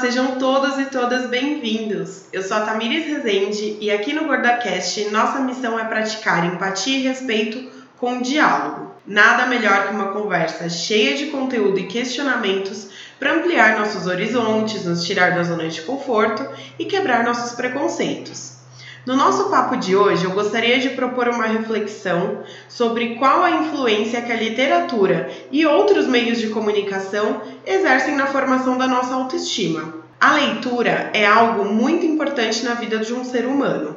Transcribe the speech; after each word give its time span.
sejam 0.00 0.38
todos 0.38 0.78
e 0.78 0.86
todas 0.86 1.28
bem-vindos. 1.28 2.22
Eu 2.32 2.42
sou 2.42 2.56
a 2.56 2.60
Tamires 2.62 3.06
Rezende 3.06 3.76
e 3.82 3.90
aqui 3.90 4.14
no 4.14 4.24
GordaCast 4.24 5.10
nossa 5.10 5.40
missão 5.40 5.78
é 5.78 5.84
praticar 5.84 6.46
empatia 6.46 6.96
e 6.96 7.02
respeito 7.02 7.70
com 7.98 8.22
diálogo. 8.22 8.94
Nada 9.06 9.44
melhor 9.46 9.88
que 9.88 9.94
uma 9.94 10.12
conversa 10.12 10.70
cheia 10.70 11.18
de 11.18 11.26
conteúdo 11.26 11.78
e 11.78 11.86
questionamentos 11.86 12.88
para 13.18 13.34
ampliar 13.34 13.78
nossos 13.78 14.06
horizontes, 14.06 14.86
nos 14.86 15.04
tirar 15.04 15.34
da 15.34 15.42
zona 15.42 15.68
de 15.68 15.82
conforto 15.82 16.48
e 16.78 16.86
quebrar 16.86 17.22
nossos 17.22 17.52
preconceitos. 17.52 18.59
No 19.06 19.16
nosso 19.16 19.48
papo 19.48 19.76
de 19.76 19.96
hoje, 19.96 20.24
eu 20.24 20.32
gostaria 20.32 20.78
de 20.78 20.90
propor 20.90 21.26
uma 21.28 21.46
reflexão 21.46 22.42
sobre 22.68 23.14
qual 23.14 23.42
a 23.42 23.50
influência 23.50 24.20
que 24.20 24.30
a 24.30 24.36
literatura 24.36 25.30
e 25.50 25.64
outros 25.64 26.06
meios 26.06 26.38
de 26.38 26.48
comunicação 26.48 27.40
exercem 27.64 28.14
na 28.14 28.26
formação 28.26 28.76
da 28.76 28.86
nossa 28.86 29.14
autoestima. 29.14 29.94
A 30.20 30.34
leitura 30.34 31.10
é 31.14 31.26
algo 31.26 31.64
muito 31.64 32.04
importante 32.04 32.62
na 32.62 32.74
vida 32.74 32.98
de 32.98 33.14
um 33.14 33.24
ser 33.24 33.46
humano. 33.46 33.96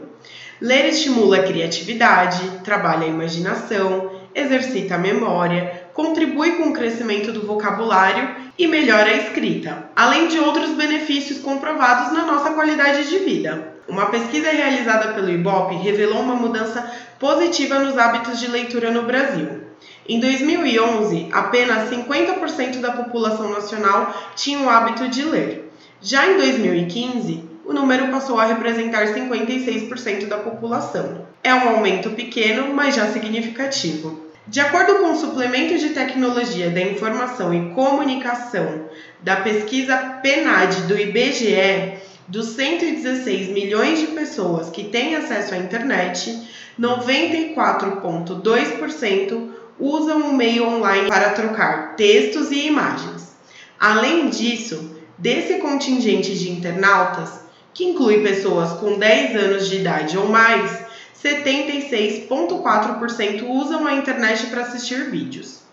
Ler 0.61 0.85
estimula 0.85 1.38
a 1.38 1.44
criatividade, 1.44 2.61
trabalha 2.63 3.03
a 3.03 3.09
imaginação, 3.09 4.09
exercita 4.33 4.95
a 4.95 4.99
memória, 4.99 5.89
contribui 5.94 6.53
com 6.53 6.70
o 6.70 6.73
crescimento 6.73 7.33
do 7.33 7.45
vocabulário 7.45 8.30
e 8.58 8.67
melhora 8.67 9.09
a 9.09 9.17
escrita, 9.17 9.89
além 9.94 10.30
de 10.30 10.39
outros 10.39 10.70
benefícios 10.70 11.39
comprovados 11.39 12.13
na 12.13 12.25
nossa 12.25 12.52
qualidade 12.52 13.09
de 13.09 13.17
vida. 13.20 13.72
Uma 13.93 14.07
pesquisa 14.07 14.49
realizada 14.49 15.13
pelo 15.13 15.29
IBOP 15.29 15.75
revelou 15.75 16.20
uma 16.20 16.33
mudança 16.33 16.81
positiva 17.20 17.77
nos 17.77 17.95
hábitos 17.95 18.39
de 18.39 18.47
leitura 18.47 18.89
no 18.89 19.03
Brasil. 19.03 19.66
Em 20.09 20.19
2011, 20.19 21.29
apenas 21.31 21.91
50% 21.91 22.80
da 22.80 22.94
população 22.94 23.52
nacional 23.52 24.11
tinha 24.36 24.58
o 24.58 24.67
hábito 24.67 25.08
de 25.09 25.23
ler. 25.23 25.71
Já 26.02 26.25
em 26.25 26.38
2015, 26.38 27.47
o 27.64 27.71
número 27.71 28.08
passou 28.08 28.39
a 28.39 28.45
representar 28.45 29.05
56% 29.14 30.25
da 30.25 30.39
população. 30.39 31.27
É 31.44 31.53
um 31.53 31.69
aumento 31.69 32.09
pequeno, 32.09 32.73
mas 32.73 32.95
já 32.95 33.11
significativo. 33.11 34.23
De 34.47 34.59
acordo 34.59 34.95
com 34.95 35.11
o 35.11 35.16
Suplemento 35.16 35.77
de 35.77 35.89
Tecnologia 35.89 36.71
da 36.71 36.81
Informação 36.81 37.53
e 37.53 37.69
Comunicação 37.75 38.86
da 39.21 39.36
pesquisa 39.36 39.95
PNAD 39.95 40.81
do 40.88 40.99
IBGE, 40.99 42.02
dos 42.27 42.47
116 42.47 43.49
milhões 43.49 43.99
de 43.99 44.07
pessoas 44.07 44.69
que 44.69 44.85
têm 44.85 45.16
acesso 45.16 45.53
à 45.53 45.57
internet, 45.57 46.49
94,2% 46.80 49.52
usam 49.80 50.30
o 50.30 50.33
meio 50.33 50.67
online 50.67 51.07
para 51.09 51.31
trocar 51.31 51.95
textos 51.95 52.52
e 52.52 52.67
imagens. 52.67 53.33
Além 53.80 54.30
disso, 54.30 55.02
desse 55.17 55.55
contingente 55.55 56.38
de 56.38 56.52
internautas, 56.52 57.41
que 57.73 57.85
inclui 57.85 58.21
pessoas 58.21 58.73
com 58.73 58.97
10 58.97 59.35
anos 59.35 59.67
de 59.67 59.77
idade 59.77 60.15
ou 60.17 60.30
mais, 60.30 60.83
76,4% 61.23 63.47
usam 63.47 63.87
a 63.87 63.93
internet 63.93 64.45
para 64.47 64.61
assistir 64.61 65.09
vídeos. 65.09 65.63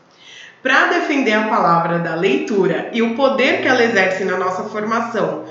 Para 0.63 0.89
defender 0.89 1.33
a 1.33 1.49
palavra 1.49 1.99
da 1.99 2.15
leitura 2.15 2.91
e 2.93 3.01
o 3.03 3.15
poder 3.15 3.63
que 3.63 3.69
ela 3.69 3.83
exerce 3.83 4.25
na 4.25 4.37
nossa 4.37 4.65
formação, 4.65 5.47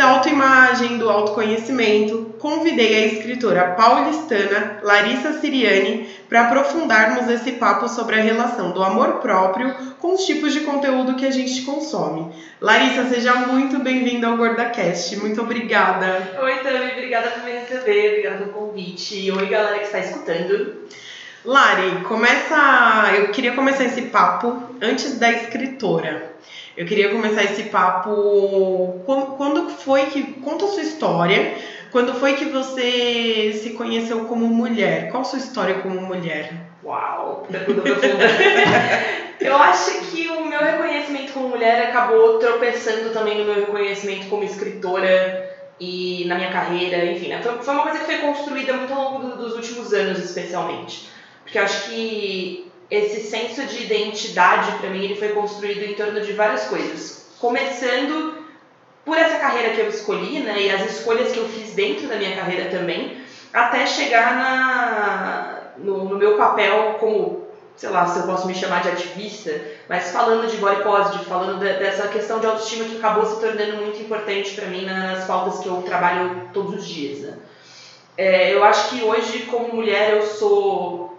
da 0.00 0.06
autoimagem, 0.06 0.96
do 0.96 1.10
autoconhecimento, 1.10 2.34
convidei 2.38 3.04
a 3.04 3.06
escritora 3.08 3.72
paulistana 3.72 4.80
Larissa 4.82 5.34
Siriani 5.34 6.08
para 6.26 6.44
aprofundarmos 6.44 7.28
esse 7.28 7.52
papo 7.52 7.86
sobre 7.86 8.18
a 8.18 8.22
relação 8.22 8.70
do 8.70 8.82
amor 8.82 9.18
próprio 9.20 9.70
com 9.98 10.14
os 10.14 10.24
tipos 10.24 10.54
de 10.54 10.60
conteúdo 10.60 11.16
que 11.16 11.26
a 11.26 11.30
gente 11.30 11.60
consome. 11.66 12.32
Larissa, 12.62 13.10
seja 13.10 13.34
muito 13.34 13.78
bem-vinda 13.80 14.28
ao 14.28 14.38
GordaCast. 14.38 15.16
Muito 15.18 15.42
obrigada. 15.42 16.30
Oi, 16.40 16.54
Tami, 16.60 16.92
obrigada 16.92 17.32
por 17.32 17.44
me 17.44 17.50
receber, 17.50 18.08
obrigada 18.08 18.38
pelo 18.38 18.52
convite. 18.52 19.30
Oi, 19.30 19.46
galera 19.48 19.80
que 19.80 19.84
está 19.84 19.98
escutando. 19.98 20.76
Lari, 21.44 22.04
começa. 22.04 23.12
Eu 23.18 23.28
queria 23.32 23.52
começar 23.52 23.84
esse 23.84 24.00
papo 24.00 24.62
antes 24.80 25.18
da 25.18 25.30
escritora. 25.30 26.30
Eu 26.80 26.86
queria 26.86 27.10
começar 27.10 27.44
esse 27.44 27.64
papo. 27.64 29.02
Quando 29.04 29.68
foi 29.68 30.06
que. 30.06 30.22
Conta 30.40 30.64
a 30.64 30.68
sua 30.68 30.80
história. 30.80 31.54
Quando 31.92 32.14
foi 32.14 32.32
que 32.32 32.46
você 32.46 33.52
se 33.52 33.74
conheceu 33.74 34.24
como 34.24 34.46
mulher? 34.46 35.10
Qual 35.10 35.20
a 35.20 35.24
sua 35.24 35.40
história 35.40 35.74
como 35.80 36.00
mulher? 36.00 36.54
Uau, 36.82 37.46
eu 39.38 39.56
acho 39.56 40.10
que 40.10 40.26
o 40.28 40.46
meu 40.46 40.58
reconhecimento 40.58 41.34
como 41.34 41.50
mulher 41.50 41.88
acabou 41.88 42.38
tropeçando 42.38 43.10
também 43.10 43.36
no 43.36 43.44
meu 43.44 43.56
reconhecimento 43.56 44.30
como 44.30 44.44
escritora 44.44 45.54
e 45.78 46.24
na 46.28 46.36
minha 46.36 46.50
carreira, 46.50 47.04
enfim. 47.04 47.28
Né? 47.28 47.42
Foi 47.42 47.74
uma 47.74 47.82
coisa 47.82 47.98
que 47.98 48.06
foi 48.06 48.18
construída 48.20 48.72
muito 48.72 48.94
ao 48.94 49.12
longo 49.12 49.36
dos 49.36 49.54
últimos 49.54 49.92
anos, 49.92 50.18
especialmente. 50.18 51.10
Porque 51.44 51.58
eu 51.58 51.62
acho 51.62 51.90
que 51.90 52.69
esse 52.90 53.20
senso 53.20 53.64
de 53.66 53.84
identidade 53.84 54.72
para 54.78 54.90
mim 54.90 55.04
ele 55.04 55.14
foi 55.14 55.28
construído 55.28 55.84
em 55.84 55.94
torno 55.94 56.20
de 56.20 56.32
várias 56.32 56.64
coisas. 56.64 57.26
Começando 57.38 58.44
por 59.04 59.16
essa 59.16 59.38
carreira 59.38 59.74
que 59.74 59.80
eu 59.80 59.88
escolhi, 59.88 60.40
né, 60.40 60.60
e 60.60 60.70
as 60.70 60.98
escolhas 60.98 61.32
que 61.32 61.38
eu 61.38 61.48
fiz 61.48 61.72
dentro 61.72 62.08
da 62.08 62.16
minha 62.16 62.36
carreira 62.36 62.68
também, 62.70 63.22
até 63.52 63.86
chegar 63.86 64.36
na, 64.36 65.60
no, 65.78 66.04
no 66.04 66.16
meu 66.16 66.36
papel 66.36 66.96
como, 67.00 67.46
sei 67.76 67.88
lá, 67.88 68.06
se 68.06 68.18
eu 68.18 68.26
posso 68.26 68.46
me 68.46 68.54
chamar 68.54 68.82
de 68.82 68.90
ativista, 68.90 69.58
mas 69.88 70.10
falando 70.10 70.48
de 70.48 70.56
body 70.58 70.82
positive, 70.82 71.24
falando 71.24 71.58
de, 71.58 71.72
dessa 71.74 72.08
questão 72.08 72.40
de 72.40 72.46
autoestima 72.46 72.84
que 72.84 72.96
acabou 72.96 73.24
se 73.24 73.40
tornando 73.40 73.78
muito 73.78 74.00
importante 74.00 74.52
para 74.52 74.66
mim 74.66 74.84
nas 74.84 75.24
pautas 75.24 75.60
que 75.60 75.68
eu 75.68 75.82
trabalho 75.82 76.50
todos 76.52 76.74
os 76.74 76.86
dias. 76.86 77.20
Né. 77.20 77.38
É, 78.18 78.54
eu 78.54 78.62
acho 78.62 78.90
que 78.90 79.02
hoje, 79.02 79.46
como 79.46 79.74
mulher, 79.74 80.12
eu 80.12 80.22
sou 80.22 81.09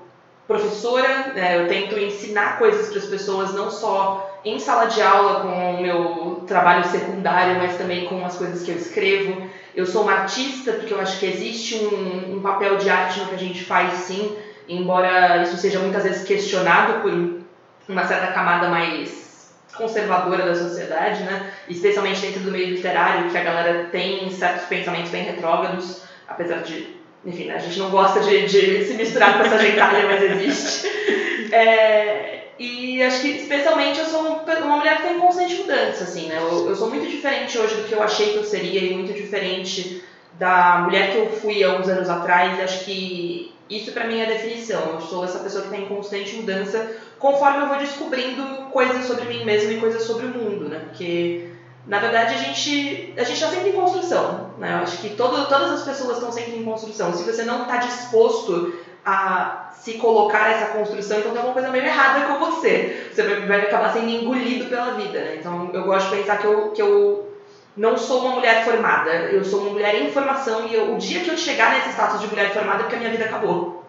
professora, 0.51 1.33
né, 1.33 1.61
eu 1.61 1.67
tento 1.67 1.97
ensinar 1.97 2.59
coisas 2.59 2.89
para 2.89 2.97
as 2.97 3.05
pessoas, 3.05 3.53
não 3.53 3.71
só 3.71 4.39
em 4.43 4.59
sala 4.59 4.85
de 4.85 5.01
aula 5.01 5.41
com 5.41 5.75
o 5.75 5.81
meu 5.81 6.43
trabalho 6.47 6.83
secundário, 6.85 7.57
mas 7.57 7.77
também 7.77 8.05
com 8.07 8.25
as 8.25 8.35
coisas 8.35 8.63
que 8.63 8.71
eu 8.71 8.75
escrevo. 8.75 9.47
Eu 9.73 9.85
sou 9.85 10.01
uma 10.01 10.13
artista, 10.13 10.73
porque 10.73 10.93
eu 10.93 10.99
acho 10.99 11.19
que 11.19 11.25
existe 11.25 11.75
um, 11.75 12.37
um 12.37 12.41
papel 12.41 12.77
de 12.77 12.89
arte 12.89 13.19
no 13.19 13.27
que 13.27 13.35
a 13.35 13.39
gente 13.39 13.63
faz, 13.63 13.93
sim, 13.93 14.35
embora 14.67 15.41
isso 15.43 15.57
seja 15.57 15.79
muitas 15.79 16.03
vezes 16.03 16.23
questionado 16.23 17.01
por 17.01 17.41
uma 17.87 18.05
certa 18.05 18.27
camada 18.27 18.67
mais 18.67 19.53
conservadora 19.75 20.45
da 20.45 20.55
sociedade, 20.55 21.23
né? 21.23 21.51
especialmente 21.69 22.21
dentro 22.21 22.41
do 22.41 22.51
meio 22.51 22.75
literário, 22.75 23.29
que 23.29 23.37
a 23.37 23.43
galera 23.43 23.85
tem 23.91 24.29
certos 24.29 24.65
pensamentos 24.65 25.11
bem 25.11 25.23
retrógrados, 25.23 26.03
apesar 26.27 26.57
de 26.57 27.00
enfim, 27.25 27.45
né, 27.45 27.55
a 27.55 27.59
gente 27.59 27.77
não 27.79 27.89
gosta 27.89 28.19
de, 28.19 28.45
de 28.45 28.85
se 28.85 28.93
misturar 28.93 29.37
com 29.37 29.45
essa 29.45 29.59
gentalha, 29.59 30.07
mas 30.07 30.23
existe. 30.23 30.91
É, 31.53 32.41
e 32.57 33.03
acho 33.03 33.21
que, 33.21 33.29
especialmente, 33.29 33.99
eu 33.99 34.05
sou 34.05 34.21
uma 34.21 34.77
mulher 34.77 34.97
que 34.97 35.07
tem 35.07 35.19
constante 35.19 35.55
mudança, 35.55 36.03
assim, 36.03 36.27
né? 36.27 36.37
Eu, 36.37 36.69
eu 36.69 36.75
sou 36.75 36.89
muito 36.89 37.09
diferente 37.09 37.57
hoje 37.57 37.75
do 37.75 37.83
que 37.83 37.93
eu 37.93 38.01
achei 38.01 38.31
que 38.31 38.37
eu 38.37 38.43
seria 38.45 38.79
e 38.79 38.93
muito 38.93 39.11
diferente 39.13 40.01
da 40.39 40.79
mulher 40.85 41.11
que 41.11 41.17
eu 41.17 41.29
fui 41.29 41.63
há 41.63 41.73
uns 41.73 41.89
anos 41.89 42.07
atrás. 42.07 42.57
E 42.57 42.61
acho 42.61 42.85
que 42.85 43.53
isso, 43.69 43.91
para 43.91 44.05
mim, 44.05 44.19
é 44.19 44.25
a 44.25 44.29
definição. 44.29 44.91
Eu 44.93 45.01
sou 45.01 45.25
essa 45.25 45.39
pessoa 45.39 45.63
que 45.63 45.71
tem 45.71 45.87
constante 45.87 46.35
mudança 46.35 46.91
conforme 47.17 47.63
eu 47.63 47.67
vou 47.67 47.77
descobrindo 47.77 48.43
coisas 48.71 49.05
sobre 49.05 49.25
mim 49.25 49.43
mesma 49.43 49.73
e 49.73 49.79
coisas 49.79 50.03
sobre 50.03 50.27
o 50.27 50.29
mundo, 50.29 50.69
né? 50.69 50.81
Porque 50.85 51.50
na 51.87 51.99
verdade, 51.99 52.35
a 52.35 52.37
gente 52.37 53.13
a 53.17 53.23
gente 53.23 53.33
está 53.33 53.47
sempre 53.47 53.69
em 53.69 53.73
construção. 53.73 54.51
Né? 54.57 54.73
Eu 54.73 54.83
acho 54.83 54.97
que 54.99 55.09
todo, 55.11 55.47
todas 55.47 55.71
as 55.71 55.83
pessoas 55.83 56.17
estão 56.17 56.31
sempre 56.31 56.57
em 56.57 56.63
construção. 56.63 57.13
Se 57.13 57.23
você 57.23 57.43
não 57.43 57.63
está 57.63 57.77
disposto 57.77 58.73
a 59.03 59.71
se 59.73 59.93
colocar 59.93 60.51
essa 60.51 60.73
construção, 60.73 61.17
então 61.17 61.31
tem 61.31 61.39
alguma 61.39 61.53
coisa 61.53 61.69
meio 61.69 61.85
errada 61.85 62.27
com 62.27 62.39
você. 62.45 63.09
Você 63.11 63.23
vai, 63.23 63.47
vai 63.47 63.61
acabar 63.61 63.91
sendo 63.93 64.09
engolido 64.09 64.65
pela 64.65 64.91
vida. 64.91 65.19
Né? 65.19 65.37
Então, 65.39 65.71
eu 65.73 65.83
gosto 65.83 66.09
de 66.09 66.17
pensar 66.17 66.37
que 66.37 66.45
eu, 66.45 66.69
que 66.71 66.81
eu 66.81 67.31
não 67.75 67.97
sou 67.97 68.21
uma 68.25 68.35
mulher 68.35 68.63
formada. 68.63 69.09
Eu 69.09 69.43
sou 69.43 69.61
uma 69.61 69.71
mulher 69.71 69.95
em 69.95 70.11
formação 70.11 70.67
e 70.67 70.75
eu, 70.75 70.93
o 70.93 70.97
dia 70.97 71.21
que 71.21 71.29
eu 71.29 71.37
chegar 71.37 71.73
nesse 71.73 71.89
status 71.89 72.21
de 72.21 72.27
mulher 72.27 72.53
formada 72.53 72.79
é 72.79 72.83
porque 72.83 72.95
a 72.95 72.99
minha 72.99 73.11
vida 73.11 73.25
acabou. 73.25 73.80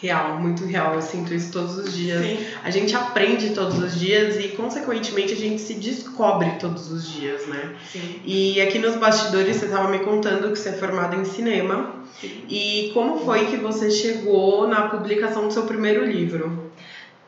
Real, 0.00 0.38
muito 0.38 0.64
real. 0.64 0.94
Eu 0.94 1.02
sinto 1.02 1.32
isso 1.32 1.52
todos 1.52 1.78
os 1.78 1.94
dias. 1.94 2.20
Sim. 2.20 2.46
A 2.62 2.70
gente 2.70 2.94
aprende 2.94 3.50
todos 3.50 3.78
os 3.78 3.98
dias 3.98 4.36
e, 4.36 4.48
consequentemente, 4.48 5.32
a 5.32 5.36
gente 5.36 5.60
se 5.60 5.74
descobre 5.74 6.50
todos 6.58 6.90
os 6.90 7.10
dias, 7.10 7.46
né? 7.46 7.74
Sim. 7.90 8.20
E 8.24 8.60
aqui 8.60 8.78
nos 8.78 8.96
bastidores 8.96 9.56
você 9.56 9.66
estava 9.66 9.88
me 9.88 10.00
contando 10.00 10.50
que 10.50 10.58
você 10.58 10.70
é 10.70 10.72
formada 10.72 11.16
em 11.16 11.24
cinema. 11.24 11.94
Sim. 12.20 12.44
E 12.48 12.90
como 12.92 13.24
foi 13.24 13.46
que 13.46 13.56
você 13.56 13.90
chegou 13.90 14.66
na 14.66 14.88
publicação 14.88 15.46
do 15.46 15.52
seu 15.52 15.62
primeiro 15.62 16.04
livro? 16.04 16.72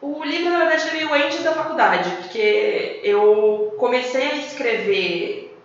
O 0.00 0.22
livro, 0.24 0.50
na 0.50 0.58
verdade, 0.58 0.90
veio 0.90 1.12
antes 1.12 1.42
da 1.42 1.52
faculdade, 1.52 2.10
porque 2.22 3.00
eu 3.02 3.74
comecei 3.78 4.22
a 4.22 4.36
escrever, 4.36 5.56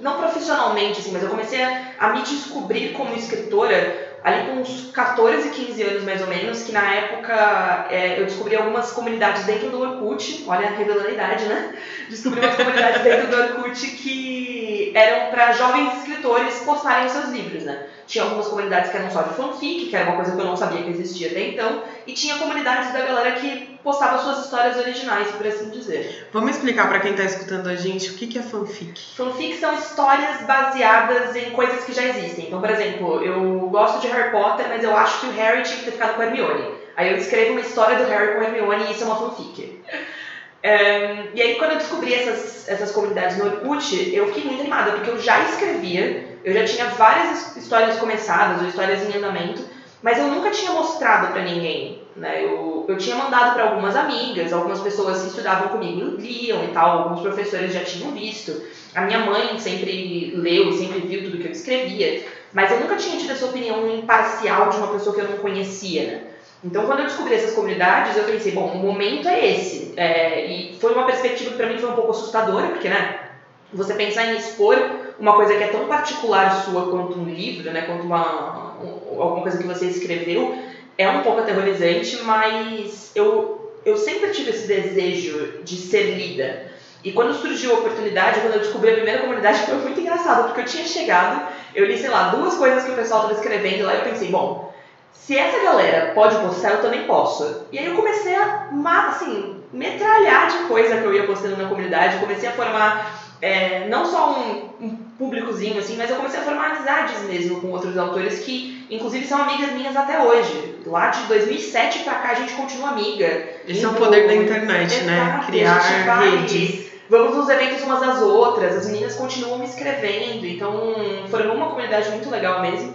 não 0.00 0.18
profissionalmente, 0.18 1.00
assim, 1.00 1.12
mas 1.12 1.22
eu 1.22 1.28
comecei 1.28 1.62
a, 1.62 1.92
a 1.98 2.12
me 2.14 2.22
descobrir 2.22 2.92
como 2.94 3.14
escritora 3.14 4.07
ali 4.22 4.46
com 4.46 4.60
uns 4.60 4.90
14, 4.92 5.50
15 5.50 5.82
anos 5.82 6.04
mais 6.04 6.20
ou 6.20 6.28
menos, 6.28 6.62
que 6.62 6.72
na 6.72 6.94
época 6.94 7.86
é, 7.90 8.20
eu 8.20 8.24
descobri 8.24 8.56
algumas 8.56 8.90
comunidades 8.90 9.44
dentro 9.44 9.70
do 9.70 9.80
Orkut, 9.80 10.44
olha, 10.46 10.70
revelando 10.70 11.08
a 11.08 11.10
idade, 11.10 11.46
né? 11.46 11.74
Descobri 12.08 12.40
umas 12.40 12.56
comunidades 12.56 13.02
dentro 13.02 13.26
do 13.28 13.36
Orkut 13.36 13.86
que 13.90 14.92
eram 14.94 15.30
para 15.30 15.52
jovens 15.52 15.98
escritores 15.98 16.60
postarem 16.60 17.06
os 17.06 17.12
seus 17.12 17.28
livros, 17.30 17.64
né? 17.64 17.86
Tinha 18.08 18.24
algumas 18.24 18.48
comunidades 18.48 18.90
que 18.90 18.96
eram 18.96 19.10
só 19.10 19.20
de 19.20 19.34
fanfic, 19.34 19.86
que 19.90 19.94
era 19.94 20.06
uma 20.06 20.16
coisa 20.16 20.34
que 20.34 20.40
eu 20.40 20.46
não 20.46 20.56
sabia 20.56 20.82
que 20.82 20.88
existia 20.88 21.28
até 21.28 21.48
então, 21.48 21.82
e 22.06 22.14
tinha 22.14 22.38
comunidades 22.38 22.90
da 22.90 23.02
galera 23.02 23.32
que 23.32 23.78
postava 23.84 24.16
suas 24.18 24.46
histórias 24.46 24.78
originais, 24.78 25.30
por 25.30 25.46
assim 25.46 25.68
dizer. 25.68 26.26
Vamos 26.32 26.52
explicar 26.52 26.88
para 26.88 27.00
quem 27.00 27.10
está 27.10 27.24
escutando 27.24 27.68
a 27.68 27.76
gente 27.76 28.10
o 28.10 28.14
que, 28.14 28.26
que 28.26 28.38
é 28.38 28.42
fanfic. 28.42 28.98
Fanfic 29.14 29.58
são 29.58 29.74
histórias 29.74 30.40
baseadas 30.46 31.36
em 31.36 31.50
coisas 31.50 31.84
que 31.84 31.92
já 31.92 32.04
existem. 32.04 32.46
Então, 32.46 32.60
por 32.60 32.70
exemplo, 32.70 33.22
eu 33.22 33.68
gosto 33.68 34.00
de 34.00 34.08
Harry 34.08 34.30
Potter, 34.30 34.68
mas 34.68 34.82
eu 34.82 34.96
acho 34.96 35.20
que 35.20 35.26
o 35.26 35.32
Harry 35.32 35.62
tinha 35.62 35.76
que 35.76 35.84
ter 35.84 35.92
ficado 35.92 36.14
com 36.14 36.22
a 36.22 36.24
Hermione. 36.24 36.78
Aí 36.96 37.10
eu 37.10 37.18
escrevo 37.18 37.52
uma 37.52 37.60
história 37.60 37.98
do 37.98 38.10
Harry 38.10 38.34
com 38.34 38.40
a 38.40 38.44
Hermione 38.44 38.86
e 38.86 38.92
isso 38.92 39.04
é 39.04 39.06
uma 39.06 39.16
fanfic. 39.16 39.82
Um, 40.58 41.36
e 41.36 41.40
aí, 41.40 41.54
quando 41.54 41.72
eu 41.72 41.78
descobri 41.78 42.12
essas, 42.12 42.68
essas 42.68 42.90
comunidades 42.90 43.38
no 43.38 43.46
Orkut, 43.46 44.12
eu 44.12 44.26
fiquei 44.26 44.44
muito 44.44 44.60
animada, 44.60 44.90
porque 44.90 45.10
eu 45.10 45.20
já 45.20 45.44
escrevia 45.44 46.27
eu 46.44 46.52
já 46.54 46.64
tinha 46.64 46.86
várias 46.90 47.56
histórias 47.56 47.98
começadas 47.98 48.62
ou 48.62 48.68
histórias 48.68 49.02
em 49.02 49.16
andamento, 49.16 49.62
mas 50.02 50.18
eu 50.18 50.28
nunca 50.28 50.50
tinha 50.50 50.72
mostrado 50.72 51.32
para 51.32 51.42
ninguém. 51.42 52.02
Né? 52.16 52.44
Eu, 52.44 52.84
eu 52.88 52.96
tinha 52.96 53.16
mandado 53.16 53.54
para 53.54 53.64
algumas 53.64 53.94
amigas, 53.96 54.52
algumas 54.52 54.80
pessoas 54.80 55.22
que 55.22 55.28
estudavam 55.28 55.68
comigo 55.68 56.16
liam 56.16 56.64
e 56.64 56.68
tal, 56.68 57.02
alguns 57.02 57.20
professores 57.20 57.72
já 57.72 57.84
tinham 57.84 58.12
visto. 58.12 58.62
A 58.94 59.02
minha 59.02 59.20
mãe 59.20 59.58
sempre 59.58 60.32
leu, 60.36 60.72
sempre 60.72 61.00
viu 61.00 61.24
tudo 61.24 61.38
que 61.38 61.46
eu 61.46 61.52
escrevia, 61.52 62.24
mas 62.52 62.70
eu 62.70 62.80
nunca 62.80 62.96
tinha 62.96 63.18
tido 63.18 63.32
essa 63.32 63.46
opinião 63.46 63.88
imparcial 63.88 64.68
de 64.70 64.76
uma 64.78 64.88
pessoa 64.88 65.14
que 65.14 65.20
eu 65.20 65.28
não 65.28 65.38
conhecia. 65.38 66.02
Né? 66.06 66.20
Então, 66.64 66.86
quando 66.86 67.00
eu 67.00 67.06
descobri 67.06 67.34
essas 67.34 67.54
comunidades, 67.54 68.16
eu 68.16 68.24
pensei, 68.24 68.52
bom, 68.52 68.66
o 68.66 68.78
momento 68.78 69.28
é 69.28 69.46
esse. 69.54 69.92
É, 69.96 70.44
e 70.46 70.76
foi 70.80 70.92
uma 70.92 71.06
perspectiva 71.06 71.50
que 71.50 71.56
para 71.56 71.68
mim 71.68 71.78
foi 71.78 71.90
um 71.90 71.94
pouco 71.94 72.10
assustadora, 72.10 72.68
porque, 72.68 72.88
né, 72.88 73.28
você 73.72 73.94
pensar 73.94 74.26
em 74.26 74.36
expor 74.36 74.76
uma 75.18 75.34
coisa 75.34 75.54
que 75.56 75.64
é 75.64 75.68
tão 75.68 75.86
particular 75.86 76.64
sua 76.64 76.90
quanto 76.90 77.18
um 77.18 77.24
livro, 77.24 77.70
né, 77.70 77.82
quanto 77.82 78.04
uma, 78.04 78.76
alguma 79.18 79.42
coisa 79.42 79.58
que 79.58 79.66
você 79.66 79.86
escreveu, 79.86 80.56
é 80.96 81.08
um 81.08 81.22
pouco 81.22 81.40
aterrorizante, 81.40 82.22
mas 82.22 83.12
eu, 83.14 83.72
eu 83.84 83.96
sempre 83.96 84.30
tive 84.30 84.50
esse 84.50 84.66
desejo 84.66 85.62
de 85.64 85.76
ser 85.76 86.14
lida. 86.14 86.68
E 87.02 87.12
quando 87.12 87.34
surgiu 87.34 87.70
a 87.70 87.78
oportunidade, 87.78 88.40
quando 88.40 88.54
eu 88.54 88.60
descobri 88.60 88.90
a 88.90 88.94
primeira 88.94 89.20
comunidade, 89.20 89.60
foi 89.66 89.76
muito 89.76 90.00
engraçado, 90.00 90.44
porque 90.46 90.60
eu 90.60 90.64
tinha 90.64 90.84
chegado, 90.84 91.46
eu 91.74 91.84
li, 91.84 91.96
sei 91.96 92.10
lá, 92.10 92.30
duas 92.30 92.54
coisas 92.54 92.84
que 92.84 92.90
o 92.90 92.96
pessoal 92.96 93.22
estava 93.22 93.40
escrevendo 93.40 93.86
lá 93.86 93.94
e 93.94 93.98
eu 93.98 94.04
pensei, 94.04 94.28
bom, 94.28 94.72
se 95.12 95.36
essa 95.36 95.62
galera 95.62 96.12
pode 96.14 96.36
postar, 96.36 96.70
eu 96.72 96.82
também 96.82 97.04
posso. 97.04 97.66
E 97.70 97.78
aí 97.78 97.86
eu 97.86 97.94
comecei 97.94 98.34
a, 98.34 98.68
assim, 99.08 99.62
metralhar 99.72 100.48
de 100.48 100.58
coisa 100.68 100.96
que 100.96 101.04
eu 101.04 101.14
ia 101.14 101.26
postando 101.26 101.56
na 101.56 101.68
comunidade, 101.68 102.18
comecei 102.18 102.48
a 102.48 102.52
formar 102.52 103.28
é, 103.40 103.86
não 103.88 104.04
só 104.04 104.32
um, 104.32 104.84
um 104.84 105.07
públicozinho 105.18 105.78
assim, 105.78 105.96
mas 105.96 106.08
eu 106.08 106.16
comecei 106.16 106.38
a 106.38 106.44
formar 106.44 106.70
amizades 106.70 107.22
mesmo 107.22 107.60
com 107.60 107.72
outros 107.72 107.98
autores 107.98 108.38
que, 108.38 108.86
inclusive, 108.88 109.26
são 109.26 109.42
amigas 109.42 109.72
minhas 109.72 109.96
até 109.96 110.22
hoje. 110.22 110.76
Lá 110.86 111.08
de 111.08 111.22
2007 111.24 112.04
pra 112.04 112.14
cá 112.14 112.30
a 112.30 112.34
gente 112.34 112.54
continua 112.54 112.90
amiga. 112.90 113.48
Esse 113.66 113.84
é 113.84 113.88
o 113.88 113.94
poder 113.94 114.28
da 114.28 114.34
internet, 114.34 115.02
né? 115.02 115.42
Criar 115.46 116.20
redes. 116.20 116.88
Vamos 117.10 117.36
nos 117.36 117.48
eventos 117.48 117.82
umas 117.82 118.02
às 118.02 118.22
outras, 118.22 118.76
as 118.76 118.86
meninas 118.86 119.16
continuam 119.16 119.58
me 119.58 119.64
escrevendo, 119.64 120.46
então 120.46 120.94
formou 121.30 121.56
uma 121.56 121.70
comunidade 121.70 122.10
muito 122.10 122.30
legal 122.30 122.60
mesmo. 122.60 122.94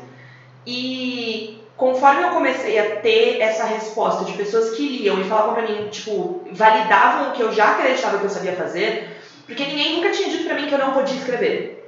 E 0.67 1.59
conforme 1.75 2.21
eu 2.21 2.29
comecei 2.29 2.79
a 2.79 2.97
ter 2.97 3.41
essa 3.41 3.65
resposta 3.65 4.23
de 4.23 4.33
pessoas 4.33 4.75
que 4.75 4.87
liam 4.87 5.19
e 5.19 5.23
falavam 5.23 5.55
pra 5.55 5.63
mim, 5.63 5.87
tipo, 5.89 6.43
validavam 6.51 7.29
o 7.29 7.31
que 7.33 7.41
eu 7.41 7.51
já 7.51 7.71
acreditava 7.71 8.19
que 8.19 8.23
eu 8.23 8.29
sabia 8.29 8.53
fazer, 8.53 9.17
porque 9.47 9.65
ninguém 9.65 9.95
nunca 9.95 10.11
tinha 10.11 10.29
dito 10.29 10.45
pra 10.45 10.55
mim 10.55 10.67
que 10.67 10.73
eu 10.73 10.79
não 10.79 10.93
podia 10.93 11.17
escrever. 11.17 11.82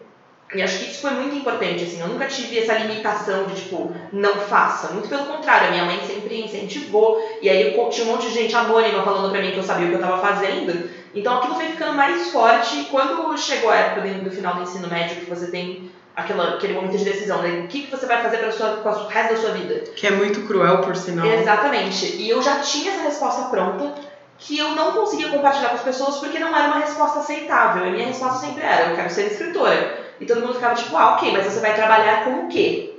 E 0.53 0.61
acho 0.61 0.77
que 0.77 0.91
isso 0.91 1.01
foi 1.01 1.11
muito 1.11 1.35
importante, 1.35 1.83
assim, 1.83 1.99
eu 1.99 2.07
nunca 2.07 2.27
tive 2.27 2.59
essa 2.59 2.73
limitação 2.73 3.45
de, 3.45 3.55
tipo, 3.55 3.91
não 4.13 4.35
faça. 4.35 4.93
Muito 4.93 5.09
pelo 5.09 5.25
contrário, 5.25 5.67
a 5.67 5.71
minha 5.71 5.85
mãe 5.85 5.99
sempre 6.05 6.39
incentivou, 6.39 7.19
e 7.41 7.49
aí 7.49 7.75
tinha 7.89 8.07
um 8.07 8.11
monte 8.11 8.27
de 8.27 8.33
gente 8.33 8.55
anônima 8.55 9.03
falando 9.03 9.31
pra 9.31 9.41
mim 9.41 9.51
que 9.51 9.57
eu 9.57 9.63
sabia 9.63 9.87
o 9.87 9.89
que 9.89 9.95
eu 9.95 10.01
tava 10.01 10.21
fazendo. 10.21 10.89
Então 11.15 11.37
aquilo 11.37 11.55
foi 11.55 11.65
ficando 11.65 11.93
mais 11.93 12.29
forte, 12.29 12.79
e 12.79 12.85
quando 12.85 13.35
chegou 13.37 13.71
a 13.71 13.75
época 13.75 14.07
do 14.07 14.31
final 14.31 14.53
do 14.55 14.61
ensino 14.61 14.87
médio, 14.87 15.15
que 15.17 15.29
você 15.29 15.47
tem 15.47 15.89
aquela, 16.15 16.55
aquele 16.55 16.73
momento 16.73 16.97
de 16.97 17.03
decisão, 17.03 17.41
né? 17.41 17.61
O 17.65 17.67
que, 17.67 17.81
que 17.81 17.91
você 17.91 18.05
vai 18.05 18.21
fazer 18.21 18.37
para 18.37 18.47
o 18.47 19.07
resto 19.07 19.33
da 19.33 19.41
sua 19.41 19.51
vida? 19.51 19.91
Que 19.95 20.07
é 20.07 20.11
muito 20.11 20.41
cruel, 20.45 20.79
por 20.79 20.95
sinal. 20.95 21.25
Exatamente. 21.25 22.17
E 22.17 22.29
eu 22.29 22.41
já 22.41 22.59
tinha 22.59 22.91
essa 22.91 23.03
resposta 23.03 23.49
pronta, 23.49 23.95
que 24.37 24.57
eu 24.57 24.69
não 24.75 24.91
conseguia 24.93 25.29
compartilhar 25.29 25.69
com 25.69 25.75
as 25.75 25.81
pessoas 25.81 26.17
porque 26.17 26.39
não 26.39 26.55
era 26.55 26.67
uma 26.67 26.79
resposta 26.79 27.19
aceitável. 27.19 27.87
E 27.87 27.91
minha 27.91 28.07
resposta 28.07 28.45
sempre 28.45 28.63
era: 28.63 28.89
eu 28.89 28.95
quero 28.95 29.09
ser 29.09 29.27
escritora. 29.27 30.04
E 30.19 30.25
todo 30.25 30.41
mundo 30.41 30.53
ficava 30.53 30.75
tipo: 30.75 30.95
ah, 30.95 31.15
ok, 31.15 31.31
mas 31.31 31.45
você 31.45 31.59
vai 31.59 31.73
trabalhar 31.73 32.25
com 32.25 32.45
o 32.45 32.47
quê? 32.47 32.95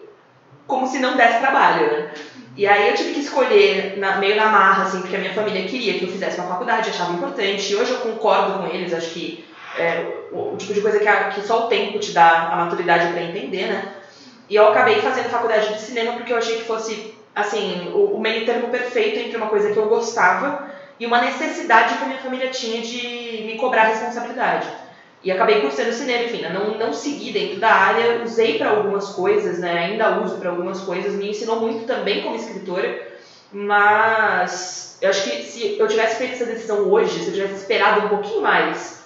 Como 0.66 0.86
se 0.86 0.98
não 0.98 1.16
desse 1.16 1.38
trabalho, 1.38 1.86
né? 1.86 2.10
E 2.56 2.66
aí 2.66 2.88
eu 2.88 2.94
tive 2.94 3.12
que 3.12 3.20
escolher 3.20 3.98
na, 3.98 4.16
meio 4.16 4.34
na 4.34 4.46
marra, 4.46 4.84
assim, 4.84 5.00
porque 5.00 5.14
a 5.14 5.18
minha 5.18 5.34
família 5.34 5.68
queria 5.68 5.98
que 5.98 6.04
eu 6.04 6.10
fizesse 6.10 6.40
uma 6.40 6.48
faculdade, 6.48 6.88
achava 6.88 7.12
importante. 7.12 7.70
E 7.70 7.76
hoje 7.76 7.90
eu 7.90 7.98
concordo 7.98 8.58
com 8.58 8.66
eles, 8.66 8.94
acho 8.94 9.10
que 9.10 9.44
é 9.78 10.06
o, 10.32 10.54
o 10.54 10.56
tipo 10.56 10.72
de 10.72 10.80
coisa 10.80 10.98
que, 10.98 11.06
a, 11.06 11.28
que 11.28 11.42
só 11.42 11.66
o 11.66 11.68
tempo 11.68 11.98
te 11.98 12.12
dá 12.12 12.48
a 12.52 12.56
maturidade 12.56 13.12
para 13.12 13.22
entender, 13.22 13.66
né? 13.66 13.92
E 14.48 14.54
eu 14.54 14.68
acabei 14.68 15.00
fazendo 15.00 15.28
faculdade 15.28 15.74
de 15.74 15.80
cinema 15.80 16.12
porque 16.12 16.32
eu 16.32 16.38
achei 16.38 16.56
que 16.56 16.64
fosse, 16.64 17.14
assim, 17.34 17.90
o, 17.92 18.16
o 18.16 18.20
meio 18.20 18.46
termo 18.46 18.68
perfeito 18.68 19.18
entre 19.18 19.36
uma 19.36 19.48
coisa 19.48 19.70
que 19.70 19.76
eu 19.76 19.88
gostava 19.88 20.70
e 20.98 21.04
uma 21.04 21.20
necessidade 21.20 21.94
que 21.94 22.04
a 22.04 22.06
minha 22.06 22.20
família 22.20 22.48
tinha 22.48 22.80
de 22.80 23.44
me 23.44 23.56
cobrar 23.56 23.84
responsabilidade. 23.84 24.66
E 25.26 25.32
acabei 25.32 25.60
cursando 25.60 25.92
cinema, 25.92 26.22
enfim, 26.22 26.40
né? 26.40 26.50
não, 26.50 26.78
não 26.78 26.92
segui 26.92 27.32
dentro 27.32 27.58
da 27.58 27.68
área, 27.68 28.22
usei 28.22 28.58
para 28.58 28.70
algumas 28.70 29.08
coisas, 29.08 29.58
né? 29.58 29.76
ainda 29.76 30.20
uso 30.20 30.36
para 30.36 30.50
algumas 30.50 30.78
coisas, 30.82 31.14
me 31.14 31.30
ensinou 31.30 31.58
muito 31.58 31.84
também 31.84 32.22
como 32.22 32.36
escritora, 32.36 33.08
mas 33.50 34.98
eu 35.02 35.10
acho 35.10 35.24
que 35.24 35.42
se 35.42 35.80
eu 35.80 35.88
tivesse 35.88 36.18
feito 36.18 36.34
essa 36.34 36.44
decisão 36.44 36.88
hoje, 36.88 37.18
se 37.18 37.26
eu 37.26 37.34
tivesse 37.34 37.54
esperado 37.54 38.06
um 38.06 38.08
pouquinho 38.08 38.40
mais, 38.40 39.02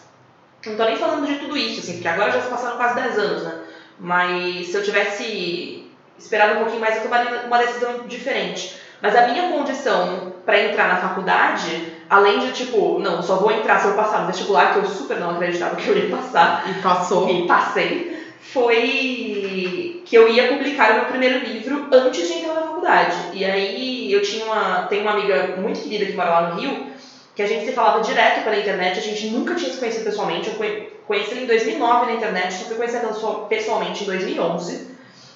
não 0.66 0.76
tô 0.76 0.84
nem 0.84 0.96
falando 0.96 1.26
de 1.26 1.36
tudo 1.36 1.56
isso, 1.56 1.80
assim, 1.80 1.94
porque 1.94 2.08
agora 2.08 2.32
já 2.32 2.42
se 2.42 2.50
passaram 2.50 2.76
quase 2.76 2.96
10 2.96 3.18
anos, 3.18 3.42
né? 3.44 3.60
Mas 3.98 4.66
se 4.66 4.74
eu 4.74 4.82
tivesse 4.82 5.90
esperado 6.18 6.56
um 6.56 6.64
pouquinho 6.64 6.82
mais, 6.82 6.96
eu 6.96 7.02
tomaria 7.04 7.46
uma 7.46 7.56
decisão 7.56 8.06
diferente. 8.06 8.78
Mas 9.00 9.16
a 9.16 9.26
minha 9.26 9.50
condição 9.52 10.34
para 10.44 10.60
entrar 10.60 10.86
na 10.86 10.96
faculdade, 10.96 11.94
além 12.10 12.40
de 12.40 12.52
tipo, 12.52 12.98
não, 12.98 13.22
só 13.22 13.36
vou 13.36 13.52
entrar 13.52 13.78
se 13.78 13.86
eu 13.86 13.94
passar 13.94 14.22
no 14.22 14.26
vestibular, 14.26 14.72
que 14.72 14.80
eu 14.80 14.86
super 14.86 15.20
não 15.20 15.30
acreditava 15.30 15.76
que 15.76 15.88
eu 15.88 15.96
ia 15.96 16.10
passar. 16.16 16.68
E 16.68 16.82
passou. 16.82 17.30
E 17.30 17.46
passei. 17.46 18.20
Foi 18.40 20.02
que 20.04 20.16
eu 20.16 20.28
ia 20.28 20.48
publicar 20.48 20.90
o 20.90 20.94
meu 20.94 21.04
primeiro 21.04 21.38
livro 21.38 21.86
antes 21.92 22.26
de 22.26 22.34
entrar 22.34 22.54
na 22.54 22.62
faculdade. 22.62 23.16
E 23.32 23.44
aí 23.44 24.12
eu 24.12 24.20
tinha 24.20 24.44
uma, 24.44 24.82
tenho 24.88 25.02
uma 25.02 25.12
amiga 25.12 25.54
muito 25.58 25.80
querida 25.80 26.06
que 26.06 26.16
mora 26.16 26.30
lá 26.30 26.50
no 26.50 26.60
Rio, 26.60 26.86
que 27.36 27.42
a 27.42 27.46
gente 27.46 27.64
se 27.64 27.72
falava 27.72 28.02
direto 28.02 28.42
pela 28.42 28.58
internet, 28.58 28.98
a 28.98 29.02
gente 29.02 29.28
nunca 29.28 29.54
tinha 29.54 29.70
se 29.70 29.78
conhecido 29.78 30.04
pessoalmente. 30.04 30.48
Eu 30.48 30.90
conheci 31.06 31.30
ela 31.30 31.42
em 31.42 31.46
2009 31.46 32.06
na 32.06 32.12
internet, 32.14 32.54
só 32.54 32.64
fui 32.64 32.76
conhecer 32.76 32.96
ela 32.96 33.46
pessoalmente 33.48 34.02
em 34.02 34.06
2011. 34.06 34.89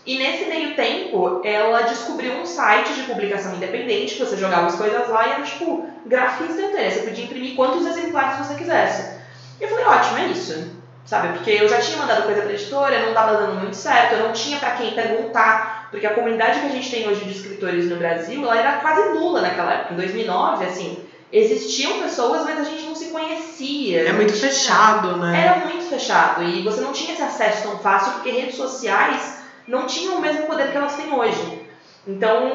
E 0.07 0.19
nesse 0.19 0.45
meio 0.45 0.75
tempo, 0.75 1.41
ela 1.45 1.83
descobriu 1.83 2.35
um 2.35 2.45
site 2.45 2.93
de 2.93 3.03
publicação 3.05 3.55
independente, 3.55 4.15
que 4.15 4.25
você 4.25 4.37
jogava 4.37 4.67
as 4.67 4.77
coisas 4.77 5.09
lá 5.09 5.27
e 5.27 5.31
era 5.31 5.43
tipo 5.43 5.89
gráfica 6.05 6.45
instantânea. 6.45 6.91
Você 6.91 7.01
podia 7.01 7.25
imprimir 7.25 7.57
quantos 7.57 7.87
exemplares 7.87 8.47
você 8.47 8.55
quisesse. 8.55 9.19
E 9.59 9.65
eu 9.65 9.69
falei, 9.71 9.85
ótimo, 9.87 10.19
é 10.19 10.27
isso. 10.27 10.73
Sabe? 11.07 11.29
Porque 11.35 11.51
eu 11.51 11.69
já 11.69 11.81
tinha 11.81 11.99
mandado 11.99 12.25
coisa 12.25 12.43
pra 12.43 12.53
editora, 12.53 13.01
não 13.01 13.09
estava 13.09 13.37
dando 13.37 13.61
muito 13.61 13.77
certo, 13.77 14.15
eu 14.15 14.27
não 14.27 14.33
tinha 14.33 14.59
para 14.59 14.73
quem 14.73 14.95
perguntar, 14.95 15.89
porque 15.91 16.07
a 16.07 16.15
comunidade 16.15 16.61
que 16.61 16.67
a 16.67 16.71
gente 16.71 16.91
tem 16.91 17.07
hoje 17.07 17.25
de 17.25 17.33
escritores 17.33 17.91
no 17.91 17.97
Brasil, 17.97 18.43
ela 18.43 18.59
era 18.59 18.73
quase 18.79 19.11
nula 19.11 19.43
naquela 19.43 19.73
época. 19.73 19.95
Em 19.95 19.97
2009, 19.97 20.65
assim, 20.65 20.99
existiam 21.31 22.01
pessoas, 22.01 22.45
mas 22.45 22.59
a 22.59 22.65
gente 22.65 22.85
não 22.85 22.95
se 22.95 23.07
conhecia. 23.07 24.09
É 24.09 24.13
muito 24.13 24.33
tinha... 24.33 24.49
fechado, 24.49 25.17
né? 25.17 25.47
Era 25.47 25.67
muito 25.67 25.85
fechado. 25.85 26.43
E 26.43 26.63
você 26.63 26.81
não 26.81 26.93
tinha 26.93 27.13
esse 27.13 27.23
acesso 27.23 27.69
tão 27.69 27.79
fácil, 27.79 28.13
porque 28.15 28.31
redes 28.31 28.57
sociais 28.57 29.34
não 29.67 29.87
tinham 29.87 30.17
o 30.17 30.21
mesmo 30.21 30.47
poder 30.47 30.71
que 30.71 30.77
elas 30.77 30.97
têm 30.97 31.13
hoje. 31.13 31.65
Então, 32.07 32.51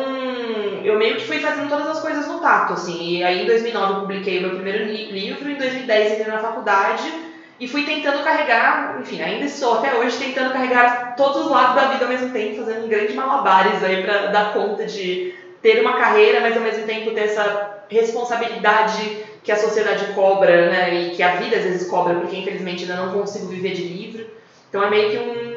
eu 0.83 0.97
meio 0.97 1.15
que 1.15 1.25
fui 1.25 1.39
fazendo 1.39 1.69
todas 1.69 1.87
as 1.87 1.99
coisas 1.99 2.27
no 2.27 2.39
tato, 2.39 2.73
assim. 2.73 3.17
E 3.17 3.23
aí, 3.23 3.43
em 3.43 3.45
2009, 3.47 3.93
eu 3.93 3.99
publiquei 4.01 4.39
meu 4.39 4.51
primeiro 4.51 4.85
li 4.85 5.11
livro, 5.11 5.49
em 5.49 5.57
2010, 5.57 6.13
entrei 6.13 6.27
na 6.27 6.39
faculdade 6.39 7.11
e 7.59 7.67
fui 7.67 7.83
tentando 7.83 8.23
carregar, 8.23 8.97
enfim, 9.01 9.21
ainda 9.21 9.45
estou 9.45 9.79
até 9.79 9.95
hoje 9.95 10.17
tentando 10.17 10.53
carregar 10.53 11.15
todos 11.17 11.45
os 11.45 11.51
lados 11.51 11.75
da 11.75 11.89
vida 11.89 12.05
ao 12.05 12.11
mesmo 12.11 12.31
tempo, 12.31 12.63
fazendo 12.63 12.85
um 12.85 12.87
grande 12.87 13.13
malabares 13.13 13.83
aí 13.83 14.01
para 14.01 14.27
dar 14.27 14.53
conta 14.53 14.85
de 14.85 15.33
ter 15.61 15.81
uma 15.81 15.97
carreira, 15.97 16.39
mas 16.39 16.55
ao 16.55 16.63
mesmo 16.63 16.85
tempo 16.85 17.11
ter 17.11 17.21
essa 17.21 17.83
responsabilidade 17.89 19.25
que 19.43 19.51
a 19.51 19.57
sociedade 19.57 20.13
cobra, 20.13 20.69
né, 20.69 20.93
e 20.93 21.09
que 21.09 21.23
a 21.23 21.35
vida 21.35 21.57
às 21.57 21.63
vezes 21.63 21.89
cobra, 21.89 22.15
porque 22.15 22.37
infelizmente 22.37 22.83
ainda 22.83 22.95
não 22.95 23.11
consigo 23.11 23.47
viver 23.47 23.73
de 23.73 23.83
livro. 23.83 24.25
Então 24.69 24.83
é 24.83 24.89
meio 24.89 25.09
que 25.09 25.17
um 25.17 25.48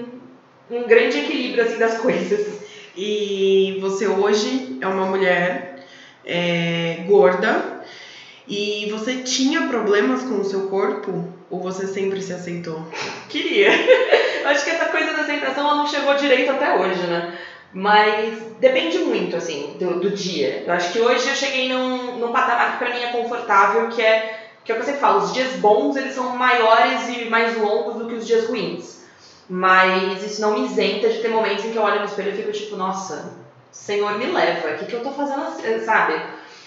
um 0.73 0.85
grande 0.85 1.19
equilíbrio 1.19 1.65
assim 1.65 1.79
das 1.79 1.99
coisas. 2.01 2.61
E 2.97 3.79
você 3.81 4.07
hoje 4.07 4.79
é 4.81 4.87
uma 4.87 5.07
mulher 5.07 5.85
é, 6.25 7.05
gorda 7.07 7.83
e 8.47 8.89
você 8.91 9.17
tinha 9.17 9.69
problemas 9.69 10.23
com 10.23 10.41
o 10.41 10.45
seu 10.45 10.69
corpo 10.69 11.27
ou 11.51 11.61
você 11.61 11.87
sempre 11.87 12.21
se 12.21 12.33
aceitou? 12.33 12.87
Queria. 13.29 13.71
Eu 14.43 14.49
acho 14.49 14.65
que 14.65 14.71
essa 14.71 14.87
coisa 14.87 15.13
da 15.13 15.23
aceitação 15.23 15.67
ela 15.67 15.77
não 15.77 15.87
chegou 15.87 16.15
direito 16.15 16.51
até 16.51 16.75
hoje, 16.75 17.07
né? 17.07 17.35
Mas 17.73 18.39
depende 18.59 18.99
muito, 18.99 19.37
assim, 19.37 19.77
do, 19.79 20.01
do 20.01 20.11
dia. 20.11 20.65
Eu 20.67 20.73
acho 20.75 20.93
que 20.93 21.01
hoje 21.01 21.29
eu 21.29 21.35
cheguei 21.35 21.73
num, 21.73 22.19
num 22.19 22.33
patamar 22.33 22.73
que 22.73 22.85
pra 22.85 22.95
mim 22.95 23.03
é 23.03 23.13
confortável, 23.13 23.89
que 23.89 24.03
é 24.03 24.39
que 24.65 24.71
é 24.71 24.77
o 24.77 24.79
que 24.79 24.85
você 24.85 24.93
fala, 24.93 25.25
os 25.25 25.33
dias 25.33 25.55
bons 25.57 25.97
eles 25.97 26.15
são 26.15 26.37
maiores 26.37 27.09
e 27.09 27.25
mais 27.25 27.57
longos 27.57 27.97
do 27.97 28.07
que 28.07 28.15
os 28.15 28.25
dias 28.25 28.47
ruins. 28.47 29.02
Mas 29.49 30.25
isso 30.25 30.41
não 30.41 30.53
me 30.53 30.67
isenta 30.67 31.09
de 31.09 31.19
ter 31.19 31.29
momentos 31.29 31.65
em 31.65 31.73
que 31.73 31.77
eu 31.77 31.83
olho 31.83 32.01
no 32.01 32.07
espelho 32.07 32.31
e 32.31 32.37
fico 32.37 32.53
tipo, 32.53 32.77
nossa, 32.77 33.35
Senhor 33.71 34.19
me 34.19 34.27
leva, 34.27 34.69
o 34.69 34.79
que, 34.79 34.87
que 34.87 34.95
eu 34.95 35.03
tô 35.03 35.11
fazendo 35.11 35.43
assim, 35.43 35.81
sabe? 35.81 36.21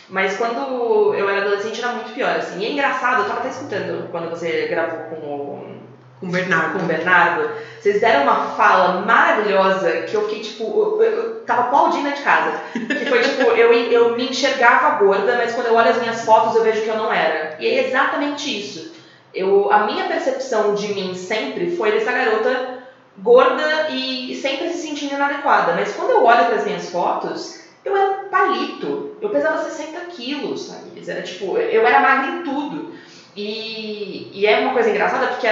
Mas 0.10 0.38
quando 0.38 1.16
eu 1.16 1.28
era 1.28 1.42
adolescente 1.42 1.80
era 1.80 1.94
muito 1.94 2.14
pior, 2.14 2.36
assim. 2.36 2.60
E 2.60 2.66
é 2.66 2.72
engraçado, 2.72 3.22
eu 3.22 3.28
tava 3.28 3.40
até 3.40 3.50
escutando 3.50 4.10
quando 4.12 4.30
você 4.30 4.68
gravou 4.68 5.00
com 5.10 5.16
o 5.16 5.76
com 6.20 6.28
o 6.28 6.32
Bernardo. 6.32 6.80
Com 6.80 6.86
o 6.86 6.88
Bernardo. 6.88 7.50
Vocês 7.80 8.02
deram 8.02 8.24
uma 8.24 8.48
fala 8.56 9.02
maravilhosa 9.02 9.92
que 10.04 10.16
eu 10.16 10.22
fiquei, 10.24 10.42
tipo, 10.42 11.02
eu, 11.02 11.04
eu 11.04 11.36
tava 11.42 11.64
aplaudindo 11.64 12.12
de 12.12 12.22
casa. 12.22 12.60
Que 12.74 13.06
foi, 13.06 13.22
tipo, 13.22 13.44
eu, 13.52 13.74
eu 13.74 14.16
me 14.16 14.30
enxergava 14.30 14.98
gorda, 15.04 15.36
mas 15.38 15.54
quando 15.54 15.68
eu 15.68 15.76
olho 15.76 15.90
as 15.90 16.00
minhas 16.00 16.24
fotos 16.24 16.56
eu 16.56 16.64
vejo 16.64 16.82
que 16.82 16.90
eu 16.90 16.98
não 16.98 17.12
era. 17.12 17.58
E 17.60 17.68
é 17.68 17.88
exatamente 17.88 18.60
isso. 18.60 18.94
Eu, 19.36 19.72
a 19.72 19.86
minha 19.86 20.06
percepção 20.06 20.74
de 20.74 20.94
mim 20.94 21.14
sempre 21.14 21.76
foi 21.76 21.92
dessa 21.92 22.12
garota 22.12 22.80
gorda 23.18 23.90
e 23.90 24.36
sempre 24.36 24.70
se 24.70 24.88
sentindo 24.88 25.14
inadequada. 25.14 25.74
Mas 25.74 25.94
quando 25.94 26.12
eu 26.12 26.24
olho 26.24 26.46
para 26.46 26.56
as 26.56 26.66
minhas 26.66 26.90
fotos, 26.90 27.60
eu 27.84 27.96
era 27.96 28.12
um 28.12 28.30
palito. 28.30 29.18
Eu 29.22 29.30
pesava 29.30 29.58
60 29.58 30.00
quilos, 30.06 30.68
sabe? 30.68 31.04
Era 31.08 31.22
tipo, 31.22 31.58
eu 31.58 31.86
era 31.86 32.00
magra 32.00 32.32
em 32.32 32.44
tudo. 32.44 32.94
E, 33.36 34.30
e 34.32 34.48
é 34.48 34.60
uma 34.60 34.72
coisa 34.72 34.90
engraçada 34.90 35.28
porque 35.28 35.48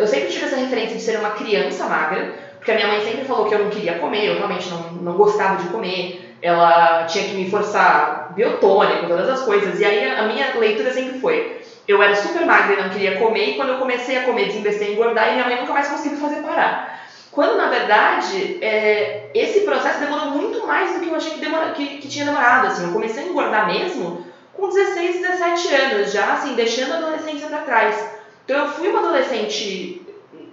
eu 0.00 0.06
sempre 0.06 0.28
tive 0.28 0.46
essa 0.46 0.56
referência 0.56 0.96
de 0.96 1.02
ser 1.02 1.18
uma 1.20 1.30
criança 1.30 1.86
magra, 1.86 2.34
porque 2.56 2.72
a 2.72 2.74
minha 2.74 2.88
mãe 2.88 3.00
sempre 3.00 3.24
falou 3.24 3.46
que 3.46 3.54
eu 3.54 3.60
não 3.60 3.70
queria 3.70 4.00
comer, 4.00 4.26
eu 4.26 4.36
realmente 4.36 4.68
não, 4.68 4.90
não 4.94 5.12
gostava 5.12 5.62
de 5.62 5.68
comer, 5.68 6.34
ela 6.42 7.04
tinha 7.04 7.28
que 7.28 7.36
me 7.36 7.48
forçar 7.48 8.32
biotônico, 8.34 9.06
todas 9.06 9.28
as 9.28 9.42
coisas, 9.42 9.78
e 9.78 9.84
aí 9.84 10.10
a 10.10 10.24
minha 10.24 10.56
leitura 10.56 10.92
sempre 10.92 11.20
foi, 11.20 11.57
eu 11.88 12.02
era 12.02 12.14
super 12.14 12.44
magra 12.44 12.74
e 12.74 12.82
não 12.82 12.90
queria 12.90 13.18
comer, 13.18 13.50
e 13.50 13.56
quando 13.56 13.70
eu 13.70 13.78
comecei 13.78 14.18
a 14.18 14.24
comer, 14.24 14.46
desinvestei 14.46 14.90
em 14.90 14.92
engordar, 14.92 15.30
e 15.30 15.32
minha 15.32 15.46
mãe 15.46 15.60
nunca 15.60 15.72
mais 15.72 15.88
conseguiu 15.88 16.18
fazer 16.18 16.42
parar. 16.42 17.00
Quando, 17.32 17.56
na 17.56 17.68
verdade, 17.68 18.58
é, 18.60 19.30
esse 19.34 19.60
processo 19.60 20.00
demorou 20.00 20.32
muito 20.32 20.66
mais 20.66 20.92
do 20.92 21.00
que 21.00 21.08
eu 21.08 21.14
achei 21.14 21.32
que, 21.32 21.40
demora, 21.40 21.70
que, 21.70 21.98
que 21.98 22.08
tinha 22.08 22.26
demorado, 22.26 22.66
assim, 22.66 22.84
eu 22.84 22.92
comecei 22.92 23.24
a 23.24 23.26
engordar 23.26 23.66
mesmo 23.66 24.26
com 24.52 24.68
16, 24.68 25.20
17 25.20 25.74
anos, 25.74 26.12
já 26.12 26.32
assim, 26.32 26.54
deixando 26.54 26.92
a 26.92 26.96
adolescência 26.96 27.46
para 27.48 27.58
trás. 27.58 28.10
Então 28.44 28.64
eu 28.64 28.68
fui 28.72 28.88
uma 28.88 28.98
adolescente 28.98 30.02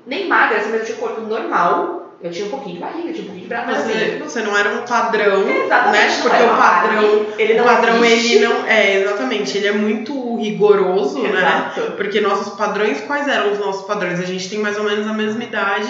nem 0.06 0.27
magra, 0.27 0.58
assim, 0.58 0.70
mas 0.70 0.82
eu 0.82 0.86
tinha 0.86 0.98
um 0.98 1.01
corpo 1.01 1.22
normal. 1.22 2.01
Eu 2.22 2.32
tinha 2.32 2.46
um 2.46 2.50
pouquinho 2.50 2.75
de 2.75 2.82
barriga, 2.82 3.13
tinha 3.13 3.24
um 3.24 3.25
pouquinho 3.25 3.42
de 3.42 3.48
braço, 3.48 3.68
mas 3.68 3.80
assim, 3.80 4.20
você 4.20 4.42
não 4.42 4.58
era 4.58 4.70
um 4.70 4.82
padrão, 4.84 5.50
exatamente, 5.50 6.18
né? 6.18 6.22
Porque 6.22 6.44
o 6.44 6.58
padrão, 6.58 7.25
ele 7.38 7.54
não 7.56 7.63
o 7.63 7.68
padrão 7.68 8.06
existe. 8.06 8.36
ele 8.36 8.48
não 8.48 8.65
é 8.65 9.01
exatamente, 9.01 9.58
ele 9.58 9.68
é 9.68 9.72
muito 9.74 10.13
rigoroso, 10.42 11.22
né? 11.22 11.39
Exato. 11.39 11.94
Porque 11.94 12.22
nossos 12.22 12.54
padrões, 12.54 13.01
quais 13.01 13.27
eram 13.27 13.54
os 13.54 13.60
nossos 13.60 13.86
padrões? 13.86 14.20
A 14.20 14.25
gente 14.25 14.50
tem 14.50 14.60
mais 14.60 14.77
ou 14.77 14.84
menos 14.84 15.08
a 15.08 15.13
mesma 15.13 15.44
idade 15.44 15.88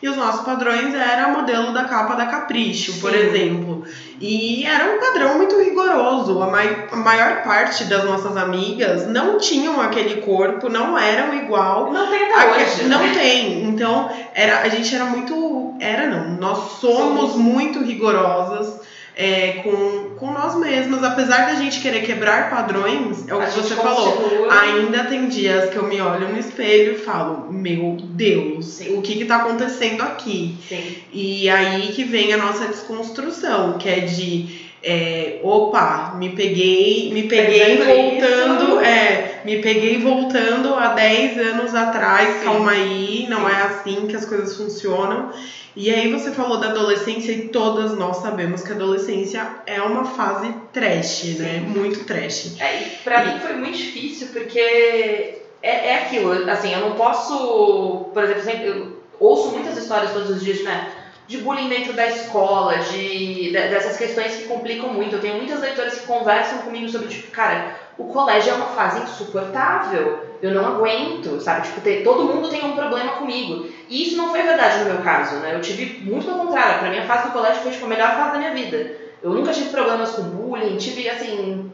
e 0.00 0.08
os 0.08 0.16
nossos 0.16 0.42
padrões 0.42 0.94
era 0.94 1.28
modelo 1.28 1.72
da 1.72 1.84
capa 1.84 2.14
da 2.14 2.26
Capricho, 2.26 3.00
por 3.00 3.10
Sim. 3.10 3.18
exemplo. 3.18 3.84
E 4.20 4.64
era 4.64 4.94
um 4.94 5.00
padrão 5.00 5.36
muito 5.36 5.60
rigoroso. 5.60 6.40
A, 6.40 6.46
mai 6.46 6.86
a 6.90 6.96
maior 6.96 7.42
parte 7.42 7.84
das 7.84 8.04
nossas 8.04 8.36
amigas 8.36 9.08
não 9.08 9.38
tinham 9.38 9.80
aquele 9.80 10.20
corpo, 10.20 10.68
não 10.68 10.96
eram 10.96 11.34
igual. 11.34 11.92
Não 11.92 12.06
tem 12.08 12.32
até 12.32 12.50
hoje. 12.50 12.84
Não 12.84 13.00
né? 13.00 13.12
tem. 13.12 13.64
Então, 13.64 14.08
era, 14.34 14.60
a 14.60 14.68
gente 14.68 14.94
era 14.94 15.04
muito. 15.04 15.74
Era 15.80 16.06
não. 16.06 16.30
Nós 16.36 16.78
somos 16.80 17.32
Somos. 17.32 17.34
muito 17.36 17.82
rigorosas 17.82 18.77
é, 19.20 19.60
com, 19.64 20.10
com 20.16 20.32
nós 20.32 20.54
mesmas. 20.54 21.02
Apesar 21.02 21.46
da 21.46 21.56
gente 21.56 21.80
querer 21.80 22.02
quebrar 22.02 22.48
padrões, 22.50 23.26
é 23.28 23.34
o 23.34 23.40
que 23.40 23.50
você 23.50 23.74
falou. 23.74 24.12
continua- 24.12 24.60
Ainda 24.62 25.04
tem 25.04 25.26
dias 25.28 25.68
que 25.70 25.76
eu 25.76 25.88
me 25.88 26.00
olho 26.00 26.28
no 26.28 26.38
espelho 26.38 26.92
e 26.92 26.98
falo, 26.98 27.48
meu 27.52 27.96
Deus, 28.00 28.64
Sim. 28.66 28.96
o 28.96 29.02
que 29.02 29.16
que 29.16 29.24
tá 29.24 29.36
acontecendo 29.38 30.02
aqui? 30.02 30.56
Sim. 30.68 30.96
E 31.12 31.48
aí 31.50 31.88
que 31.88 32.04
vem 32.04 32.32
a 32.32 32.36
nossa 32.36 32.66
desconstrução, 32.68 33.76
que 33.76 33.88
é 33.88 34.00
de 34.00 34.68
é, 34.80 35.40
opa, 35.42 36.14
me 36.16 36.28
peguei, 36.30 37.10
me 37.12 37.24
peguei 37.24 37.78
Fazendo 37.78 37.84
voltando, 38.20 38.80
é, 38.80 39.40
me 39.44 39.58
peguei 39.58 39.98
voltando 39.98 40.72
há 40.74 40.88
10 40.94 41.36
anos 41.38 41.74
atrás, 41.74 42.38
Sim. 42.38 42.44
calma 42.44 42.70
aí, 42.70 43.26
não 43.28 43.48
é 43.48 43.62
assim 43.62 44.06
que 44.06 44.14
as 44.14 44.24
coisas 44.24 44.56
funcionam. 44.56 45.30
E 45.80 45.92
aí 45.92 46.10
você 46.10 46.32
falou 46.32 46.58
da 46.58 46.70
adolescência 46.70 47.30
e 47.30 47.42
todas 47.44 47.94
nós 47.96 48.16
sabemos 48.16 48.64
que 48.64 48.72
a 48.72 48.74
adolescência 48.74 49.48
é 49.64 49.80
uma 49.80 50.04
fase 50.04 50.52
trash, 50.72 51.36
né? 51.38 51.60
Muito 51.60 52.04
trash. 52.04 52.56
É, 52.58 52.82
e 52.82 52.84
pra 53.04 53.24
mim 53.24 53.38
foi 53.38 53.52
muito 53.54 53.78
difícil 53.78 54.26
porque 54.32 54.58
é, 55.62 55.90
é 55.90 55.94
aquilo, 56.02 56.32
assim, 56.50 56.74
eu 56.74 56.80
não 56.80 56.96
posso, 56.96 58.06
por 58.12 58.24
exemplo, 58.24 58.42
sempre, 58.42 58.66
eu 58.66 58.92
ouço 59.20 59.50
muitas 59.52 59.78
histórias 59.78 60.12
todos 60.12 60.30
os 60.30 60.42
dias, 60.42 60.64
né? 60.64 60.88
De 61.28 61.38
bullying 61.38 61.68
dentro 61.68 61.92
da 61.92 62.08
escola, 62.08 62.78
de, 62.78 63.44
de- 63.44 63.52
dessas 63.52 63.96
questões 63.96 64.34
que 64.34 64.44
complicam 64.48 64.92
muito. 64.92 65.14
Eu 65.14 65.20
tenho 65.20 65.36
muitas 65.36 65.60
leitoras 65.60 65.94
que 65.94 66.06
conversam 66.06 66.58
comigo 66.58 66.88
sobre, 66.88 67.06
tipo, 67.06 67.30
cara, 67.30 67.76
o 67.98 68.04
colégio 68.04 68.52
é 68.52 68.54
uma 68.54 68.66
fase 68.66 69.02
insuportável. 69.02 70.24
Eu 70.40 70.52
não 70.52 70.64
aguento, 70.64 71.40
sabe? 71.40 71.66
Tipo, 71.66 71.80
ter, 71.80 72.04
todo 72.04 72.24
mundo 72.24 72.48
tem 72.48 72.64
um 72.64 72.76
problema 72.76 73.12
comigo. 73.12 73.66
E 73.88 74.04
isso 74.04 74.16
não 74.16 74.30
foi 74.30 74.42
verdade 74.42 74.78
no 74.78 74.94
meu 74.94 75.02
caso, 75.02 75.36
né? 75.36 75.52
Eu 75.52 75.60
tive 75.60 76.00
muito 76.08 76.24
pelo 76.24 76.38
contrário. 76.38 76.78
Pra 76.78 76.90
mim, 76.90 76.98
a 76.98 77.06
fase 77.06 77.26
do 77.26 77.32
colégio 77.32 77.60
foi, 77.60 77.72
tipo, 77.72 77.86
a 77.86 77.88
melhor 77.88 78.14
fase 78.14 78.32
da 78.32 78.38
minha 78.38 78.54
vida. 78.54 78.92
Eu 79.20 79.30
nunca 79.30 79.52
tive 79.52 79.70
problemas 79.70 80.12
com 80.12 80.22
bullying, 80.22 80.76
tive, 80.76 81.10
assim, 81.10 81.72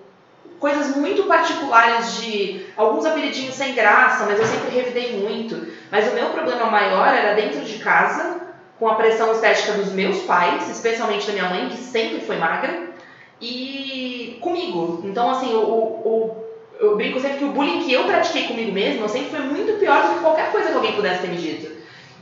coisas 0.59 0.97
muito 0.97 1.25
particulares 1.25 2.23
de 2.23 2.65
alguns 2.75 3.05
apelidinhos 3.05 3.55
sem 3.55 3.75
graça, 3.75 4.25
mas 4.25 4.41
eu 4.41 4.47
sempre 4.47 4.75
revidei 4.75 5.21
muito. 5.21 5.67
Mas 5.91 6.11
o 6.11 6.15
meu 6.15 6.31
problema 6.31 6.65
maior 6.71 7.07
era 7.07 7.35
dentro 7.35 7.61
de 7.61 7.79
casa, 7.81 8.41
com 8.79 8.89
a 8.89 8.95
pressão 8.95 9.31
estética 9.31 9.73
dos 9.73 9.93
meus 9.93 10.23
pais, 10.23 10.71
especialmente 10.71 11.27
da 11.27 11.35
minha 11.35 11.49
mãe, 11.51 11.69
que 11.69 11.77
sempre 11.77 12.21
foi 12.21 12.39
magra, 12.39 12.94
e 13.41 14.39
comigo. 14.41 15.03
Então, 15.05 15.31
assim, 15.31 15.55
o, 15.55 15.61
o, 15.61 16.45
eu 16.81 16.97
brinco 16.97 17.21
sempre 17.21 17.39
que 17.39 17.45
o 17.45 17.53
bullying 17.53 17.83
que 17.85 17.93
eu 17.93 18.05
pratiquei 18.05 18.45
comigo 18.45 18.73
mesma 18.73 19.09
sempre 19.09 19.31
foi 19.31 19.41
muito 19.41 19.79
pior 19.79 20.03
do 20.03 20.15
que 20.15 20.21
qualquer 20.21 20.51
coisa 20.53 20.69
que 20.71 20.77
alguém 20.77 20.93
pudesse 20.93 21.23
ter 21.23 21.29
me 21.29 21.37
dito. 21.37 21.75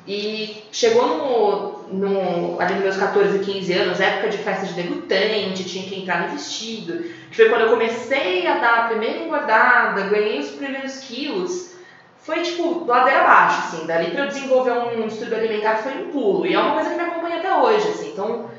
E 0.07 0.65
chegou 0.73 1.07
no, 1.07 1.97
no, 1.97 2.61
ali 2.61 2.75
nos 2.75 2.83
meus 2.83 2.97
14, 2.97 3.39
15 3.39 3.73
anos, 3.73 4.01
época 4.01 4.31
de 4.31 4.39
festa 4.39 4.67
de 4.67 4.75
debutante, 4.75 5.65
tinha 5.65 5.89
que 5.89 6.01
entrar 6.01 6.23
no 6.23 6.33
vestido, 6.33 7.05
que 7.31 7.37
foi 7.37 7.49
quando 7.49 7.63
eu 7.63 7.71
comecei 7.71 8.47
a 8.47 8.59
dar 8.59 8.79
a 8.81 8.89
primeira 8.89 9.21
engordada, 9.21 10.09
ganhei 10.09 10.41
os 10.41 10.51
primeiros 10.51 10.99
quilos, 11.01 11.77
foi 12.19 12.41
tipo 12.43 12.85
ladeira 12.85 13.21
abaixo, 13.21 13.59
assim, 13.59 13.87
dali 13.87 14.11
pra 14.11 14.25
eu 14.25 14.29
desenvolver 14.29 14.73
um 14.73 15.07
distúrbio 15.07 15.39
alimentar 15.39 15.77
foi 15.77 15.93
um 16.03 16.11
pulo, 16.11 16.47
e 16.47 16.55
é 16.55 16.59
uma 16.59 16.75
coisa 16.75 16.91
que 16.91 16.97
me 16.97 17.03
acompanha 17.03 17.37
até 17.37 17.55
hoje, 17.55 17.89
assim, 17.89 18.11
então, 18.13 18.51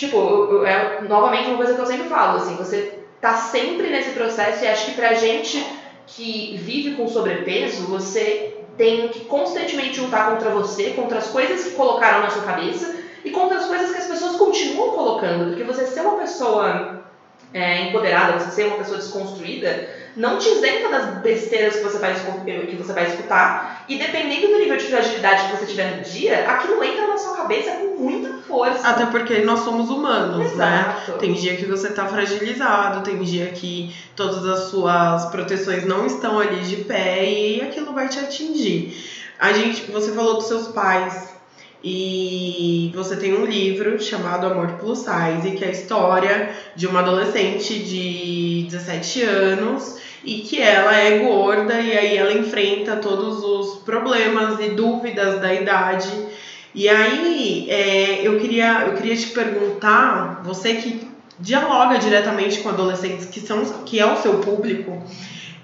tipo, 0.00 0.64
é 0.64 1.06
novamente 1.06 1.48
uma 1.48 1.58
coisa 1.58 1.74
que 1.74 1.80
eu 1.80 1.86
sempre 1.86 2.08
falo, 2.08 2.38
assim, 2.38 2.56
você 2.56 2.98
tá 3.20 3.34
sempre 3.34 3.90
nesse 3.90 4.14
processo 4.14 4.64
e 4.64 4.68
acho 4.68 4.86
que 4.86 4.96
pra 4.96 5.12
gente 5.12 5.62
que 6.06 6.56
vive 6.56 6.96
com 6.96 7.06
sobrepeso, 7.06 7.86
você 7.86 8.54
tem 8.78 9.10
que 9.10 9.26
constantemente 9.26 10.00
lutar 10.00 10.30
contra 10.30 10.50
você, 10.50 10.94
contra 10.94 11.18
as 11.18 11.28
coisas 11.28 11.62
que 11.64 11.74
colocaram 11.76 12.22
na 12.22 12.30
sua 12.30 12.42
cabeça 12.42 12.96
e 13.22 13.30
contra 13.30 13.58
as 13.58 13.66
coisas 13.66 13.90
que 13.90 13.98
as 13.98 14.06
pessoas 14.06 14.36
continuam 14.36 14.94
colocando, 14.94 15.48
porque 15.48 15.64
você 15.64 15.86
ser 15.86 16.00
uma 16.00 16.16
pessoa 16.16 17.04
é, 17.52 17.88
empoderada, 17.88 18.38
você 18.40 18.50
ser 18.50 18.64
uma 18.68 18.78
pessoa 18.78 18.98
desconstruída, 18.98 19.86
não 20.16 20.38
te 20.38 20.48
isenta 20.48 20.88
das 20.88 21.22
besteiras 21.22 21.76
que 21.76 21.82
você 21.82 21.98
vai, 21.98 22.14
que 22.14 22.76
você 22.76 22.92
vai 22.92 23.06
escutar, 23.06 23.84
e 23.88 23.98
dependendo 23.98 24.48
do 24.48 24.58
nível 24.58 24.76
de 24.76 24.84
fragilidade 24.84 25.48
que 25.48 25.56
você 25.56 25.66
tiver 25.66 25.96
no 25.96 26.02
dia, 26.02 26.50
aquilo 26.50 26.82
entra 26.82 27.06
na 27.06 27.16
sua 27.16 27.36
cabeça 27.36 27.72
com 27.72 27.96
muita 27.98 28.42
força. 28.42 28.86
Até 28.88 29.06
porque 29.06 29.38
nós 29.38 29.60
somos 29.60 29.90
humanos, 29.90 30.54
né? 30.54 30.96
Exato. 31.04 31.18
Tem 31.18 31.32
dia 31.32 31.56
que 31.56 31.66
você 31.66 31.90
tá 31.90 32.06
fragilizado, 32.06 33.02
tem 33.02 33.18
dia 33.22 33.46
que 33.48 33.94
todas 34.16 34.46
as 34.46 34.70
suas 34.70 35.26
proteções 35.26 35.84
não 35.84 36.06
estão 36.06 36.38
ali 36.38 36.60
de 36.60 36.76
pé 36.84 37.24
e 37.24 37.62
aquilo 37.62 37.92
vai 37.92 38.08
te 38.08 38.18
atingir. 38.18 38.94
A 39.38 39.52
gente, 39.52 39.90
você 39.90 40.12
falou 40.12 40.34
dos 40.34 40.46
seus 40.46 40.68
pais 40.68 41.29
e 41.82 42.90
você 42.94 43.16
tem 43.16 43.34
um 43.34 43.44
livro 43.44 44.00
chamado 44.00 44.46
Amor 44.46 44.72
Plus 44.72 44.98
Size, 44.98 45.56
que 45.56 45.64
é 45.64 45.68
a 45.68 45.72
história 45.72 46.50
de 46.76 46.86
uma 46.86 47.00
adolescente 47.00 47.78
de 47.78 48.66
17 48.68 49.22
anos 49.22 49.98
e 50.22 50.40
que 50.40 50.60
ela 50.60 50.94
é 50.94 51.18
gorda 51.18 51.80
e 51.80 51.96
aí 51.96 52.16
ela 52.16 52.32
enfrenta 52.32 52.96
todos 52.96 53.42
os 53.42 53.78
problemas 53.82 54.60
e 54.60 54.70
dúvidas 54.70 55.40
da 55.40 55.54
idade. 55.54 56.10
E 56.74 56.88
aí, 56.88 57.66
é, 57.68 58.20
eu, 58.26 58.38
queria, 58.38 58.82
eu 58.86 58.94
queria 58.94 59.16
te 59.16 59.28
perguntar, 59.28 60.42
você 60.44 60.74
que 60.74 61.08
dialoga 61.38 61.98
diretamente 61.98 62.60
com 62.60 62.68
adolescentes 62.68 63.26
que, 63.26 63.40
são, 63.40 63.64
que 63.84 63.98
é 63.98 64.06
o 64.06 64.16
seu 64.16 64.38
público, 64.38 65.02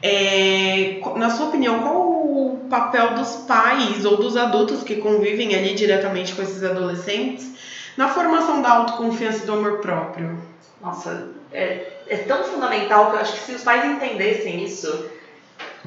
é, 0.02 1.00
na 1.16 1.30
sua 1.30 1.46
opinião, 1.46 1.80
qual 1.80 1.96
o 1.96 2.66
papel 2.68 3.14
dos 3.14 3.36
pais 3.46 4.04
ou 4.04 4.16
dos 4.16 4.36
adultos 4.36 4.82
que 4.82 4.96
convivem 4.96 5.54
ali 5.54 5.74
diretamente 5.74 6.34
com 6.34 6.42
esses 6.42 6.62
adolescentes 6.62 7.50
na 7.96 8.08
formação 8.08 8.60
da 8.60 8.70
autoconfiança 8.70 9.42
e 9.42 9.46
do 9.46 9.52
amor 9.54 9.78
próprio? 9.78 10.38
Nossa, 10.80 11.28
é, 11.52 11.86
é 12.08 12.16
tão 12.18 12.44
fundamental 12.44 13.10
que 13.10 13.16
eu 13.16 13.20
acho 13.20 13.32
que 13.32 13.40
se 13.40 13.52
os 13.52 13.62
pais 13.62 13.84
entendessem 13.84 14.62
isso, 14.62 15.10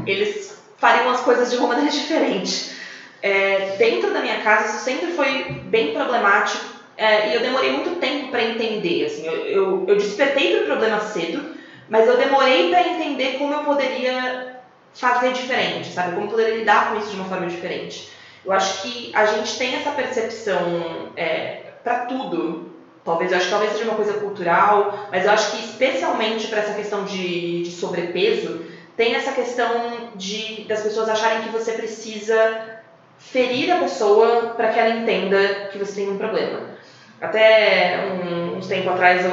eles 0.05 0.59
fariam 0.77 1.11
as 1.11 1.21
coisas 1.21 1.51
de 1.51 1.57
uma 1.57 1.67
maneira 1.67 1.91
diferente. 1.91 2.71
É, 3.21 3.75
dentro 3.77 4.11
da 4.13 4.21
minha 4.21 4.41
casa, 4.41 4.75
isso 4.75 4.85
sempre 4.85 5.11
foi 5.11 5.43
bem 5.65 5.93
problemático 5.93 6.65
é, 6.97 7.29
e 7.29 7.35
eu 7.35 7.41
demorei 7.41 7.71
muito 7.73 7.99
tempo 7.99 8.29
para 8.29 8.43
entender. 8.43 9.05
Assim, 9.05 9.25
eu, 9.25 9.33
eu, 9.33 9.85
eu 9.87 9.95
despertei 9.97 10.55
para 10.55 10.63
o 10.63 10.65
problema 10.65 10.99
cedo, 10.99 11.58
mas 11.89 12.07
eu 12.07 12.17
demorei 12.17 12.69
para 12.69 12.87
entender 12.87 13.37
como 13.37 13.53
eu 13.53 13.63
poderia 13.63 14.59
fazer 14.93 15.33
diferente, 15.33 15.89
sabe? 15.91 16.15
Como 16.15 16.29
poderia 16.29 16.57
lidar 16.57 16.91
com 16.91 16.99
isso 16.99 17.09
de 17.09 17.15
uma 17.15 17.25
forma 17.25 17.47
diferente. 17.47 18.11
Eu 18.45 18.51
acho 18.51 18.81
que 18.81 19.11
a 19.13 19.25
gente 19.25 19.57
tem 19.57 19.75
essa 19.75 19.91
percepção 19.91 21.11
é, 21.15 21.61
para 21.83 22.05
tudo. 22.05 22.69
Talvez, 23.03 23.31
eu 23.31 23.37
acho 23.37 23.47
que 23.47 23.51
talvez 23.51 23.71
seja 23.71 23.85
uma 23.85 23.95
coisa 23.95 24.13
cultural, 24.13 25.07
mas 25.11 25.25
eu 25.25 25.31
acho 25.31 25.51
que 25.51 25.63
especialmente 25.63 26.47
para 26.47 26.59
essa 26.59 26.73
questão 26.73 27.05
de, 27.05 27.63
de 27.63 27.71
sobrepeso, 27.71 28.61
tem 28.95 29.15
essa 29.15 29.31
questão 29.31 30.11
de 30.15 30.65
das 30.65 30.81
pessoas 30.81 31.09
acharem 31.09 31.43
que 31.43 31.49
você 31.49 31.71
precisa 31.71 32.79
ferir 33.17 33.71
a 33.71 33.79
pessoa 33.79 34.53
para 34.55 34.69
que 34.69 34.79
ela 34.79 34.89
entenda 34.89 35.69
que 35.71 35.77
você 35.77 36.01
tem 36.01 36.09
um 36.09 36.17
problema. 36.17 36.61
Até 37.21 37.99
um, 38.05 38.57
uns 38.57 38.67
tempos 38.67 38.93
atrás 38.93 39.25
eu, 39.25 39.31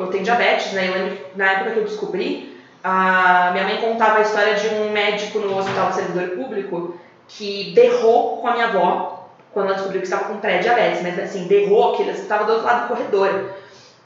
eu 0.00 0.06
tenho 0.08 0.24
diabetes, 0.24 0.72
né? 0.72 0.88
Eu 0.88 0.94
lembro 0.94 1.16
que 1.16 1.38
na 1.38 1.52
época 1.52 1.70
que 1.72 1.78
eu 1.78 1.84
descobri, 1.84 2.60
a 2.82 3.50
minha 3.52 3.64
mãe 3.64 3.76
contava 3.80 4.18
a 4.18 4.22
história 4.22 4.54
de 4.54 4.68
um 4.68 4.90
médico 4.90 5.38
no 5.38 5.58
hospital 5.58 5.88
do 5.88 5.94
servidor 5.94 6.36
público 6.36 6.94
que 7.28 7.72
berrou 7.74 8.38
com 8.38 8.48
a 8.48 8.52
minha 8.52 8.66
avó 8.66 9.28
quando 9.52 9.66
ela 9.66 9.74
descobriu 9.74 10.00
que 10.00 10.06
estava 10.06 10.24
com 10.24 10.38
pré-diabetes, 10.38 11.02
mas 11.02 11.18
assim, 11.18 11.46
berrou 11.46 11.94
que 11.94 12.02
ela 12.02 12.12
estava 12.12 12.44
do 12.44 12.52
outro 12.52 12.66
lado 12.66 12.82
do 12.82 12.88
corredor. 12.88 13.50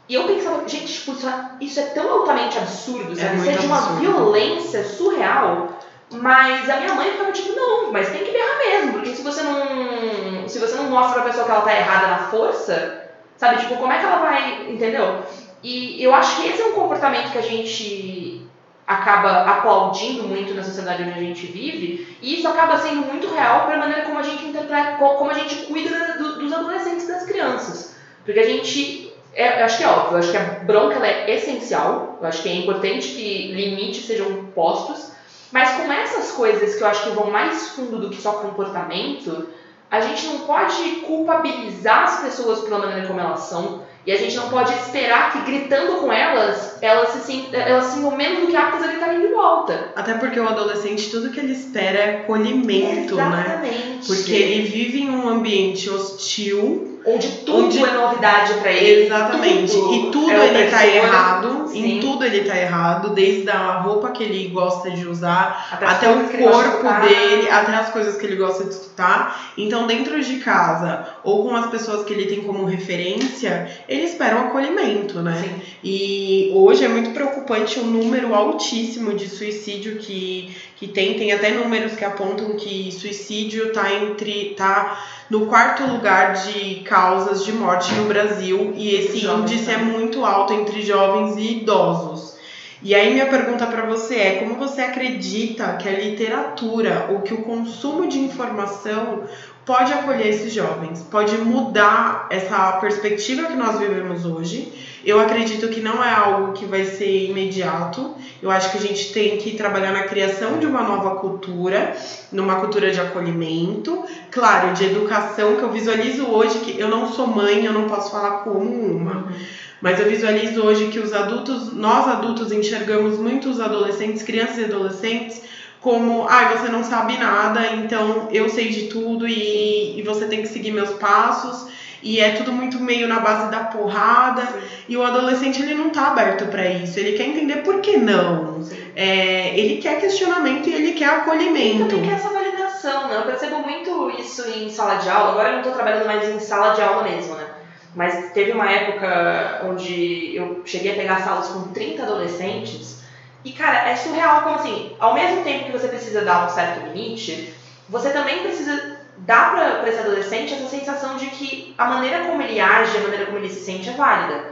E 0.09 0.15
eu 0.15 0.25
pensava, 0.25 0.69
gente, 0.69 0.93
tipo, 0.93 1.13
isso, 1.13 1.29
é, 1.29 1.51
isso 1.61 1.81
é 1.81 1.85
tão 1.87 2.11
altamente 2.11 2.59
absurdo, 2.59 3.13
é 3.13 3.17
sabe? 3.17 3.35
É 3.35 3.37
isso 3.37 3.51
é 3.51 3.53
de 3.53 3.67
uma 3.67 3.77
absurdo. 3.79 4.01
violência 4.01 4.85
surreal. 4.85 5.69
Mas 6.11 6.69
a 6.71 6.77
minha 6.77 6.95
mãe 6.95 7.11
ficava 7.11 7.33
tipo, 7.33 7.57
não, 7.57 7.93
mas 7.93 8.09
tem 8.11 8.23
que 8.23 8.31
berrar 8.31 8.59
mesmo, 8.59 8.93
porque 8.93 9.15
se 9.15 9.23
você 9.23 9.43
não. 9.43 10.49
Se 10.49 10.61
você 10.61 10.77
não 10.77 10.85
mostra 10.85 11.15
pra 11.15 11.31
pessoa 11.31 11.45
que 11.45 11.51
ela 11.51 11.63
tá 11.63 11.77
errada 11.77 12.07
na 12.07 12.19
força, 12.29 13.07
Sabe, 13.37 13.61
tipo, 13.61 13.77
como 13.77 13.93
é 13.93 13.99
que 13.99 14.05
ela 14.05 14.17
vai, 14.17 14.71
entendeu? 14.71 15.23
E 15.63 16.03
eu 16.03 16.15
acho 16.15 16.37
que 16.37 16.49
esse 16.49 16.63
é 16.63 16.67
um 16.67 16.73
comportamento 16.73 17.33
que 17.33 17.39
a 17.39 17.43
gente 17.43 18.47
acaba 18.87 19.43
aplaudindo 19.43 20.23
muito 20.25 20.55
na 20.55 20.63
sociedade 20.63 21.03
onde 21.03 21.19
a 21.19 21.23
gente 21.23 21.47
vive, 21.47 22.17
e 22.23 22.39
isso 22.39 22.47
acaba 22.47 22.79
sendo 22.79 23.03
muito 23.03 23.29
real 23.35 23.67
para 23.67 23.75
a 23.75 23.79
maneira 23.79 24.03
como 24.03 24.19
a 24.19 24.23
gente 24.23 24.45
interpreta, 24.45 24.97
como 24.99 25.31
a 25.31 25.35
gente 25.35 25.67
cuida 25.67 26.17
do, 26.19 26.39
dos 26.39 26.53
adolescentes 26.53 27.09
das 27.09 27.25
crianças. 27.25 27.97
Porque 28.25 28.39
a 28.39 28.47
gente, 28.47 29.13
é, 29.35 29.63
acho 29.63 29.79
que 29.79 29.85
é 29.85 29.89
óbvio, 29.89 30.19
acho 30.19 30.31
que 30.31 30.37
a 30.37 30.61
bronca 30.65 31.05
é 31.05 31.35
essencial, 31.35 32.19
eu 32.21 32.29
acho 32.29 32.43
que 32.43 32.49
é 32.49 32.55
importante 32.55 33.09
que 33.09 33.53
limites 33.53 34.07
sejam 34.07 34.47
postos, 34.55 35.11
mas 35.51 35.71
com 35.73 35.93
essas 35.93 36.33
coisas 36.33 36.77
que 36.77 36.83
eu 36.83 36.87
acho 36.87 37.05
que 37.05 37.11
vão 37.11 37.31
mais 37.31 37.71
fundo 37.71 37.99
do 37.99 38.11
que 38.11 38.21
só 38.21 38.33
comportamento, 38.35 39.49
a 39.91 40.01
gente 40.01 40.27
não 40.27 40.41
pode 40.41 40.83
culpabilizar 41.07 42.05
as 42.05 42.21
pessoas 42.21 42.61
pela 42.61 42.79
maneira 42.79 43.07
como 43.07 43.21
elas 43.21 43.41
são 43.41 43.83
e 44.07 44.13
a 44.13 44.17
gente 44.17 44.37
não 44.37 44.49
pode 44.49 44.73
esperar 44.73 45.33
que 45.33 45.51
gritando 45.51 46.01
com 46.01 46.13
elas, 46.13 46.79
elas 46.81 47.09
se 47.11 47.21
sintam, 47.21 47.61
elas 47.61 47.87
sintam 47.87 48.17
menos 48.17 48.41
do 48.41 48.47
que 48.47 48.57
aptas 48.57 48.85
a 48.85 48.87
gritarem 48.87 49.21
de 49.21 49.29
volta. 49.29 49.91
Até 49.97 50.15
porque 50.15 50.39
o 50.39 50.49
adolescente, 50.49 51.11
tudo 51.11 51.31
que 51.31 51.41
ele 51.41 51.53
espera 51.53 51.99
é 51.99 52.17
acolhimento, 52.21 53.17
né? 53.17 53.45
Exatamente. 53.47 53.75
né? 53.75 54.01
Porque 54.07 54.33
ele 54.33 54.69
vive 54.69 55.01
em 55.03 55.11
um 55.11 55.29
ambiente 55.29 55.91
hostil 55.91 56.96
onde 57.07 57.29
tudo 57.29 57.67
onde... 57.67 57.83
é 57.83 57.93
novidade 57.93 58.55
para 58.55 58.73
ele. 58.73 59.07
Exatamente. 59.07 59.73
Tudo 59.73 59.95
e 59.95 60.11
tudo 60.11 60.31
é 60.31 60.47
ele 60.49 60.71
tá 60.71 60.87
errado. 60.87 61.69
Sim. 61.69 61.85
Em 61.85 62.01
tudo 62.01 62.25
ele 62.25 62.49
tá 62.49 62.57
errado, 62.57 63.11
desde 63.11 63.49
a 63.51 63.79
roupa 63.79 64.11
que 64.11 64.23
ele 64.23 64.49
gosta 64.49 64.91
de 64.91 65.07
usar, 65.07 65.69
até, 65.73 65.87
até 65.87 66.11
o 66.11 66.29
corpo 66.29 66.83
dele, 67.07 67.49
até 67.51 67.75
as 67.75 67.91
coisas 67.91 68.17
que 68.17 68.27
ele 68.27 68.37
gosta 68.37 68.65
de 68.65 68.71
escutar. 68.71 69.53
Então, 69.57 69.87
dentro 69.87 70.21
de 70.23 70.37
casa, 70.39 71.07
ou 71.23 71.45
com 71.45 71.55
as 71.55 71.67
pessoas 71.67 72.05
que 72.05 72.13
ele 72.13 72.27
tem 72.27 72.43
como 72.43 72.65
referência, 72.65 73.71
ele 73.89 74.03
espera 74.03 74.37
um 74.37 74.49
acolhimento, 74.49 75.21
né? 75.21 75.41
Sim. 75.43 75.63
E 75.85 76.51
hoje 76.55 76.85
é 76.85 76.89
muito 76.89 77.11
preocupante 77.11 77.79
o 77.79 77.85
número 77.85 78.35
altíssimo 78.35 79.15
de 79.15 79.29
suicídio 79.29 79.97
que, 79.99 80.57
que 80.77 80.87
tem. 80.87 81.19
Tem 81.19 81.33
até 81.33 81.51
números 81.51 81.95
que 81.95 82.05
apontam 82.05 82.57
que 82.57 82.93
suicídio 82.93 83.73
tá 83.73 83.93
entre. 83.93 84.55
tá 84.57 85.05
no 85.29 85.47
quarto 85.47 85.85
lugar 85.85 86.35
de 86.35 86.77
causas 86.85 87.45
de 87.45 87.53
morte 87.53 87.93
no 87.95 88.05
Brasil 88.05 88.73
e 88.77 88.95
esse 88.95 89.19
jovens, 89.19 89.51
índice 89.51 89.71
é 89.71 89.79
muito 89.79 90.25
alto 90.25 90.53
entre 90.53 90.83
jovens 90.83 91.37
e 91.37 91.59
idosos. 91.59 92.37
E 92.83 92.95
aí 92.95 93.13
minha 93.13 93.27
pergunta 93.27 93.67
para 93.67 93.87
você 93.87 94.17
é 94.17 94.37
como 94.37 94.55
você 94.55 94.83
acredita 94.83 95.77
que 95.77 95.89
a 95.89 95.93
literatura 95.93 97.09
ou 97.11 97.23
que 97.23 97.35
o 97.35 97.43
consumo 97.43 98.07
de 98.07 98.21
informação 98.21 99.25
pode 99.65 99.93
acolher 99.93 100.29
esses 100.29 100.53
jovens, 100.53 101.03
pode 101.11 101.37
mudar 101.39 102.29
essa 102.31 102.73
perspectiva 102.73 103.49
que 103.49 103.57
nós 103.57 103.81
vivemos 103.81 104.25
hoje. 104.25 104.73
Eu 105.07 105.21
acredito 105.21 105.69
que 105.69 105.81
não 105.81 106.03
é 106.03 106.13
algo 106.13 106.53
que 106.53 106.67
vai 106.67 106.85
ser 106.85 107.31
imediato. 107.31 108.17
Eu 108.43 108.51
acho 108.51 108.73
que 108.73 108.79
a 108.79 108.81
gente 108.81 109.13
tem 109.13 109.37
que 109.37 109.53
trabalhar 109.53 109.93
na 109.93 110.03
criação 110.03 110.59
de 110.59 110.67
uma 110.67 110.83
nova 110.83 111.21
cultura, 111.21 111.95
numa 112.33 112.57
cultura 112.57 112.91
de 112.91 113.01
acolhimento, 113.01 114.05
claro, 114.33 114.75
de 114.75 114.85
educação, 114.85 115.55
que 115.55 115.63
eu 115.63 115.71
visualizo 115.71 116.27
hoje 116.27 116.59
que 116.59 116.81
eu 116.81 116.89
não 116.89 117.07
sou 117.07 117.29
mãe, 117.29 117.65
eu 117.65 117.73
não 117.73 117.85
posso 117.85 118.11
falar 118.11 118.39
como 118.39 118.69
uma. 118.69 119.33
Mas 119.81 120.01
eu 120.01 120.09
visualizo 120.11 120.61
hoje 120.61 120.89
que 120.89 120.99
os 120.99 121.13
adultos, 121.13 121.73
nós 121.73 122.09
adultos 122.09 122.51
enxergamos 122.51 123.17
muitos 123.17 123.61
adolescentes, 123.61 124.25
crianças 124.25 124.59
e 124.59 124.65
adolescentes 124.65 125.41
como, 125.81 126.27
ah, 126.29 126.57
você 126.57 126.69
não 126.69 126.83
sabe 126.83 127.17
nada, 127.17 127.75
então 127.77 128.27
eu 128.33 128.49
sei 128.49 128.71
de 128.71 128.87
tudo 128.89 129.25
e, 129.29 129.97
e 129.97 130.03
você 130.03 130.27
tem 130.27 130.43
que 130.43 130.49
seguir 130.49 130.73
meus 130.73 130.91
passos. 130.95 131.71
E 132.07 132.21
é 132.21 132.31
tudo 132.31 132.53
muito 132.53 132.79
meio 132.79 133.09
na 133.09 133.19
base 133.19 133.51
da 133.51 133.65
porrada. 133.65 134.47
Sim. 134.47 134.59
E 134.91 134.97
o 134.97 135.03
adolescente 135.03 135.61
ele 135.61 135.75
não 135.75 135.91
tá 135.91 136.07
aberto 136.07 136.47
para 136.47 136.65
isso. 136.65 137.01
Ele 137.01 137.17
quer 137.17 137.25
entender 137.25 137.57
por 137.65 137.81
que 137.81 137.97
não. 137.97 138.65
É, 138.95 139.59
ele 139.59 139.79
quer 139.79 140.01
questionamento 140.01 140.69
e 140.69 140.75
ele 140.75 140.93
quer 140.93 141.09
acolhimento. 141.09 141.83
Ele 141.83 141.85
também 141.85 142.03
quer 142.03 142.15
essa 142.15 142.29
validação, 142.29 143.09
né? 143.09 143.17
Eu 143.17 143.23
percebo 143.23 143.59
muito 143.59 144.11
isso 144.21 144.49
em 144.49 144.71
sala 144.71 144.95
de 144.95 145.09
aula. 145.09 145.33
Agora 145.33 145.49
eu 145.49 145.57
não 145.57 145.63
tô 145.65 145.71
trabalhando 145.73 146.07
mais 146.07 146.29
em 146.29 146.39
sala 146.39 146.75
de 146.75 146.83
aula 146.83 147.03
mesmo, 147.03 147.35
né? 147.35 147.47
Mas 147.93 148.31
teve 148.33 148.53
uma 148.53 148.71
época 148.71 149.63
onde 149.65 150.37
eu 150.37 150.63
cheguei 150.65 150.93
a 150.93 150.97
pegar 150.97 151.25
salas 151.25 151.49
com 151.49 151.73
30 151.73 152.05
adolescentes 152.05 153.03
e, 153.45 153.51
cara, 153.51 153.89
é 153.91 153.97
surreal 153.97 154.43
como 154.43 154.57
assim, 154.57 154.95
ao 155.01 155.15
mesmo 155.15 155.43
tempo 155.43 155.65
que 155.65 155.73
você 155.73 155.89
precisa 155.89 156.25
dar 156.25 156.47
um 156.47 156.49
certo 156.49 156.87
limite, 156.87 157.53
você 157.89 158.11
também 158.11 158.43
precisa 158.43 158.96
dar 159.27 159.51
pra, 159.51 159.81
pra 159.81 159.89
esse 159.89 159.99
adolescente 159.99 160.55
essa 160.55 160.69
sensação 160.69 161.17
de 161.17 161.27
que 161.27 161.75
a 161.77 161.85
maneira 161.87 162.25
como 162.25 162.41
ele 162.41 162.61
age, 162.61 162.97
a 162.97 163.01
maneira 163.01 163.27
como 163.27 163.39
ele 163.39 163.51
se 163.51 163.65
sente 163.65 163.91
é 163.91 163.93
válida. 163.93 164.45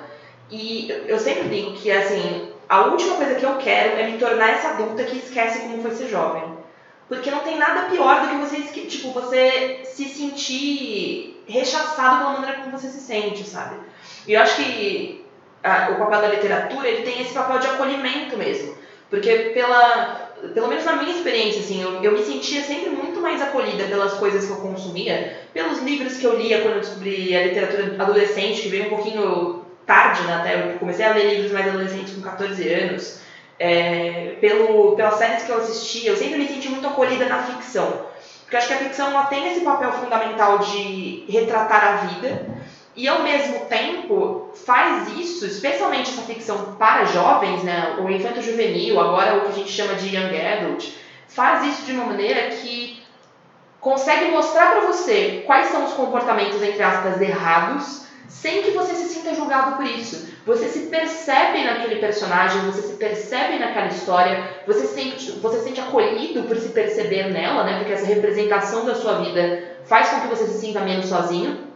E 0.51 0.91
eu 1.07 1.19
sempre 1.19 1.49
digo 1.49 1.73
que, 1.73 1.91
assim, 1.91 2.53
a 2.69 2.83
última 2.87 3.17
coisa 3.17 3.37
que 3.37 3.47
eu 3.47 3.57
quero 3.57 3.99
é 3.99 4.11
me 4.11 4.19
tornar 4.19 4.51
essa 4.51 4.71
adulta 4.71 5.05
que 5.05 5.17
esquece 5.17 5.61
como 5.61 5.81
foi 5.81 5.93
ser 5.93 6.09
jovem. 6.09 6.43
Porque 7.09 7.31
não 7.31 7.41
tem 7.41 7.57
nada 7.57 7.89
pior 7.89 8.21
do 8.21 8.29
que 8.29 8.35
você, 8.37 8.63
tipo, 8.87 9.13
você 9.13 9.83
se 9.85 10.09
sentir 10.09 11.43
rechaçado 11.47 12.19
pela 12.19 12.33
maneira 12.33 12.59
como 12.59 12.77
você 12.77 12.89
se 12.89 13.01
sente, 13.01 13.47
sabe? 13.47 13.77
E 14.27 14.33
eu 14.33 14.41
acho 14.41 14.57
que 14.57 15.25
a, 15.63 15.91
o 15.93 15.99
papel 15.99 16.21
da 16.21 16.29
literatura, 16.29 16.89
ele 16.89 17.03
tem 17.03 17.21
esse 17.21 17.33
papel 17.35 17.59
de 17.59 17.67
acolhimento 17.69 18.37
mesmo. 18.37 18.75
Porque 19.11 19.53
pela, 19.55 20.24
pelo 20.53 20.69
menos 20.69 20.85
na 20.85 20.97
minha 20.97 21.15
experiência, 21.15 21.61
assim, 21.61 21.83
eu, 21.83 22.03
eu 22.03 22.13
me 22.13 22.25
sentia 22.25 22.63
sempre 22.63 22.91
muito 22.91 23.21
mais 23.21 23.41
acolhida 23.41 23.85
pelas 23.85 24.15
coisas 24.15 24.45
que 24.45 24.51
eu 24.51 24.57
consumia, 24.57 25.39
pelos 25.53 25.79
livros 25.81 26.17
que 26.17 26.25
eu 26.25 26.37
lia 26.37 26.61
quando 26.61 26.75
eu 26.75 26.81
descobri 26.81 27.37
a 27.37 27.45
literatura 27.45 27.97
adolescente, 27.99 28.63
que 28.63 28.69
veio 28.69 28.87
um 28.87 28.91
pouquinho 28.91 29.65
tarde, 29.87 30.23
né, 30.23 30.35
até 30.35 30.73
eu 30.73 30.79
comecei 30.79 31.05
a 31.05 31.13
ler 31.13 31.35
livros 31.35 31.53
mais 31.53 31.69
adolescentes 31.69 32.15
com 32.15 32.23
14 32.23 32.69
anos, 32.69 33.21
é, 33.59 34.37
pelo, 34.41 34.97
pelas 34.97 35.15
séries 35.15 35.45
que 35.45 35.51
eu 35.51 35.59
assistia, 35.59 36.11
eu 36.11 36.17
sempre 36.17 36.39
me 36.39 36.49
senti 36.49 36.69
muito 36.69 36.87
acolhida 36.87 37.27
na 37.27 37.43
ficção. 37.43 38.07
Porque 38.43 38.57
acho 38.57 38.67
que 38.67 38.75
a 38.75 38.79
ficção 38.79 39.11
ela 39.11 39.25
tem 39.25 39.51
esse 39.51 39.65
papel 39.65 39.93
fundamental 39.93 40.59
de 40.59 41.25
retratar 41.29 41.85
a 41.85 41.97
vida, 42.07 42.47
e 42.97 43.09
ao 43.09 43.23
mesmo 43.23 43.61
tempo 43.67 44.51
faz 44.65 45.09
isso, 45.19 45.45
especialmente 45.47 46.11
essa 46.11 46.23
ficção 46.23 46.77
para 46.79 47.05
jovens, 47.07 47.63
né, 47.65 47.97
o 47.99 48.09
infanto 48.09 48.41
juvenil, 48.41 49.01
agora 49.01 49.37
o 49.37 49.41
que 49.43 49.49
a 49.49 49.55
gente 49.55 49.71
chama 49.71 49.95
de 49.95 50.15
young 50.15 50.41
adult, 50.41 50.93
faz 51.27 51.65
isso 51.65 51.85
de 51.85 51.93
uma 51.93 52.07
maneira 52.07 52.51
que 52.51 53.03
consegue 53.81 54.31
mostrar 54.31 54.71
para 54.71 54.87
você 54.87 55.43
quais 55.45 55.69
são 55.69 55.85
os 55.85 55.93
comportamentos, 55.93 56.63
entre 56.63 56.83
aspas, 56.83 57.21
errados, 57.21 58.05
sem 58.29 58.63
que 58.63 58.71
você 58.71 58.95
se 58.95 59.09
sinta 59.13 59.35
julgado 59.35 59.77
por 59.77 59.85
isso. 59.85 60.33
Você 60.47 60.69
se 60.69 60.87
percebe 60.87 61.63
naquele 61.65 61.97
personagem, 61.97 62.63
você 62.63 62.83
se 62.83 62.95
percebe 62.95 63.59
naquela 63.59 63.89
história, 63.89 64.43
você 64.67 64.87
se 64.87 64.95
sente, 64.95 65.31
você 65.33 65.59
se 65.59 65.65
sente 65.65 65.81
acolhido 65.81 66.45
por 66.45 66.57
se 66.57 66.71
perceber 66.71 67.31
nela, 67.31 67.65
né? 67.65 67.79
Porque 67.79 67.93
essa 67.93 68.07
representação 68.07 68.87
da 68.87 68.95
sua 68.95 69.19
vida 69.19 69.77
faz 69.85 70.09
com 70.09 70.21
que 70.21 70.29
você 70.29 70.47
se 70.47 70.61
sinta 70.61 70.81
menos 70.81 71.07
sozinho 71.07 71.74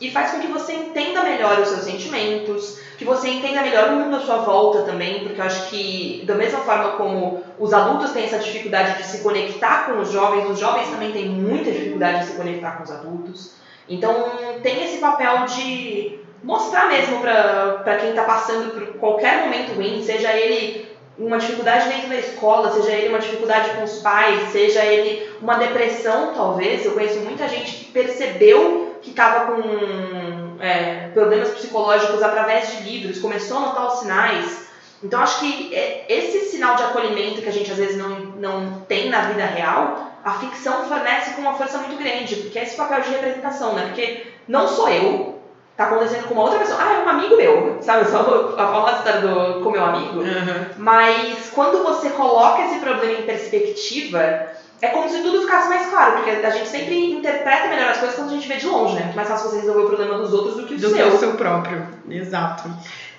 e 0.00 0.10
faz 0.10 0.30
com 0.30 0.40
que 0.40 0.46
você 0.46 0.72
entenda 0.72 1.22
melhor 1.22 1.58
os 1.60 1.68
seus 1.68 1.82
sentimentos, 1.82 2.78
que 2.98 3.04
você 3.04 3.28
entenda 3.28 3.62
melhor 3.62 3.90
o 3.90 3.92
mundo 3.96 4.16
à 4.16 4.20
sua 4.20 4.38
volta 4.38 4.82
também, 4.82 5.20
porque 5.20 5.40
eu 5.40 5.44
acho 5.44 5.68
que 5.68 6.22
da 6.26 6.34
mesma 6.34 6.60
forma 6.60 6.92
como 6.92 7.42
os 7.58 7.72
adultos 7.72 8.10
têm 8.10 8.24
essa 8.24 8.38
dificuldade 8.38 8.98
de 8.98 9.04
se 9.04 9.22
conectar 9.22 9.86
com 9.86 10.00
os 10.00 10.10
jovens, 10.10 10.48
os 10.48 10.58
jovens 10.58 10.88
também 10.88 11.12
têm 11.12 11.28
muita 11.28 11.70
dificuldade 11.70 12.20
de 12.20 12.26
se 12.26 12.36
conectar 12.36 12.72
com 12.72 12.84
os 12.84 12.90
adultos. 12.90 13.52
Então 13.88 14.32
tem 14.62 14.84
esse 14.84 14.98
papel 14.98 15.44
de 15.46 16.18
mostrar 16.42 16.88
mesmo 16.88 17.20
para 17.20 17.96
quem 18.00 18.10
está 18.10 18.24
passando 18.24 18.72
por 18.72 18.98
qualquer 18.98 19.44
momento 19.44 19.74
ruim, 19.74 20.02
seja 20.02 20.32
ele 20.32 20.88
uma 21.18 21.36
dificuldade 21.36 21.88
dentro 21.88 22.08
da 22.08 22.16
escola, 22.16 22.70
seja 22.70 22.92
ele 22.92 23.08
uma 23.08 23.18
dificuldade 23.18 23.70
com 23.76 23.84
os 23.84 23.98
pais, 23.98 24.50
seja 24.52 24.82
ele 24.84 25.28
uma 25.42 25.56
depressão, 25.56 26.32
talvez. 26.34 26.84
Eu 26.84 26.92
conheço 26.92 27.20
muita 27.20 27.46
gente 27.46 27.72
que 27.72 27.84
percebeu 27.92 28.89
que 29.02 29.10
estava 29.10 29.52
com 29.52 30.56
é, 30.60 31.08
problemas 31.12 31.50
psicológicos 31.50 32.22
através 32.22 32.70
de 32.76 32.82
livros, 32.82 33.18
começou 33.18 33.58
a 33.58 33.60
notar 33.60 33.86
os 33.88 34.00
sinais. 34.00 34.68
Então, 35.02 35.20
acho 35.20 35.40
que 35.40 35.74
é, 35.74 36.04
esse 36.08 36.50
sinal 36.50 36.76
de 36.76 36.82
acolhimento 36.82 37.40
que 37.40 37.48
a 37.48 37.52
gente 37.52 37.70
às 37.70 37.78
vezes 37.78 37.96
não, 37.96 38.10
não 38.10 38.80
tem 38.88 39.08
na 39.08 39.22
vida 39.22 39.44
real, 39.44 40.10
a 40.22 40.32
ficção 40.32 40.84
fornece 40.84 41.32
com 41.32 41.42
uma 41.42 41.54
força 41.54 41.78
muito 41.78 41.96
grande, 41.96 42.36
porque 42.36 42.58
é 42.58 42.64
esse 42.64 42.76
papel 42.76 43.00
de 43.00 43.10
representação, 43.10 43.74
né? 43.74 43.86
Porque 43.86 44.26
não 44.46 44.68
sou 44.68 44.88
eu, 44.90 45.40
tá 45.76 45.86
acontecendo 45.86 46.28
com 46.28 46.34
uma 46.34 46.42
outra 46.42 46.58
pessoa. 46.58 46.78
Ah, 46.82 46.94
é 46.94 46.98
um 46.98 47.08
amigo 47.08 47.36
meu, 47.36 47.78
sabe? 47.80 48.04
Só 48.10 48.20
a 48.58 48.66
famosa 48.66 48.98
história 48.98 49.20
do 49.22 49.64
com 49.64 49.70
meu 49.70 49.84
amigo. 49.84 50.20
Uhum. 50.20 50.66
Mas 50.76 51.50
quando 51.54 51.82
você 51.82 52.10
coloca 52.10 52.62
esse 52.62 52.80
problema 52.80 53.20
em 53.20 53.22
perspectiva, 53.22 54.48
é 54.82 54.88
como 54.88 55.08
se 55.08 55.22
tudo 55.22 55.42
ficasse 55.42 55.68
mais 55.68 55.88
claro, 55.88 56.16
porque 56.16 56.30
a 56.30 56.50
gente 56.50 56.68
sempre 56.68 57.12
interpreta 57.12 57.68
melhor 57.68 57.90
as 57.90 57.98
coisas 57.98 58.16
quando 58.16 58.30
a 58.30 58.32
gente 58.32 58.48
vê 58.48 58.56
de 58.56 58.66
longe, 58.66 58.94
né? 58.94 59.02
Muito 59.02 59.16
mais 59.16 59.28
fácil 59.28 59.50
você 59.50 59.56
resolver 59.60 59.82
o 59.82 59.86
problema 59.86 60.18
dos 60.18 60.32
outros 60.32 60.56
do 60.56 60.64
que 60.64 60.74
o 60.74 60.78
do 60.78 60.90
seu. 60.90 61.10
Do 61.10 61.18
seu 61.18 61.32
próprio, 61.34 61.86
exato. 62.08 62.70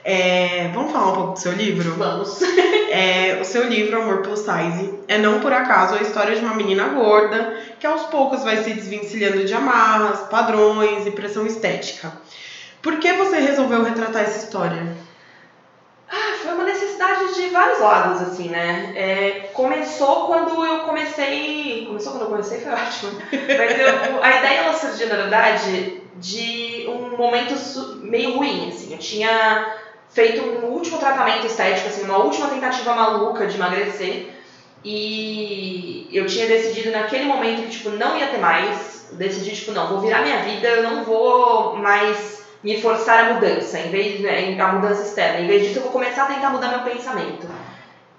É, 0.04 0.72
vamos 0.74 0.92
falar 0.92 1.12
um 1.12 1.16
pouco 1.16 1.34
do 1.34 1.40
seu 1.40 1.52
livro? 1.52 1.94
Vamos. 1.96 2.42
É, 2.92 3.40
o 3.40 3.46
seu 3.46 3.70
livro, 3.70 4.02
Amor 4.02 4.18
Plus 4.18 4.40
Size, 4.40 4.94
é 5.08 5.18
não 5.18 5.40
por 5.40 5.54
acaso 5.54 5.96
a 5.96 6.02
história 6.02 6.36
de 6.36 6.44
uma 6.44 6.54
menina 6.54 6.90
gorda 6.90 7.56
que 7.80 7.88
aos 7.88 8.02
poucos 8.08 8.44
vai 8.44 8.62
se 8.62 8.74
desvencilhando 8.74 9.46
de 9.46 9.54
amarras, 9.54 10.20
padrões 10.28 11.08
e 11.08 11.12
pressão 11.12 11.48
estética. 11.48 12.12
Por 12.82 12.98
que 13.00 13.14
você 13.14 13.40
resolveu 13.40 13.82
retratar 13.82 14.24
essa 14.24 14.44
história? 14.44 14.86
Ah, 16.14 16.36
foi 16.42 16.52
uma 16.54 16.66
necessidade 16.66 17.34
de 17.36 17.48
vários 17.50 17.80
lados, 17.80 18.22
assim, 18.22 18.50
né? 18.50 18.92
É, 18.98 19.50
começou 19.54 20.28
quando 20.28 20.66
eu 20.66 20.82
comecei. 20.82 21.86
Começou 21.88 22.12
quando 22.12 22.24
eu 22.24 22.30
comecei, 22.30 22.60
foi 22.60 22.72
ótimo. 22.74 23.12
Mas 23.32 23.80
eu, 23.80 24.22
a 24.22 24.38
ideia 24.38 24.60
ela 24.60 24.74
surgiu, 24.74 25.08
na 25.08 25.16
verdade, 25.16 26.02
de 26.18 26.86
um 26.90 27.16
momento 27.16 27.56
meio 28.04 28.36
ruim, 28.36 28.68
assim. 28.68 28.92
Eu 28.92 29.00
tinha 29.00 29.74
feito 30.10 30.42
um 30.42 30.66
último 30.66 30.98
tratamento 30.98 31.48
estético, 31.48 31.88
assim, 31.88 32.04
uma 32.04 32.18
última 32.18 32.50
tentativa 32.50 32.94
maluca 32.94 33.48
de 33.48 33.56
emagrecer. 33.56 34.32
E 34.84 36.10
eu 36.12 36.26
tinha 36.26 36.46
decidido 36.46 36.92
naquele 36.92 37.24
momento 37.24 37.62
que, 37.62 37.70
tipo, 37.70 37.90
não 37.92 38.18
ia 38.18 38.28
ter 38.28 38.40
mais. 38.40 39.08
Decidi, 39.14 39.56
tipo, 39.56 39.72
não, 39.72 39.88
vou 39.88 40.00
virar 40.00 40.24
minha 40.24 40.40
vida, 40.40 40.68
eu 40.68 40.84
não 40.84 41.06
vou 41.06 41.78
mais 41.78 42.41
me 42.64 42.82
forçar 42.82 43.26
a 43.26 43.34
mudança, 43.34 43.80
em 43.80 43.90
vez 43.90 44.20
de, 44.20 44.62
a 44.62 44.68
mudança 44.68 45.04
externa. 45.04 45.42
Em 45.42 45.48
vez 45.48 45.64
disso, 45.64 45.80
eu 45.80 45.84
vou 45.84 45.92
começar 45.92 46.24
a 46.24 46.28
tentar 46.28 46.50
mudar 46.50 46.70
meu 46.70 46.82
pensamento. 46.82 47.48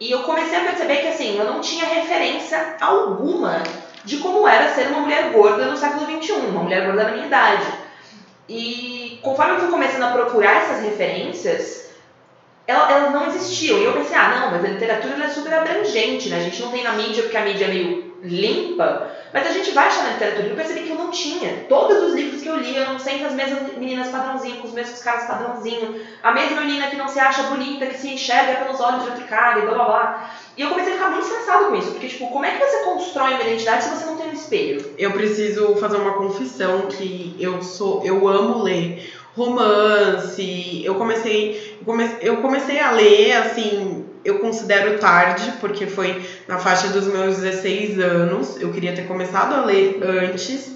E 0.00 0.11
eu 0.11 0.22
comecei 0.24 0.59
a 0.59 0.64
perceber 0.64 0.96
que 0.96 1.09
assim, 1.09 1.38
eu 1.38 1.44
não 1.44 1.61
tinha 1.61 1.85
referência 1.85 2.76
alguma 2.81 3.62
de 4.05 4.18
como 4.18 4.48
era 4.48 4.74
ser 4.74 4.88
uma 4.88 5.00
mulher 5.00 5.31
gorda 5.31 5.66
no 5.66 5.76
século 5.76 6.07
XXI, 6.07 6.33
uma 6.33 6.64
mulher 6.64 6.87
gorda 6.87 7.05
na 7.05 7.12
minha 7.12 7.26
idade. 7.26 7.66
E 8.48 9.20
conforme 9.22 9.52
eu 9.52 9.61
fui 9.61 9.70
começando 9.70 10.02
a 10.02 10.11
procurar 10.11 10.57
essas 10.57 10.83
referências, 10.83 11.90
elas 12.66 13.12
não 13.12 13.26
existiam. 13.28 13.78
E 13.78 13.85
eu 13.85 13.92
pensei, 13.92 14.16
ah, 14.16 14.40
não, 14.40 14.50
mas 14.50 14.64
a 14.64 14.68
literatura 14.68 15.24
é 15.24 15.28
super 15.28 15.55
abrangente, 15.55 16.28
né? 16.28 16.38
A 16.38 16.40
gente 16.40 16.61
não 16.61 16.72
tem 16.72 16.83
na 16.83 16.94
mídia 16.94 17.22
porque 17.22 17.37
a 17.37 17.44
mídia 17.44 17.66
é 17.66 17.68
meio 17.68 18.12
limpa, 18.22 19.11
mas 19.32 19.46
a 19.46 19.50
gente 19.50 19.72
vai 19.72 19.88
achar 19.88 20.04
na 20.04 20.12
literatura. 20.12 20.48
Eu 20.48 20.56
percebi 20.56 20.80
que 20.82 20.90
eu 20.90 20.96
não 20.96 21.11
tinha. 21.11 21.64
Todos 21.68 22.02
os 22.02 22.14
livros 22.14 22.40
que 22.40 22.48
eu 22.48 22.56
li 22.56 22.76
eram 22.76 22.98
sempre 22.98 23.26
as 23.26 23.32
mesmas 23.32 23.76
meninas 23.76 24.08
padrãozinho, 24.08 24.58
com 24.58 24.68
os 24.68 24.72
mesmos 24.72 25.02
caras 25.02 25.24
padrãozinho, 25.24 26.00
a 26.22 26.32
mesma 26.32 26.61
menina 26.61 26.88
que 26.88 26.96
não 26.96 27.08
se 27.08 27.18
acha 27.18 27.44
bonita, 27.44 27.87
que 27.87 27.98
se 27.98 28.08
enxerga 28.08 28.64
pelos 28.64 28.80
olhos 28.80 29.02
de 29.02 29.11
outro 29.11 29.24
cara 29.26 29.58
e 29.58 29.62
blá 29.62 29.74
blá 29.74 29.85
blá. 29.85 30.30
E 30.56 30.62
eu 30.62 30.68
comecei 30.68 30.92
a 30.92 30.96
ficar 30.96 31.11
muito 31.11 31.26
estressado 31.26 31.66
com 31.66 31.74
isso, 31.74 31.90
porque, 31.92 32.08
tipo, 32.08 32.28
como 32.28 32.44
é 32.44 32.50
que 32.50 32.64
você 32.64 32.85
constrói 32.85 33.35
uma 33.35 33.42
identidade 33.42 33.85
se 33.85 33.90
você 33.90 34.04
não 34.04 34.16
tem 34.16 34.28
um 34.28 34.32
espelho? 34.32 34.94
Eu 34.98 35.12
preciso 35.12 35.74
fazer 35.76 35.96
uma 35.96 36.12
confissão 36.12 36.82
que 36.82 37.35
eu 37.40 37.62
sou, 37.62 38.02
eu 38.04 38.28
amo 38.28 38.62
ler 38.62 39.12
romance. 39.35 40.82
Eu 40.85 40.94
comecei, 40.96 41.78
eu 42.20 42.37
comecei 42.37 42.78
a 42.78 42.90
ler 42.92 43.32
assim 43.32 44.01
eu 44.24 44.38
considero 44.38 44.98
tarde, 44.98 45.54
porque 45.61 45.87
foi 45.87 46.22
na 46.46 46.58
faixa 46.58 46.88
dos 46.88 47.06
meus 47.06 47.38
16 47.38 47.98
anos. 47.98 48.61
Eu 48.61 48.72
queria 48.72 48.92
ter 48.92 49.06
começado 49.06 49.54
a 49.54 49.64
ler 49.64 50.00
antes. 50.02 50.72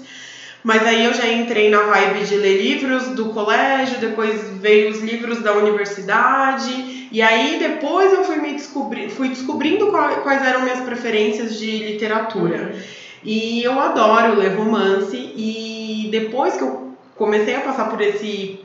Mas 0.63 0.85
aí 0.85 1.05
eu 1.05 1.13
já 1.13 1.27
entrei 1.27 1.69
na 1.69 1.83
vibe 1.83 2.25
de 2.25 2.35
ler 2.35 2.61
livros 2.61 3.09
do 3.09 3.29
colégio, 3.29 3.99
depois 3.99 4.49
veio 4.59 4.89
os 4.91 4.99
livros 4.99 5.41
da 5.41 5.53
universidade, 5.53 7.07
e 7.09 7.21
aí 7.21 7.57
depois 7.57 8.11
eu 8.11 8.25
fui 8.25 8.37
me 8.37 8.53
descobrir, 8.53 9.09
fui 9.09 9.29
descobrindo 9.29 9.87
quais 9.87 10.45
eram 10.45 10.63
minhas 10.63 10.81
preferências 10.81 11.57
de 11.57 11.77
literatura. 11.77 12.73
Uhum. 12.73 12.79
E 13.23 13.63
eu 13.63 13.79
adoro 13.79 14.37
ler 14.37 14.55
romance, 14.55 15.15
e 15.15 16.09
depois 16.11 16.57
que 16.57 16.63
eu 16.63 16.93
comecei 17.15 17.55
a 17.55 17.61
passar 17.61 17.89
por 17.89 18.01
esse 18.01 18.59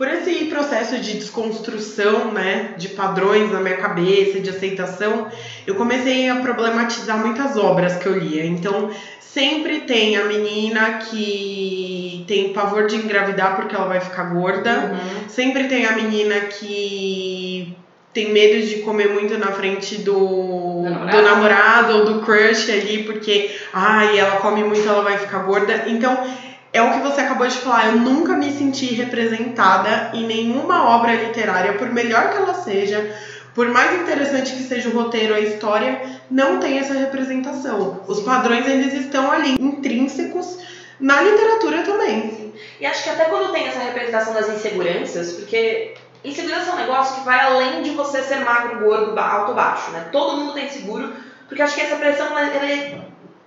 por 0.00 0.08
esse 0.08 0.46
processo 0.46 0.98
de 0.98 1.18
desconstrução, 1.18 2.32
né, 2.32 2.72
de 2.78 2.88
padrões 2.88 3.52
na 3.52 3.60
minha 3.60 3.76
cabeça, 3.76 4.40
de 4.40 4.48
aceitação, 4.48 5.28
eu 5.66 5.74
comecei 5.74 6.26
a 6.30 6.36
problematizar 6.36 7.18
muitas 7.18 7.58
obras 7.58 7.96
que 7.96 8.06
eu 8.06 8.18
lia. 8.18 8.46
Então, 8.46 8.90
sempre 9.20 9.80
tem 9.80 10.16
a 10.16 10.24
menina 10.24 11.00
que 11.00 12.24
tem 12.26 12.50
pavor 12.54 12.86
de 12.86 12.96
engravidar 12.96 13.56
porque 13.56 13.76
ela 13.76 13.88
vai 13.88 14.00
ficar 14.00 14.24
gorda. 14.32 14.70
Uhum. 14.90 15.28
Sempre 15.28 15.64
tem 15.64 15.84
a 15.84 15.92
menina 15.92 16.40
que 16.46 17.76
tem 18.14 18.32
medo 18.32 18.66
de 18.66 18.76
comer 18.76 19.10
muito 19.10 19.36
na 19.36 19.52
frente 19.52 19.98
do, 19.98 20.80
namorado. 20.82 21.10
do 21.10 21.22
namorado 21.22 21.98
ou 21.98 22.04
do 22.06 22.20
crush 22.22 22.70
ali, 22.70 23.02
porque 23.02 23.54
ai, 23.70 24.18
ela 24.18 24.36
come 24.36 24.64
muito, 24.64 24.88
ela 24.88 25.02
vai 25.02 25.18
ficar 25.18 25.40
gorda. 25.40 25.84
Então, 25.88 26.26
é 26.72 26.80
o 26.82 26.92
que 26.92 27.00
você 27.00 27.20
acabou 27.20 27.46
de 27.46 27.58
falar. 27.58 27.86
Eu 27.86 27.96
nunca 27.98 28.34
me 28.34 28.50
senti 28.52 28.94
representada 28.94 30.10
em 30.14 30.24
nenhuma 30.24 30.88
obra 30.96 31.14
literária, 31.14 31.74
por 31.74 31.90
melhor 31.92 32.30
que 32.30 32.36
ela 32.36 32.54
seja, 32.54 33.14
por 33.54 33.68
mais 33.68 34.00
interessante 34.00 34.52
que 34.52 34.62
seja 34.62 34.88
o 34.88 34.92
roteiro, 34.92 35.34
a 35.34 35.40
história, 35.40 36.00
não 36.30 36.60
tem 36.60 36.78
essa 36.78 36.94
representação. 36.94 38.00
Os 38.06 38.20
padrões 38.20 38.66
eles 38.66 38.94
estão 38.94 39.30
ali, 39.30 39.56
intrínsecos 39.60 40.58
na 41.00 41.20
literatura 41.20 41.82
também. 41.82 42.54
E 42.78 42.86
acho 42.86 43.04
que 43.04 43.10
até 43.10 43.24
quando 43.24 43.52
tem 43.52 43.66
essa 43.66 43.80
representação 43.80 44.34
das 44.34 44.48
inseguranças, 44.48 45.32
porque 45.32 45.94
insegurança 46.24 46.70
é 46.70 46.74
um 46.74 46.76
negócio 46.76 47.16
que 47.16 47.24
vai 47.24 47.40
além 47.40 47.82
de 47.82 47.90
você 47.90 48.22
ser 48.22 48.44
magro, 48.44 48.80
gordo, 48.80 49.18
alto 49.18 49.54
baixo, 49.54 49.90
né? 49.90 50.08
Todo 50.12 50.36
mundo 50.36 50.52
tem 50.52 50.68
seguro, 50.68 51.12
porque 51.48 51.62
acho 51.62 51.74
que 51.74 51.80
essa 51.80 51.96
pressão, 51.96 52.26
ela 52.26 52.42
é, 52.42 53.00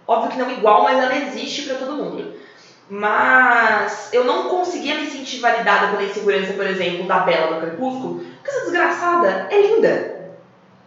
óbvio 0.05 0.31
que 0.31 0.37
não 0.37 0.51
igual, 0.51 0.83
mas 0.83 0.97
ela 0.97 1.15
existe 1.15 1.63
para 1.63 1.75
todo 1.75 1.95
mundo. 1.95 2.32
Mas 2.93 4.09
eu 4.13 4.23
não 4.23 4.49
conseguia 4.49 4.99
me 4.99 5.07
sentir 5.07 5.39
validada 5.39 5.87
pela 5.87 6.03
insegurança, 6.03 6.53
por 6.53 6.63
exemplo, 6.67 7.07
da 7.07 7.21
Bela 7.21 7.55
do 7.55 7.61
Crepúsculo, 7.61 8.19
porque 8.19 8.51
essa 8.51 8.61
desgraçada 8.61 9.47
é 9.49 9.61
linda. 9.61 10.13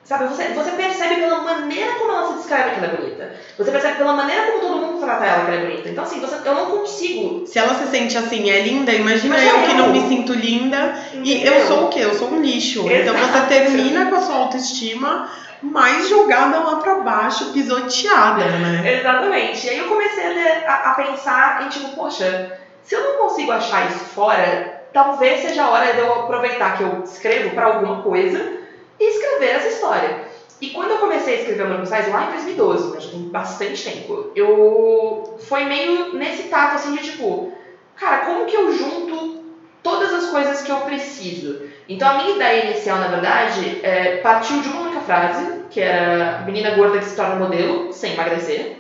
Sabe, 0.05 0.29
você, 0.29 0.45
você 0.51 0.71
percebe 0.71 1.17
pela 1.17 1.41
maneira 1.41 1.95
como 1.95 2.13
ela 2.13 2.29
se 2.29 2.35
descreve 2.35 2.71
que 2.71 2.77
ela 2.77 2.93
é 2.93 2.97
bonita. 2.97 3.35
Você 3.59 3.73
percebe 3.73 3.97
pela 3.97 4.13
maneira 4.13 4.45
como 4.45 4.61
todo 4.61 4.87
mundo 4.87 5.01
trata 5.01 5.25
ela 5.25 5.45
que 5.47 5.51
ela 5.51 5.61
é 5.61 5.67
bonita. 5.67 5.89
Então, 5.89 6.05
assim, 6.05 6.21
você, 6.21 6.37
eu 6.49 6.55
não 6.55 6.67
consigo. 6.67 7.45
Se 7.45 7.59
ela 7.59 7.75
se 7.75 7.89
sente 7.89 8.17
assim, 8.17 8.49
é 8.51 8.61
linda, 8.61 8.93
imagina, 8.93 9.37
eu, 9.43 9.57
eu 9.57 9.63
que 9.67 9.75
não 9.75 9.91
me 9.91 10.01
sinto 10.03 10.33
linda. 10.33 10.95
Entendeu? 11.13 11.25
E 11.25 11.45
eu 11.45 11.67
sou 11.67 11.87
o 11.87 11.89
quê? 11.89 12.05
Eu 12.05 12.15
sou 12.15 12.31
um 12.31 12.41
lixo. 12.41 12.89
Exato. 12.89 13.19
Então 13.19 13.33
você 13.33 13.47
termina 13.47 14.07
com 14.07 14.15
a 14.15 14.21
sua 14.21 14.37
autoestima 14.37 15.29
mais 15.63 16.09
jogada 16.09 16.59
lá 16.59 16.77
para 16.77 16.97
baixo, 16.97 17.53
pisoteada, 17.53 18.45
né? 18.45 18.99
Exatamente. 18.99 19.67
E 19.67 19.71
aí 19.71 19.79
eu 19.79 19.89
comecei 19.89 20.25
a, 20.67 20.91
a, 20.91 20.95
pensar 20.95 21.65
em 21.65 21.69
tipo, 21.69 21.91
poxa, 21.97 22.59
se 22.83 22.95
eu 22.95 23.03
não 23.03 23.29
consigo 23.29 23.53
achar 23.53 23.91
isso 23.91 24.05
fora, 24.05 24.83
talvez 24.93 25.43
seja 25.43 25.65
a 25.65 25.71
hora 25.71 25.93
de 25.93 25.99
eu 25.99 26.13
aproveitar 26.13 26.77
que 26.77 26.83
eu 26.83 27.03
escrevo 27.05 27.55
para 27.55 27.67
alguma 27.67 28.03
coisa 28.03 28.59
e 28.99 29.05
escrever 29.05 29.57
essa 29.57 29.69
história. 29.69 30.27
E 30.61 30.71
quando 30.71 30.91
eu 30.93 30.99
comecei 30.99 31.35
a 31.35 31.39
escrever 31.41 31.77
com 31.77 31.85
Sais 31.85 32.11
lá 32.11 32.29
em 32.29 32.33
2012, 32.33 32.93
né? 32.93 33.01
Já 33.01 33.11
tem 33.11 33.21
bastante 33.29 33.85
tempo. 33.85 34.31
Eu... 34.35 35.39
Foi 35.49 35.65
meio 35.65 36.15
nesse 36.15 36.45
tato, 36.45 36.77
assim, 36.77 36.95
de 36.95 37.03
tipo... 37.03 37.53
Cara, 37.95 38.25
como 38.25 38.47
que 38.47 38.57
eu 38.57 38.73
junto 38.73 39.45
todas 39.83 40.13
as 40.13 40.27
coisas 40.31 40.63
que 40.63 40.71
eu 40.71 40.77
preciso? 40.81 41.63
Então, 41.89 42.09
a 42.09 42.15
minha 42.15 42.37
ideia 42.37 42.65
inicial, 42.67 42.99
na 42.99 43.09
verdade, 43.09 43.81
é, 43.83 44.17
partiu 44.19 44.61
de 44.61 44.69
uma 44.69 44.86
frase, 45.07 45.65
que 45.71 45.81
era 45.81 46.43
menina 46.45 46.73
gorda 46.73 46.99
que 46.99 47.05
se 47.07 47.17
torna 47.17 47.37
modelo, 47.37 47.93
sem 47.93 48.13
emagrecer. 48.13 48.77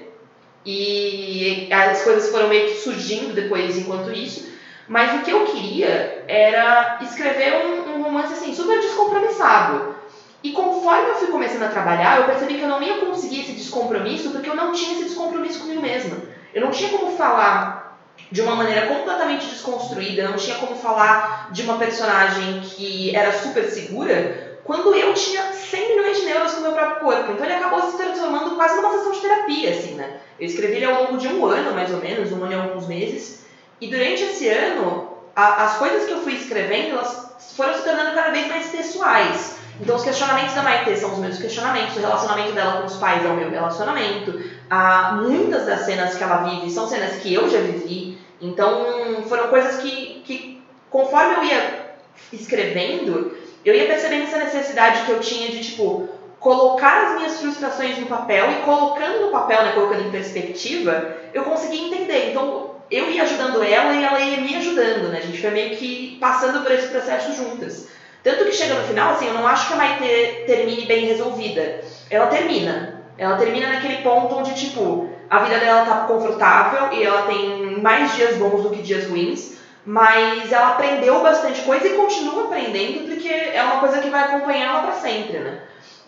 E 0.64 1.68
as 1.72 2.02
coisas 2.02 2.30
foram 2.30 2.48
meio 2.48 2.68
que 2.68 2.76
surgindo 2.76 3.32
depois 3.32 3.78
enquanto 3.78 4.12
isso. 4.12 4.50
Mas 4.88 5.14
o 5.14 5.24
que 5.24 5.30
eu 5.30 5.44
queria 5.44 6.24
era 6.28 6.98
escrever 7.00 7.64
um, 7.64 7.96
um 7.96 8.02
romance 8.02 8.32
assim, 8.32 8.52
super 8.52 8.80
descompromissado. 8.80 9.94
E 10.42 10.52
conforme 10.52 11.10
eu 11.10 11.14
fui 11.14 11.28
começando 11.28 11.62
a 11.62 11.68
trabalhar, 11.68 12.18
eu 12.18 12.26
percebi 12.26 12.54
que 12.54 12.62
eu 12.62 12.68
não 12.68 12.82
ia 12.82 12.98
conseguir 12.98 13.40
esse 13.40 13.52
descompromisso 13.52 14.30
porque 14.30 14.48
eu 14.48 14.54
não 14.54 14.72
tinha 14.72 14.92
esse 14.92 15.04
descompromisso 15.04 15.60
comigo 15.60 15.80
mesma. 15.80 16.18
Eu 16.52 16.62
não 16.62 16.70
tinha 16.70 16.90
como 16.90 17.16
falar 17.16 17.98
de 18.30 18.42
uma 18.42 18.56
maneira 18.56 18.86
completamente 18.86 19.46
desconstruída, 19.46 20.22
eu 20.22 20.30
não 20.30 20.36
tinha 20.36 20.56
como 20.56 20.74
falar 20.74 21.48
de 21.52 21.62
uma 21.62 21.78
personagem 21.78 22.60
que 22.60 23.14
era 23.14 23.32
super 23.32 23.64
segura 23.64 24.45
quando 24.66 24.94
eu 24.94 25.14
tinha 25.14 25.52
100 25.52 25.96
milhões 25.96 26.18
de 26.18 26.26
neuros 26.26 26.52
com 26.52 26.60
o 26.60 26.62
meu 26.62 26.72
próprio 26.72 27.00
corpo. 27.00 27.32
Então 27.32 27.44
ele 27.44 27.54
acabou 27.54 27.80
se 27.82 27.96
transformando 27.96 28.56
quase 28.56 28.76
numa 28.76 28.90
sessão 28.90 29.12
de 29.12 29.20
terapia, 29.20 29.70
assim, 29.70 29.94
né? 29.94 30.20
Eu 30.38 30.46
escrevi 30.46 30.76
ele 30.76 30.84
ao 30.86 31.04
longo 31.04 31.16
de 31.16 31.28
um 31.28 31.46
ano, 31.46 31.72
mais 31.72 31.92
ou 31.92 32.00
menos, 32.00 32.32
um 32.32 32.42
ano 32.42 32.52
e 32.52 32.54
alguns 32.54 32.86
meses. 32.86 33.46
E 33.80 33.88
durante 33.88 34.24
esse 34.24 34.48
ano, 34.48 35.08
a, 35.34 35.64
as 35.64 35.76
coisas 35.76 36.04
que 36.04 36.12
eu 36.12 36.20
fui 36.20 36.34
escrevendo, 36.34 36.96
elas 36.96 37.54
foram 37.56 37.74
se 37.74 37.82
tornando 37.82 38.14
cada 38.14 38.30
vez 38.30 38.48
mais 38.48 38.66
pessoais. 38.68 39.56
Então, 39.80 39.96
os 39.96 40.02
questionamentos 40.02 40.54
da 40.54 40.62
Maite 40.62 40.96
são 40.96 41.12
os 41.12 41.18
meus 41.18 41.38
questionamentos, 41.38 41.96
o 41.96 42.00
relacionamento 42.00 42.52
dela 42.52 42.80
com 42.80 42.86
os 42.86 42.96
pais 42.96 43.24
é 43.24 43.28
o 43.28 43.34
meu 43.34 43.50
relacionamento. 43.50 44.40
Ah, 44.70 45.20
muitas 45.22 45.66
das 45.66 45.80
cenas 45.80 46.16
que 46.16 46.24
ela 46.24 46.38
vive 46.38 46.70
são 46.70 46.88
cenas 46.88 47.16
que 47.16 47.32
eu 47.32 47.48
já 47.48 47.58
vivi. 47.58 48.18
Então, 48.40 49.22
foram 49.28 49.48
coisas 49.48 49.76
que, 49.76 50.22
que 50.24 50.62
conforme 50.90 51.36
eu 51.36 51.44
ia 51.44 51.86
escrevendo, 52.32 53.36
eu 53.68 53.74
ia 53.74 53.86
percebendo 53.86 54.24
essa 54.24 54.38
necessidade 54.38 55.04
que 55.04 55.10
eu 55.10 55.20
tinha 55.20 55.50
de, 55.50 55.62
tipo, 55.62 56.08
colocar 56.38 57.06
as 57.06 57.16
minhas 57.16 57.40
frustrações 57.40 57.98
no 57.98 58.06
papel 58.06 58.50
e 58.52 58.62
colocando 58.64 59.22
no 59.22 59.32
papel, 59.32 59.62
né, 59.62 59.72
colocando 59.72 60.06
em 60.06 60.10
perspectiva, 60.10 61.16
eu 61.34 61.44
consegui 61.44 61.86
entender. 61.86 62.30
Então, 62.30 62.76
eu 62.90 63.10
ia 63.10 63.24
ajudando 63.24 63.62
ela 63.62 63.92
e 63.92 64.04
ela 64.04 64.20
ia 64.20 64.40
me 64.40 64.54
ajudando, 64.56 65.08
né? 65.08 65.18
A 65.18 65.26
gente 65.26 65.40
foi 65.40 65.50
meio 65.50 65.76
que 65.76 66.16
passando 66.20 66.62
por 66.62 66.70
esse 66.70 66.88
processo 66.88 67.32
juntas. 67.34 67.88
Tanto 68.22 68.44
que 68.44 68.52
chega 68.52 68.74
no 68.74 68.86
final, 68.86 69.12
assim, 69.12 69.26
eu 69.26 69.34
não 69.34 69.46
acho 69.46 69.68
que 69.68 69.74
a 69.74 69.76
Maite 69.76 70.44
termine 70.46 70.84
bem 70.84 71.06
resolvida. 71.06 71.80
Ela 72.10 72.26
termina. 72.26 73.02
Ela 73.18 73.36
termina 73.36 73.68
naquele 73.68 73.98
ponto 74.02 74.36
onde, 74.36 74.54
tipo, 74.54 75.08
a 75.28 75.38
vida 75.40 75.58
dela 75.58 75.84
tá 75.84 75.96
confortável 76.06 76.92
e 76.92 77.02
ela 77.02 77.22
tem 77.22 77.80
mais 77.80 78.14
dias 78.14 78.36
bons 78.36 78.62
do 78.62 78.70
que 78.70 78.82
dias 78.82 79.08
ruins, 79.08 79.56
mas 79.86 80.50
ela 80.50 80.72
aprendeu 80.72 81.22
bastante 81.22 81.62
coisa 81.62 81.86
e 81.86 81.94
continua 81.94 82.44
aprendendo 82.44 83.08
porque 83.08 83.28
é 83.28 83.62
uma 83.62 83.78
coisa 83.78 83.98
que 83.98 84.10
vai 84.10 84.24
acompanhar 84.24 84.70
ela 84.70 84.82
para 84.82 84.94
sempre, 84.94 85.38
né? 85.38 85.60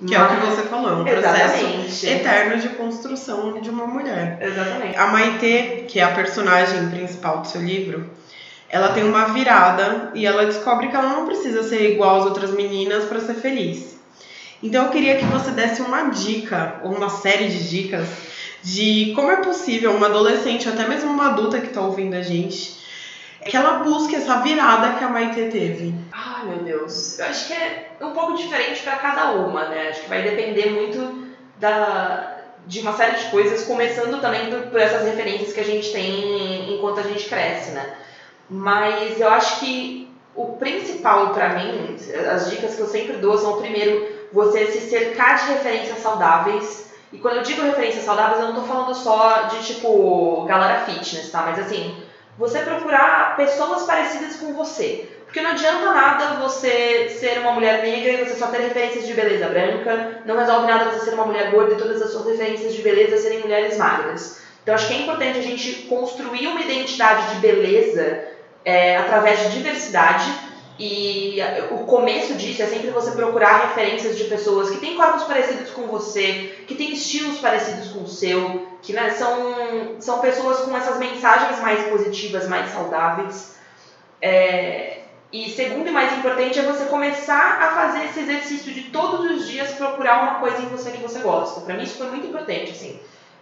Que 0.05 0.15
é 0.15 0.23
o 0.23 0.29
que 0.29 0.47
você 0.47 0.63
falou, 0.63 0.91
é 0.91 0.95
um 0.95 1.05
processo 1.05 2.07
eterno 2.07 2.61
de 2.61 2.69
construção 2.71 3.61
de 3.61 3.71
uma 3.71 3.87
mulher. 3.87 4.39
Exatamente. 4.41 4.97
A 4.97 5.07
Maite, 5.09 5.87
que 5.89 5.99
é 5.99 6.05
a 6.05 6.13
personagem 6.13 6.89
principal 6.89 7.39
do 7.39 7.49
seu 7.49 7.61
livro, 7.61 8.09
ela 8.69 8.91
tem 8.91 9.03
uma 9.03 9.27
virada 9.27 10.13
e 10.15 10.27
ela 10.27 10.47
descobre 10.47 10.89
que 10.89 10.95
ela 10.95 11.09
não 11.09 11.27
precisa 11.27 11.63
ser 11.63 11.93
igual 11.93 12.21
às 12.21 12.27
outras 12.27 12.51
meninas 12.51 13.07
para 13.07 13.21
ser 13.21 13.35
feliz. 13.35 13.99
Então 14.63 14.85
eu 14.85 14.91
queria 14.91 15.17
que 15.17 15.25
você 15.25 15.51
desse 15.51 15.83
uma 15.83 16.11
dica, 16.11 16.81
ou 16.85 16.93
uma 16.93 17.09
série 17.09 17.49
de 17.49 17.69
dicas, 17.69 18.09
de 18.63 19.13
como 19.15 19.31
é 19.31 19.37
possível 19.37 19.93
uma 19.93 20.07
adolescente, 20.07 20.69
até 20.69 20.87
mesmo 20.87 21.11
uma 21.11 21.29
adulta 21.29 21.61
que 21.61 21.69
está 21.69 21.81
ouvindo 21.81 22.15
a 22.15 22.23
gente, 22.23 22.78
que 23.49 23.57
ela 23.57 23.79
busque 23.79 24.15
essa 24.15 24.41
virada 24.41 24.99
que 24.99 25.05
a 25.05 25.09
Maite 25.09 25.49
teve. 25.51 25.95
Ai, 26.13 26.47
meu 26.47 26.59
Deus. 26.59 27.19
Eu 27.19 27.27
acho 27.27 27.47
que 27.47 27.55
é 27.55 27.97
um 28.01 28.13
pouco 28.13 28.35
diferente 28.35 28.83
para 28.83 28.97
cada 28.97 29.33
uma, 29.33 29.65
né? 29.69 29.89
Acho 29.89 30.03
que 30.03 30.09
vai 30.09 30.23
depender 30.23 30.71
muito 30.71 31.29
da, 31.59 32.37
de 32.67 32.81
uma 32.81 32.93
série 32.93 33.17
de 33.17 33.31
coisas, 33.31 33.65
começando 33.65 34.21
também 34.21 34.51
por 34.51 34.79
essas 34.79 35.05
referências 35.05 35.53
que 35.53 35.61
a 35.61 35.65
gente 35.65 35.91
tem 35.91 36.75
enquanto 36.75 37.01
a 37.01 37.03
gente 37.03 37.29
cresce, 37.29 37.71
né? 37.71 37.95
Mas 38.49 39.19
eu 39.19 39.29
acho 39.29 39.61
que 39.61 40.09
o 40.35 40.53
principal 40.53 41.31
para 41.31 41.55
mim, 41.55 41.97
as 42.31 42.51
dicas 42.51 42.77
que 42.77 42.81
eu 42.81 42.87
sempre 42.87 43.17
dou 43.17 43.37
são, 43.37 43.59
primeiro, 43.61 44.07
você 44.33 44.67
se 44.67 44.89
cercar 44.89 45.37
de 45.37 45.53
referências 45.53 45.99
saudáveis. 45.99 46.93
E 47.13 47.19
quando 47.19 47.39
eu 47.39 47.43
digo 47.43 47.63
referências 47.63 48.05
saudáveis, 48.05 48.41
eu 48.41 48.49
não 48.49 48.61
tô 48.61 48.67
falando 48.67 48.95
só 48.95 49.45
de 49.45 49.65
tipo 49.65 50.45
galera 50.47 50.85
fitness, 50.85 51.31
tá? 51.31 51.43
Mas 51.43 51.59
assim, 51.59 51.97
você 52.39 52.61
procurar 52.61 53.37
pessoas 53.37 53.83
parecidas 53.83 54.37
com 54.37 54.55
você. 54.55 55.09
Porque 55.25 55.43
não 55.43 55.51
adianta 55.51 55.93
nada 55.93 56.37
você 56.37 57.09
ser 57.11 57.41
uma 57.41 57.53
mulher 57.53 57.83
negra 57.83 58.13
e 58.13 58.25
você 58.25 58.37
só 58.37 58.47
ter 58.47 58.63
referências 58.63 59.07
de 59.07 59.13
beleza 59.13 59.49
branca, 59.49 60.23
não 60.25 60.39
resolve 60.39 60.67
nada 60.67 60.91
você 60.91 61.05
ser 61.05 61.15
uma 61.15 61.27
mulher 61.27 61.51
gorda 61.51 61.75
e 61.75 61.79
todas 61.79 62.01
as 62.01 62.13
suas 62.13 62.27
referências 62.27 62.73
de 62.73 62.81
beleza 62.81 63.19
serem 63.19 63.41
mulheres 63.41 63.77
magras. 63.77 64.41
Então 64.63 64.75
acho 64.75 64.87
que 64.87 64.95
é 64.95 65.03
importante 65.03 65.39
a 65.39 65.43
gente 65.43 65.83
construir 65.83 66.47
uma 66.47 66.61
identidade 66.61 67.35
de 67.35 67.41
beleza 67.41 68.25
é, 68.65 68.97
através 68.97 69.41
de 69.43 69.51
diversidade 69.59 70.31
e 70.79 71.39
o 71.73 71.79
começo 71.79 72.35
disso 72.35 72.63
é 72.63 72.67
sempre 72.67 72.91
você 72.91 73.11
procurar 73.11 73.69
referências 73.69 74.17
de 74.17 74.25
pessoas 74.25 74.71
que 74.71 74.79
têm 74.79 74.95
corpos 74.95 75.25
parecidos 75.25 75.71
com 75.71 75.89
você, 75.89 76.63
que 76.69 76.77
têm 76.77 76.93
estilos 76.93 77.39
parecidos 77.39 77.89
com 77.89 78.03
o 78.03 78.07
seu, 78.07 78.69
que 78.81 78.93
né, 78.93 79.11
são, 79.11 79.97
são 79.99 80.21
pessoas 80.21 80.61
com 80.61 80.77
essas 80.77 80.97
mensagens 80.99 81.61
mais 81.61 81.89
positivas, 81.89 82.49
mais 82.49 82.71
saudáveis. 82.71 83.57
É, 84.23 85.01
e 85.33 85.51
segundo 85.51 85.89
e 85.89 85.91
mais 85.91 86.17
importante 86.17 86.61
é 86.61 86.63
você 86.63 86.85
começar 86.85 87.59
a 87.61 87.75
fazer 87.75 88.05
esse 88.05 88.21
exercício 88.21 88.73
de 88.73 88.83
todos 88.83 89.29
os 89.33 89.49
dias 89.49 89.73
procurar 89.73 90.23
uma 90.23 90.35
coisa 90.37 90.63
em 90.63 90.69
você 90.69 90.93
que 90.93 91.03
você 91.03 91.19
gosta. 91.19 91.61
Para 91.63 91.75
mim 91.75 91.83
isso 91.83 91.99
foi 91.99 92.07
muito 92.07 92.29
importante, 92.29 92.71
assim. 92.71 93.01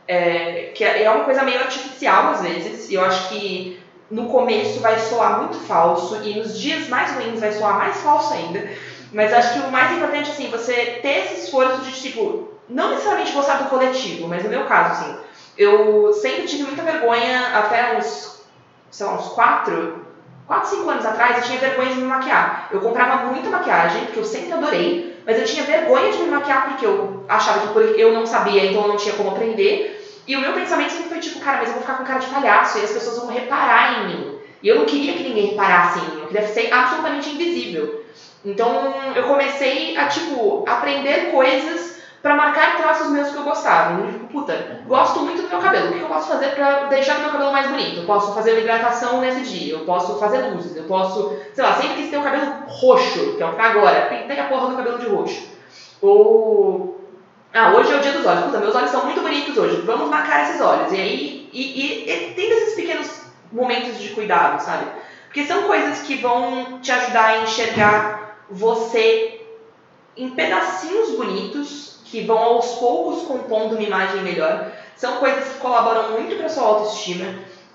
É, 0.09 0.71
que 0.75 0.85
é 0.85 1.11
uma 1.11 1.25
coisa 1.25 1.43
meio 1.43 1.59
artificial 1.59 2.31
às 2.31 2.41
vezes, 2.41 2.89
e 2.89 2.95
eu 2.95 3.05
acho 3.05 3.29
que 3.29 3.79
no 4.11 4.29
começo 4.29 4.81
vai 4.81 4.99
soar 4.99 5.43
muito 5.43 5.59
falso 5.67 6.23
e 6.23 6.39
nos 6.39 6.59
dias 6.59 6.89
mais 6.89 7.13
ruins 7.13 7.41
vai 7.41 7.53
soar 7.53 7.77
mais 7.79 7.97
falso 7.99 8.33
ainda. 8.35 8.69
Mas 9.13 9.33
acho 9.33 9.55
que 9.55 9.61
o 9.61 9.71
mais 9.71 9.97
importante, 9.97 10.31
assim, 10.31 10.51
você 10.51 10.99
ter 11.03 11.25
esse 11.25 11.45
esforço 11.45 11.81
de, 11.83 11.93
tipo, 11.93 12.51
não 12.69 12.91
necessariamente 12.91 13.33
gostar 13.33 13.63
do 13.63 13.71
coletivo, 13.71 14.29
mas 14.29 14.43
no 14.43 14.51
meu 14.51 14.65
caso, 14.65 14.93
assim, 14.93 15.17
eu 15.57 16.13
sempre 16.13 16.47
tive 16.47 16.65
muita 16.65 16.83
vergonha, 16.83 17.49
até 17.55 17.97
uns, 17.97 18.41
sei 18.91 19.07
lá, 19.07 19.15
uns 19.15 19.29
quatro, 19.29 20.05
quatro, 20.47 20.69
cinco 20.69 20.91
anos 20.91 21.07
atrás, 21.07 21.39
eu 21.39 21.43
tinha 21.45 21.59
vergonha 21.59 21.91
de 21.91 21.97
me 21.97 22.07
maquiar. 22.07 22.69
Eu 22.71 22.81
comprava 22.81 23.27
muita 23.27 23.49
maquiagem, 23.49 24.05
porque 24.05 24.19
eu 24.19 24.25
sempre 24.25 24.53
adorei, 24.53 25.17
mas 25.25 25.39
eu 25.39 25.45
tinha 25.45 25.65
vergonha 25.65 26.13
de 26.13 26.19
me 26.19 26.29
maquiar 26.29 26.69
porque 26.69 26.87
eu 26.87 27.25
achava 27.29 27.61
que 27.61 28.01
eu 28.01 28.13
não 28.13 28.27
sabia, 28.27 28.67
então 28.67 28.83
eu 28.83 28.89
não 28.89 28.97
tinha 28.97 29.15
como 29.15 29.31
aprender. 29.31 30.06
E 30.27 30.37
o 30.37 30.41
meu 30.41 30.53
pensamento 30.53 30.93
sempre 30.93 31.09
foi 31.09 31.19
tipo, 31.19 31.41
cara, 31.41 31.59
mas 31.59 31.69
eu 31.69 31.75
vou 31.75 31.83
ficar 31.83 31.95
com 31.95 32.05
cara 32.05 32.19
de 32.19 32.27
palhaço 32.27 32.79
e 32.79 32.85
as 32.85 32.91
pessoas 32.91 33.19
vão 33.19 33.29
reparar 33.29 34.01
em 34.01 34.07
mim. 34.09 34.39
E 34.63 34.69
eu 34.69 34.77
não 34.77 34.85
queria 34.85 35.13
que 35.13 35.23
ninguém 35.23 35.51
reparasse 35.51 36.01
em 36.01 36.03
mim, 36.03 36.21
eu 36.23 36.27
queria 36.27 36.47
ser 36.49 36.73
absolutamente 36.73 37.31
invisível. 37.31 38.05
Então 38.45 38.95
eu 39.15 39.25
comecei 39.25 39.97
a, 39.97 40.07
tipo, 40.07 40.65
aprender 40.67 41.31
coisas 41.31 41.97
para 42.23 42.35
marcar 42.35 42.77
traços 42.77 43.11
meus 43.11 43.29
que 43.29 43.37
eu 43.37 43.45
gostava. 43.45 44.01
Eu, 44.01 44.13
tipo, 44.13 44.27
puta, 44.27 44.81
gosto 44.89 45.21
muito 45.21 45.43
do 45.43 45.49
meu 45.49 45.61
cabelo. 45.61 45.91
O 45.91 45.93
que 45.93 46.01
eu 46.01 46.09
posso 46.09 46.29
fazer 46.29 46.57
para 46.57 46.87
deixar 46.87 47.19
o 47.19 47.21
meu 47.21 47.31
cabelo 47.31 47.53
mais 47.53 47.69
bonito? 47.69 48.01
Eu 48.01 48.07
posso 48.07 48.35
fazer 48.35 48.53
uma 48.53 48.61
hidratação 48.61 49.21
nesse 49.21 49.43
dia, 49.43 49.75
eu 49.75 49.81
posso 49.81 50.19
fazer 50.19 50.39
luzes, 50.49 50.75
eu 50.77 50.85
posso, 50.85 51.37
sei 51.55 51.63
lá, 51.63 51.75
sempre 51.75 51.95
quis 51.95 52.11
ter 52.11 52.19
o 52.19 52.23
cabelo 52.23 52.65
roxo, 52.67 53.37
que 53.37 53.43
é 53.43 53.47
o 53.47 53.51
que 53.51 53.57
tá 53.57 53.65
agora. 53.65 54.07
Pintei 54.07 54.41
a 54.41 54.47
porra 54.47 54.71
do 54.71 54.77
cabelo 54.77 54.99
de 54.99 55.07
roxo. 55.07 55.47
Ou 56.03 56.96
ah, 57.57 57.73
hoje 57.75 57.91
é 57.91 57.97
o 57.97 58.01
dia 58.01 58.13
dos 58.13 58.27
olhos. 58.27 58.45
Puta, 58.45 58.59
meus 58.59 58.75
olhos 58.75 58.91
são 58.91 59.05
muito 59.05 59.23
bonitos 59.23 59.57
hoje. 59.57 59.81
Vamos 59.81 60.11
marcar 60.11 60.43
esses 60.43 60.61
olhos. 60.61 60.93
E 60.93 60.97
aí, 60.97 61.49
e, 61.53 61.63
e, 61.63 62.11
e 62.11 62.35
tem 62.35 62.51
esses 62.51 62.75
pequenos 62.75 63.11
momentos 63.51 63.99
de 63.99 64.11
cuidado, 64.11 64.63
sabe? 64.63 64.87
Porque 65.25 65.45
são 65.45 65.63
coisas 65.63 66.01
que 66.01 66.17
vão 66.17 66.81
te 66.81 66.93
ajudar 66.93 67.25
a 67.25 67.43
enxergar 67.43 68.45
você 68.51 69.41
em 70.17 70.31
pedacinhos 70.31 71.13
bonitos, 71.13 72.01
que 72.05 72.23
vão 72.25 72.39
aos 72.39 72.75
poucos 72.75 73.23
compondo 73.27 73.75
uma 73.75 73.83
imagem 73.83 74.23
melhor. 74.23 74.71
São 74.95 75.17
coisas 75.17 75.49
que 75.49 75.59
colaboram 75.59 76.13
muito 76.13 76.37
para 76.37 76.51
sua 76.51 76.63
autoestima. 76.63 77.25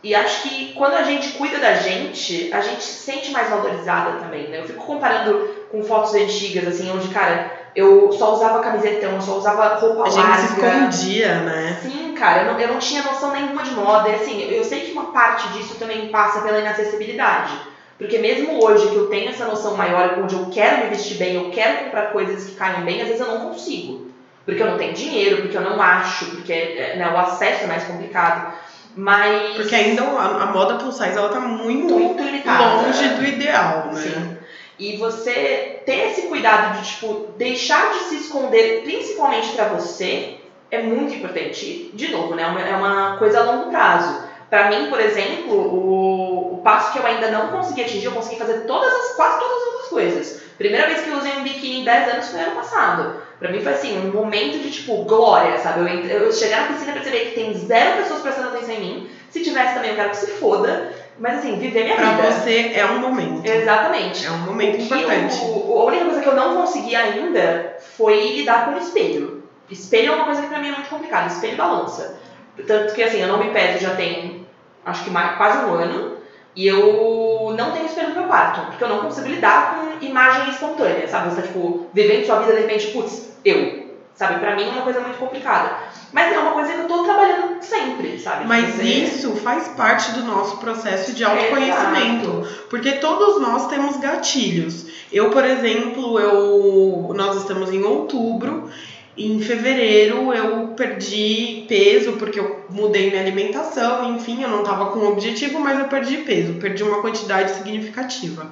E 0.04 0.14
acho 0.14 0.44
que 0.44 0.74
quando 0.74 0.94
a 0.94 1.04
gente 1.04 1.34
cuida 1.34 1.58
da 1.58 1.74
gente, 1.76 2.52
a 2.54 2.62
gente 2.62 2.84
se 2.84 3.12
sente 3.12 3.32
mais 3.32 3.50
valorizada 3.50 4.20
também, 4.20 4.48
né? 4.48 4.60
Eu 4.60 4.66
fico 4.66 4.84
comparando 4.86 5.61
com 5.72 5.84
fotos 5.84 6.14
antigas, 6.14 6.68
assim, 6.68 6.92
onde, 6.92 7.08
cara, 7.08 7.52
eu 7.76 8.12
só 8.12 8.34
usava 8.34 8.60
camisetão, 8.60 9.14
eu 9.14 9.22
só 9.22 9.38
usava 9.38 9.76
roupa 9.76 10.10
larga. 10.10 10.22
A 10.22 10.38
gente 10.38 10.48
se 10.48 10.60
escondia, 10.60 11.36
né? 11.42 11.80
Sim, 11.82 12.14
cara, 12.14 12.44
eu 12.44 12.52
não, 12.52 12.60
eu 12.60 12.68
não 12.68 12.80
tinha 12.80 13.04
noção 13.04 13.32
nenhuma 13.32 13.64
de 13.64 13.72
moda. 13.72 14.10
E 14.10 14.16
assim, 14.16 14.42
eu 14.42 14.64
sei 14.64 14.82
que 14.82 14.92
uma 14.92 15.12
parte 15.12 15.48
disso 15.50 15.76
também 15.76 16.10
passa 16.10 16.42
pela 16.42 16.60
inacessibilidade. 16.60 17.54
Porque 17.98 18.18
mesmo 18.18 18.64
hoje 18.64 18.90
que 18.90 18.96
eu 18.96 19.08
tenho 19.08 19.30
essa 19.30 19.46
noção 19.46 19.78
maior, 19.78 20.20
onde 20.20 20.36
eu 20.36 20.48
quero 20.52 20.84
me 20.84 20.90
vestir 20.90 21.18
bem, 21.18 21.36
eu 21.36 21.52
quero 21.52 21.86
comprar 21.86 22.12
coisas 22.12 22.46
que 22.46 22.56
caem 22.56 22.84
bem, 22.84 23.02
às 23.02 23.08
vezes 23.08 23.22
eu 23.22 23.32
não 23.32 23.50
consigo. 23.50 24.12
Porque 24.44 24.62
eu 24.62 24.72
não 24.72 24.78
tenho 24.78 24.94
dinheiro, 24.94 25.44
porque 25.44 25.56
eu 25.56 25.62
não 25.62 25.80
acho, 25.80 26.26
porque 26.26 26.52
é, 26.52 26.96
né, 26.98 27.12
o 27.14 27.18
acesso 27.18 27.64
é 27.64 27.68
mais 27.68 27.84
complicado. 27.84 28.54
Mas. 28.96 29.56
Porque 29.56 29.76
ainda 29.76 30.04
a, 30.04 30.44
a 30.44 30.46
moda 30.48 30.76
plus 30.76 30.96
size 30.96 31.16
ela 31.16 31.30
tá 31.30 31.40
muito, 31.40 31.94
Muito 31.94 32.22
limitada. 32.22 32.88
longe 32.88 33.08
do 33.08 33.24
ideal, 33.24 33.92
né? 33.94 34.02
Sim. 34.02 34.38
E 34.82 34.98
você 34.98 35.80
ter 35.86 36.08
esse 36.10 36.24
cuidado 36.24 36.80
de, 36.82 36.88
tipo, 36.90 37.28
deixar 37.38 37.92
de 37.92 38.00
se 38.06 38.16
esconder, 38.16 38.82
principalmente 38.84 39.50
pra 39.52 39.66
você, 39.66 40.38
é 40.72 40.82
muito 40.82 41.14
importante. 41.14 41.92
De 41.94 42.08
novo, 42.12 42.34
né? 42.34 42.42
É 42.44 42.76
uma- 42.76 43.14
É 43.14 43.18
coisa 43.20 43.42
a 43.42 43.44
longo 43.44 43.70
prazo. 43.70 44.24
Pra 44.50 44.70
mim, 44.70 44.90
por 44.90 45.00
exemplo, 45.00 45.54
o, 45.56 46.56
o 46.56 46.62
passo 46.64 46.92
que 46.92 46.98
eu 47.00 47.06
ainda 47.06 47.30
não 47.30 47.50
consegui 47.50 47.84
atingir, 47.84 48.06
eu 48.06 48.12
consegui 48.12 48.38
fazer 48.40 48.62
todas 48.62 48.92
as, 48.92 49.16
quase 49.16 49.40
todas 49.40 49.82
as 49.84 49.88
coisas. 49.90 50.42
Primeira 50.58 50.88
vez 50.88 51.02
que 51.02 51.10
eu 51.10 51.18
usei 51.18 51.32
um 51.38 51.44
biquíni 51.44 51.82
em 51.82 51.86
10 51.86 52.10
anos 52.14 52.28
foi 52.30 52.40
ano 52.42 52.56
passado. 52.56 53.16
Pra 53.40 53.52
mim 53.52 53.62
foi 53.62 53.74
assim, 53.74 53.98
um 54.00 54.12
momento 54.12 54.60
de, 54.60 54.72
tipo, 54.72 55.04
glória, 55.06 55.58
sabe? 55.60 55.80
Eu, 55.82 55.88
entre- 55.88 56.12
eu 56.14 56.32
cheguei 56.32 56.56
na 56.56 56.68
piscina 56.68 56.92
e 56.92 56.94
percebi 56.94 57.20
que 57.20 57.32
tem 57.36 57.54
zero 57.54 57.98
pessoas 58.02 58.22
prestando 58.22 58.50
atenção 58.50 58.76
em 58.76 58.80
mim. 58.80 59.10
Se 59.30 59.44
tivesse 59.44 59.74
também, 59.76 59.92
eu 59.92 59.96
quero 59.96 60.10
que 60.10 60.18
se 60.18 60.28
foda. 60.32 60.92
Mas 61.22 61.38
assim, 61.38 61.60
viver 61.60 61.84
minha 61.84 61.96
Pra 61.96 62.06
vida. 62.10 62.32
você 62.32 62.72
é 62.74 62.84
um 62.86 62.98
momento. 63.00 63.46
Exatamente. 63.48 64.26
É 64.26 64.32
um 64.32 64.40
momento 64.40 64.78
Que 64.78 64.84
importante. 64.84 65.40
o- 65.46 65.80
a 65.80 65.84
única 65.86 66.06
coisa 66.06 66.20
que 66.22 66.28
eu 66.28 66.36
não 66.36 66.56
consegui 66.58 66.96
ainda 66.96 67.78
foi 67.96 68.38
lidar 68.38 68.66
com 68.66 68.72
o 68.72 68.78
espelho. 68.80 69.44
Espelho 69.70 70.12
é 70.14 70.16
uma 70.16 70.26
coisa 70.26 70.42
que 70.42 70.48
pra 70.48 70.60
mim 70.60 70.70
é 70.70 70.72
muito 70.72 70.90
complicada. 70.90 71.28
Espelho 71.28 71.56
balança. 71.56 72.18
Tanto 72.66 72.94
que 72.96 73.04
assim, 73.04 73.22
eu 73.22 73.28
não 73.28 73.38
me 73.38 73.52
peso 73.52 73.78
já 73.80 73.92
tem 73.96 74.46
acho 74.84 75.04
que 75.04 75.12
mais, 75.12 75.38
quase 75.38 75.64
um 75.66 75.74
ano. 75.74 76.18
E 76.56 76.66
eu 76.68 77.54
não 77.56 77.72
tenho 77.72 77.86
espelho 77.86 78.10
no 78.10 78.16
meu 78.16 78.24
quarto. 78.26 78.66
Porque 78.68 78.84
eu 78.84 78.90
não 78.90 79.00
consigo 79.02 79.28
lidar 79.28 79.76
com 80.00 80.04
imagem 80.06 80.50
espontânea, 80.50 81.08
sabe? 81.08 81.30
Você 81.30 81.42
tá, 81.42 81.48
tipo, 81.48 81.86
vivendo 81.94 82.26
sua 82.26 82.40
vida 82.40 82.54
de 82.54 82.62
repente, 82.62 82.88
putz, 82.88 83.38
eu. 83.46 83.81
Sabe? 84.22 84.40
Pra 84.40 84.56
mim 84.56 84.68
é 84.68 84.70
uma 84.70 84.84
coisa 84.84 85.00
muito 85.00 85.18
complicada. 85.18 85.78
Mas 86.14 86.32
é 86.32 86.38
uma 86.38 86.52
coisa 86.52 86.74
que 86.74 86.82
eu 86.82 86.88
tô 86.88 87.04
trabalhando 87.04 87.60
sempre, 87.60 88.20
sabe? 88.20 88.46
Mas 88.46 88.80
isso 88.80 89.36
faz 89.38 89.70
parte 89.70 90.12
do 90.12 90.22
nosso 90.22 90.58
processo 90.58 91.14
de 91.14 91.24
autoconhecimento. 91.24 92.48
Porque 92.70 92.92
todos 92.92 93.42
nós 93.42 93.68
temos 93.68 93.98
gatilhos. 93.98 94.86
Eu, 95.12 95.32
por 95.32 95.44
exemplo, 95.44 96.20
eu 96.20 97.12
nós 97.16 97.38
estamos 97.38 97.74
em 97.74 97.82
outubro. 97.82 98.70
Em 99.18 99.42
fevereiro 99.42 100.32
eu 100.32 100.68
perdi 100.68 101.66
peso 101.68 102.14
porque 102.14 102.40
eu 102.40 102.66
mudei 102.70 103.10
minha 103.10 103.24
alimentação, 103.24 104.16
enfim, 104.16 104.44
eu 104.44 104.50
não 104.50 104.60
estava 104.62 104.92
com 104.92 105.00
objetivo, 105.08 105.60
mas 105.60 105.80
eu 105.80 105.86
perdi 105.86 106.18
peso, 106.18 106.54
perdi 106.54 106.84
uma 106.84 107.02
quantidade 107.02 107.50
significativa. 107.52 108.52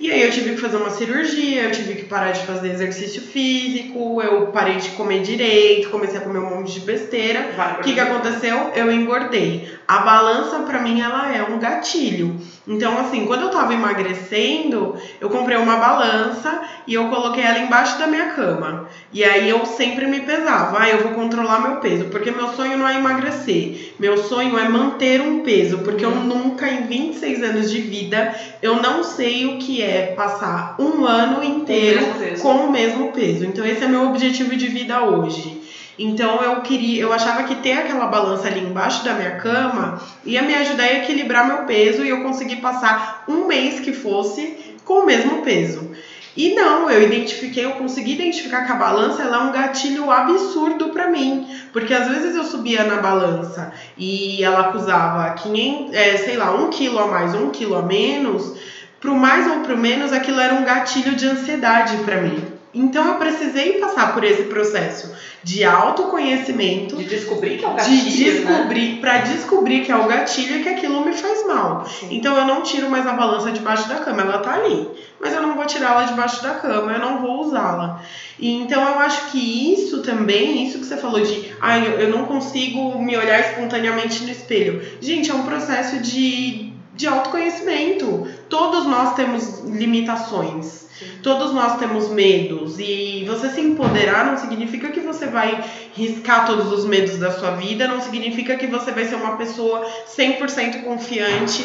E 0.00 0.12
aí 0.12 0.22
eu 0.22 0.30
tive 0.30 0.54
que 0.54 0.60
fazer 0.60 0.76
uma 0.76 0.90
cirurgia, 0.90 1.64
eu 1.64 1.72
tive 1.72 1.94
que 1.94 2.04
parar 2.04 2.30
de 2.30 2.46
fazer 2.46 2.70
exercício 2.70 3.20
físico, 3.20 4.22
eu 4.22 4.46
parei 4.48 4.76
de 4.76 4.90
comer 4.90 5.22
direito, 5.22 5.90
comecei 5.90 6.18
a 6.18 6.20
comer 6.20 6.38
um 6.38 6.50
monte 6.50 6.74
de 6.74 6.80
besteira. 6.80 7.50
O 7.80 7.82
que, 7.82 7.94
que 7.94 8.00
aconteceu? 8.00 8.70
Eu 8.76 8.92
engordei. 8.92 9.77
A 9.88 10.00
balança, 10.00 10.58
pra 10.60 10.82
mim, 10.82 11.00
ela 11.00 11.34
é 11.34 11.42
um 11.42 11.58
gatilho. 11.58 12.36
Então, 12.66 12.98
assim, 12.98 13.24
quando 13.24 13.44
eu 13.44 13.50
tava 13.50 13.72
emagrecendo, 13.72 14.94
eu 15.18 15.30
comprei 15.30 15.56
uma 15.56 15.78
balança 15.78 16.60
e 16.86 16.92
eu 16.92 17.08
coloquei 17.08 17.42
ela 17.42 17.58
embaixo 17.58 17.98
da 17.98 18.06
minha 18.06 18.26
cama. 18.26 18.86
E 19.10 19.24
aí 19.24 19.48
eu 19.48 19.64
sempre 19.64 20.06
me 20.06 20.20
pesava. 20.20 20.78
Ah, 20.78 20.90
eu 20.90 20.98
vou 20.98 21.12
controlar 21.12 21.60
meu 21.60 21.76
peso, 21.76 22.04
porque 22.10 22.30
meu 22.30 22.48
sonho 22.48 22.76
não 22.76 22.86
é 22.86 22.96
emagrecer. 22.96 23.94
Meu 23.98 24.18
sonho 24.18 24.58
é 24.58 24.68
manter 24.68 25.22
um 25.22 25.40
peso, 25.40 25.78
porque 25.78 26.04
eu 26.04 26.14
nunca, 26.14 26.68
em 26.68 26.82
26 26.82 27.42
anos 27.42 27.70
de 27.70 27.80
vida, 27.80 28.34
eu 28.60 28.82
não 28.82 29.02
sei 29.02 29.46
o 29.46 29.56
que 29.56 29.82
é 29.82 30.12
passar 30.14 30.76
um 30.78 31.06
ano 31.06 31.42
inteiro 31.42 32.00
mesmo 32.02 32.14
peso. 32.18 32.42
com 32.42 32.54
o 32.54 32.70
mesmo 32.70 33.12
peso. 33.12 33.46
Então 33.46 33.64
esse 33.64 33.82
é 33.82 33.88
meu 33.88 34.04
objetivo 34.04 34.54
de 34.54 34.68
vida 34.68 35.02
hoje. 35.02 35.57
Então 35.98 36.40
eu 36.42 36.60
queria, 36.60 37.02
eu 37.02 37.12
achava 37.12 37.42
que 37.42 37.56
ter 37.56 37.72
aquela 37.72 38.06
balança 38.06 38.46
ali 38.46 38.60
embaixo 38.60 39.04
da 39.04 39.14
minha 39.14 39.32
cama 39.32 40.00
ia 40.24 40.42
me 40.42 40.54
ajudar 40.54 40.84
a 40.84 40.94
equilibrar 40.94 41.46
meu 41.46 41.64
peso 41.64 42.04
e 42.04 42.08
eu 42.08 42.22
conseguir 42.22 42.56
passar 42.56 43.24
um 43.26 43.46
mês 43.46 43.80
que 43.80 43.92
fosse 43.92 44.76
com 44.84 45.00
o 45.00 45.06
mesmo 45.06 45.42
peso. 45.42 45.90
E 46.36 46.54
não, 46.54 46.88
eu 46.88 47.02
identifiquei, 47.02 47.64
eu 47.64 47.72
consegui 47.72 48.12
identificar 48.12 48.64
que 48.64 48.70
a 48.70 48.76
balança 48.76 49.22
ela 49.22 49.38
é 49.38 49.40
um 49.40 49.50
gatilho 49.50 50.08
absurdo 50.08 50.90
pra 50.90 51.08
mim, 51.08 51.48
porque 51.72 51.92
às 51.92 52.06
vezes 52.06 52.36
eu 52.36 52.44
subia 52.44 52.84
na 52.84 53.02
balança 53.02 53.72
e 53.96 54.44
ela 54.44 54.68
acusava 54.68 55.34
500, 55.34 55.92
é, 55.92 56.16
sei 56.16 56.36
lá, 56.36 56.54
um 56.54 56.70
quilo 56.70 57.00
a 57.00 57.08
mais 57.08 57.34
um 57.34 57.50
quilo 57.50 57.74
a 57.74 57.82
menos, 57.82 58.54
pro 59.00 59.16
mais 59.16 59.50
ou 59.50 59.60
pro 59.62 59.76
menos 59.76 60.12
aquilo 60.12 60.38
era 60.38 60.54
um 60.54 60.64
gatilho 60.64 61.16
de 61.16 61.26
ansiedade 61.26 61.96
pra 62.04 62.20
mim. 62.20 62.57
Então 62.74 63.06
eu 63.06 63.14
precisei 63.14 63.74
passar 63.74 64.12
por 64.14 64.22
esse 64.24 64.44
processo 64.44 65.12
de 65.42 65.64
autoconhecimento, 65.64 66.96
De 66.96 67.04
descobrir 67.04 67.58
que 67.58 67.64
é 67.64 67.68
um 67.68 67.74
gatilho, 67.76 68.02
de 68.02 68.24
descobrir, 68.24 69.00
pra 69.00 69.18
descobrir 69.18 69.80
que 69.84 69.92
é 69.92 69.96
o 69.96 70.06
gatilho 70.06 70.56
e 70.58 70.62
que 70.62 70.68
aquilo 70.68 71.04
me 71.04 71.12
faz 71.12 71.46
mal. 71.46 71.78
né? 71.78 71.84
Sim. 71.88 72.08
Então 72.10 72.36
eu 72.36 72.44
não 72.44 72.62
tiro 72.62 72.90
mais 72.90 73.06
a 73.06 73.12
balança 73.12 73.50
debaixo 73.50 73.88
da 73.88 73.96
cama, 73.96 74.22
ela 74.22 74.38
tá 74.38 74.54
ali. 74.54 74.88
Mas 75.20 75.32
eu 75.32 75.42
não 75.42 75.54
vou 75.56 75.64
tirá-la 75.66 76.04
debaixo 76.04 76.42
da 76.42 76.50
cama, 76.54 76.92
eu 76.92 76.98
não 77.00 77.20
vou 77.20 77.40
usá-la. 77.40 78.02
E 78.38 78.52
então 78.52 78.82
eu 78.82 78.98
acho 79.00 79.30
que 79.32 79.72
isso 79.72 80.02
também, 80.02 80.64
isso 80.64 80.78
que 80.78 80.86
você 80.86 80.96
falou 80.96 81.20
de, 81.20 81.52
ai, 81.60 81.86
eu, 81.86 81.92
eu 82.00 82.08
não 82.10 82.24
consigo 82.26 83.00
me 83.02 83.16
olhar 83.16 83.40
espontaneamente 83.40 84.22
no 84.22 84.30
espelho. 84.30 84.80
Gente, 85.00 85.30
é 85.30 85.34
um 85.34 85.42
processo 85.42 85.98
de, 86.00 86.67
de 86.98 87.06
autoconhecimento. 87.06 88.28
Todos 88.50 88.84
nós 88.84 89.14
temos 89.14 89.60
limitações. 89.60 90.88
Todos 91.22 91.52
nós 91.52 91.78
temos 91.78 92.08
medos 92.08 92.80
e 92.80 93.24
você 93.24 93.48
se 93.50 93.60
empoderar 93.60 94.26
não 94.26 94.36
significa 94.36 94.88
que 94.88 94.98
você 94.98 95.26
vai 95.26 95.64
riscar 95.94 96.44
todos 96.44 96.72
os 96.72 96.84
medos 96.84 97.18
da 97.18 97.30
sua 97.30 97.52
vida, 97.52 97.86
não 97.86 98.00
significa 98.00 98.56
que 98.56 98.66
você 98.66 98.90
vai 98.90 99.04
ser 99.04 99.14
uma 99.14 99.36
pessoa 99.36 99.86
100% 100.16 100.82
confiante 100.82 101.64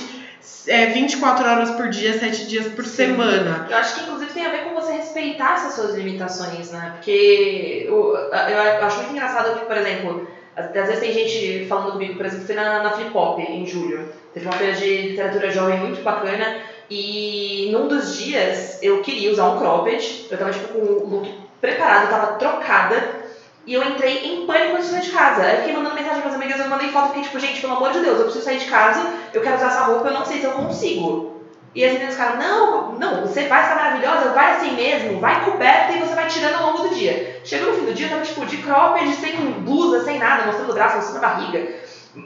é, 0.67 0.87
24 0.87 1.49
horas 1.49 1.71
por 1.71 1.89
dia, 1.89 2.17
7 2.17 2.45
dias 2.45 2.67
por 2.67 2.85
Sim. 2.85 2.91
semana. 2.91 3.67
Eu 3.71 3.77
acho 3.77 3.95
que 3.95 4.01
inclusive 4.03 4.33
tem 4.33 4.45
a 4.45 4.51
ver 4.51 4.65
com 4.65 4.75
você 4.75 4.93
respeitar 4.93 5.55
essas 5.55 5.73
suas 5.73 5.95
limitações, 5.95 6.71
né? 6.71 6.91
Porque 6.93 7.85
eu, 7.87 8.15
eu 8.15 8.85
acho 8.85 8.97
muito 8.97 9.13
engraçado 9.13 9.59
que, 9.59 9.65
por 9.65 9.77
exemplo, 9.77 10.27
às 10.55 10.71
vezes 10.71 10.99
tem 10.99 11.11
gente 11.11 11.65
falando 11.67 11.93
comigo, 11.93 12.15
por 12.15 12.25
exemplo, 12.25 12.45
fui 12.45 12.55
na, 12.55 12.83
na 12.83 12.91
Flip 12.91 13.15
Hop 13.15 13.39
em 13.39 13.65
julho. 13.65 14.07
Teve 14.33 14.45
uma 14.45 14.55
feira 14.55 14.73
de 14.73 15.09
literatura 15.09 15.51
jovem 15.51 15.79
muito 15.79 16.01
bacana 16.01 16.57
e 16.89 17.69
num 17.71 17.87
dos 17.87 18.17
dias 18.17 18.81
eu 18.81 19.01
queria 19.01 19.31
usar 19.31 19.49
um 19.49 19.57
cropped, 19.57 20.27
eu 20.29 20.37
tava 20.37 20.51
tipo 20.51 20.67
com 20.67 20.79
o 20.79 21.09
look 21.09 21.33
preparado, 21.61 22.03
eu 22.03 22.09
tava 22.09 22.33
trocada 22.33 23.23
e 23.65 23.73
eu 23.73 23.83
entrei 23.83 24.25
em 24.25 24.45
pânico 24.45 24.75
antes 24.75 24.87
de 24.87 24.91
sair 24.91 25.01
de 25.01 25.11
casa. 25.11 25.43
Eu 25.49 25.57
fiquei 25.59 25.73
mandando 25.73 25.95
mensagem 25.95 26.21
pras 26.21 26.35
amigas, 26.35 26.59
eu 26.59 26.67
mandei 26.67 26.89
foto, 26.89 27.07
fiquei 27.07 27.23
tipo, 27.23 27.39
gente, 27.39 27.61
pelo 27.61 27.73
amor 27.73 27.91
de 27.91 27.99
Deus, 27.99 28.17
eu 28.17 28.25
preciso 28.25 28.45
sair 28.45 28.59
de 28.59 28.65
casa, 28.65 29.11
eu 29.33 29.41
quero 29.41 29.55
usar 29.55 29.67
essa 29.67 29.83
roupa, 29.83 30.07
eu 30.07 30.13
não 30.13 30.25
sei 30.25 30.39
se 30.39 30.45
eu 30.45 30.51
consigo. 30.51 31.32
E 31.75 31.83
as 31.83 31.93
meninas 31.93 32.13
ficaram, 32.13 32.37
não, 32.37 32.91
não, 32.99 33.21
você 33.21 33.47
vai 33.47 33.61
estar 33.63 33.75
maravilhosa, 33.75 34.29
vai 34.33 34.51
assim 34.51 34.75
mesmo, 34.75 35.19
vai 35.19 35.43
coberta 35.43 35.91
e 35.93 35.99
você 35.99 36.13
vai 36.13 36.27
tirando 36.27 36.55
ao 36.55 36.67
longo 36.67 36.87
do 36.87 36.93
dia. 36.95 37.39
Chegou 37.43 37.67
no 37.69 37.73
fim 37.73 37.85
do 37.85 37.93
dia, 37.93 38.05
eu 38.05 38.09
tava 38.11 38.21
tipo 38.21 38.45
de 38.45 38.57
cropped, 38.57 39.11
sem 39.15 39.35
blusa, 39.61 40.03
sem 40.03 40.19
nada, 40.19 40.45
mostrando 40.45 40.69
o 40.69 40.73
braço, 40.73 40.97
mostrando 40.97 41.23
a 41.23 41.27
barriga. 41.27 41.67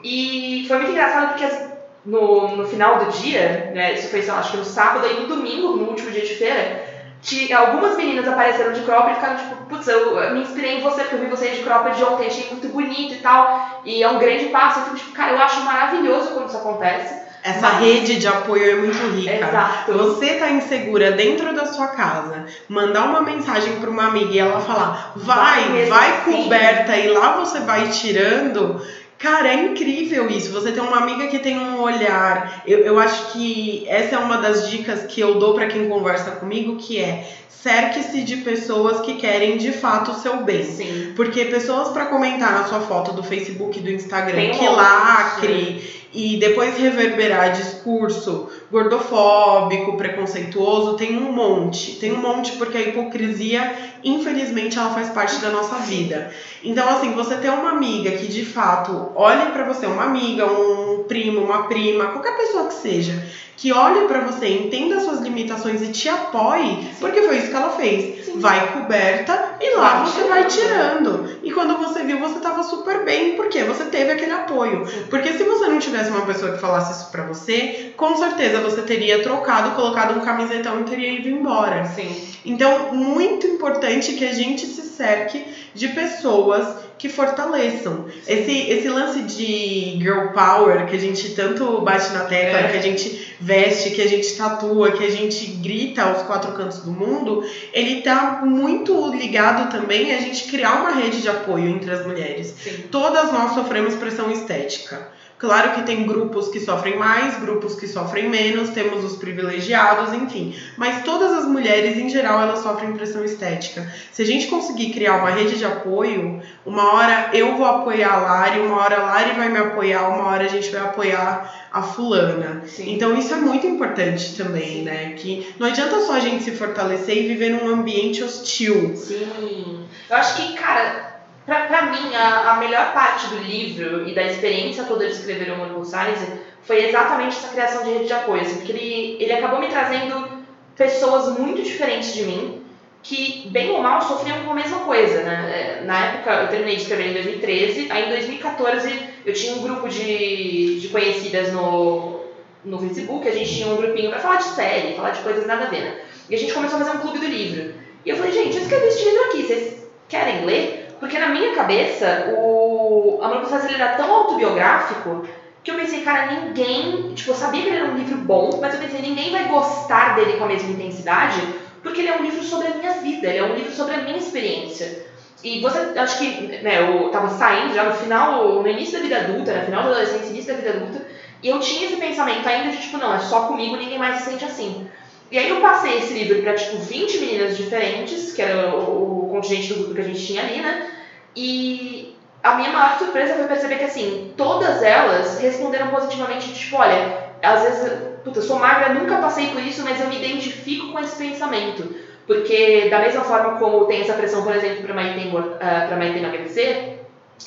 E 0.03 0.65
foi 0.67 0.77
muito 0.77 0.91
engraçado 0.91 1.29
porque 1.29 1.45
assim, 1.45 1.71
no, 2.05 2.55
no 2.57 2.65
final 2.65 2.97
do 2.97 3.05
dia, 3.12 3.71
né, 3.73 3.93
isso 3.93 4.10
foi, 4.10 4.19
acho 4.29 4.51
que 4.51 4.57
no 4.57 4.65
sábado 4.65 5.07
e 5.07 5.13
no 5.21 5.27
domingo, 5.27 5.75
no 5.75 5.86
último 5.86 6.12
dia 6.12 6.23
de 6.23 6.36
feira, 6.36 6.83
ti- 7.21 7.51
algumas 7.53 7.95
meninas 7.95 8.27
apareceram 8.27 8.71
de 8.73 8.81
cropped 8.81 9.12
e 9.12 9.15
ficaram 9.15 9.36
tipo, 9.38 9.55
putz, 9.65 9.88
eu, 9.88 10.17
eu 10.17 10.33
me 10.33 10.41
inspirei 10.41 10.77
em 10.77 10.81
você, 10.81 11.01
porque 11.01 11.15
eu 11.15 11.19
vi 11.21 11.27
você 11.27 11.49
de 11.51 11.63
cropped 11.63 11.95
de 11.95 12.03
ontem, 12.03 12.27
achei 12.27 12.47
muito 12.51 12.67
bonito 12.69 13.13
e 13.13 13.17
tal. 13.17 13.81
E 13.83 14.03
é 14.03 14.07
um 14.10 14.17
grande 14.19 14.45
passo. 14.45 14.79
Eu 14.79 14.83
fico 14.86 14.97
tipo, 14.97 15.12
cara, 15.13 15.31
eu 15.31 15.39
acho 15.39 15.62
maravilhoso 15.62 16.29
quando 16.33 16.47
isso 16.47 16.57
acontece. 16.57 17.26
Essa 17.47 17.69
Mas- 17.73 17.79
rede 17.79 18.15
de 18.17 18.27
apoio 18.27 18.69
é 18.71 18.75
muito 18.75 18.97
rica. 19.15 19.47
Exato. 19.47 19.93
Você 19.93 20.33
tá 20.36 20.49
insegura 20.51 21.12
dentro 21.12 21.53
da 21.55 21.65
sua 21.65 21.88
casa, 21.88 22.45
mandar 22.67 23.05
uma 23.05 23.21
mensagem 23.21 23.75
para 23.77 23.89
uma 23.89 24.07
amiga 24.07 24.33
e 24.33 24.39
ela 24.39 24.60
falar, 24.60 25.13
vai, 25.15 25.63
Vai 25.69 25.86
vai 25.86 26.12
assim. 26.17 26.43
coberta 26.43 26.95
e 26.97 27.07
lá 27.10 27.38
você 27.38 27.60
vai 27.62 27.88
tirando. 27.89 28.81
Cara, 29.17 29.47
é 29.47 29.55
incrível 29.65 30.29
isso. 30.29 30.51
Você 30.51 30.71
tem 30.71 30.83
uma 30.83 30.97
amiga 30.97 31.25
que 31.27 31.39
tem 31.39 31.57
um 31.57 31.81
olhar. 31.81 32.62
Eu, 32.67 32.79
eu 32.79 32.99
acho 32.99 33.31
que 33.31 33.83
essa 33.87 34.15
é 34.15 34.19
uma 34.19 34.37
das 34.37 34.69
dicas 34.69 35.04
que 35.04 35.19
eu 35.19 35.39
dou 35.39 35.56
para 35.56 35.65
quem 35.65 35.89
conversa 35.89 36.31
comigo, 36.31 36.75
que 36.75 37.00
é 37.00 37.25
cerque-se 37.50 38.21
de 38.21 38.37
pessoas 38.37 39.02
que 39.02 39.15
querem 39.15 39.58
de 39.58 39.71
fato 39.71 40.12
o 40.12 40.13
seu 40.13 40.37
bem. 40.43 40.63
Sim. 40.63 41.13
Porque 41.15 41.45
pessoas 41.45 41.89
para 41.89 42.06
comentar 42.06 42.52
na 42.52 42.65
sua 42.65 42.79
foto 42.81 43.12
do 43.13 43.23
Facebook 43.23 43.79
e 43.79 43.81
do 43.81 43.89
Instagram 43.89 44.35
Tem 44.35 44.52
que 44.52 44.67
lacre 44.67 45.96
e 46.13 46.37
depois 46.37 46.77
reverberar 46.77 47.51
discurso 47.51 48.49
gordofóbico, 48.71 49.97
preconceituoso, 49.97 50.95
tem 50.95 51.17
um 51.17 51.31
monte. 51.31 51.95
Tem 51.99 52.12
um 52.12 52.21
monte 52.21 52.53
porque 52.53 52.77
a 52.77 52.81
hipocrisia, 52.81 53.75
infelizmente, 54.03 54.77
ela 54.77 54.89
faz 54.91 55.10
parte 55.10 55.39
da 55.39 55.49
nossa 55.49 55.75
vida. 55.77 56.31
Então, 56.63 56.87
assim, 56.89 57.13
você 57.13 57.35
ter 57.35 57.49
uma 57.49 57.71
amiga 57.71 58.12
que 58.12 58.27
de 58.27 58.45
fato 58.45 59.12
olhe 59.15 59.51
para 59.51 59.65
você, 59.65 59.85
uma 59.85 60.03
amiga, 60.03 60.45
um 60.45 60.87
primo, 61.08 61.41
uma 61.41 61.63
prima, 61.67 62.08
qualquer 62.08 62.37
pessoa 62.37 62.67
que 62.67 62.73
seja, 62.75 63.23
que 63.58 63.73
olhe 63.73 64.08
para 64.08 64.21
você, 64.21 64.47
entenda 64.47 64.99
suas 64.99 65.19
limitações 65.19 65.81
e 65.81 65.91
te 65.91 66.08
apoie, 66.08 66.83
Sim. 66.83 66.95
porque 66.99 67.23
foi 67.23 67.37
isso 67.37 67.49
que 67.49 67.55
ela 67.55 67.71
fez. 67.71 68.25
Sim. 68.25 68.39
Vai 68.39 68.71
coberta 68.71 69.55
e 69.60 69.75
lá 69.75 70.05
você 70.05 70.23
vai 70.25 70.45
tirando. 70.45 71.27
E 71.41 71.51
quando 71.51 71.75
você 71.77 72.03
viu, 72.03 72.19
você 72.19 72.39
tava 72.39 72.62
super 72.62 73.03
bem, 73.03 73.35
porque 73.35 73.63
você 73.63 73.85
teve 73.85 74.12
aquele 74.12 74.31
apoio. 74.31 74.85
Sim. 74.85 75.05
Porque 75.10 75.33
se 75.33 75.43
você 75.43 75.65
não 75.65 75.79
tivesse 75.79 76.12
uma 76.12 76.25
pessoa 76.25 76.51
que 76.51 76.60
falasse 76.60 77.01
isso 77.01 77.12
para 77.12 77.23
você, 77.23 77.93
com 77.97 78.15
certeza 78.15 78.62
você 78.62 78.83
teria 78.83 79.23
trocado, 79.23 79.75
colocado 79.75 80.19
um 80.19 80.21
camisetão 80.23 80.81
e 80.81 80.83
teria 80.83 81.13
ido 81.13 81.27
embora. 81.27 81.83
Sim. 81.85 82.27
Então, 82.45 82.93
muito 82.93 83.47
importante 83.47 84.13
que 84.13 84.23
a 84.23 84.33
gente 84.33 84.67
se 84.67 84.83
cerque 84.83 85.43
de 85.73 85.87
pessoas 85.89 86.87
que 86.98 87.10
fortaleçam. 87.10 88.06
Esse, 88.27 88.69
esse 88.69 88.89
lance 88.89 89.21
de 89.23 90.00
girl 90.00 90.29
power 90.33 90.85
que 90.87 90.95
a 90.95 91.00
gente 91.00 91.29
tanto 91.35 91.81
bate 91.81 92.12
na 92.12 92.21
tecla, 92.21 92.60
é. 92.60 92.71
que 92.71 92.77
a 92.77 92.81
gente 92.81 93.35
veste, 93.39 93.91
que 93.91 94.02
a 94.02 94.08
gente 94.08 94.35
tatua, 94.35 94.91
que 94.91 95.04
a 95.04 95.12
gente 95.12 95.45
grita 95.45 96.04
aos 96.04 96.23
quatro 96.23 96.52
cantos 96.54 96.79
do 96.79 96.91
mundo, 96.91 97.43
ele 97.71 98.02
tá 98.02 98.41
muito 98.43 99.13
ligado 99.13 99.71
também 99.71 100.13
a 100.13 100.19
gente 100.19 100.45
criar 100.50 100.81
uma 100.81 100.91
rede 100.91 101.21
de 101.21 101.29
apoio 101.29 101.67
entre 101.67 101.91
as 101.91 102.06
mulheres. 102.06 102.48
Sim. 102.48 102.85
Todas 102.91 103.31
nós 103.31 103.54
sofremos 103.54 103.95
pressão 103.95 104.31
estética. 104.31 105.16
Claro 105.40 105.73
que 105.73 105.83
tem 105.83 106.08
grupos 106.08 106.50
que 106.50 106.60
sofrem 106.60 106.98
mais, 106.98 107.40
grupos 107.40 107.75
que 107.75 107.88
sofrem 107.88 108.27
menos, 108.27 108.71
temos 108.71 109.04
os 109.04 109.17
privilegiados, 109.17 110.12
enfim. 110.12 110.56
Mas 110.75 111.04
todas 111.04 111.31
as 111.31 111.46
mulheres, 111.46 111.96
em 111.96 112.10
geral, 112.10 112.42
elas 112.42 112.60
sofrem 112.60 112.94
pressão 112.94 113.23
estética. 113.23 113.88
Se 114.12 114.23
a 114.23 114.25
gente 114.25 114.48
conseguir 114.48 114.92
criar 114.92 115.17
uma 115.17 115.29
rede 115.29 115.58
de 115.58 115.65
apoio, 115.65 116.42
uma 116.65 116.92
hora 116.94 117.29
eu 117.33 117.56
vou 117.56 117.67
apoiar 117.67 118.13
a 118.13 118.17
Lari, 118.17 118.60
uma 118.62 118.77
hora 118.77 118.98
a 118.98 119.04
Lari 119.04 119.35
vai 119.35 119.50
me 119.50 119.60
apoiar, 119.60 120.08
uma 120.08 120.27
hora 120.27 120.46
a 120.46 120.50
gente 120.50 120.71
vai 120.71 120.81
apoiar 120.81 121.67
a 121.71 121.83
fulana. 121.83 122.63
Sim. 122.65 122.96
Então 122.96 123.15
isso 123.15 123.31
é 123.31 123.38
muito 123.38 123.67
importante 123.67 124.35
também, 124.35 124.81
né? 124.81 125.13
Que 125.15 125.54
não 125.60 125.67
adianta 125.67 126.00
só 126.02 126.13
a 126.13 126.19
gente 126.19 126.44
se 126.44 126.52
fortalecer 126.52 127.15
e 127.15 127.27
viver 127.27 127.52
num 127.52 127.69
ambiente 127.69 128.23
hostil. 128.23 128.96
Sim. 128.96 129.85
Eu 130.10 130.15
acho 130.15 130.38
que, 130.38 130.54
cara, 130.54 131.06
Pra 131.48 131.83
mim, 131.83 132.13
a, 132.13 132.52
a 132.52 132.58
melhor 132.58 132.91
parte 132.91 133.27
do 133.27 133.37
livro 133.37 134.06
e 134.06 134.13
da 134.13 134.21
experiência 134.23 134.83
toda 134.83 135.08
de 135.08 135.13
escrever 135.13 135.50
o 135.54 135.56
Mônico 135.56 135.85
Size 135.85 136.41
foi 136.62 136.85
exatamente 136.85 137.37
essa 137.37 137.48
criação 137.48 137.85
de 137.85 137.91
rede 137.91 138.08
de 138.08 138.13
apoio, 138.13 138.41
assim, 138.41 138.58
porque 138.58 138.73
ele, 138.73 139.17
ele 139.17 139.31
acabou 139.31 139.58
me 139.58 139.69
trazendo 139.69 140.27
pessoas 140.75 141.39
muito 141.39 141.63
diferentes 141.63 142.13
de 142.13 142.23
mim, 142.23 142.62
que, 143.02 143.48
bem 143.50 143.71
ou 143.71 143.81
mal, 143.81 144.02
sofriam 144.02 144.43
com 144.43 144.52
a 144.52 144.56
mesma 144.56 144.79
coisa, 144.79 145.23
né? 145.23 145.79
É, 145.79 145.85
na 145.85 145.98
época, 146.08 146.33
eu 146.33 146.48
terminei 146.50 146.75
de 146.75 146.81
escrever 146.81 147.12
em 147.12 147.13
2013, 147.13 147.91
aí 147.93 148.08
em 148.08 148.10
2014 148.10 149.00
eu 149.25 149.33
tinha 149.33 149.54
um 149.54 149.62
grupo 149.62 149.87
de, 149.87 150.81
de 150.81 150.89
conhecidas 150.89 151.54
no, 151.54 152.25
no 152.65 152.77
Facebook, 152.77 153.25
a 153.25 153.31
gente 153.31 153.56
tinha 153.56 153.67
um 153.67 153.77
grupinho 153.77 154.10
para 154.10 154.19
falar 154.19 154.35
de 154.35 154.50
série, 154.50 154.95
falar 154.95 155.12
de 155.12 155.21
coisas 155.21 155.48
nada 155.48 155.63
a 155.63 155.69
ver, 155.69 155.79
né? 155.79 156.02
E 156.29 156.35
a 156.35 156.37
gente 156.37 156.54
começou 156.54 156.75
a 156.77 156.83
fazer 156.83 156.98
um 156.98 157.00
clube 157.00 157.19
do 157.19 157.25
livro. 157.27 157.73
E 158.06 158.10
eu 158.10 158.17
falei, 158.17 158.33
gente, 158.33 158.58
eu 158.58 158.63
escrevi 158.63 158.87
esse 158.87 159.06
livro 159.06 159.23
aqui, 159.23 159.43
vocês 159.43 159.87
querem 160.10 160.43
ler? 160.43 160.87
Porque 161.00 161.19
na 161.19 161.29
minha 161.29 161.54
cabeça, 161.54 162.33
o 162.37 163.19
Amor 163.21 163.41
por 163.41 163.50
Fazer 163.50 163.73
era 163.75 163.95
tão 163.95 164.12
autobiográfico 164.12 165.23
que 165.63 165.71
eu 165.71 165.75
pensei, 165.75 166.02
cara, 166.02 166.31
ninguém. 166.33 167.13
Tipo, 167.13 167.31
eu 167.31 167.35
sabia 167.35 167.62
que 167.62 167.67
ele 167.67 167.77
era 167.77 167.91
um 167.91 167.98
livro 167.98 168.17
bom, 168.17 168.58
mas 168.62 168.73
eu 168.73 168.79
pensei, 168.79 169.02
ninguém 169.02 169.31
vai 169.31 169.45
gostar 169.48 170.15
dele 170.15 170.37
com 170.37 170.45
a 170.45 170.48
mesma 170.48 170.71
intensidade, 170.71 171.41
porque 171.83 172.02
ele 172.02 172.10
é 172.10 172.17
um 172.17 172.23
livro 172.23 172.43
sobre 172.43 172.67
a 172.67 172.75
minha 172.75 172.93
vida, 172.93 173.27
ele 173.27 173.39
é 173.39 173.43
um 173.43 173.54
livro 173.54 173.71
sobre 173.71 173.95
a 173.95 173.98
minha 174.00 174.17
experiência. 174.17 175.06
E 175.43 175.62
você, 175.62 175.77
acho 176.00 176.17
que, 176.17 176.48
né, 176.63 176.89
eu 176.89 177.10
tava 177.10 177.29
saindo 177.29 177.73
já 177.73 177.83
no 177.83 177.93
final, 177.93 178.62
no 178.62 178.67
início 178.67 178.98
da 178.98 179.04
vida 179.04 179.17
adulta, 179.17 179.54
no 179.54 179.65
final 179.65 179.83
da 179.83 179.89
adolescência, 179.89 180.29
início 180.29 180.54
da 180.54 180.60
vida 180.60 180.77
adulta, 180.77 181.06
e 181.43 181.50
eu 181.50 181.60
tinha 181.60 181.85
esse 181.85 181.98
pensamento 181.98 182.48
ainda 182.48 182.71
de, 182.71 182.81
tipo, 182.81 182.98
não, 182.98 183.13
é 183.13 183.19
só 183.19 183.41
comigo, 183.41 183.75
ninguém 183.75 184.00
mais 184.00 184.21
se 184.21 184.31
sente 184.31 184.45
assim. 184.45 184.87
E 185.29 185.37
aí 185.37 185.50
eu 185.50 185.60
passei 185.60 185.98
esse 185.98 186.13
livro 186.13 186.41
para 186.41 186.56
tipo 186.56 186.77
20 186.77 187.19
meninas 187.19 187.58
diferentes, 187.58 188.31
que 188.31 188.41
era 188.41 188.73
o 188.73 189.16
contingente 189.38 189.69
do 189.69 189.75
grupo 189.75 189.96
que 189.96 190.02
a 190.02 190.04
gente 190.04 190.25
tinha 190.25 190.42
ali, 190.42 190.62
né? 190.62 190.92
E 191.35 192.15
a 192.44 192.56
minha 192.56 192.71
maior 192.71 192.98
surpresa 192.98 193.35
foi 193.35 193.48
perceber 193.48 193.77
que 193.77 193.85
assim, 193.85 194.33
todas 194.35 194.81
elas 194.81 195.40
responderam 195.40 195.88
positivamente, 195.88 196.54
tipo, 196.54 196.77
olha, 196.77 197.27
às 197.42 197.62
vezes, 197.62 197.92
puta, 198.23 198.40
eu 198.40 198.44
sou 198.44 198.60
magra, 198.60 198.94
nunca 198.94 199.17
passei 199.17 199.48
por 199.48 199.62
isso, 199.62 199.83
mas 199.83 200.00
eu 200.00 200.08
me 200.08 200.17
identifico 200.17 200.92
com 200.92 201.00
esse 201.00 201.15
pensamento. 201.15 201.96
Porque 202.25 202.90
da 202.90 203.00
mesma 203.00 203.23
forma 203.23 203.58
como 203.58 203.85
tem 203.85 204.02
essa 204.02 204.13
pressão, 204.13 204.44
por 204.44 204.54
exemplo, 204.54 204.83
para 204.83 204.94
Maite, 204.94 205.27
uh, 205.27 205.88
pra 205.88 205.96
Maite 205.96 206.17
emagrecer, 206.17 207.00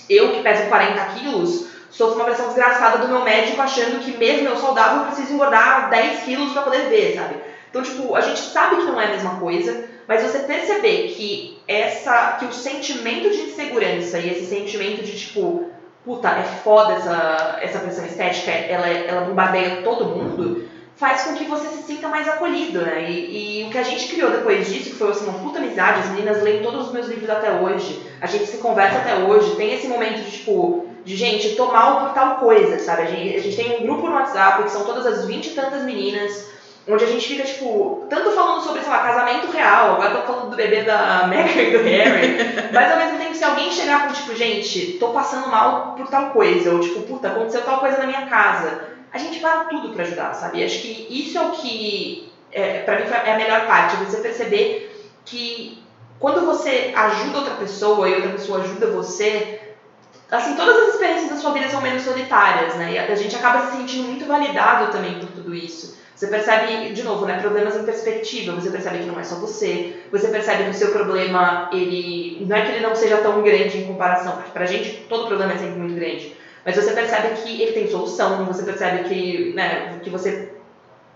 eu 0.08 0.32
que 0.32 0.42
peso 0.42 0.68
40 0.68 1.04
quilos, 1.14 1.66
sofro 1.90 2.16
uma 2.16 2.24
pressão 2.24 2.46
desgraçada 2.46 2.98
do 2.98 3.08
meu 3.08 3.22
médico 3.22 3.60
achando 3.60 4.00
que 4.00 4.16
mesmo 4.16 4.48
eu 4.48 4.56
saudável 4.56 5.00
eu 5.00 5.06
preciso 5.06 5.34
engordar 5.34 5.90
10 5.90 6.22
quilos 6.22 6.52
para 6.52 6.62
poder 6.62 6.88
ver, 6.88 7.14
sabe? 7.14 7.34
Então, 7.68 7.82
tipo, 7.82 8.16
a 8.16 8.20
gente 8.20 8.40
sabe 8.40 8.76
que 8.76 8.84
não 8.84 9.00
é 9.00 9.06
a 9.06 9.10
mesma 9.10 9.38
coisa, 9.38 9.84
mas 10.08 10.22
você 10.22 10.40
perceber 10.40 11.08
que 11.08 11.59
essa 11.70 12.36
que 12.40 12.46
o 12.46 12.52
sentimento 12.52 13.30
de 13.30 13.42
insegurança 13.42 14.18
e 14.18 14.28
esse 14.28 14.46
sentimento 14.46 15.04
de 15.04 15.16
tipo, 15.16 15.70
puta, 16.04 16.28
é 16.28 16.42
foda 16.42 16.94
essa, 16.94 17.58
essa 17.62 17.78
pressão 17.78 18.04
estética, 18.04 18.50
ela, 18.50 18.88
ela 18.88 19.20
bombardeia 19.20 19.82
todo 19.82 20.06
mundo, 20.06 20.68
faz 20.96 21.22
com 21.22 21.34
que 21.34 21.44
você 21.44 21.68
se 21.68 21.84
sinta 21.84 22.08
mais 22.08 22.28
acolhido, 22.28 22.80
né? 22.82 23.08
E, 23.08 23.62
e, 23.62 23.64
o 23.64 23.70
que 23.70 23.78
a 23.78 23.84
gente 23.84 24.08
criou 24.08 24.32
depois 24.32 24.66
disso, 24.66 24.90
que 24.90 24.96
foi 24.96 25.10
assim, 25.10 25.28
uma 25.28 25.38
puta 25.38 25.60
amizade, 25.60 26.00
as 26.00 26.10
meninas 26.10 26.42
leem 26.42 26.60
todos 26.60 26.88
os 26.88 26.92
meus 26.92 27.06
livros 27.06 27.30
até 27.30 27.52
hoje, 27.52 28.04
a 28.20 28.26
gente 28.26 28.46
se 28.46 28.58
conversa 28.58 28.98
até 28.98 29.14
hoje, 29.18 29.54
tem 29.54 29.72
esse 29.72 29.86
momento 29.86 30.24
de 30.24 30.30
tipo, 30.38 30.88
de 31.04 31.16
gente, 31.16 31.54
tô 31.54 31.66
mal 31.66 32.00
por 32.00 32.14
tal 32.14 32.36
coisa, 32.38 32.80
sabe? 32.80 33.02
A 33.02 33.06
gente, 33.06 33.36
a 33.36 33.40
gente 33.40 33.56
tem 33.56 33.78
um 33.78 33.82
grupo 33.84 34.08
no 34.08 34.14
WhatsApp 34.14 34.64
que 34.64 34.70
são 34.70 34.84
todas 34.84 35.06
as 35.06 35.24
vinte 35.24 35.46
e 35.46 35.54
tantas 35.54 35.84
meninas 35.84 36.50
onde 36.88 37.04
a 37.04 37.06
gente 37.06 37.26
fica, 37.26 37.44
tipo, 37.44 38.06
tanto 38.08 38.30
falando 38.32 38.62
sobre, 38.62 38.80
sei 38.82 38.90
lá, 38.90 38.98
casamento 38.98 39.50
real, 39.50 39.94
agora 39.94 40.16
tô 40.16 40.26
falando 40.26 40.50
do 40.50 40.56
bebê 40.56 40.82
da 40.82 41.26
Meghan 41.28 41.62
e 41.62 41.78
do 41.78 41.84
Harry, 41.84 42.70
mas 42.72 42.90
ao 42.90 42.98
mesmo 42.98 43.18
tempo, 43.18 43.34
se 43.34 43.44
alguém 43.44 43.70
chegar 43.70 44.06
com, 44.06 44.12
tipo, 44.12 44.34
gente, 44.34 44.92
tô 44.98 45.08
passando 45.08 45.48
mal 45.48 45.94
por 45.94 46.08
tal 46.08 46.30
coisa, 46.30 46.72
ou 46.72 46.80
tipo, 46.80 47.02
puta, 47.02 47.28
aconteceu 47.28 47.62
tal 47.62 47.80
coisa 47.80 47.98
na 47.98 48.06
minha 48.06 48.26
casa, 48.26 48.82
a 49.12 49.18
gente 49.18 49.40
para 49.40 49.64
tudo 49.64 49.90
pra 49.90 50.04
ajudar, 50.04 50.34
sabe? 50.34 50.64
Acho 50.64 50.80
que 50.80 51.06
isso 51.10 51.36
é 51.36 51.42
o 51.42 51.50
que, 51.50 52.32
é, 52.52 52.80
pra 52.80 53.00
mim, 53.00 53.06
é 53.24 53.32
a 53.32 53.36
melhor 53.36 53.66
parte, 53.66 53.96
você 53.96 54.18
perceber 54.18 54.86
que 55.24 55.82
quando 56.18 56.44
você 56.44 56.92
ajuda 56.94 57.38
outra 57.38 57.54
pessoa 57.54 58.08
e 58.08 58.14
outra 58.14 58.30
pessoa 58.30 58.60
ajuda 58.60 58.88
você, 58.88 59.60
assim, 60.30 60.54
todas 60.54 60.76
as 60.76 60.94
experiências 60.94 61.30
da 61.30 61.36
sua 61.36 61.52
vida 61.52 61.68
são 61.68 61.80
menos 61.80 62.02
solitárias, 62.02 62.74
né? 62.76 62.92
E 62.92 62.98
a 62.98 63.14
gente 63.14 63.34
acaba 63.34 63.66
se 63.66 63.76
sentindo 63.76 64.08
muito 64.08 64.26
validado 64.26 64.92
também 64.92 65.18
por 65.18 65.28
tudo 65.30 65.54
isso. 65.54 65.99
Você 66.20 66.26
percebe, 66.26 66.92
de 66.92 67.02
novo, 67.02 67.24
né, 67.24 67.40
problemas 67.40 67.74
em 67.76 67.82
perspectiva. 67.82 68.52
Você 68.52 68.68
percebe 68.68 68.98
que 68.98 69.06
não 69.06 69.18
é 69.18 69.24
só 69.24 69.36
você. 69.36 70.02
Você 70.12 70.28
percebe 70.28 70.64
que 70.64 70.70
o 70.70 70.74
seu 70.74 70.92
problema, 70.92 71.70
ele 71.72 72.44
não 72.46 72.54
é 72.54 72.60
que 72.60 72.72
ele 72.72 72.86
não 72.86 72.94
seja 72.94 73.16
tão 73.16 73.42
grande 73.42 73.78
em 73.78 73.86
comparação, 73.86 74.32
porque 74.34 74.50
pra 74.50 74.66
gente 74.66 75.06
todo 75.08 75.28
problema 75.28 75.54
é 75.54 75.56
sempre 75.56 75.78
muito 75.78 75.94
grande. 75.94 76.36
Mas 76.62 76.76
você 76.76 76.92
percebe 76.92 77.40
que 77.40 77.62
ele 77.62 77.72
tem 77.72 77.88
solução. 77.88 78.44
Você 78.44 78.62
percebe 78.64 79.08
que, 79.08 79.54
né, 79.54 79.98
que 80.02 80.10
você 80.10 80.50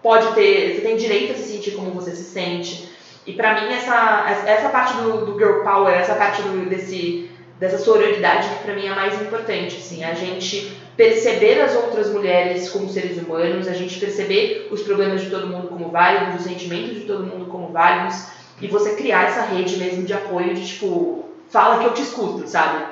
pode 0.02 0.32
ter, 0.32 0.74
você 0.74 0.80
tem 0.80 0.96
direito 0.96 1.32
a 1.32 1.36
se 1.36 1.52
sentir 1.52 1.72
como 1.72 1.90
você 1.90 2.12
se 2.12 2.24
sente. 2.24 2.88
E 3.26 3.34
pra 3.34 3.60
mim 3.60 3.74
essa 3.74 4.24
essa 4.46 4.70
parte 4.70 4.94
do, 4.94 5.26
do 5.26 5.38
girl 5.38 5.62
power, 5.62 5.92
essa 5.92 6.14
parte 6.14 6.40
do, 6.40 6.66
desse 6.70 7.28
dessa 7.60 7.76
sororidade 7.76 8.48
que 8.48 8.64
para 8.64 8.74
mim 8.74 8.86
é 8.86 8.94
mais 8.94 9.20
importante, 9.20 9.76
assim, 9.76 10.02
a 10.02 10.14
gente 10.14 10.74
perceber 10.96 11.60
as 11.60 11.74
outras 11.74 12.10
mulheres 12.10 12.68
como 12.70 12.88
seres 12.88 13.18
humanos, 13.18 13.66
a 13.66 13.72
gente 13.72 13.98
perceber 13.98 14.68
os 14.70 14.82
problemas 14.82 15.22
de 15.22 15.30
todo 15.30 15.46
mundo 15.46 15.68
como 15.68 15.90
válidos, 15.90 16.36
os 16.36 16.42
sentimentos 16.42 16.94
de 16.94 17.00
todo 17.00 17.24
mundo 17.24 17.46
como 17.46 17.68
válidos 17.68 18.26
e 18.60 18.68
você 18.68 18.94
criar 18.94 19.24
essa 19.24 19.42
rede 19.42 19.76
mesmo 19.76 20.04
de 20.04 20.12
apoio 20.12 20.54
de 20.54 20.66
tipo, 20.66 21.24
fala 21.48 21.78
que 21.78 21.86
eu 21.86 21.94
te 21.94 22.02
escuto, 22.02 22.46
sabe? 22.46 22.84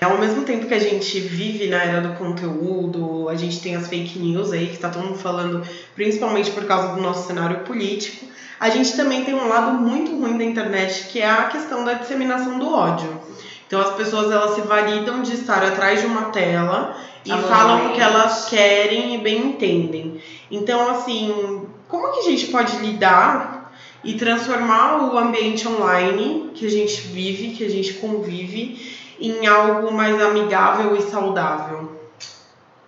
Ao 0.00 0.16
mesmo 0.16 0.44
tempo 0.44 0.66
que 0.66 0.74
a 0.74 0.78
gente 0.78 1.18
vive 1.18 1.66
na 1.66 1.82
era 1.82 2.00
do 2.00 2.14
conteúdo, 2.14 3.28
a 3.28 3.34
gente 3.34 3.60
tem 3.60 3.74
as 3.74 3.88
fake 3.88 4.18
news 4.18 4.52
aí 4.52 4.68
que 4.68 4.78
tá 4.78 4.88
todo 4.88 5.04
mundo 5.04 5.18
falando, 5.18 5.62
principalmente 5.94 6.52
por 6.52 6.64
causa 6.66 6.94
do 6.94 7.02
nosso 7.02 7.26
cenário 7.26 7.60
político, 7.60 8.26
a 8.60 8.70
gente 8.70 8.96
também 8.96 9.24
tem 9.24 9.34
um 9.34 9.48
lado 9.48 9.72
muito 9.72 10.16
ruim 10.16 10.38
da 10.38 10.44
internet, 10.44 11.08
que 11.08 11.20
é 11.20 11.28
a 11.28 11.44
questão 11.44 11.84
da 11.84 11.94
disseminação 11.94 12.58
do 12.58 12.72
ódio. 12.72 13.20
Então 13.68 13.82
as 13.82 13.90
pessoas 13.90 14.32
elas 14.32 14.52
se 14.52 14.62
validam 14.62 15.20
de 15.20 15.34
estar 15.34 15.62
atrás 15.62 16.00
de 16.00 16.06
uma 16.06 16.30
tela 16.30 16.96
e 17.22 17.30
falam 17.30 17.90
o 17.90 17.92
que 17.92 18.00
elas 18.00 18.48
querem 18.48 19.14
e 19.14 19.18
bem 19.18 19.48
entendem. 19.48 20.22
Então 20.50 20.88
assim, 20.90 21.68
como 21.86 22.10
que 22.12 22.20
a 22.20 22.22
gente 22.22 22.46
pode 22.46 22.78
lidar 22.78 23.70
e 24.02 24.14
transformar 24.14 25.12
o 25.12 25.18
ambiente 25.18 25.68
online 25.68 26.50
que 26.54 26.66
a 26.66 26.70
gente 26.70 27.02
vive, 27.08 27.54
que 27.54 27.64
a 27.64 27.68
gente 27.68 27.92
convive, 27.94 28.96
em 29.20 29.46
algo 29.46 29.92
mais 29.92 30.18
amigável 30.18 30.96
e 30.96 31.02
saudável? 31.02 31.98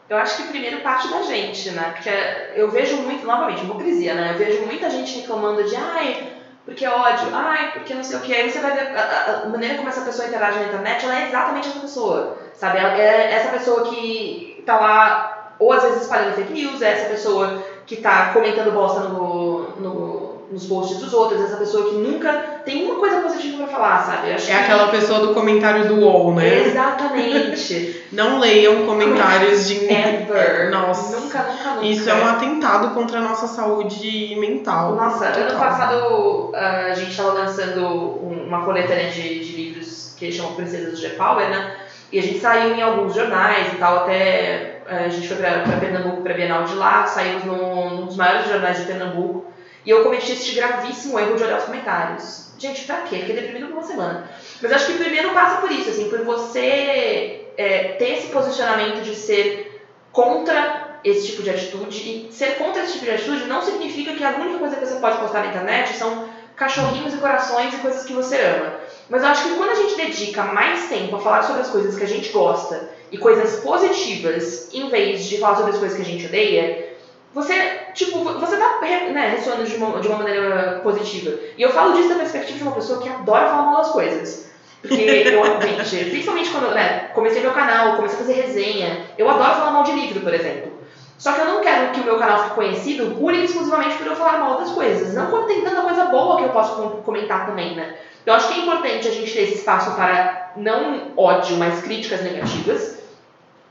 Eu 0.08 0.16
acho 0.16 0.38
que 0.38 0.48
primeiro 0.48 0.80
parte 0.80 1.08
da 1.08 1.22
gente, 1.22 1.70
né? 1.70 1.92
Porque 1.94 2.10
eu 2.58 2.70
vejo 2.70 2.96
muito, 2.96 3.26
novamente, 3.26 3.62
hipocrisia, 3.62 4.14
né? 4.14 4.32
Eu 4.32 4.38
vejo 4.38 4.62
muita 4.64 4.88
gente 4.88 5.20
reclamando 5.20 5.62
de, 5.62 5.76
ai, 5.76 6.29
porque 6.64 6.84
é 6.84 6.90
ódio, 6.90 7.28
ai, 7.32 7.72
porque 7.72 7.94
não 7.94 8.04
sei 8.04 8.16
o 8.16 8.20
que. 8.20 8.34
Aí 8.34 8.50
você 8.50 8.60
vai 8.60 8.72
ver 8.72 8.96
a, 8.96 9.42
a, 9.44 9.48
maneira 9.48 9.76
como 9.76 9.88
essa 9.88 10.02
pessoa 10.02 10.28
interage 10.28 10.58
na 10.58 10.66
internet, 10.66 11.04
ela 11.04 11.20
é 11.20 11.28
exatamente 11.28 11.68
essa 11.68 11.80
pessoa, 11.80 12.36
sabe? 12.54 12.78
Ela 12.78 12.96
é 12.96 13.32
essa 13.32 13.50
pessoa 13.50 13.88
que 13.88 14.62
tá 14.66 14.78
lá, 14.78 15.54
ou 15.58 15.72
às 15.72 15.82
vezes 15.82 16.02
espalhando 16.02 16.34
fake 16.34 16.52
news, 16.52 16.82
é 16.82 16.92
essa 16.92 17.08
pessoa 17.08 17.62
que 17.86 17.96
tá 17.96 18.32
comentando 18.32 18.72
bosta 18.72 19.00
no, 19.00 19.70
no 19.80 20.09
nos 20.50 20.66
posts 20.66 20.98
dos 20.98 21.12
outros, 21.12 21.40
essa 21.40 21.56
pessoa 21.56 21.90
que 21.90 21.96
nunca 21.96 22.32
tem 22.64 22.84
uma 22.84 22.96
coisa 22.96 23.20
positiva 23.20 23.64
para 23.64 23.66
falar, 23.68 24.02
sabe? 24.04 24.30
é 24.30 24.34
que... 24.34 24.50
aquela 24.50 24.88
pessoa 24.88 25.20
do 25.20 25.34
comentário 25.34 25.86
do 25.86 26.00
UOL, 26.00 26.34
né? 26.34 26.66
Exatamente. 26.66 28.04
Não 28.10 28.40
leiam 28.40 28.84
comentários 28.86 29.68
de. 29.68 29.84
Ever. 29.84 30.70
Nossa. 30.70 31.20
Nunca, 31.20 31.38
nunca, 31.44 31.74
nunca. 31.74 31.86
Isso 31.86 32.10
é 32.10 32.14
um 32.14 32.26
atentado 32.26 32.92
contra 32.94 33.18
a 33.18 33.22
nossa 33.22 33.46
saúde 33.46 34.34
mental. 34.38 34.96
Nossa, 34.96 35.26
total. 35.26 35.42
ano 35.42 35.58
passado 35.58 36.52
a 36.54 36.94
gente 36.94 37.10
estava 37.10 37.32
lançando 37.32 37.86
uma 37.86 38.64
coletânea 38.64 39.10
de, 39.10 39.44
de 39.44 39.52
livros 39.56 40.14
que 40.18 40.32
chamam 40.32 40.54
Princesas 40.54 40.98
de 40.98 41.08
Power, 41.10 41.48
né? 41.48 41.76
E 42.12 42.18
a 42.18 42.22
gente 42.22 42.40
saiu 42.40 42.74
em 42.74 42.82
alguns 42.82 43.14
jornais 43.14 43.72
e 43.72 43.76
tal, 43.76 43.98
até 43.98 44.80
a 44.88 45.08
gente 45.08 45.28
foi 45.28 45.36
para 45.36 45.76
Pernambuco, 45.78 46.22
para 46.22 46.34
Bienal 46.34 46.64
de 46.64 46.74
lá, 46.74 47.06
saímos 47.06 47.44
num, 47.44 47.90
num 47.90 48.06
dos 48.06 48.16
maiores 48.16 48.48
jornais 48.48 48.78
de 48.78 48.84
Pernambuco. 48.86 49.49
E 49.84 49.90
eu 49.90 50.02
cometi 50.02 50.32
esse 50.32 50.52
gravíssimo 50.52 51.18
erro 51.18 51.36
de 51.36 51.42
olhar 51.42 51.58
os 51.58 51.64
comentários. 51.64 52.50
Gente, 52.58 52.84
pra 52.84 52.98
quê? 53.02 53.16
Fiquei 53.16 53.34
deprimido 53.34 53.68
por 53.68 53.78
uma 53.78 53.82
semana. 53.82 54.30
Mas 54.60 54.72
acho 54.72 54.86
que 54.86 54.98
primeiro 54.98 55.30
passa 55.30 55.60
por 55.60 55.70
isso, 55.70 55.88
assim, 55.88 56.10
por 56.10 56.22
você 56.24 57.46
é, 57.56 57.96
ter 57.98 58.18
esse 58.18 58.28
posicionamento 58.28 59.02
de 59.02 59.14
ser 59.14 59.86
contra 60.12 61.00
esse 61.02 61.28
tipo 61.28 61.42
de 61.42 61.50
atitude. 61.50 62.28
E 62.28 62.32
ser 62.32 62.58
contra 62.58 62.82
esse 62.82 62.94
tipo 62.94 63.06
de 63.06 63.12
atitude 63.12 63.44
não 63.44 63.62
significa 63.62 64.12
que 64.12 64.22
a 64.22 64.36
única 64.36 64.58
coisa 64.58 64.76
que 64.76 64.84
você 64.84 65.00
pode 65.00 65.18
postar 65.18 65.40
na 65.40 65.46
internet 65.46 65.96
são 65.96 66.28
cachorrinhos 66.54 67.14
e 67.14 67.16
corações 67.16 67.72
e 67.72 67.78
coisas 67.78 68.04
que 68.04 68.12
você 68.12 68.38
ama. 68.38 68.74
Mas 69.08 69.22
eu 69.22 69.28
acho 69.28 69.44
que 69.44 69.54
quando 69.56 69.70
a 69.70 69.74
gente 69.74 69.96
dedica 69.96 70.42
mais 70.42 70.90
tempo 70.90 71.16
a 71.16 71.20
falar 71.20 71.42
sobre 71.42 71.62
as 71.62 71.70
coisas 71.70 71.96
que 71.96 72.04
a 72.04 72.08
gente 72.08 72.28
gosta 72.30 72.90
e 73.10 73.16
coisas 73.16 73.60
positivas, 73.60 74.68
em 74.72 74.88
vez 74.90 75.24
de 75.24 75.38
falar 75.38 75.56
sobre 75.56 75.72
as 75.72 75.78
coisas 75.78 75.96
que 75.96 76.02
a 76.02 76.06
gente 76.06 76.26
odeia, 76.26 76.89
você, 77.32 77.54
tipo, 77.94 78.24
você 78.24 78.56
tá 78.56 78.80
né, 79.12 79.34
ressoando 79.36 79.64
de 79.64 79.76
uma, 79.76 80.00
de 80.00 80.08
uma 80.08 80.18
maneira 80.18 80.80
positiva. 80.82 81.38
E 81.56 81.62
eu 81.62 81.70
falo 81.70 81.94
disso 81.94 82.08
da 82.08 82.16
perspectiva 82.16 82.58
de 82.58 82.62
uma 82.64 82.72
pessoa 82.72 83.00
que 83.00 83.08
adora 83.08 83.48
falar 83.48 83.62
mal 83.62 83.76
das 83.76 83.90
coisas. 83.90 84.50
Porque 84.80 84.94
eu, 84.94 85.44
gente, 85.84 86.10
principalmente 86.10 86.50
quando 86.50 86.74
né, 86.74 87.10
comecei 87.14 87.40
meu 87.40 87.52
canal, 87.52 87.96
comecei 87.96 88.18
a 88.18 88.20
fazer 88.22 88.32
resenha, 88.32 89.06
eu 89.16 89.28
adoro 89.28 89.54
falar 89.54 89.70
mal 89.70 89.84
de 89.84 89.92
livro, 89.92 90.20
por 90.20 90.34
exemplo. 90.34 90.72
Só 91.18 91.32
que 91.32 91.40
eu 91.40 91.44
não 91.44 91.60
quero 91.60 91.92
que 91.92 92.00
o 92.00 92.04
meu 92.04 92.18
canal 92.18 92.44
fique 92.44 92.54
conhecido 92.54 93.14
pura 93.14 93.36
e 93.36 93.44
exclusivamente 93.44 93.96
por 93.96 94.06
eu 94.06 94.16
falar 94.16 94.38
mal 94.38 94.58
das 94.58 94.70
coisas. 94.70 95.14
Não 95.14 95.26
quando 95.30 95.46
tem 95.46 95.60
tanta 95.60 95.82
coisa 95.82 96.06
boa 96.06 96.38
que 96.38 96.44
eu 96.44 96.48
posso 96.48 96.74
comentar 97.04 97.46
também, 97.46 97.76
né? 97.76 97.94
Eu 98.24 98.34
acho 98.34 98.48
que 98.48 98.58
é 98.58 98.62
importante 98.62 99.06
a 99.06 99.10
gente 99.10 99.32
ter 99.32 99.42
esse 99.42 99.56
espaço 99.56 99.94
para 99.94 100.52
não 100.56 101.12
ódio, 101.16 101.56
mas 101.58 101.82
críticas 101.82 102.22
negativas. 102.22 102.98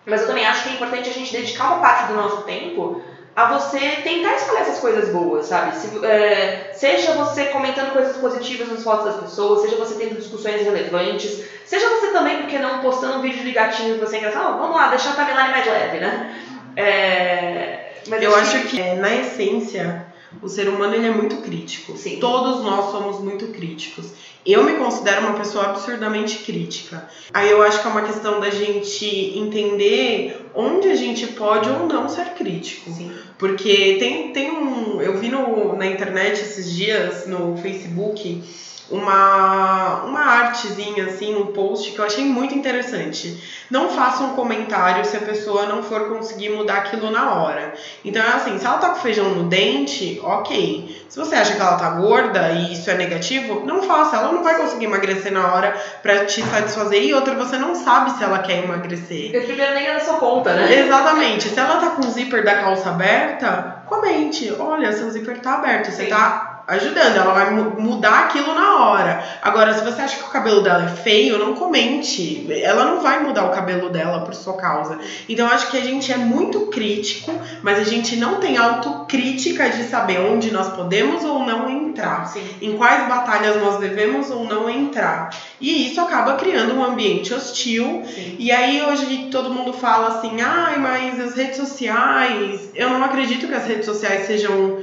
Mas 0.06 0.22
eu 0.22 0.28
também 0.28 0.46
acho 0.46 0.64
que 0.64 0.70
é 0.70 0.74
importante 0.74 1.10
a 1.10 1.14
gente 1.14 1.32
dedicar 1.32 1.74
uma 1.74 1.82
parte 1.82 2.08
do 2.08 2.14
nosso 2.14 2.44
tempo 2.44 3.02
a 3.40 3.58
você 3.58 3.80
tentar 4.04 4.36
espalhar 4.36 4.64
essas 4.64 4.80
coisas 4.80 5.14
boas, 5.14 5.46
sabe? 5.46 5.74
Se, 5.78 6.06
é, 6.06 6.74
seja 6.74 7.14
você 7.14 7.46
comentando 7.46 7.94
coisas 7.94 8.18
positivas 8.18 8.68
nas 8.68 8.84
fotos 8.84 9.06
das 9.06 9.22
pessoas, 9.22 9.62
seja 9.62 9.78
você 9.78 9.96
tendo 9.96 10.16
discussões 10.16 10.62
relevantes, 10.62 11.46
seja 11.66 11.88
você 11.90 12.08
também, 12.08 12.40
porque 12.40 12.60
não, 12.60 12.82
postando 12.82 13.20
um 13.20 13.22
vídeo 13.22 13.42
de 13.42 13.52
gatinho 13.54 13.96
que 13.96 14.06
você 14.06 14.18
é 14.18 14.20
engraçado, 14.20 14.56
oh, 14.56 14.58
vamos 14.60 14.76
lá, 14.76 14.90
deixar 14.90 15.12
a 15.12 15.26
timeline 15.26 15.52
mais 15.52 15.66
leve, 15.66 16.00
né? 16.00 16.36
É, 16.76 17.94
mas 18.10 18.22
eu 18.22 18.36
acho 18.36 18.62
que, 18.64 18.76
que 18.76 18.94
na 18.96 19.16
essência 19.16 20.06
o 20.42 20.50
ser 20.50 20.68
humano 20.68 20.96
ele 20.96 21.08
é 21.08 21.12
muito 21.12 21.38
crítico. 21.38 21.96
Sim. 21.98 22.20
Todos 22.20 22.62
nós 22.62 22.92
somos 22.92 23.22
muito 23.22 23.48
críticos. 23.48 24.12
Eu 24.46 24.64
me 24.64 24.74
considero 24.74 25.22
uma 25.22 25.38
pessoa 25.38 25.66
absurdamente 25.66 26.40
crítica. 26.40 27.08
Aí 27.34 27.52
eu 27.52 27.62
acho 27.62 27.82
que 27.82 27.88
é 27.88 27.92
uma 27.92 28.04
questão 28.04 28.40
da 28.40 28.50
gente 28.50 29.06
entender 29.38 30.50
onde 30.56 30.88
a 30.88 30.96
gente 30.96 31.28
pode 31.28 31.70
ou 31.70 31.88
não 31.88 32.08
ser 32.08 32.34
crítico. 32.36 32.90
Sim. 32.92 33.12
Porque 33.38 33.98
tem, 34.00 34.32
tem 34.32 34.52
um. 34.52 35.02
Eu 35.02 35.18
vi 35.18 35.30
no, 35.30 35.76
na 35.76 35.86
internet 35.86 36.42
esses 36.42 36.72
dias, 36.72 37.28
no 37.28 37.58
Facebook, 37.58 38.44
uma, 38.92 40.04
uma 40.04 40.22
artezinha, 40.22 41.06
assim, 41.06 41.36
um 41.36 41.48
post 41.48 41.92
que 41.92 42.00
eu 42.00 42.06
achei 42.06 42.26
muito 42.26 42.56
interessante. 42.56 43.42
Não 43.70 43.90
faça 43.90 44.24
um 44.24 44.34
comentário 44.34 45.06
se 45.06 45.16
a 45.16 45.22
pessoa 45.22 45.66
não 45.68 45.84
for 45.84 46.10
conseguir 46.10 46.50
mudar 46.50 46.78
aquilo 46.78 47.12
na 47.12 47.36
hora. 47.36 47.74
Então 48.04 48.22
é 48.22 48.28
assim, 48.28 48.58
se 48.58 48.66
ela 48.66 48.78
tá 48.78 48.90
com 48.90 49.00
feijão 49.02 49.30
no 49.30 49.44
dente, 49.44 50.20
ok. 50.24 51.06
Se 51.08 51.18
você 51.20 51.36
acha 51.36 51.56
que 51.56 51.62
ela 51.62 51.78
tá 51.78 51.90
gorda 51.92 52.52
e 52.52 52.74
isso 52.74 52.90
é 52.90 52.96
negativo, 52.96 53.64
não 53.66 53.84
faça. 53.84 54.18
Ela 54.18 54.32
não 54.32 54.44
vai 54.44 54.58
conseguir 54.58 54.86
emagrecer 54.86 55.32
na 55.32 55.54
hora 55.54 55.76
pra 56.02 56.26
te 56.26 56.42
satisfazer. 56.42 57.04
E 57.04 57.14
outra, 57.14 57.36
você 57.36 57.58
não 57.58 57.76
sabe 57.76 58.12
se 58.12 58.24
ela 58.24 58.40
quer 58.40 58.64
emagrecer. 58.64 59.36
E 59.36 59.42
primeiro 59.42 59.74
nem 59.74 59.88
é 59.88 59.94
da 59.94 60.00
sua 60.00 60.16
conta, 60.16 60.54
né? 60.54 60.80
Exatamente. 60.80 61.50
Se 61.50 61.60
ela 61.60 61.78
tá 61.78 61.90
com 61.92 62.08
o 62.08 62.12
zíper 62.12 62.44
da 62.44 62.56
calça 62.56 62.90
aberta, 62.90 63.84
comente. 63.86 64.52
Olha, 64.58 64.92
seu 64.92 65.10
zíper 65.12 65.40
tá 65.42 65.56
aberto. 65.56 65.92
Você 65.92 66.04
Sim. 66.06 66.10
tá 66.10 66.49
ajudando, 66.70 67.18
ela 67.18 67.34
vai 67.34 67.52
mudar 67.52 68.26
aquilo 68.26 68.54
na 68.54 68.78
hora. 68.78 69.24
Agora, 69.42 69.74
se 69.74 69.84
você 69.84 70.02
acha 70.02 70.18
que 70.18 70.24
o 70.24 70.32
cabelo 70.32 70.62
dela 70.62 70.86
é 70.86 70.88
feio, 70.88 71.40
não 71.40 71.56
comente. 71.56 72.48
Ela 72.62 72.86
não 72.86 73.02
vai 73.02 73.24
mudar 73.24 73.46
o 73.46 73.52
cabelo 73.52 73.90
dela 73.90 74.22
por 74.22 74.36
sua 74.36 74.54
causa. 74.54 75.00
Então, 75.28 75.48
eu 75.48 75.54
acho 75.54 75.72
que 75.72 75.78
a 75.78 75.84
gente 75.84 76.12
é 76.14 76.18
muito 76.18 76.68
crítico, 76.68 77.32
mas 77.64 77.80
a 77.80 77.84
gente 77.84 78.16
não 78.16 78.36
tem 78.40 78.58
autocrítica 78.58 79.70
de 79.70 79.84
saber 79.84 80.20
onde 80.20 80.52
nós 80.52 80.70
podemos 80.70 81.24
ou 81.26 81.44
não 81.44 81.70
entrar. 81.70 82.28
Sim. 82.28 82.48
Em 82.62 82.78
quais 82.78 83.08
batalhas 83.08 83.62
nós 83.62 83.80
devemos 83.80 84.30
ou 84.30 84.46
não 84.46 84.70
entrar. 84.70 85.30
E 85.60 85.88
isso 85.88 86.00
acaba 86.00 86.36
criando 86.36 86.76
um 86.76 86.84
ambiente 86.84 87.34
hostil. 87.34 88.04
Sim. 88.06 88.36
E 88.38 88.52
aí, 88.52 88.82
hoje, 88.84 89.30
todo 89.32 89.54
mundo 89.54 89.74
fala 89.74 90.20
assim: 90.20 90.40
ai, 90.42 90.78
mas 90.78 91.20
as 91.20 91.36
redes 91.36 91.58
sociais. 91.58 92.70
Eu 92.76 92.92
não 92.92 93.04
acredito 93.04 93.48
que 93.48 93.54
as 93.54 93.66
redes 93.66 93.86
sociais 93.86 94.28
sejam 94.28 94.78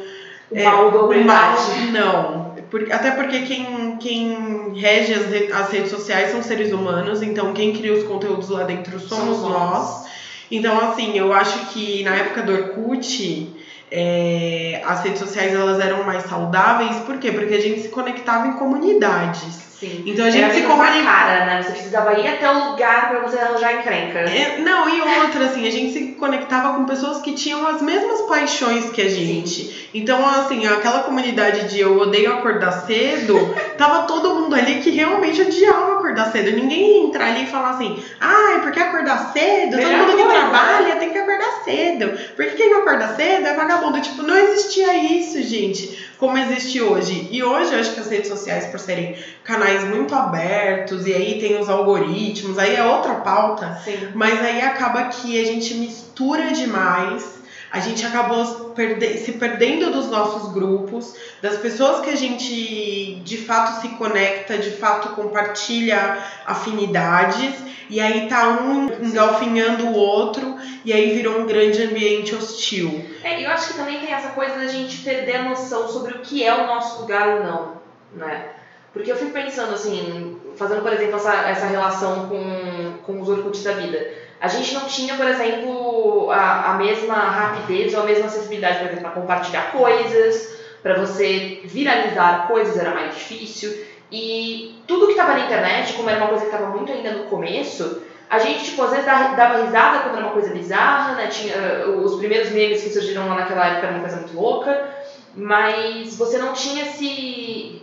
o 0.51 0.63
mal 0.63 0.91
da 0.91 0.99
humanidade. 1.01 1.91
Não. 1.93 2.57
Por, 2.71 2.93
até 2.93 3.13
porque 3.13 3.41
quem, 3.41 3.97
quem 3.99 4.73
rege 4.75 5.15
as, 5.15 5.53
as 5.53 5.71
redes 5.71 5.91
sociais 5.91 6.31
são 6.31 6.43
seres 6.43 6.73
humanos, 6.73 7.23
então 7.23 7.53
quem 7.53 7.73
cria 7.73 7.93
os 7.93 8.05
conteúdos 8.05 8.49
lá 8.49 8.65
dentro 8.65 8.99
somos, 8.99 9.39
somos 9.39 9.51
nós. 9.51 10.07
Então, 10.51 10.79
assim, 10.79 11.17
eu 11.19 11.33
acho 11.33 11.67
que 11.73 12.03
na 12.05 12.15
época 12.15 12.43
do 12.43 12.53
Orkut, 12.53 13.56
é, 13.91 14.83
as 14.85 15.03
redes 15.03 15.21
sociais 15.21 15.55
elas 15.55 15.81
eram 15.81 16.03
mais 16.05 16.25
saudáveis, 16.25 16.97
por 17.07 17.19
quê? 17.19 17.33
Porque 17.33 17.55
a 17.55 17.61
gente 17.61 17.81
se 17.83 17.89
conectava 17.89 18.49
em 18.49 18.53
comunidades. 18.53 19.67
Sim. 19.79 20.05
Então 20.07 20.25
a 20.25 20.31
gente 20.31 20.43
Era 20.43 20.55
se 20.55 20.63
comunica. 20.63 21.05
cara, 21.05 21.45
né? 21.45 21.63
Você 21.63 21.73
precisava 21.73 22.19
ir 22.19 22.27
até 22.27 22.51
o 22.51 22.71
lugar 22.71 23.11
pra 23.11 23.21
você 23.21 23.39
arranjar 23.39 23.75
encrenca. 23.75 24.21
É, 24.21 24.59
não, 24.59 24.89
e 24.89 25.03
outra, 25.03 25.45
assim, 25.45 25.69
a 25.69 25.71
gente 25.71 25.93
se 25.93 26.13
conectava 26.13 26.75
com 26.75 26.87
pessoas 26.87 27.21
que 27.21 27.35
tinham 27.35 27.67
as 27.67 27.83
mesmas 27.83 28.23
paixões 28.23 28.89
que 28.89 29.03
a 29.03 29.09
gente. 29.09 29.65
Sim. 29.65 29.75
Então, 29.93 30.27
assim, 30.27 30.67
aquela 30.67 31.01
comunidade 31.01 31.69
de 31.69 31.81
eu 31.81 31.99
odeio 31.99 32.33
acordar 32.33 32.73
cedo, 32.73 33.55
tava 33.77 34.05
todo 34.05 34.35
mundo 34.35 34.55
ali 34.55 34.77
que 34.81 34.91
realmente 34.91 35.43
odiava 35.43 35.96
acordar 36.17 36.33
cedo. 36.33 36.57
Ninguém 36.57 36.81
ia 36.81 37.07
entrar 37.07 37.27
ali 37.27 37.45
e 37.45 37.47
falar 37.47 37.71
assim, 37.71 38.03
ai, 38.21 38.61
porque 38.63 38.81
acordar 38.81 39.33
cedo? 39.33 39.77
Todo 39.77 39.93
mundo 39.93 40.17
que 40.17 40.25
trabalha 40.25 40.97
tem 40.97 41.11
que 41.11 41.19
acordar 41.19 41.63
cedo. 41.65 42.19
Porque 42.35 42.53
quem 42.53 42.71
não 42.71 42.81
acorda 42.81 43.15
cedo 43.15 43.47
é 43.47 43.55
vagabundo. 43.55 44.01
Tipo, 44.01 44.23
não 44.23 44.37
existia 44.37 44.95
isso, 44.97 45.43
gente, 45.43 46.11
como 46.19 46.39
existe 46.39 46.81
hoje. 46.81 47.29
E 47.31 47.43
hoje 47.43 47.73
eu 47.73 47.81
acho 47.81 47.93
que 47.93 48.01
as 48.01 48.11
redes 48.11 48.29
sociais, 48.29 48.67
por 48.67 48.81
serem 48.81 49.17
canais 49.45 49.85
muito 49.85 50.15
abertos, 50.15 51.07
e 51.07 51.13
aí 51.13 51.39
tem 51.39 51.59
os 51.61 51.69
algoritmos, 51.69 52.59
aí 52.59 52.75
é 52.75 52.85
outra 52.85 53.17
pauta. 53.17 53.79
Sim. 53.85 54.09
Mas 54.15 54.41
aí 54.41 54.61
acaba 54.63 55.05
que 55.05 55.41
a 55.41 55.45
gente 55.45 55.75
mistura 55.75 56.53
demais 56.53 57.36
a 57.71 57.81
gente 57.81 58.07
acabou 58.07 58.75
se 58.77 59.33
perdendo 59.33 59.91
dos 59.91 60.11
nossos 60.11 60.53
grupos, 60.53 61.15
das 61.43 61.59
pessoas 61.59 62.01
que 62.01 62.11
a 62.11 62.17
gente 62.17 63.17
de 63.25 63.39
fato 63.39 63.81
se 63.81 63.89
conecta, 63.91 64.57
de 64.59 64.71
fato 64.71 65.11
compartilha 65.11 66.19
afinidades, 66.47 67.55
e 67.89 68.01
aí 68.01 68.29
tá 68.29 68.49
um 68.49 68.87
engalfinhando 69.05 69.87
o 69.87 69.95
outro, 69.95 70.57
e 70.85 70.93
aí 70.93 71.15
virou 71.15 71.41
um 71.41 71.47
grande 71.47 71.83
ambiente 71.83 72.35
hostil. 72.35 73.05
É, 73.23 73.45
eu 73.45 73.51
acho 73.51 73.69
que 73.69 73.75
também 73.75 74.01
tem 74.01 74.13
essa 74.13 74.31
coisa 74.31 74.57
da 74.57 74.67
gente 74.67 74.99
perder 74.99 75.37
a 75.37 75.43
noção 75.45 75.89
sobre 75.89 76.13
o 76.15 76.21
que 76.21 76.45
é 76.45 76.55
o 76.55 76.67
nosso 76.67 77.01
lugar 77.01 77.29
ou 77.29 77.45
não, 77.45 77.73
né? 78.15 78.51
Porque 78.93 79.13
eu 79.13 79.17
fico 79.17 79.33
pensando 79.33 79.75
assim, 79.75 80.41
fazendo, 80.57 80.81
por 80.81 80.93
exemplo, 80.93 81.17
essa, 81.17 81.35
essa 81.51 81.67
relação 81.67 82.29
com, 82.29 82.99
com 83.05 83.21
os 83.21 83.29
Orkuts 83.29 83.63
da 83.63 83.73
vida 83.73 84.26
a 84.41 84.49
gente 84.49 84.75
não 84.75 84.85
tinha, 84.85 85.15
por 85.17 85.27
exemplo, 85.27 86.31
a, 86.31 86.73
a 86.73 86.75
mesma 86.75 87.15
rapidez 87.15 87.95
ou 87.95 88.03
a 88.03 88.07
mesma 88.07 88.27
acessibilidade, 88.27 88.79
por 88.79 88.87
exemplo, 88.87 89.03
para 89.03 89.21
compartilhar 89.21 89.73
coisas, 89.73 90.59
para 90.83 90.95
você 90.95 91.63
viralizar 91.65 92.47
coisas 92.47 92.77
era 92.79 92.93
mais 92.93 93.15
difícil. 93.15 93.77
E 94.11 94.77
tudo 94.87 95.07
que 95.07 95.13
estava 95.13 95.33
na 95.33 95.41
internet, 95.41 95.95
como 95.95 96.09
era 96.09 96.19
uma 96.19 96.29
coisa 96.29 96.45
que 96.45 96.55
estava 96.55 96.71
muito 96.71 96.93
ainda 96.93 97.13
no 97.13 97.25
começo, 97.25 98.03
a 98.29 98.39
gente, 98.39 98.65
tipo, 98.65 98.83
às 98.83 98.91
vezes 98.91 99.07
dava 99.07 99.63
risada 99.63 100.01
quando 100.01 100.17
era 100.17 100.27
uma 100.27 100.33
coisa 100.33 100.51
bizarra, 100.51 101.15
né? 101.15 101.29
Tinha, 101.29 101.87
os 101.89 102.17
primeiros 102.17 102.51
memes 102.51 102.83
que 102.83 102.91
surgiram 102.91 103.29
lá 103.29 103.37
naquela 103.37 103.67
época 103.67 103.87
era 103.87 103.95
uma 103.95 104.01
coisa 104.01 104.17
muito 104.17 104.37
louca, 104.37 104.89
mas 105.35 106.17
você 106.17 106.39
não 106.39 106.53
tinha 106.53 106.83
esse, 106.83 107.83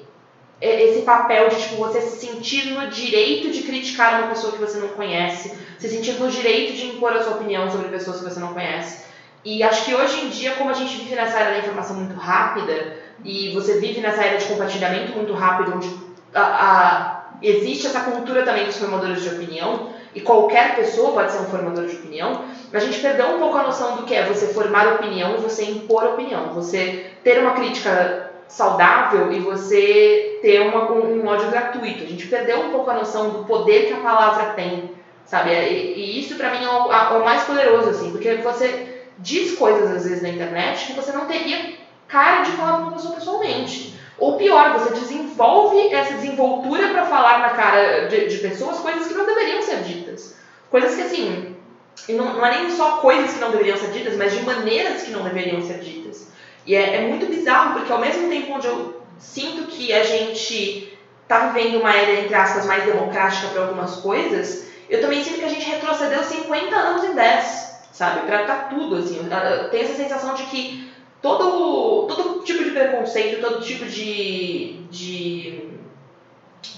esse 0.64 1.01
papel 1.01 1.49
de, 1.49 1.57
tipo, 1.57 1.76
você 1.76 1.99
se 1.99 2.26
sentir 2.26 2.68
no 2.68 2.88
direito 2.88 3.51
de 3.51 3.64
criticar 3.64 4.20
uma 4.20 4.30
pessoa 4.30 4.53
que 4.53 4.59
você 4.59 4.78
não 4.78 4.89
conhece, 4.89 5.53
se 5.78 5.89
sentir 5.89 6.14
no 6.14 6.30
direito 6.30 6.74
de 6.74 6.88
impor 6.88 7.11
a 7.11 7.22
sua 7.22 7.34
opinião 7.34 7.70
sobre 7.70 7.89
pessoas 7.89 8.20
que 8.20 8.24
você 8.24 8.39
não 8.39 8.53
conhece. 8.53 9.03
E 9.43 9.61
acho 9.61 9.84
que 9.84 9.93
hoje 9.93 10.22
em 10.22 10.30
dia, 10.30 10.51
como 10.51 10.70
a 10.70 10.74
gente 10.74 10.95
vive 10.95 11.16
nessa 11.16 11.38
era 11.38 11.51
da 11.51 11.57
informação 11.59 11.97
muito 11.97 12.16
rápida, 12.16 12.95
e 13.26 13.53
você 13.53 13.78
vive 13.80 13.99
nessa 13.99 14.24
era 14.24 14.38
de 14.38 14.45
compartilhamento 14.45 15.11
muito 15.11 15.34
rápido, 15.34 15.76
onde 15.76 15.93
a, 16.34 16.41
a, 16.41 17.24
existe 17.41 17.88
essa 17.88 17.99
cultura 17.99 18.43
também 18.43 18.66
dos 18.66 18.78
formadores 18.78 19.22
de 19.22 19.30
opinião, 19.30 19.89
e 20.16 20.22
qualquer 20.22 20.78
pessoa 20.78 21.11
pode 21.11 21.34
ser 21.34 21.39
um 21.39 21.45
formador 21.45 21.88
de 21.88 21.95
opinião, 21.97 22.45
a 22.72 22.80
gente 22.80 22.99
perdeu 22.99 23.36
um 23.36 23.39
pouco 23.39 23.57
a 23.57 23.64
noção 23.64 23.97
do 23.97 24.03
que 24.03 24.16
é 24.16 24.26
você 24.26 24.47
formar 24.53 24.93
opinião 24.93 25.36
e 25.36 25.41
você 25.41 25.66
impor 25.66 26.05
opinião, 26.05 26.53
você 26.53 27.11
ter 27.22 27.39
uma 27.39 27.51
crítica 27.51 28.33
saudável 28.54 29.32
e 29.32 29.39
você 29.39 30.38
ter 30.43 30.62
uma, 30.62 30.91
um, 30.91 31.24
um 31.24 31.28
ódio 31.28 31.49
gratuito. 31.49 32.04
A 32.04 32.08
gente 32.08 32.28
perdeu 32.28 32.60
um 32.60 32.72
pouco 32.72 32.91
a 32.91 32.93
noção 32.93 33.32
do 33.32 33.45
poder 33.45 33.88
que 33.88 33.93
a 33.93 33.99
palavra 33.99 34.54
tem, 34.54 34.91
sabe? 35.26 35.49
E, 35.49 35.93
e 35.95 36.20
isso 36.20 36.36
para 36.36 36.51
mim 36.51 36.64
é 36.64 36.70
o, 36.70 36.91
a, 36.91 37.18
o, 37.18 37.26
mais 37.26 37.43
poderoso, 37.45 37.89
assim, 37.89 38.12
porque 38.12 38.36
você 38.36 39.06
diz 39.18 39.58
coisas 39.58 39.89
às 39.89 40.04
vezes 40.04 40.22
na 40.22 40.30
internet 40.30 40.86
que 40.86 40.93
você 40.93 41.12
não 41.12 41.26
teria 41.26 41.74
cara 42.08 42.43
de 42.43 42.51
falar 42.51 42.74
com 42.74 42.84
uma 42.84 42.91
pessoa 42.91 43.16
pessoalmente. 43.16 43.97
Ou 44.20 44.38
pior, 44.38 44.78
você 44.78 44.93
desenvolve 44.93 45.91
essa 45.91 46.14
desenvoltura 46.14 46.89
para 46.89 47.08
falar 47.08 47.39
na 47.39 47.49
cara 47.49 48.06
de, 48.06 48.28
de, 48.28 48.38
pessoas 48.38 48.78
coisas 48.78 49.08
que 49.08 49.16
não 49.16 49.26
deveriam 49.26 49.64
ser 49.64 49.78
ditas. 49.78 50.38
Coisas 50.70 50.93
que, 50.93 51.01
assim, 51.01 51.56
não, 52.10 52.34
não 52.36 52.45
é 52.45 52.60
nem 52.60 52.70
só 52.70 52.97
coisas 52.97 53.34
que 53.34 53.39
não 53.39 53.49
deveriam 53.49 53.78
ser 53.78 53.89
ditas, 53.89 54.16
mas 54.16 54.32
de 54.32 54.43
maneiras 54.43 55.01
que 55.01 55.10
não 55.10 55.24
deveriam 55.24 55.60
ser 55.60 55.80
ditas. 55.80 56.32
E 56.66 56.76
é, 56.76 56.97
é 56.97 57.07
muito 57.07 57.26
bizarro, 57.26 57.74
porque 57.74 57.91
ao 57.91 57.99
mesmo 57.99 58.30
tempo 58.30 58.53
onde 58.53 58.68
eu 58.68 59.01
sinto 59.18 59.68
que 59.68 59.91
a 59.93 60.03
gente 60.03 60.97
está 61.24 61.47
vivendo 61.47 61.80
uma 61.80 61.95
era, 61.95 62.22
entre 62.22 62.36
aspas, 62.36 62.66
mais 62.66 62.84
democrática 62.84 63.47
para 63.47 63.64
algumas 63.64 63.95
coisas, 63.97 64.68
eu 64.89 65.01
também 65.01 65.24
sinto 65.24 65.39
que 65.39 65.45
a 65.45 65.49
gente 65.49 65.70
retrocedeu 65.70 66.24
50 66.24 66.76
anos 66.76 67.03
em 67.03 67.14
10, 67.14 67.80
sabe? 67.91 68.28
Para 68.28 68.45
tá 68.45 68.55
tudo, 68.70 68.97
assim. 68.97 69.18
Eu 69.18 69.70
tenho 69.70 69.84
essa 69.86 69.95
sensação 69.95 70.36
de 70.36 70.43
que 70.43 70.91
todo, 71.22 72.07
todo 72.07 72.43
tipo 72.43 72.64
de 72.64 72.72
preconceito, 72.72 73.41
todo 73.41 73.64
tipo 73.64 73.86
de, 73.86 74.82
de 74.89 75.70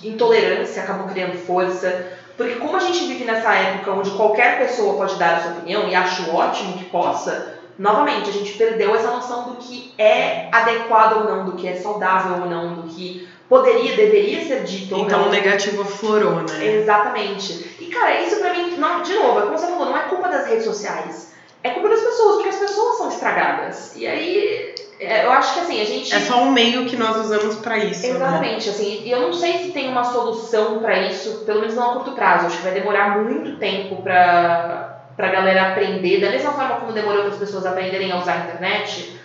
intolerância 0.03 0.83
acabou 0.83 1.07
criando 1.07 1.38
força. 1.45 2.13
Porque 2.38 2.55
como 2.55 2.75
a 2.75 2.79
gente 2.79 3.05
vive 3.05 3.23
nessa 3.23 3.53
época 3.53 3.91
onde 3.91 4.11
qualquer 4.11 4.59
pessoa 4.59 4.97
pode 4.97 5.15
dar 5.15 5.38
a 5.38 5.41
sua 5.41 5.51
opinião, 5.53 5.88
e 5.89 5.95
acho 5.95 6.29
ótimo 6.31 6.77
que 6.77 6.86
possa, 6.86 7.55
novamente, 7.78 8.30
a 8.30 8.34
gente 8.34 8.53
perdeu 8.53 8.95
essa 8.95 9.11
noção 9.11 9.49
do 9.49 9.55
que 9.55 9.93
é 9.97 10.49
adequado 10.51 11.17
ou 11.17 11.23
não, 11.26 11.45
do 11.45 11.53
que 11.53 11.67
é 11.67 11.76
saudável 11.76 12.43
ou 12.43 12.49
não, 12.49 12.76
do 12.76 12.84
que 12.84 13.28
poderia, 13.49 13.95
deveria 13.95 14.43
ser 14.43 14.63
dito 14.63 14.95
ou 14.95 15.05
então, 15.05 15.19
não. 15.19 15.28
Então 15.28 15.39
o 15.39 15.43
negativo 15.43 15.82
aflorou, 15.82 16.41
né? 16.41 16.65
Exatamente. 16.65 17.76
E 17.80 17.88
cara, 17.88 18.21
isso 18.21 18.39
pra 18.39 18.53
mim, 18.53 18.76
não, 18.78 19.01
de 19.01 19.13
novo, 19.13 19.39
é 19.39 19.41
como 19.43 19.57
você 19.57 19.67
falou, 19.67 19.86
não 19.86 19.97
é 19.97 20.03
culpa 20.03 20.30
das 20.30 20.47
redes 20.47 20.65
sociais 20.65 21.36
é 21.65 21.71
culpa 21.71 21.89
das 21.89 22.01
pessoas, 22.01 22.36
porque 22.36 22.49
as 22.49 22.57
pessoas 22.57 22.97
são 22.97 23.09
estragadas. 23.09 23.95
E 23.95 24.05
aí, 24.05 24.76
é, 24.99 25.26
eu 25.26 25.32
acho 25.32 25.55
que 25.55 25.59
assim, 25.61 25.82
a 25.82 25.86
gente. 25.86 26.13
É 26.13 26.19
só 26.19 26.43
um 26.43 26.51
meio 26.51 26.86
que 26.86 26.95
nós 26.95 27.17
usamos 27.17 27.55
para 27.55 27.80
isso. 27.80 28.03
Né? 28.03 28.09
Exatamente, 28.09 28.67
né? 28.67 28.71
assim, 28.71 29.01
e 29.03 29.09
eu 29.09 29.21
não 29.21 29.34
sei 29.34 29.63
se 29.63 29.71
tem 29.71 29.89
uma 29.89 30.03
solução 30.03 30.78
para 30.78 31.01
isso, 31.07 31.43
pelo 31.43 31.61
menos 31.61 31.76
não 31.76 31.89
a 31.89 31.93
curto 31.95 32.11
prazo. 32.11 32.45
Acho 32.45 32.57
que 32.57 32.63
vai 32.63 32.73
demorar 32.73 33.17
muito 33.17 33.57
tempo 33.57 34.03
pra, 35.16 35.30
pra 35.30 35.32
galera 35.32 35.72
aprender, 35.72 36.22
da 36.22 36.30
mesma 36.30 36.53
forma 36.53 36.76
como 36.78 36.91
demorou 36.91 37.24
para 37.24 37.32
as 37.32 37.38
pessoas 37.38 37.66
aprenderem 37.66 38.11
a 38.11 38.18
usar 38.18 38.34
a 38.34 38.45
internet. 38.45 39.20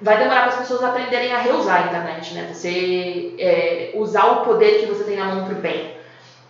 Vai 0.00 0.18
demorar 0.18 0.42
para 0.42 0.50
as 0.50 0.58
pessoas 0.58 0.82
aprenderem 0.82 1.32
a 1.32 1.38
reusar 1.38 1.84
a 1.84 1.86
internet, 1.86 2.34
né? 2.34 2.50
Você 2.52 3.34
é, 3.38 3.92
usar 3.94 4.26
o 4.26 4.44
poder 4.44 4.80
que 4.80 4.86
você 4.86 5.04
tem 5.04 5.16
na 5.16 5.26
mão 5.26 5.44
pro 5.46 5.54
bem. 5.56 5.96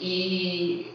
E 0.00 0.92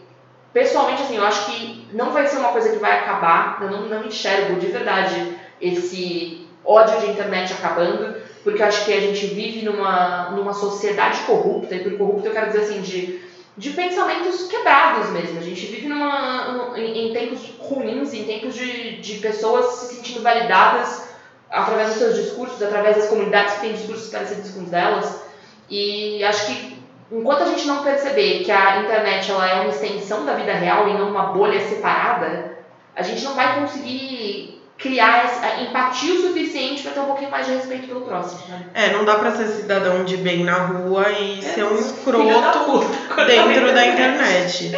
pessoalmente, 0.52 1.02
assim, 1.02 1.16
eu 1.16 1.24
acho 1.24 1.46
que 1.46 1.86
não 1.92 2.10
vai 2.10 2.26
ser 2.26 2.38
uma 2.38 2.48
coisa 2.48 2.70
que 2.70 2.78
vai 2.78 2.98
acabar, 2.98 3.58
eu 3.60 3.70
não, 3.70 3.82
não 3.82 4.04
enxergo 4.04 4.58
de 4.58 4.66
verdade 4.66 5.36
esse 5.60 6.46
ódio 6.64 7.00
de 7.00 7.10
internet 7.10 7.52
acabando, 7.52 8.16
porque 8.44 8.60
eu 8.60 8.66
acho 8.66 8.84
que 8.84 8.92
a 8.92 9.00
gente 9.00 9.26
vive 9.28 9.64
numa, 9.64 10.30
numa 10.30 10.52
sociedade 10.52 11.20
corrupta, 11.20 11.74
e 11.74 11.80
por 11.80 11.96
corrupto 11.96 12.26
eu 12.26 12.32
quero 12.32 12.48
dizer 12.48 12.60
assim, 12.60 12.80
de, 12.80 13.20
de 13.58 13.70
pensamentos 13.70 14.46
quebrados 14.46 15.10
mesmo. 15.10 15.38
A 15.38 15.42
gente 15.42 15.66
vive 15.66 15.88
numa, 15.88 16.72
em, 16.76 17.08
em 17.08 17.12
tempos 17.12 17.40
ruins, 17.58 18.14
em 18.14 18.24
tempos 18.24 18.54
de, 18.54 18.98
de 19.00 19.18
pessoas 19.18 19.66
se 19.74 19.96
sentindo 19.96 20.22
validadas 20.22 21.08
através 21.50 21.88
dos 21.88 21.98
seus 21.98 22.14
discursos, 22.14 22.62
através 22.62 22.96
das 22.96 23.08
comunidades 23.08 23.54
que 23.54 23.60
têm 23.62 23.72
discursos 23.72 24.10
parecidos 24.10 24.50
com 24.52 24.62
os 24.62 24.70
delas. 24.70 25.22
E 25.68 26.22
acho 26.22 26.46
que 26.46 26.78
enquanto 27.10 27.42
a 27.42 27.46
gente 27.46 27.66
não 27.66 27.82
perceber 27.82 28.44
que 28.44 28.52
a 28.52 28.80
internet 28.82 29.30
ela 29.30 29.48
é 29.48 29.60
uma 29.60 29.70
extensão 29.70 30.24
da 30.24 30.34
vida 30.34 30.52
real 30.52 30.88
e 30.88 30.94
não 30.94 31.10
uma 31.10 31.32
bolha 31.32 31.60
separada, 31.60 32.58
a 32.94 33.02
gente 33.02 33.24
não 33.24 33.34
vai 33.34 33.60
conseguir 33.60 34.57
criar 34.78 35.24
essa 35.24 35.60
empatia 35.60 36.14
o 36.14 36.22
suficiente 36.22 36.82
para 36.82 36.92
ter 36.92 37.00
um 37.00 37.06
pouquinho 37.06 37.30
mais 37.30 37.46
de 37.46 37.52
respeito 37.52 37.88
pelo 37.88 38.02
próximo. 38.02 38.40
Né? 38.48 38.66
É, 38.72 38.92
não 38.92 39.04
dá 39.04 39.16
para 39.16 39.32
ser 39.32 39.48
cidadão 39.48 40.04
de 40.04 40.16
bem 40.16 40.44
na 40.44 40.66
rua 40.66 41.10
e 41.10 41.40
é, 41.40 41.42
ser 41.42 41.64
um 41.64 41.76
escroto 41.76 42.86
dentro 43.26 43.74
da 43.74 43.86
internet. 43.86 44.72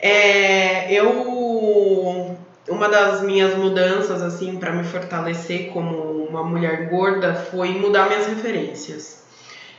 É, 0.00 0.92
eu 0.92 2.36
uma 2.68 2.88
das 2.88 3.22
minhas 3.22 3.56
mudanças 3.56 4.22
assim 4.22 4.56
para 4.56 4.72
me 4.72 4.84
fortalecer 4.84 5.70
como 5.72 6.24
uma 6.24 6.42
mulher 6.42 6.88
gorda 6.88 7.34
foi 7.34 7.70
mudar 7.70 8.08
minhas 8.08 8.26
referências. 8.26 9.24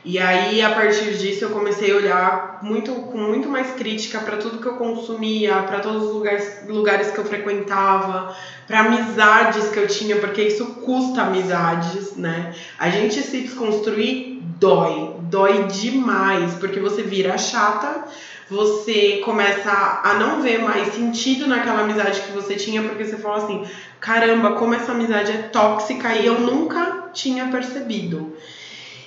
E 0.02 0.18
aí, 0.18 0.62
a 0.62 0.70
partir 0.70 1.14
disso, 1.18 1.44
eu 1.44 1.50
comecei 1.50 1.92
a 1.92 1.96
olhar 1.96 2.58
muito, 2.62 2.90
com 2.92 3.18
muito 3.18 3.50
mais 3.50 3.72
crítica 3.72 4.18
para 4.20 4.38
tudo 4.38 4.58
que 4.58 4.66
eu 4.66 4.76
consumia, 4.76 5.62
para 5.62 5.80
todos 5.80 6.04
os 6.04 6.14
lugares, 6.14 6.66
lugares 6.66 7.10
que 7.10 7.18
eu 7.18 7.24
frequentava, 7.24 8.34
para 8.66 8.80
amizades 8.80 9.68
que 9.68 9.78
eu 9.78 9.86
tinha, 9.86 10.16
porque 10.16 10.42
isso 10.42 10.64
custa 10.76 11.22
amizades, 11.22 12.16
né? 12.16 12.54
A 12.78 12.88
gente 12.88 13.20
se 13.20 13.42
desconstruir 13.42 14.40
dói, 14.58 15.16
dói 15.22 15.64
demais, 15.64 16.54
porque 16.54 16.80
você 16.80 17.02
vira 17.02 17.36
chata, 17.36 18.04
você 18.48 19.20
começa 19.22 20.00
a 20.02 20.14
não 20.14 20.40
ver 20.40 20.62
mais 20.62 20.94
sentido 20.94 21.46
naquela 21.46 21.82
amizade 21.82 22.22
que 22.22 22.32
você 22.32 22.54
tinha, 22.54 22.82
porque 22.82 23.04
você 23.04 23.18
fala 23.18 23.44
assim: 23.44 23.66
caramba, 24.00 24.52
como 24.52 24.74
essa 24.74 24.92
amizade 24.92 25.30
é 25.30 25.42
tóxica 25.42 26.14
e 26.14 26.24
eu 26.24 26.40
nunca 26.40 27.10
tinha 27.12 27.48
percebido. 27.48 28.34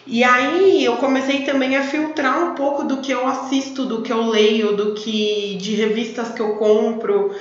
E 0.06 0.24
aí 0.24 0.84
eu 0.84 0.98
comecei 0.98 1.44
também 1.44 1.78
a 1.78 1.84
filtrar 1.84 2.52
um 2.52 2.56
pouco 2.56 2.84
do 2.84 2.98
que 2.98 3.12
eu 3.12 3.26
assisto, 3.26 3.86
do 3.86 4.02
que 4.02 4.12
eu 4.12 4.28
leio, 4.28 4.76
do 4.76 4.94
que 4.94 5.56
de 5.56 5.76
revistas 5.76 6.30
que 6.30 6.42
eu 6.42 6.56
compro. 6.56 7.32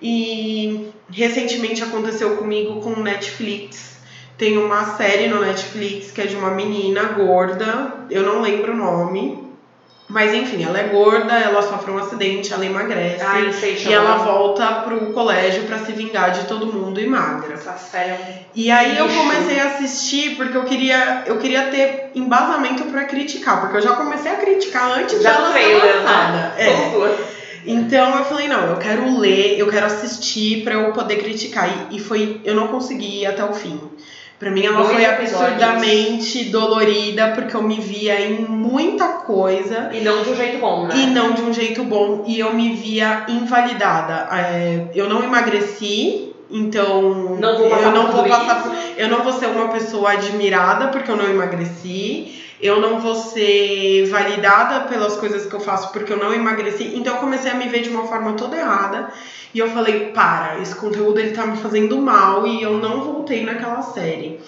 E 0.00 0.88
recentemente 1.10 1.82
aconteceu 1.82 2.36
comigo 2.36 2.80
com 2.80 3.00
Netflix. 3.00 3.96
Tem 4.38 4.56
uma 4.56 4.96
série 4.96 5.28
no 5.28 5.40
Netflix 5.40 6.10
que 6.10 6.20
é 6.20 6.26
de 6.26 6.36
uma 6.36 6.50
menina 6.50 7.04
gorda, 7.12 8.06
eu 8.10 8.22
não 8.22 8.40
lembro 8.40 8.72
o 8.72 8.76
nome, 8.76 9.41
mas 10.12 10.34
enfim, 10.34 10.62
ela 10.62 10.78
é 10.78 10.88
gorda, 10.88 11.32
ela 11.32 11.62
sofre 11.62 11.90
um 11.90 11.96
acidente, 11.96 12.52
ela 12.52 12.66
emagrece. 12.66 13.24
Ai, 13.24 13.50
sei, 13.50 13.78
e 13.78 13.92
ela 13.92 14.16
volta 14.16 14.66
pro 14.84 15.06
colégio 15.14 15.62
para 15.64 15.78
se 15.78 15.92
vingar 15.92 16.32
de 16.32 16.44
todo 16.44 16.66
mundo 16.66 17.00
e 17.00 17.06
magra. 17.06 17.54
Essa 17.54 17.78
série 17.78 18.10
é 18.10 18.14
um 18.14 18.44
E 18.54 18.70
aí 18.70 18.98
eu 18.98 19.08
comecei 19.08 19.58
a 19.58 19.68
assistir 19.68 20.36
porque 20.36 20.54
eu 20.54 20.64
queria, 20.64 21.22
eu 21.24 21.38
queria 21.38 21.62
ter 21.68 22.10
embasamento 22.14 22.84
para 22.84 23.04
criticar, 23.04 23.62
porque 23.62 23.78
eu 23.78 23.80
já 23.80 23.92
comecei 23.96 24.30
a 24.30 24.36
criticar 24.36 24.98
antes 24.98 25.22
já 25.22 25.32
dela 25.32 25.52
ser 25.54 25.82
né? 25.82 25.92
lançada. 25.94 26.54
É. 26.58 27.32
Então 27.64 28.18
eu 28.18 28.24
falei, 28.26 28.48
não, 28.48 28.66
eu 28.66 28.76
quero 28.76 29.18
ler, 29.18 29.58
eu 29.58 29.68
quero 29.68 29.86
assistir 29.86 30.62
para 30.62 30.74
eu 30.74 30.92
poder 30.92 31.16
criticar. 31.16 31.88
E, 31.90 31.96
e 31.96 31.98
foi, 31.98 32.38
eu 32.44 32.54
não 32.54 32.68
consegui 32.68 33.22
ir 33.22 33.26
até 33.26 33.42
o 33.42 33.54
fim. 33.54 33.80
Pra 34.42 34.50
mim 34.50 34.66
ela 34.66 34.82
Dois 34.82 34.94
foi 34.94 35.04
absurdamente 35.04 36.46
dolorida 36.46 37.28
porque 37.28 37.54
eu 37.54 37.62
me 37.62 37.78
via 37.78 38.20
em 38.20 38.40
muita 38.40 39.06
coisa. 39.18 39.90
E 39.92 40.00
não 40.00 40.20
de 40.20 40.30
um 40.30 40.34
jeito 40.34 40.58
bom, 40.58 40.88
né? 40.88 40.96
E 40.96 41.06
não 41.06 41.30
de 41.30 41.42
um 41.42 41.52
jeito 41.52 41.84
bom. 41.84 42.24
E 42.26 42.40
eu 42.40 42.52
me 42.52 42.74
via 42.74 43.24
invalidada. 43.28 44.28
É, 44.36 44.86
eu 44.96 45.08
não 45.08 45.22
emagreci, 45.22 46.34
então 46.50 47.36
não 47.38 47.56
vou 47.56 47.68
eu 47.68 47.92
não 47.92 48.10
vou 48.10 48.24
passar 48.24 48.64
por, 48.64 48.72
eu 48.96 49.08
não 49.08 49.22
vou 49.22 49.32
ser 49.32 49.46
uma 49.46 49.68
pessoa 49.68 50.10
admirada 50.10 50.88
porque 50.88 51.08
eu 51.08 51.16
não 51.16 51.30
emagreci. 51.30 52.42
Eu 52.62 52.80
não 52.80 53.00
vou 53.00 53.16
ser 53.16 54.06
validada 54.06 54.88
pelas 54.88 55.16
coisas 55.16 55.46
que 55.46 55.54
eu 55.54 55.58
faço 55.58 55.92
porque 55.92 56.12
eu 56.12 56.16
não 56.16 56.32
emagreci. 56.32 56.92
Então 56.94 57.14
eu 57.14 57.20
comecei 57.20 57.50
a 57.50 57.54
me 57.54 57.68
ver 57.68 57.82
de 57.82 57.88
uma 57.88 58.06
forma 58.06 58.34
toda 58.34 58.56
errada. 58.56 59.12
E 59.52 59.58
eu 59.58 59.68
falei, 59.70 60.12
para, 60.12 60.60
esse 60.60 60.74
conteúdo 60.76 61.18
ele 61.18 61.32
tá 61.32 61.44
me 61.44 61.56
fazendo 61.56 62.00
mal 62.00 62.46
e 62.46 62.62
eu 62.62 62.78
não 62.78 63.02
voltei 63.02 63.44
naquela 63.44 63.82
série. 63.82 64.40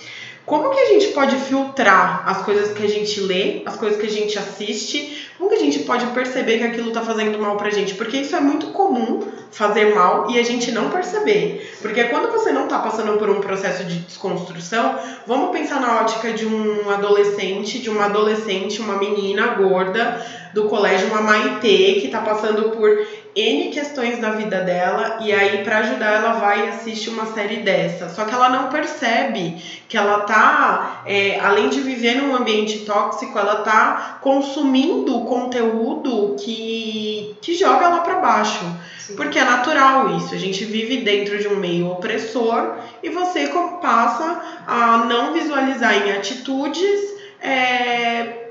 Como 0.46 0.70
que 0.70 0.78
a 0.78 0.86
gente 0.86 1.08
pode 1.08 1.36
filtrar 1.36 2.22
as 2.28 2.42
coisas 2.42 2.72
que 2.72 2.84
a 2.84 2.88
gente 2.88 3.18
lê, 3.20 3.62
as 3.66 3.76
coisas 3.76 3.98
que 3.98 4.06
a 4.06 4.10
gente 4.10 4.38
assiste? 4.38 5.30
Como 5.44 5.50
que 5.50 5.56
a 5.56 5.60
gente 5.60 5.80
pode 5.80 6.06
perceber 6.06 6.56
que 6.56 6.64
aquilo 6.64 6.90
tá 6.90 7.02
fazendo 7.02 7.38
mal 7.38 7.58
pra 7.58 7.68
gente? 7.68 7.94
Porque 7.94 8.16
isso 8.16 8.34
é 8.34 8.40
muito 8.40 8.68
comum 8.68 9.20
fazer 9.50 9.94
mal 9.94 10.30
e 10.30 10.38
a 10.38 10.42
gente 10.42 10.72
não 10.72 10.88
perceber. 10.88 11.76
Porque 11.82 12.04
quando 12.04 12.32
você 12.32 12.50
não 12.50 12.66
tá 12.66 12.78
passando 12.78 13.18
por 13.18 13.28
um 13.28 13.40
processo 13.40 13.84
de 13.84 13.98
desconstrução, 13.98 14.98
vamos 15.26 15.50
pensar 15.50 15.80
na 15.82 16.00
ótica 16.00 16.32
de 16.32 16.46
um 16.46 16.90
adolescente, 16.90 17.78
de 17.78 17.90
uma 17.90 18.06
adolescente, 18.06 18.80
uma 18.80 18.96
menina 18.96 19.48
gorda 19.48 20.24
do 20.54 20.64
colégio, 20.64 21.08
uma 21.08 21.20
Maitê, 21.20 21.98
que 22.00 22.08
tá 22.08 22.20
passando 22.20 22.70
por 22.70 23.06
N 23.34 23.70
questões 23.70 24.20
na 24.20 24.30
vida 24.30 24.60
dela 24.60 25.18
e 25.20 25.32
aí 25.32 25.64
para 25.64 25.78
ajudar 25.78 26.06
ela 26.06 26.34
vai 26.34 26.66
e 26.66 26.68
assiste 26.68 27.10
uma 27.10 27.26
série 27.26 27.56
dessa. 27.56 28.08
Só 28.08 28.24
que 28.24 28.32
ela 28.32 28.48
não 28.48 28.68
percebe 28.68 29.60
que 29.88 29.96
ela 29.96 30.20
tá, 30.20 31.02
é, 31.04 31.40
além 31.40 31.68
de 31.68 31.80
viver 31.80 32.14
num 32.14 32.34
ambiente 32.34 32.80
tóxico, 32.80 33.36
ela 33.36 33.56
tá 33.56 34.18
consumindo 34.20 35.20
conteúdo 35.34 36.36
que, 36.38 37.36
que 37.42 37.54
joga 37.54 37.86
ela 37.86 37.98
para 37.98 38.20
baixo. 38.20 38.64
Sim. 38.98 39.16
Porque 39.16 39.38
é 39.38 39.44
natural 39.44 40.16
isso. 40.16 40.34
A 40.34 40.38
gente 40.38 40.64
vive 40.64 40.98
dentro 40.98 41.38
de 41.38 41.48
um 41.48 41.56
meio 41.56 41.90
opressor 41.90 42.76
e 43.02 43.10
você 43.10 43.50
passa 43.82 44.40
a 44.66 44.98
não 44.98 45.32
visualizar 45.32 46.06
em 46.06 46.12
atitudes. 46.12 47.14
É, 47.42 48.44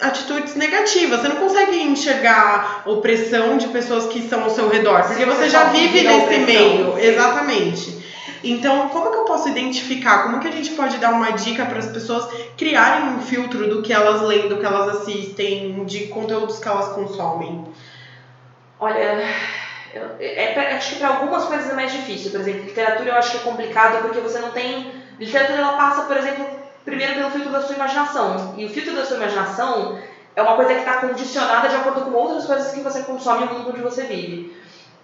atitudes 0.00 0.54
negativas. 0.54 1.20
Você 1.20 1.28
não 1.28 1.36
consegue 1.36 1.82
enxergar 1.82 2.82
opressão 2.84 3.56
de 3.56 3.66
pessoas 3.68 4.06
que 4.06 4.18
estão 4.18 4.44
ao 4.44 4.50
seu 4.50 4.68
redor, 4.68 5.02
porque 5.04 5.24
você, 5.24 5.44
você 5.44 5.48
já 5.48 5.64
vive 5.64 6.02
nesse 6.02 6.38
meio. 6.40 6.98
Exatamente. 6.98 7.95
Então, 8.50 8.88
como 8.88 9.10
que 9.10 9.16
eu 9.16 9.24
posso 9.24 9.48
identificar? 9.48 10.22
Como 10.24 10.40
que 10.40 10.48
a 10.48 10.52
gente 10.52 10.70
pode 10.70 10.98
dar 10.98 11.10
uma 11.10 11.32
dica 11.32 11.66
para 11.66 11.78
as 11.78 11.86
pessoas 11.86 12.28
criarem 12.56 13.14
um 13.14 13.20
filtro 13.20 13.68
do 13.68 13.82
que 13.82 13.92
elas 13.92 14.20
leem, 14.22 14.48
do 14.48 14.58
que 14.58 14.66
elas 14.66 14.96
assistem, 14.96 15.84
de 15.84 16.06
conteúdos 16.06 16.58
que 16.58 16.68
elas 16.68 16.88
consomem? 16.88 17.64
Olha, 18.78 19.24
eu, 19.94 20.02
é, 20.20 20.52
é, 20.52 20.76
acho 20.76 20.92
que 20.92 20.98
para 20.98 21.08
algumas 21.08 21.44
coisas 21.44 21.70
é 21.70 21.74
mais 21.74 21.90
difícil. 21.90 22.30
Por 22.30 22.40
exemplo, 22.40 22.64
literatura 22.64 23.10
eu 23.10 23.16
acho 23.16 23.30
que 23.32 23.36
é 23.38 23.40
complicado 23.40 24.02
porque 24.02 24.20
você 24.20 24.38
não 24.38 24.50
tem. 24.50 24.92
Literatura 25.18 25.58
ela 25.58 25.76
passa, 25.76 26.02
por 26.02 26.16
exemplo, 26.16 26.46
primeiro 26.84 27.14
pelo 27.14 27.30
filtro 27.30 27.50
da 27.50 27.62
sua 27.62 27.74
imaginação. 27.74 28.54
E 28.56 28.66
o 28.66 28.68
filtro 28.68 28.94
da 28.94 29.04
sua 29.04 29.16
imaginação 29.16 29.98
é 30.36 30.42
uma 30.42 30.54
coisa 30.54 30.74
que 30.74 30.80
está 30.80 30.98
condicionada 30.98 31.68
de 31.68 31.76
acordo 31.76 32.02
com 32.02 32.12
outras 32.12 32.44
coisas 32.44 32.72
que 32.72 32.80
você 32.80 33.02
consome 33.02 33.46
no 33.46 33.54
mundo 33.54 33.70
onde 33.70 33.80
você 33.80 34.04
vive. 34.04 34.54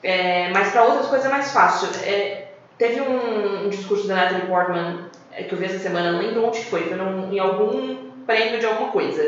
É, 0.02 0.50
mas 0.50 0.70
para 0.70 0.84
outras 0.84 1.06
coisas 1.06 1.26
é 1.26 1.30
mais 1.30 1.50
fácil. 1.52 1.88
É, 2.04 2.41
teve 2.78 3.00
um, 3.00 3.66
um, 3.66 3.68
discurso 3.68 4.06
da 4.06 4.16
Natalie 4.16 4.46
Portman 4.46 5.10
é, 5.32 5.44
que 5.44 5.52
eu 5.52 5.58
vi 5.58 5.64
essa 5.64 5.78
semana, 5.78 6.12
não 6.12 6.20
lembro 6.20 6.46
onde 6.46 6.64
foi, 6.64 6.82
foi 6.82 6.96
num, 6.96 7.32
em 7.32 7.38
algum 7.38 7.96
prêmio 8.26 8.60
de 8.60 8.66
alguma 8.66 8.90
coisa. 8.90 9.22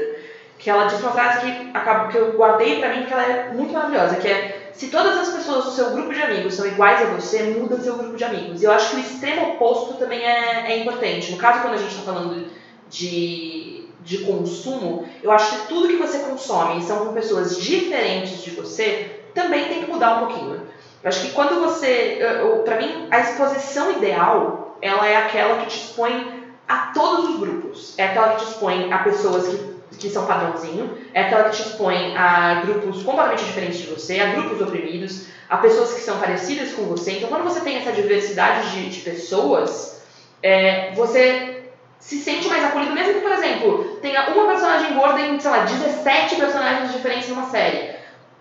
Que 0.59 0.71
ela 0.71 0.87
disse 0.87 1.03
uma 1.03 1.13
frase 1.13 1.41
que, 1.41 1.71
acabou, 1.75 2.09
que 2.09 2.17
eu 2.17 2.33
guardei 2.33 2.79
para 2.79 2.91
mim 2.91 3.01
porque 3.01 3.13
ela 3.13 3.25
é 3.25 3.53
muito 3.53 3.73
maravilhosa, 3.73 4.17
que 4.17 4.29
é 4.29 4.71
se 4.73 4.89
todas 4.89 5.17
as 5.19 5.35
pessoas 5.35 5.65
do 5.65 5.71
seu 5.71 5.91
grupo 5.91 6.13
de 6.13 6.21
amigos 6.21 6.55
são 6.55 6.67
iguais 6.67 7.01
a 7.01 7.11
você, 7.15 7.43
muda 7.45 7.79
seu 7.79 7.97
grupo 7.97 8.17
de 8.17 8.25
amigos. 8.25 8.61
E 8.61 8.65
eu 8.65 8.73
acho 8.73 8.91
que 8.91 8.97
o 8.97 9.01
extremo 9.01 9.51
oposto 9.51 9.95
também 9.95 10.25
é, 10.25 10.73
é 10.73 10.79
importante. 10.79 11.31
No 11.31 11.39
caso, 11.39 11.63
quando 11.63 11.75
a 11.75 11.79
gente 11.79 11.91
está 11.91 12.03
falando 12.03 12.49
de, 12.91 13.87
de 14.03 14.19
consumo, 14.19 15.09
eu 15.23 15.31
acho 15.31 15.61
que 15.61 15.69
tudo 15.69 15.89
que 15.89 15.97
você 15.97 16.19
consome 16.19 16.83
são 16.83 17.07
com 17.07 17.13
pessoas 17.13 17.57
diferentes 17.61 18.43
de 18.43 18.51
você, 18.51 19.21
também 19.33 19.69
tem 19.69 19.85
que 19.85 19.91
mudar 19.91 20.17
um 20.17 20.27
pouquinho. 20.27 20.63
Eu 21.05 21.09
acho 21.09 21.21
que 21.21 21.33
quando 21.33 21.61
você. 21.61 22.19
Para 22.65 22.79
mim, 22.79 23.09
a 23.11 23.21
exposição 23.21 23.93
ideal 23.93 24.79
ela 24.81 25.07
é 25.07 25.17
aquela 25.17 25.59
que 25.59 25.67
te 25.67 25.77
expõe 25.77 26.45
a 26.67 26.93
todos 26.95 27.31
os 27.31 27.41
grupos. 27.41 27.95
É 27.99 28.07
aquela 28.07 28.31
que 28.31 28.45
te 28.45 28.51
expõe 28.51 28.93
a 28.93 28.99
pessoas 28.99 29.49
que 29.49 29.75
que 29.99 30.11
são 30.11 30.27
padrãozinho, 30.27 30.99
é 31.13 31.23
aquela 31.23 31.45
que 31.45 31.57
te 31.57 31.63
expõe 31.63 32.17
a 32.17 32.63
grupos 32.65 33.03
completamente 33.03 33.45
diferentes 33.45 33.79
de 33.79 33.87
você, 33.87 34.21
a 34.21 34.33
grupos 34.33 34.61
oprimidos, 34.61 35.27
a 35.49 35.57
pessoas 35.59 35.93
que 35.95 36.01
são 36.01 36.19
parecidas 36.19 36.73
com 36.73 36.83
você. 36.85 37.13
Então, 37.13 37.29
quando 37.29 37.45
você 37.45 37.61
tem 37.61 37.77
essa 37.77 37.93
diversidade 37.93 38.71
de, 38.73 38.91
de 38.91 39.01
pessoas, 39.01 40.03
é, 40.43 40.93
você 40.95 41.71
se 41.99 42.19
sente 42.19 42.49
mais 42.49 42.65
acolhido, 42.65 42.93
mesmo 42.93 43.15
que, 43.15 43.21
por 43.21 43.33
exemplo, 43.33 43.99
tenha 44.03 44.29
uma 44.31 44.47
personagem 44.47 44.95
gorda 44.95 45.21
em, 45.21 45.41
sei 45.41 45.51
lá, 45.51 45.59
17 45.65 46.37
personagens 46.37 46.93
diferentes 46.93 47.29
numa 47.29 47.49
série. 47.49 47.94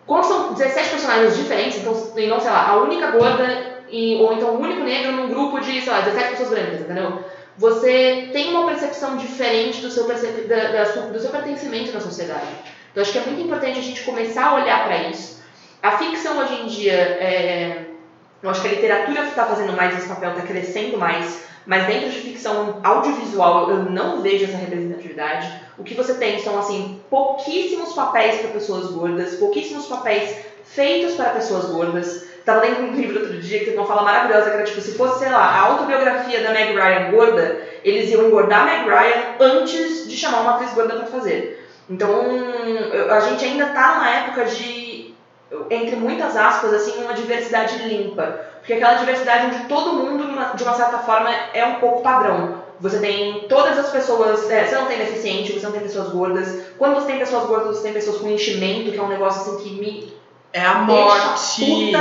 Quando 0.06 0.26
são 0.26 0.54
17 0.54 0.90
personagens 0.90 1.38
diferentes, 1.38 1.80
então, 1.80 1.94
e 2.18 2.28
não, 2.28 2.40
sei 2.40 2.52
lá, 2.52 2.70
a 2.70 2.82
única 2.82 3.12
gorda 3.12 3.84
e, 3.90 4.16
ou 4.16 4.34
então 4.34 4.56
o 4.56 4.60
único 4.60 4.82
negro 4.82 5.12
num 5.14 5.30
grupo 5.30 5.60
de, 5.60 5.82
sei 5.82 5.92
lá, 5.92 6.02
17 6.02 6.30
pessoas 6.32 6.50
brancas, 6.50 6.82
entendeu? 6.82 7.24
você 7.58 8.30
tem 8.32 8.50
uma 8.50 8.66
percepção 8.66 9.16
diferente 9.18 9.82
do 9.82 9.92
seu, 9.92 10.06
percep 10.06 10.48
da, 10.48 10.72
da, 10.72 10.84
do 10.84 11.20
seu 11.20 11.30
pertencimento 11.30 11.92
na 11.92 12.00
sociedade. 12.00 12.48
Então, 12.92 13.02
acho 13.02 13.12
que 13.12 13.18
é 13.18 13.22
muito 13.22 13.42
importante 13.42 13.80
a 13.80 13.82
gente 13.82 14.04
começar 14.04 14.48
a 14.48 14.56
olhar 14.56 14.86
para 14.86 15.10
isso. 15.10 15.42
A 15.82 15.98
ficção 15.98 16.38
hoje 16.40 16.62
em 16.62 16.68
dia, 16.68 16.94
é, 16.94 17.86
eu 18.42 18.50
acho 18.50 18.62
que 18.62 18.68
a 18.68 18.72
literatura 18.72 19.24
está 19.24 19.46
fazendo 19.46 19.74
mais 19.74 19.98
esse 19.98 20.08
papel, 20.08 20.32
está 20.32 20.44
crescendo 20.44 20.98
mais, 20.98 21.44
mas 21.66 21.88
dentro 21.88 22.10
de 22.10 22.20
ficção 22.20 22.80
audiovisual 22.84 23.70
eu 23.70 23.84
não 23.84 24.22
vejo 24.22 24.46
essa 24.46 24.58
representatividade. 24.58 25.50
O 25.78 25.84
que 25.84 25.94
você 25.94 26.16
tem 26.16 26.40
são 26.40 26.58
assim 26.60 27.02
pouquíssimos 27.10 27.94
papéis 27.94 28.42
para 28.42 28.52
pessoas 28.52 28.92
gordas, 28.92 29.36
pouquíssimos 29.36 29.86
papéis 29.88 30.36
feitos 30.66 31.16
para 31.16 31.32
pessoas 31.32 31.66
gordas. 31.66 32.28
Tava 32.46 32.62
lendo 32.62 32.82
um 32.82 32.94
livro 32.94 33.22
outro 33.22 33.40
dia 33.40 33.60
que 33.60 33.66
tem 33.66 33.76
uma 33.76 33.86
fala 33.86 34.02
maravilhosa 34.02 34.50
que 34.50 34.58
era 34.58 34.66
tipo, 34.66 34.82
se 34.82 34.98
fosse, 34.98 35.20
sei 35.20 35.30
lá, 35.30 35.44
a 35.46 35.62
autobiografia 35.62 36.44
da 36.44 36.52
Meg 36.52 36.74
Ryan 36.74 37.12
gorda, 37.12 37.62
eles 37.84 38.12
iam 38.12 38.28
engordar 38.28 38.66
Meg 38.66 38.90
Ryan 38.90 39.36
antes 39.40 40.08
de 40.10 40.18
chamar 40.18 40.42
uma 40.42 40.56
atriz 40.56 40.74
gorda 40.74 40.96
para 40.96 41.06
fazer. 41.06 41.66
Então, 41.90 42.12
a 43.10 43.20
gente 43.22 43.46
ainda 43.46 43.68
tá 43.68 43.96
numa 43.96 44.10
época 44.10 44.46
de, 44.46 45.14
entre 45.70 45.96
muitas 45.96 46.36
aspas, 46.36 46.74
assim, 46.74 47.02
uma 47.02 47.14
diversidade 47.14 47.88
limpa. 47.88 48.53
Porque 48.64 48.74
aquela 48.74 48.94
diversidade 48.94 49.48
onde 49.48 49.66
todo 49.66 49.92
mundo, 49.92 50.26
de 50.56 50.64
uma 50.64 50.74
certa 50.74 51.00
forma, 51.00 51.30
é 51.54 51.66
um 51.66 51.82
pouco 51.82 52.02
padrão. 52.02 52.64
Você 52.80 52.98
tem 53.00 53.46
todas 53.50 53.78
as 53.78 53.92
pessoas, 53.92 54.50
é, 54.50 54.66
você 54.66 54.76
não 54.76 54.86
tem 54.86 55.00
deficiente, 55.00 55.52
você 55.52 55.66
não 55.66 55.74
tem 55.74 55.82
pessoas 55.82 56.14
gordas. 56.14 56.62
Quando 56.78 56.96
você 56.96 57.08
tem 57.08 57.20
pessoas 57.20 57.46
gordas, 57.46 57.76
você 57.76 57.84
tem 57.84 57.94
pessoas 57.94 58.20
com 58.20 58.30
enchimento, 58.30 58.94
que 58.94 58.98
é 58.98 59.02
um 59.02 59.10
negócio 59.10 59.42
assim 59.42 59.64
que 59.64 59.70
me 59.82 60.14
é 60.54 60.64
a 60.64 60.76
morte. 60.76 61.92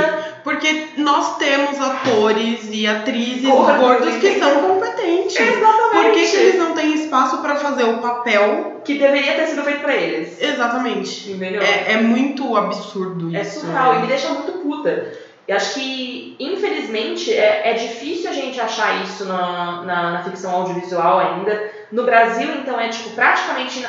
Porque 0.43 0.89
nós 0.97 1.37
temos 1.37 1.81
atores 1.81 2.69
e 2.71 2.87
atrizes 2.87 3.49
Gordo, 3.49 3.81
gordos 3.81 4.15
que 4.17 4.39
são 4.39 4.61
competentes. 4.61 5.35
Exatamente. 5.35 5.91
Por 5.91 6.11
que, 6.11 6.27
que 6.27 6.37
eles 6.37 6.55
não 6.59 6.73
têm 6.73 6.93
espaço 6.93 7.39
para 7.39 7.55
fazer 7.55 7.83
o 7.85 7.97
papel 7.97 8.81
que 8.85 8.97
deveria 8.97 9.33
ter 9.35 9.47
sido 9.47 9.63
feito 9.63 9.81
para 9.81 9.95
eles? 9.95 10.41
Exatamente. 10.41 11.35
É, 11.61 11.93
é 11.93 11.97
muito 11.97 12.55
absurdo 12.55 13.35
é 13.35 13.41
isso. 13.41 13.59
É 13.59 13.61
surreal 13.61 13.95
e 13.95 13.99
me 13.99 14.07
deixa 14.07 14.29
muito 14.29 14.51
puta. 14.59 15.11
Eu 15.47 15.57
acho 15.57 15.73
que, 15.73 16.35
infelizmente, 16.39 17.33
é, 17.33 17.71
é 17.71 17.73
difícil 17.73 18.29
a 18.29 18.33
gente 18.33 18.59
achar 18.61 19.03
isso 19.03 19.25
na, 19.25 19.81
na, 19.83 20.11
na 20.11 20.23
ficção 20.23 20.51
audiovisual 20.51 21.19
ainda. 21.19 21.69
No 21.91 22.03
Brasil, 22.03 22.49
então, 22.55 22.79
é 22.79 22.87
tipo 22.87 23.09
praticamente 23.09 23.85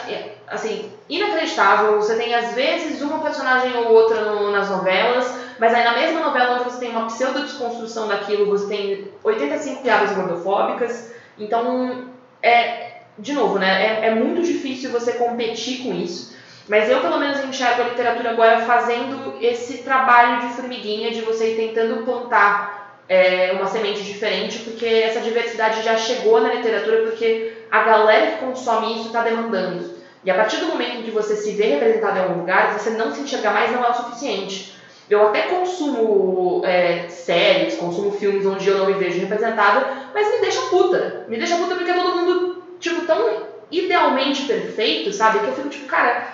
assim, 0.49 0.91
inacreditável. 1.09 1.97
Você 1.97 2.17
tem 2.17 2.35
às 2.35 2.55
vezes 2.55 3.01
uma 3.03 3.21
personagem 3.21 3.77
ou 3.77 3.93
outra 3.93 4.23
no, 4.23 4.51
nas 4.51 4.69
novelas, 4.69 5.33
mas 5.59 5.73
aí 5.73 5.85
na 5.85 5.95
mesma 5.95 6.21
novela 6.21 6.57
onde 6.57 6.65
você 6.65 6.81
tem 6.81 6.91
uma 6.91 7.07
pseudo-desconstrução 7.07 8.09
daquilo, 8.09 8.47
você 8.47 8.67
tem 8.67 9.09
85 9.23 9.83
piadas 9.83 10.13
gordofóbicas. 10.13 11.13
Então, 11.39 12.09
é, 12.43 13.03
de 13.17 13.33
novo, 13.33 13.61
né, 13.61 14.01
é, 14.01 14.07
é 14.07 14.15
muito 14.15 14.43
difícil 14.43 14.91
você 14.91 15.13
competir 15.13 15.85
com 15.85 15.95
isso. 15.95 16.35
Mas 16.69 16.89
eu, 16.89 17.01
pelo 17.01 17.19
menos, 17.19 17.45
enxergo 17.45 17.83
a 17.83 17.89
literatura 17.89 18.31
agora 18.31 18.61
fazendo 18.61 19.37
esse 19.41 19.79
trabalho 19.79 20.49
de 20.49 20.55
formiguinha, 20.55 21.11
de 21.11 21.21
você 21.21 21.53
ir 21.53 21.57
tentando 21.57 22.05
plantar 22.05 23.03
é, 23.09 23.53
uma 23.53 23.67
semente 23.67 24.03
diferente, 24.03 24.61
porque 24.61 24.87
essa 24.87 25.21
diversidade 25.21 25.83
já 25.83 25.97
chegou 25.97 26.41
na 26.41 26.55
literatura, 26.55 27.03
porque 27.03 27.53
a 27.71 27.83
galera 27.83 28.33
que 28.33 28.45
consome 28.45 28.97
isso 28.97 29.09
está 29.09 29.23
demandando. 29.23 29.95
E 30.25 30.31
a 30.31 30.35
partir 30.35 30.57
do 30.57 30.67
momento 30.67 30.97
em 30.97 31.03
que 31.03 31.11
você 31.11 31.37
se 31.37 31.53
vê 31.53 31.65
representado 31.65 32.19
em 32.19 32.23
algum 32.23 32.41
lugar, 32.41 32.79
você 32.79 32.91
não 32.91 33.12
se 33.12 33.21
enxergar 33.21 33.53
mais 33.53 33.71
não 33.71 33.85
é 33.85 33.91
o 33.91 33.95
suficiente. 33.95 34.75
Eu 35.09 35.27
até 35.27 35.43
consumo 35.43 36.62
é, 36.65 37.09
séries, 37.11 37.77
consumo 37.77 38.11
filmes 38.11 38.47
onde 38.47 38.67
eu 38.67 38.79
não 38.79 38.87
me 38.87 38.95
vejo 38.95 39.21
representada, 39.21 39.87
mas 40.15 40.31
me 40.31 40.41
deixa 40.41 40.62
puta. 40.62 41.27
Me 41.29 41.37
deixa 41.37 41.57
puta 41.57 41.75
porque 41.75 41.91
é 41.91 41.95
todo 41.95 42.17
mundo, 42.17 42.62
tipo, 42.81 43.05
tão 43.05 43.45
idealmente 43.71 44.45
perfeito, 44.45 45.12
sabe? 45.12 45.41
Que 45.41 45.49
eu 45.49 45.55
fico 45.55 45.69
tipo, 45.69 45.87
cara, 45.87 46.27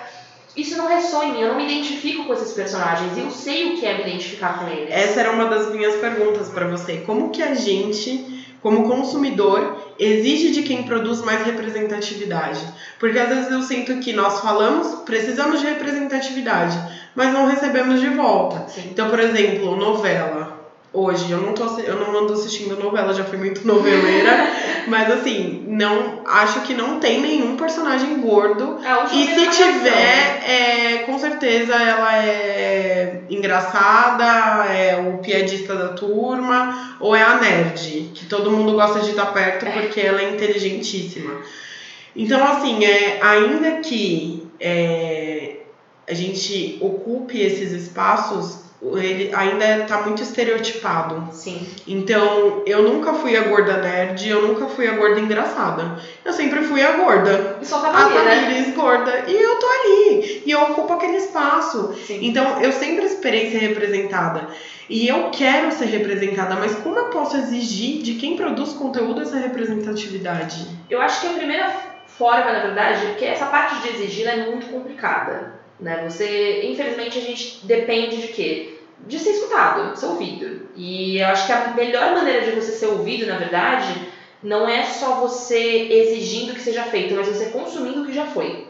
isso 0.55 0.77
não 0.77 0.87
ressoa 0.87 1.25
em 1.25 1.33
mim, 1.33 1.41
eu 1.41 1.49
não 1.49 1.57
me 1.57 1.65
identifico 1.65 2.25
com 2.25 2.33
esses 2.33 2.51
personagens, 2.51 3.17
eu 3.17 3.31
sei 3.31 3.73
o 3.73 3.77
que 3.79 3.85
é 3.85 3.95
me 3.95 4.01
identificar 4.01 4.59
com 4.59 4.67
eles. 4.67 4.89
Essa 4.91 5.21
era 5.21 5.31
uma 5.31 5.45
das 5.45 5.71
minhas 5.71 5.95
perguntas 5.95 6.49
para 6.49 6.67
você. 6.67 6.97
Como 7.05 7.29
que 7.29 7.41
a 7.41 7.53
gente 7.53 8.41
como 8.61 8.87
consumidor, 8.87 9.93
exige 9.97 10.51
de 10.51 10.61
quem 10.61 10.83
produz 10.83 11.21
mais 11.21 11.43
representatividade. 11.43 12.61
Porque 12.99 13.17
às 13.17 13.27
vezes 13.27 13.51
eu 13.51 13.61
sinto 13.63 13.99
que 13.99 14.13
nós 14.13 14.39
falamos, 14.39 15.01
precisamos 15.03 15.59
de 15.59 15.65
representatividade, 15.65 16.77
mas 17.15 17.33
não 17.33 17.47
recebemos 17.47 17.99
de 17.99 18.09
volta. 18.09 18.67
Sim. 18.67 18.89
Então, 18.91 19.09
por 19.09 19.19
exemplo, 19.19 19.75
novela. 19.75 20.40
Hoje. 20.93 21.31
Eu 21.31 21.39
não, 21.39 21.53
tô, 21.53 21.79
eu 21.79 21.95
não 21.95 22.17
ando 22.19 22.33
assistindo 22.33 22.77
novela, 22.77 23.13
já 23.13 23.23
fui 23.23 23.37
muito 23.37 23.65
noveleira. 23.65 24.47
mas 24.87 25.11
assim, 25.11 25.63
não 25.67 26.21
acho 26.25 26.61
que 26.61 26.73
não 26.73 26.99
tem 26.99 27.21
nenhum 27.21 27.55
personagem 27.55 28.19
gordo. 28.19 28.79
É, 28.83 29.15
e 29.15 29.27
se 29.27 29.49
tiver, 29.49 30.43
é, 30.45 30.97
com 31.05 31.17
certeza 31.17 31.73
ela 31.75 32.17
é 32.17 33.21
engraçada, 33.29 34.65
é 34.73 34.97
o 34.97 35.19
piadista 35.19 35.75
da 35.75 35.89
turma, 35.89 36.97
ou 36.99 37.15
é 37.15 37.23
a 37.23 37.37
nerd, 37.37 38.11
que 38.13 38.25
todo 38.25 38.51
mundo 38.51 38.73
gosta 38.73 38.99
de 38.99 39.11
estar 39.11 39.27
perto 39.27 39.65
porque 39.71 40.01
ela 40.01 40.21
é 40.21 40.33
inteligentíssima. 40.33 41.41
Então, 42.15 42.43
assim, 42.45 42.83
é, 42.83 43.19
ainda 43.21 43.79
que 43.79 44.45
é, 44.59 45.57
a 46.07 46.13
gente 46.13 46.77
ocupe 46.81 47.39
esses 47.39 47.71
espaços, 47.71 48.60
ele 48.81 49.33
ainda 49.33 49.85
tá 49.85 50.01
muito 50.01 50.23
estereotipado. 50.23 51.29
Sim. 51.31 51.67
Então, 51.87 52.63
eu 52.65 52.81
nunca 52.81 53.13
fui 53.13 53.37
a 53.37 53.43
gorda 53.43 53.77
nerd, 53.77 54.27
eu 54.27 54.47
nunca 54.47 54.65
fui 54.67 54.87
a 54.87 54.95
gorda 54.95 55.19
engraçada. 55.19 55.99
Eu 56.25 56.33
sempre 56.33 56.63
fui 56.63 56.81
a 56.81 56.93
gorda. 56.93 57.57
E 57.61 57.65
só 57.65 57.79
tá 57.79 57.89
A 57.89 58.05
ali, 58.05 58.15
né? 58.15 58.41
Tamires 58.41 58.75
gorda. 58.75 59.25
E 59.27 59.35
eu 59.35 59.55
tô 59.57 59.67
ali. 59.67 60.43
E 60.45 60.51
eu 60.51 60.61
ocupo 60.63 60.93
aquele 60.93 61.17
espaço. 61.17 61.93
Sim. 62.07 62.19
Então, 62.23 62.59
eu 62.61 62.71
sempre 62.71 63.05
esperei 63.05 63.51
ser 63.51 63.59
representada. 63.59 64.47
E 64.89 65.07
eu 65.07 65.29
quero 65.29 65.71
ser 65.71 65.85
representada, 65.85 66.55
mas 66.55 66.75
como 66.75 66.97
eu 66.97 67.05
posso 67.05 67.37
exigir 67.37 68.01
de 68.01 68.15
quem 68.15 68.35
produz 68.35 68.73
conteúdo 68.73 69.21
essa 69.21 69.37
representatividade? 69.37 70.67
Eu 70.89 70.99
acho 70.99 71.21
que 71.21 71.27
a 71.27 71.33
primeira 71.33 71.71
forma, 72.07 72.51
na 72.51 72.59
verdade, 72.59 73.05
porque 73.05 73.25
essa 73.25 73.45
parte 73.45 73.81
de 73.81 73.89
exigir 73.89 74.27
é 74.27 74.45
muito 74.49 74.67
complicada. 74.67 75.60
Né? 75.81 76.07
Você, 76.07 76.61
infelizmente, 76.65 77.17
a 77.17 77.21
gente 77.21 77.65
depende 77.65 78.21
de 78.21 78.27
quê? 78.27 78.77
De 78.99 79.17
ser 79.17 79.31
escutado, 79.31 79.97
ser 79.97 80.05
ouvido. 80.05 80.69
E 80.75 81.17
eu 81.17 81.27
acho 81.27 81.47
que 81.47 81.51
a 81.51 81.73
melhor 81.73 82.13
maneira 82.13 82.41
de 82.41 82.51
você 82.51 82.71
ser 82.71 82.85
ouvido, 82.85 83.25
na 83.25 83.37
verdade, 83.37 84.07
não 84.43 84.69
é 84.69 84.83
só 84.83 85.15
você 85.15 85.87
exigindo 85.89 86.53
que 86.53 86.61
seja 86.61 86.83
feito, 86.83 87.15
mas 87.15 87.27
você 87.27 87.47
consumindo 87.47 88.03
o 88.03 88.05
que 88.05 88.13
já 88.13 88.25
foi. 88.27 88.67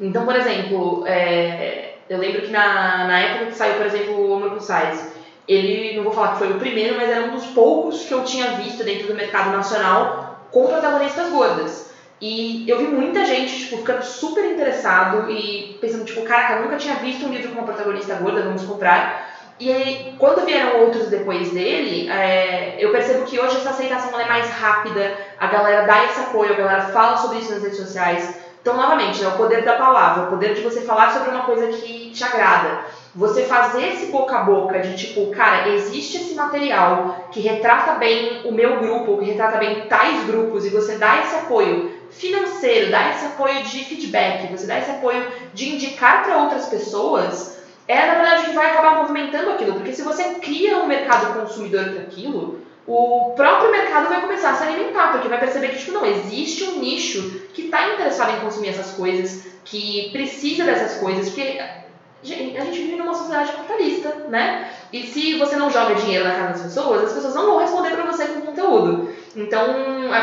Então, 0.00 0.24
por 0.24 0.34
exemplo, 0.34 1.04
é, 1.06 1.96
eu 2.08 2.18
lembro 2.18 2.42
que 2.42 2.50
na, 2.50 3.06
na 3.06 3.18
época 3.20 3.46
que 3.46 3.54
saiu, 3.54 3.74
por 3.74 3.86
exemplo, 3.86 4.46
o 4.46 4.50
Plus 4.50 4.64
Size, 4.64 5.12
ele, 5.46 5.96
não 5.96 6.04
vou 6.04 6.12
falar 6.12 6.32
que 6.32 6.38
foi 6.38 6.52
o 6.52 6.58
primeiro, 6.58 6.96
mas 6.96 7.10
era 7.10 7.26
um 7.26 7.32
dos 7.32 7.46
poucos 7.46 8.04
que 8.04 8.14
eu 8.14 8.24
tinha 8.24 8.52
visto 8.52 8.82
dentro 8.82 9.06
do 9.06 9.14
mercado 9.14 9.50
nacional 9.50 10.48
com 10.50 10.66
protagonistas 10.66 11.28
gordas. 11.30 11.93
E 12.26 12.64
eu 12.66 12.78
vi 12.78 12.84
muita 12.84 13.22
gente, 13.26 13.54
tipo, 13.54 13.76
ficando 13.76 14.02
super 14.02 14.46
interessado 14.46 15.30
e 15.30 15.76
pensando, 15.78 16.06
tipo, 16.06 16.22
caraca, 16.22 16.62
nunca 16.62 16.78
tinha 16.78 16.94
visto 16.94 17.26
um 17.26 17.28
livro 17.28 17.50
com 17.50 17.58
uma 17.58 17.66
protagonista 17.66 18.14
gorda, 18.14 18.40
vamos 18.40 18.62
comprar. 18.62 19.28
E 19.60 19.70
aí, 19.70 20.14
quando 20.18 20.46
vieram 20.46 20.80
outros 20.80 21.08
depois 21.08 21.50
dele, 21.50 22.08
é, 22.08 22.76
eu 22.78 22.92
percebo 22.92 23.26
que 23.26 23.38
hoje 23.38 23.58
essa 23.58 23.68
aceitação 23.68 24.18
é 24.18 24.24
mais 24.24 24.48
rápida, 24.48 25.18
a 25.38 25.48
galera 25.48 25.86
dá 25.86 26.02
esse 26.06 26.18
apoio, 26.18 26.54
a 26.54 26.56
galera 26.56 26.82
fala 26.84 27.18
sobre 27.18 27.40
isso 27.40 27.52
nas 27.52 27.62
redes 27.62 27.76
sociais. 27.76 28.38
Então, 28.62 28.74
novamente, 28.74 29.22
é 29.22 29.28
o 29.28 29.32
poder 29.32 29.62
da 29.62 29.74
palavra, 29.74 30.24
o 30.24 30.30
poder 30.30 30.54
de 30.54 30.62
você 30.62 30.80
falar 30.80 31.12
sobre 31.12 31.28
uma 31.28 31.42
coisa 31.42 31.66
que 31.66 32.10
te 32.10 32.24
agrada. 32.24 32.86
Você 33.14 33.42
fazer 33.42 33.86
esse 33.86 34.06
boca 34.06 34.34
a 34.34 34.44
boca 34.44 34.80
de 34.80 34.96
tipo, 34.96 35.26
cara, 35.26 35.68
existe 35.68 36.16
esse 36.16 36.34
material 36.34 37.28
que 37.30 37.40
retrata 37.40 37.92
bem 37.96 38.40
o 38.46 38.50
meu 38.50 38.78
grupo, 38.78 39.18
que 39.18 39.26
retrata 39.26 39.58
bem 39.58 39.82
tais 39.82 40.24
grupos, 40.24 40.64
e 40.64 40.70
você 40.70 40.96
dá 40.96 41.20
esse 41.20 41.34
apoio 41.36 41.93
financeiro, 42.16 42.90
dá 42.90 43.10
esse 43.10 43.26
apoio 43.26 43.62
de 43.62 43.84
feedback, 43.84 44.50
você 44.50 44.66
dá 44.66 44.78
esse 44.78 44.90
apoio 44.90 45.26
de 45.52 45.74
indicar 45.74 46.24
para 46.24 46.38
outras 46.38 46.66
pessoas, 46.66 47.58
é 47.86 48.06
na 48.06 48.14
verdade 48.14 48.42
o 48.42 48.44
que 48.46 48.54
vai 48.54 48.70
acabar 48.70 48.96
movimentando 48.96 49.50
aquilo. 49.50 49.74
Porque 49.74 49.92
se 49.92 50.02
você 50.02 50.34
cria 50.34 50.78
um 50.78 50.86
mercado 50.86 51.38
consumidor 51.40 51.90
para 51.90 52.02
aquilo, 52.02 52.60
o 52.86 53.32
próprio 53.36 53.70
mercado 53.70 54.08
vai 54.08 54.20
começar 54.20 54.50
a 54.50 54.54
se 54.54 54.64
alimentar, 54.64 55.12
porque 55.12 55.28
vai 55.28 55.40
perceber 55.40 55.68
que 55.68 55.78
tipo, 55.78 55.92
não, 55.92 56.04
existe 56.04 56.64
um 56.64 56.78
nicho 56.78 57.42
que 57.54 57.62
está 57.62 57.94
interessado 57.94 58.36
em 58.36 58.40
consumir 58.40 58.68
essas 58.68 58.92
coisas, 58.92 59.46
que 59.64 60.10
precisa 60.12 60.64
dessas 60.64 60.98
coisas, 60.98 61.28
porque 61.28 61.58
a 61.60 62.64
gente 62.64 62.82
vive 62.82 62.96
numa 62.96 63.14
sociedade 63.14 63.52
capitalista, 63.52 64.08
né? 64.28 64.70
E 64.92 65.02
se 65.06 65.38
você 65.38 65.56
não 65.56 65.70
joga 65.70 65.94
dinheiro 65.94 66.24
na 66.24 66.34
casa 66.34 66.52
das 66.52 66.62
pessoas, 66.62 67.04
as 67.04 67.12
pessoas 67.12 67.34
não 67.34 67.46
vão 67.46 67.58
responder 67.58 67.90
para 67.90 68.04
você 68.04 68.26
com 68.26 68.40
conteúdo. 68.42 69.13
Então, 69.36 69.66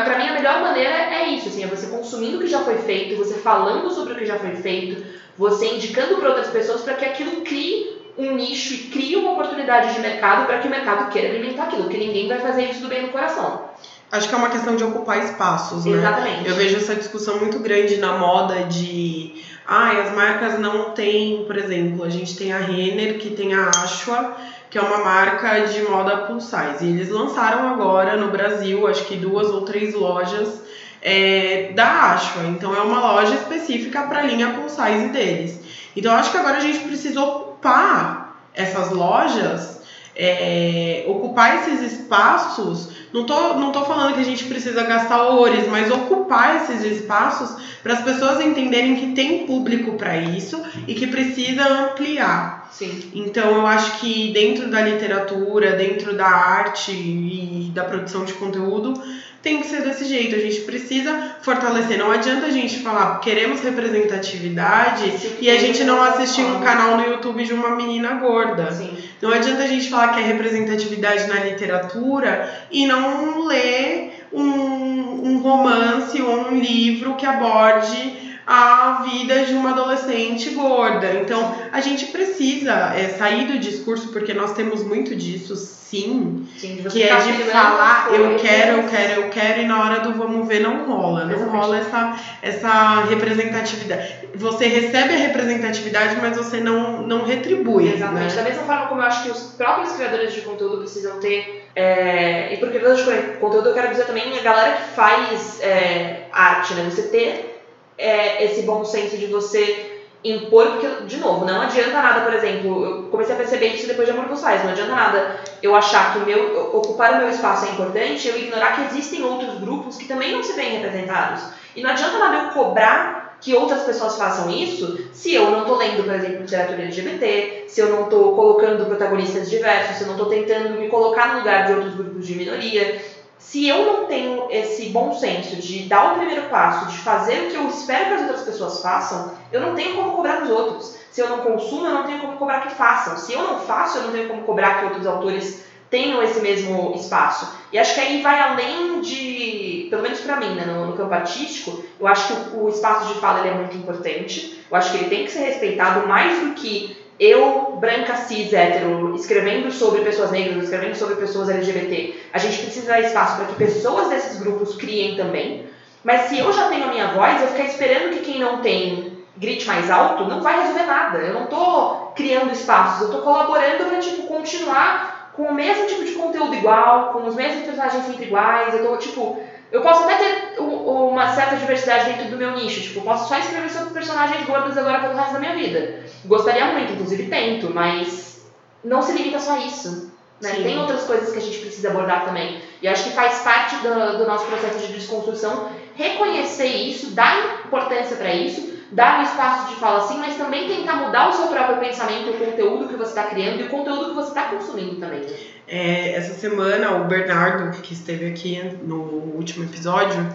para 0.04 0.18
mim, 0.18 0.28
a 0.28 0.32
melhor 0.32 0.60
maneira 0.60 0.90
é 0.90 1.28
isso, 1.28 1.48
assim, 1.48 1.64
é 1.64 1.66
você 1.66 1.86
consumindo 1.86 2.38
o 2.38 2.40
que 2.40 2.46
já 2.46 2.60
foi 2.60 2.78
feito, 2.78 3.16
você 3.16 3.34
falando 3.34 3.90
sobre 3.90 4.14
o 4.14 4.16
que 4.16 4.24
já 4.24 4.38
foi 4.38 4.56
feito, 4.56 5.04
você 5.36 5.74
indicando 5.74 6.16
para 6.16 6.30
outras 6.30 6.48
pessoas 6.48 6.82
para 6.82 6.94
que 6.94 7.04
aquilo 7.04 7.42
crie 7.42 8.00
um 8.16 8.34
nicho 8.34 8.74
e 8.74 8.78
crie 8.88 9.16
uma 9.16 9.32
oportunidade 9.32 9.94
de 9.94 10.00
mercado 10.00 10.46
para 10.46 10.58
que 10.58 10.66
o 10.66 10.70
mercado 10.70 11.10
queira 11.10 11.28
alimentar 11.28 11.64
aquilo, 11.64 11.84
porque 11.84 11.98
ninguém 11.98 12.28
vai 12.28 12.38
fazer 12.40 12.64
isso 12.64 12.82
do 12.82 12.88
bem 12.88 13.02
no 13.02 13.12
coração. 13.12 13.70
Acho 14.10 14.28
que 14.28 14.34
é 14.34 14.38
uma 14.38 14.50
questão 14.50 14.76
de 14.76 14.84
ocupar 14.84 15.24
espaços, 15.24 15.86
né? 15.86 15.96
Exatamente. 15.96 16.46
Eu 16.46 16.54
vejo 16.54 16.76
essa 16.76 16.94
discussão 16.94 17.38
muito 17.38 17.58
grande 17.60 17.96
na 17.96 18.18
moda 18.18 18.64
de 18.64 19.42
ah, 19.66 19.92
as 20.02 20.14
marcas 20.14 20.58
não 20.58 20.90
têm, 20.90 21.44
por 21.44 21.56
exemplo, 21.56 22.04
a 22.04 22.10
gente 22.10 22.36
tem 22.36 22.52
a 22.52 22.58
Renner, 22.58 23.18
que 23.18 23.30
tem 23.30 23.54
a 23.54 23.70
Ashua, 23.70 24.36
que 24.72 24.78
é 24.78 24.80
uma 24.80 25.04
marca 25.04 25.66
de 25.66 25.82
moda 25.82 26.16
plus 26.16 26.44
size. 26.44 26.82
E 26.82 26.88
eles 26.88 27.10
lançaram 27.10 27.68
agora 27.68 28.16
no 28.16 28.30
Brasil, 28.30 28.86
acho 28.86 29.04
que 29.04 29.16
duas 29.16 29.48
ou 29.48 29.66
três 29.66 29.92
lojas 29.92 30.62
é, 31.02 31.72
da 31.74 32.12
Ashua. 32.12 32.44
Então 32.44 32.74
é 32.74 32.80
uma 32.80 32.98
loja 32.98 33.34
específica 33.34 34.00
para 34.04 34.20
a 34.20 34.22
linha 34.22 34.54
plus 34.54 34.72
size 34.72 35.08
deles. 35.08 35.60
Então 35.94 36.14
acho 36.14 36.30
que 36.30 36.38
agora 36.38 36.56
a 36.56 36.60
gente 36.60 36.78
precisa 36.78 37.20
ocupar 37.20 38.34
essas 38.54 38.90
lojas, 38.90 39.81
é, 40.14 41.04
ocupar 41.06 41.56
esses 41.56 41.92
espaços 41.92 42.90
não 43.12 43.24
tô, 43.24 43.54
não 43.54 43.72
tô 43.72 43.84
falando 43.84 44.14
que 44.14 44.20
a 44.20 44.24
gente 44.24 44.44
precisa 44.46 44.82
gastar 44.84 45.22
horrores, 45.26 45.68
mas 45.68 45.90
ocupar 45.90 46.56
esses 46.56 46.82
espaços 46.82 47.54
para 47.82 47.92
as 47.92 48.02
pessoas 48.02 48.40
entenderem 48.40 48.96
que 48.96 49.12
tem 49.12 49.46
público 49.46 49.92
para 49.92 50.16
isso 50.16 50.62
e 50.88 50.94
que 50.94 51.06
precisa 51.06 51.62
ampliar. 51.62 52.70
Sim. 52.72 53.10
Então 53.14 53.50
eu 53.50 53.66
acho 53.66 54.00
que 54.00 54.32
dentro 54.32 54.70
da 54.70 54.80
literatura, 54.80 55.72
dentro 55.72 56.16
da 56.16 56.26
arte 56.26 56.90
e 56.90 57.70
da 57.74 57.84
produção 57.84 58.24
de 58.24 58.32
conteúdo, 58.32 58.94
tem 59.42 59.60
que 59.60 59.66
ser 59.66 59.82
desse 59.82 60.04
jeito. 60.04 60.36
A 60.36 60.38
gente 60.38 60.60
precisa 60.60 61.36
fortalecer. 61.42 61.98
Não 61.98 62.10
adianta 62.10 62.46
a 62.46 62.50
gente 62.50 62.78
falar 62.78 63.18
queremos 63.18 63.60
representatividade 63.60 65.36
e 65.40 65.50
a 65.50 65.58
gente 65.58 65.82
não 65.84 66.02
assistir 66.02 66.42
um 66.42 66.60
canal 66.60 66.96
no 66.96 67.04
YouTube 67.04 67.44
de 67.44 67.52
uma 67.52 67.74
menina 67.74 68.14
gorda. 68.14 68.70
Sim. 68.70 68.96
Não 69.20 69.30
adianta 69.30 69.64
a 69.64 69.66
gente 69.66 69.90
falar 69.90 70.08
que 70.08 70.20
é 70.20 70.22
representatividade 70.22 71.26
na 71.26 71.44
literatura 71.44 72.66
e 72.70 72.86
não 72.86 73.44
ler 73.44 74.26
um, 74.32 74.42
um 74.42 75.38
romance 75.38 76.20
ou 76.22 76.48
um 76.48 76.58
livro 76.58 77.14
que 77.16 77.26
aborde 77.26 78.21
a 78.46 79.04
vida 79.08 79.44
de 79.44 79.54
uma 79.54 79.70
adolescente 79.70 80.50
gorda. 80.50 81.12
Então, 81.14 81.54
a 81.70 81.80
gente 81.80 82.06
precisa 82.06 82.94
é, 82.94 83.08
sair 83.08 83.46
do 83.46 83.58
discurso, 83.58 84.08
porque 84.08 84.34
nós 84.34 84.52
temos 84.54 84.82
muito 84.82 85.14
disso, 85.14 85.56
sim, 85.56 86.48
Sim, 86.56 86.84
que 86.90 87.02
é 87.02 87.14
de 87.16 87.32
falar 87.44 88.08
eu 88.12 88.36
quero, 88.36 88.78
eu 88.78 88.88
quero, 88.88 89.20
eu 89.20 89.30
quero, 89.30 89.60
e 89.60 89.66
na 89.66 89.82
hora 89.82 90.00
do 90.00 90.14
vamos 90.14 90.48
ver 90.48 90.60
não 90.60 90.86
rola. 90.86 91.24
Não 91.24 91.34
Exatamente. 91.34 91.56
rola 91.56 91.78
essa, 91.78 92.16
essa 92.40 93.04
representatividade. 93.04 94.14
Você 94.34 94.66
recebe 94.66 95.14
a 95.14 95.18
representatividade, 95.18 96.16
mas 96.20 96.36
você 96.36 96.60
não, 96.60 97.02
não 97.02 97.24
retribui. 97.24 97.92
Exatamente. 97.92 98.34
Né? 98.34 98.42
Da 98.42 98.48
mesma 98.48 98.64
forma 98.64 98.86
como 98.86 99.00
eu 99.02 99.06
acho 99.06 99.24
que 99.24 99.30
os 99.30 99.40
próprios 99.52 99.92
criadores 99.92 100.32
de 100.32 100.40
conteúdo 100.40 100.78
precisam 100.78 101.20
ter. 101.20 101.68
É, 101.74 102.52
e 102.52 102.56
por 102.58 102.68
criadores 102.68 103.04
de 103.04 103.36
conteúdo 103.38 103.68
eu 103.68 103.74
quero 103.74 103.88
dizer 103.90 104.04
também 104.04 104.38
a 104.38 104.42
galera 104.42 104.76
que 104.76 104.94
faz 104.94 105.60
é, 105.62 106.24
arte, 106.32 106.74
né? 106.74 106.84
Você 106.90 107.02
ter 107.02 107.51
é, 107.96 108.44
esse 108.44 108.62
bom 108.62 108.84
senso 108.84 109.16
de 109.16 109.26
você 109.26 110.02
impor, 110.24 110.66
porque, 110.72 111.04
de 111.06 111.16
novo, 111.16 111.44
não 111.44 111.60
adianta 111.60 111.94
nada, 111.94 112.20
por 112.20 112.32
exemplo, 112.32 112.84
eu 112.84 113.02
comecei 113.04 113.34
a 113.34 113.38
perceber 113.38 113.68
isso 113.68 113.88
depois 113.88 114.06
de 114.06 114.12
Amor 114.12 114.26
Plus 114.26 114.38
Size, 114.38 114.64
não 114.64 114.70
adianta 114.70 114.94
nada 114.94 115.40
eu 115.60 115.74
achar 115.74 116.12
que 116.12 116.18
o 116.20 116.26
meu, 116.26 116.76
ocupar 116.76 117.14
o 117.14 117.16
meu 117.18 117.28
espaço 117.28 117.66
é 117.66 117.70
importante, 117.70 118.28
eu 118.28 118.38
ignorar 118.38 118.76
que 118.76 118.82
existem 118.82 119.24
outros 119.24 119.58
grupos 119.58 119.96
que 119.96 120.06
também 120.06 120.32
não 120.32 120.42
se 120.42 120.52
veem 120.52 120.78
representados. 120.78 121.42
E 121.74 121.82
não 121.82 121.90
adianta 121.90 122.18
nada 122.18 122.36
eu 122.36 122.50
cobrar 122.50 123.36
que 123.40 123.54
outras 123.54 123.82
pessoas 123.82 124.16
façam 124.16 124.48
isso 124.50 125.08
se 125.12 125.34
eu 125.34 125.50
não 125.50 125.62
estou 125.62 125.76
lendo, 125.76 126.04
por 126.04 126.14
exemplo, 126.14 126.42
literatura 126.42 126.82
LGBT, 126.82 127.64
se 127.66 127.80
eu 127.80 127.90
não 127.90 128.04
estou 128.04 128.36
colocando 128.36 128.86
protagonistas 128.86 129.50
diversos, 129.50 129.96
se 129.96 130.02
eu 130.04 130.06
não 130.06 130.14
estou 130.14 130.28
tentando 130.28 130.78
me 130.78 130.88
colocar 130.88 131.32
no 131.32 131.38
lugar 131.40 131.66
de 131.66 131.72
outros 131.72 131.94
grupos 131.94 132.24
de 132.24 132.36
minoria. 132.36 133.02
Se 133.42 133.68
eu 133.68 133.84
não 133.84 134.06
tenho 134.06 134.46
esse 134.50 134.88
bom 134.90 135.12
senso 135.12 135.56
de 135.56 135.82
dar 135.88 136.12
o 136.12 136.18
primeiro 136.18 136.48
passo, 136.48 136.86
de 136.86 136.98
fazer 136.98 137.42
o 137.42 137.50
que 137.50 137.56
eu 137.56 137.68
espero 137.68 138.06
que 138.06 138.14
as 138.14 138.20
outras 138.22 138.42
pessoas 138.42 138.80
façam, 138.80 139.32
eu 139.50 139.60
não 139.60 139.74
tenho 139.74 139.96
como 139.96 140.12
cobrar 140.12 140.40
dos 140.40 140.50
outros. 140.50 140.96
Se 141.10 141.20
eu 141.20 141.28
não 141.28 141.40
consumo, 141.40 141.84
eu 141.84 141.92
não 141.92 142.04
tenho 142.04 142.20
como 142.20 142.38
cobrar 142.38 142.62
que 142.62 142.74
façam. 142.74 143.16
Se 143.16 143.34
eu 143.34 143.42
não 143.42 143.58
faço, 143.58 143.98
eu 143.98 144.04
não 144.04 144.12
tenho 144.12 144.28
como 144.28 144.44
cobrar 144.44 144.78
que 144.78 144.84
outros 144.86 145.06
autores 145.06 145.64
tenham 145.90 146.22
esse 146.22 146.40
mesmo 146.40 146.94
espaço. 146.94 147.52
E 147.70 147.78
acho 147.78 147.94
que 147.94 148.00
aí 148.00 148.22
vai 148.22 148.40
além 148.40 149.00
de, 149.00 149.88
pelo 149.90 150.02
menos 150.02 150.20
pra 150.20 150.36
mim, 150.36 150.54
né, 150.54 150.64
no, 150.64 150.86
no 150.86 150.96
campo 150.96 151.12
artístico, 151.12 151.84
eu 152.00 152.06
acho 152.06 152.28
que 152.28 152.56
o, 152.56 152.64
o 152.64 152.68
espaço 152.68 153.12
de 153.12 153.20
fala 153.20 153.46
é 153.46 153.52
muito 153.52 153.76
importante. 153.76 154.64
Eu 154.70 154.76
acho 154.76 154.92
que 154.92 154.98
ele 154.98 155.10
tem 155.10 155.24
que 155.24 155.30
ser 155.30 155.40
respeitado 155.40 156.06
mais 156.06 156.40
do 156.40 156.54
que 156.54 156.96
eu, 157.24 157.76
branca, 157.78 158.16
cis, 158.16 158.52
hétero, 158.52 159.14
escrevendo 159.14 159.70
sobre 159.70 160.02
pessoas 160.02 160.30
negras, 160.30 160.64
escrevendo 160.64 160.94
sobre 160.94 161.16
pessoas 161.16 161.48
LGBT, 161.48 162.14
a 162.32 162.38
gente 162.38 162.62
precisa 162.62 162.88
dar 162.88 163.00
espaço 163.00 163.36
para 163.36 163.46
que 163.46 163.54
pessoas 163.54 164.08
desses 164.08 164.40
grupos 164.40 164.74
criem 164.74 165.16
também. 165.16 165.66
Mas 166.02 166.22
se 166.22 166.38
eu 166.38 166.52
já 166.52 166.68
tenho 166.68 166.84
a 166.84 166.88
minha 166.88 167.08
voz, 167.08 167.40
eu 167.40 167.48
ficar 167.48 167.64
esperando 167.64 168.10
que 168.10 168.20
quem 168.20 168.40
não 168.40 168.58
tem 168.58 169.18
grite 169.36 169.66
mais 169.66 169.90
alto, 169.90 170.24
não 170.24 170.42
vai 170.42 170.60
resolver 170.60 170.84
nada. 170.84 171.18
Eu 171.18 171.34
não 171.34 171.44
estou 171.44 172.12
criando 172.16 172.52
espaços, 172.52 173.02
eu 173.02 173.06
estou 173.06 173.22
colaborando 173.22 173.84
para 173.84 173.98
tipo, 173.98 174.26
continuar 174.26 175.30
com 175.32 175.44
o 175.44 175.54
mesmo 175.54 175.86
tipo 175.86 176.04
de 176.04 176.12
conteúdo 176.12 176.54
igual, 176.54 177.12
com 177.12 177.26
os 177.26 177.34
mesmos 177.34 177.64
personagens 177.64 178.04
sempre 178.04 178.26
iguais. 178.26 178.74
Eu 178.74 178.86
tô, 178.86 178.96
tipo, 178.96 179.40
eu 179.72 179.80
posso 179.80 180.04
até 180.04 180.16
ter 180.18 180.60
uma 180.60 181.34
certa 181.34 181.56
diversidade 181.56 182.12
dentro 182.12 182.30
do 182.30 182.36
meu 182.36 182.52
nicho. 182.52 182.82
Tipo, 182.82 183.00
eu 183.00 183.04
posso 183.04 183.26
só 183.26 183.38
escrever 183.38 183.70
sobre 183.70 183.94
personagens 183.94 184.46
gordos 184.46 184.76
agora 184.76 185.00
pelo 185.00 185.14
resto 185.14 185.32
da 185.32 185.40
minha 185.40 185.56
vida. 185.56 186.00
Gostaria 186.26 186.66
muito, 186.66 186.92
inclusive 186.92 187.28
tento, 187.28 187.72
mas 187.72 188.46
não 188.84 189.00
se 189.00 189.12
limita 189.12 189.38
só 189.38 189.54
a 189.54 189.60
isso. 189.60 190.12
Né? 190.42 190.50
Tem 190.50 190.78
outras 190.78 191.04
coisas 191.04 191.32
que 191.32 191.38
a 191.38 191.42
gente 191.42 191.58
precisa 191.58 191.88
abordar 191.88 192.26
também. 192.26 192.60
E 192.82 192.88
acho 192.88 193.04
que 193.04 193.10
faz 193.10 193.38
parte 193.38 193.76
do, 193.76 194.18
do 194.18 194.26
nosso 194.26 194.44
processo 194.46 194.78
de 194.86 194.92
desconstrução 194.92 195.70
reconhecer 195.94 196.66
isso, 196.66 197.12
dar 197.12 197.64
importância 197.64 198.16
para 198.16 198.34
isso, 198.34 198.71
dar 198.92 199.20
um 199.20 199.22
espaço 199.22 199.68
de 199.70 199.76
fala 199.76 200.04
assim, 200.04 200.18
mas 200.18 200.36
também 200.36 200.68
tentar 200.68 200.96
mudar 200.96 201.28
o 201.28 201.32
seu 201.32 201.46
próprio 201.46 201.78
pensamento, 201.78 202.30
o 202.30 202.34
conteúdo 202.34 202.88
que 202.88 202.96
você 202.96 203.10
está 203.10 203.24
criando 203.24 203.60
e 203.60 203.64
o 203.64 203.68
conteúdo 203.68 204.10
que 204.10 204.14
você 204.14 204.28
está 204.28 204.42
consumindo 204.44 204.96
também. 204.96 205.22
É, 205.66 206.14
essa 206.14 206.34
semana, 206.34 206.96
o 206.96 207.04
Bernardo, 207.04 207.80
que 207.80 207.94
esteve 207.94 208.26
aqui 208.26 208.60
no 208.82 209.00
último 209.34 209.64
episódio, 209.64 210.26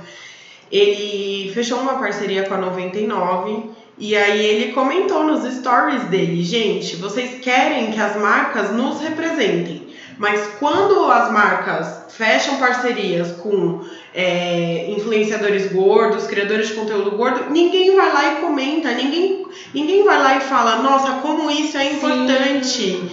ele 0.72 1.51
fechou 1.53 1.80
uma 1.80 1.99
parceria 1.99 2.43
com 2.47 2.55
a 2.55 2.58
99 2.58 3.70
e 3.97 4.16
aí 4.16 4.45
ele 4.45 4.74
comentou 4.74 5.24
nos 5.24 5.43
stories 5.55 6.03
dele, 6.05 6.43
gente, 6.43 6.95
vocês 6.97 7.39
querem 7.39 7.91
que 7.91 7.99
as 7.99 8.16
marcas 8.16 8.72
nos 8.72 9.01
representem, 9.01 9.88
mas 10.18 10.47
quando 10.60 11.12
as 11.12 11.32
marcas 11.32 12.05
fecham 12.10 12.58
parcerias 12.58 13.32
com 13.34 13.82
é, 14.14 14.88
influenciadores 14.89 15.72
gordos, 15.72 16.28
criadores 16.28 16.70
de 16.70 16.74
conteúdo 16.74 17.12
gordo, 17.12 17.51
ninguém 17.51 17.95
vai 17.95 18.12
lá 18.12 18.34
e 18.34 18.36
comenta, 18.41 18.91
ninguém, 18.93 19.45
ninguém 19.74 20.03
vai 20.03 20.18
lá 20.18 20.38
e 20.38 20.41
fala, 20.41 20.78
nossa, 20.78 21.14
como 21.22 21.49
isso 21.51 21.78
é 21.78 21.93
importante. 21.93 22.68
Sim. 22.68 23.10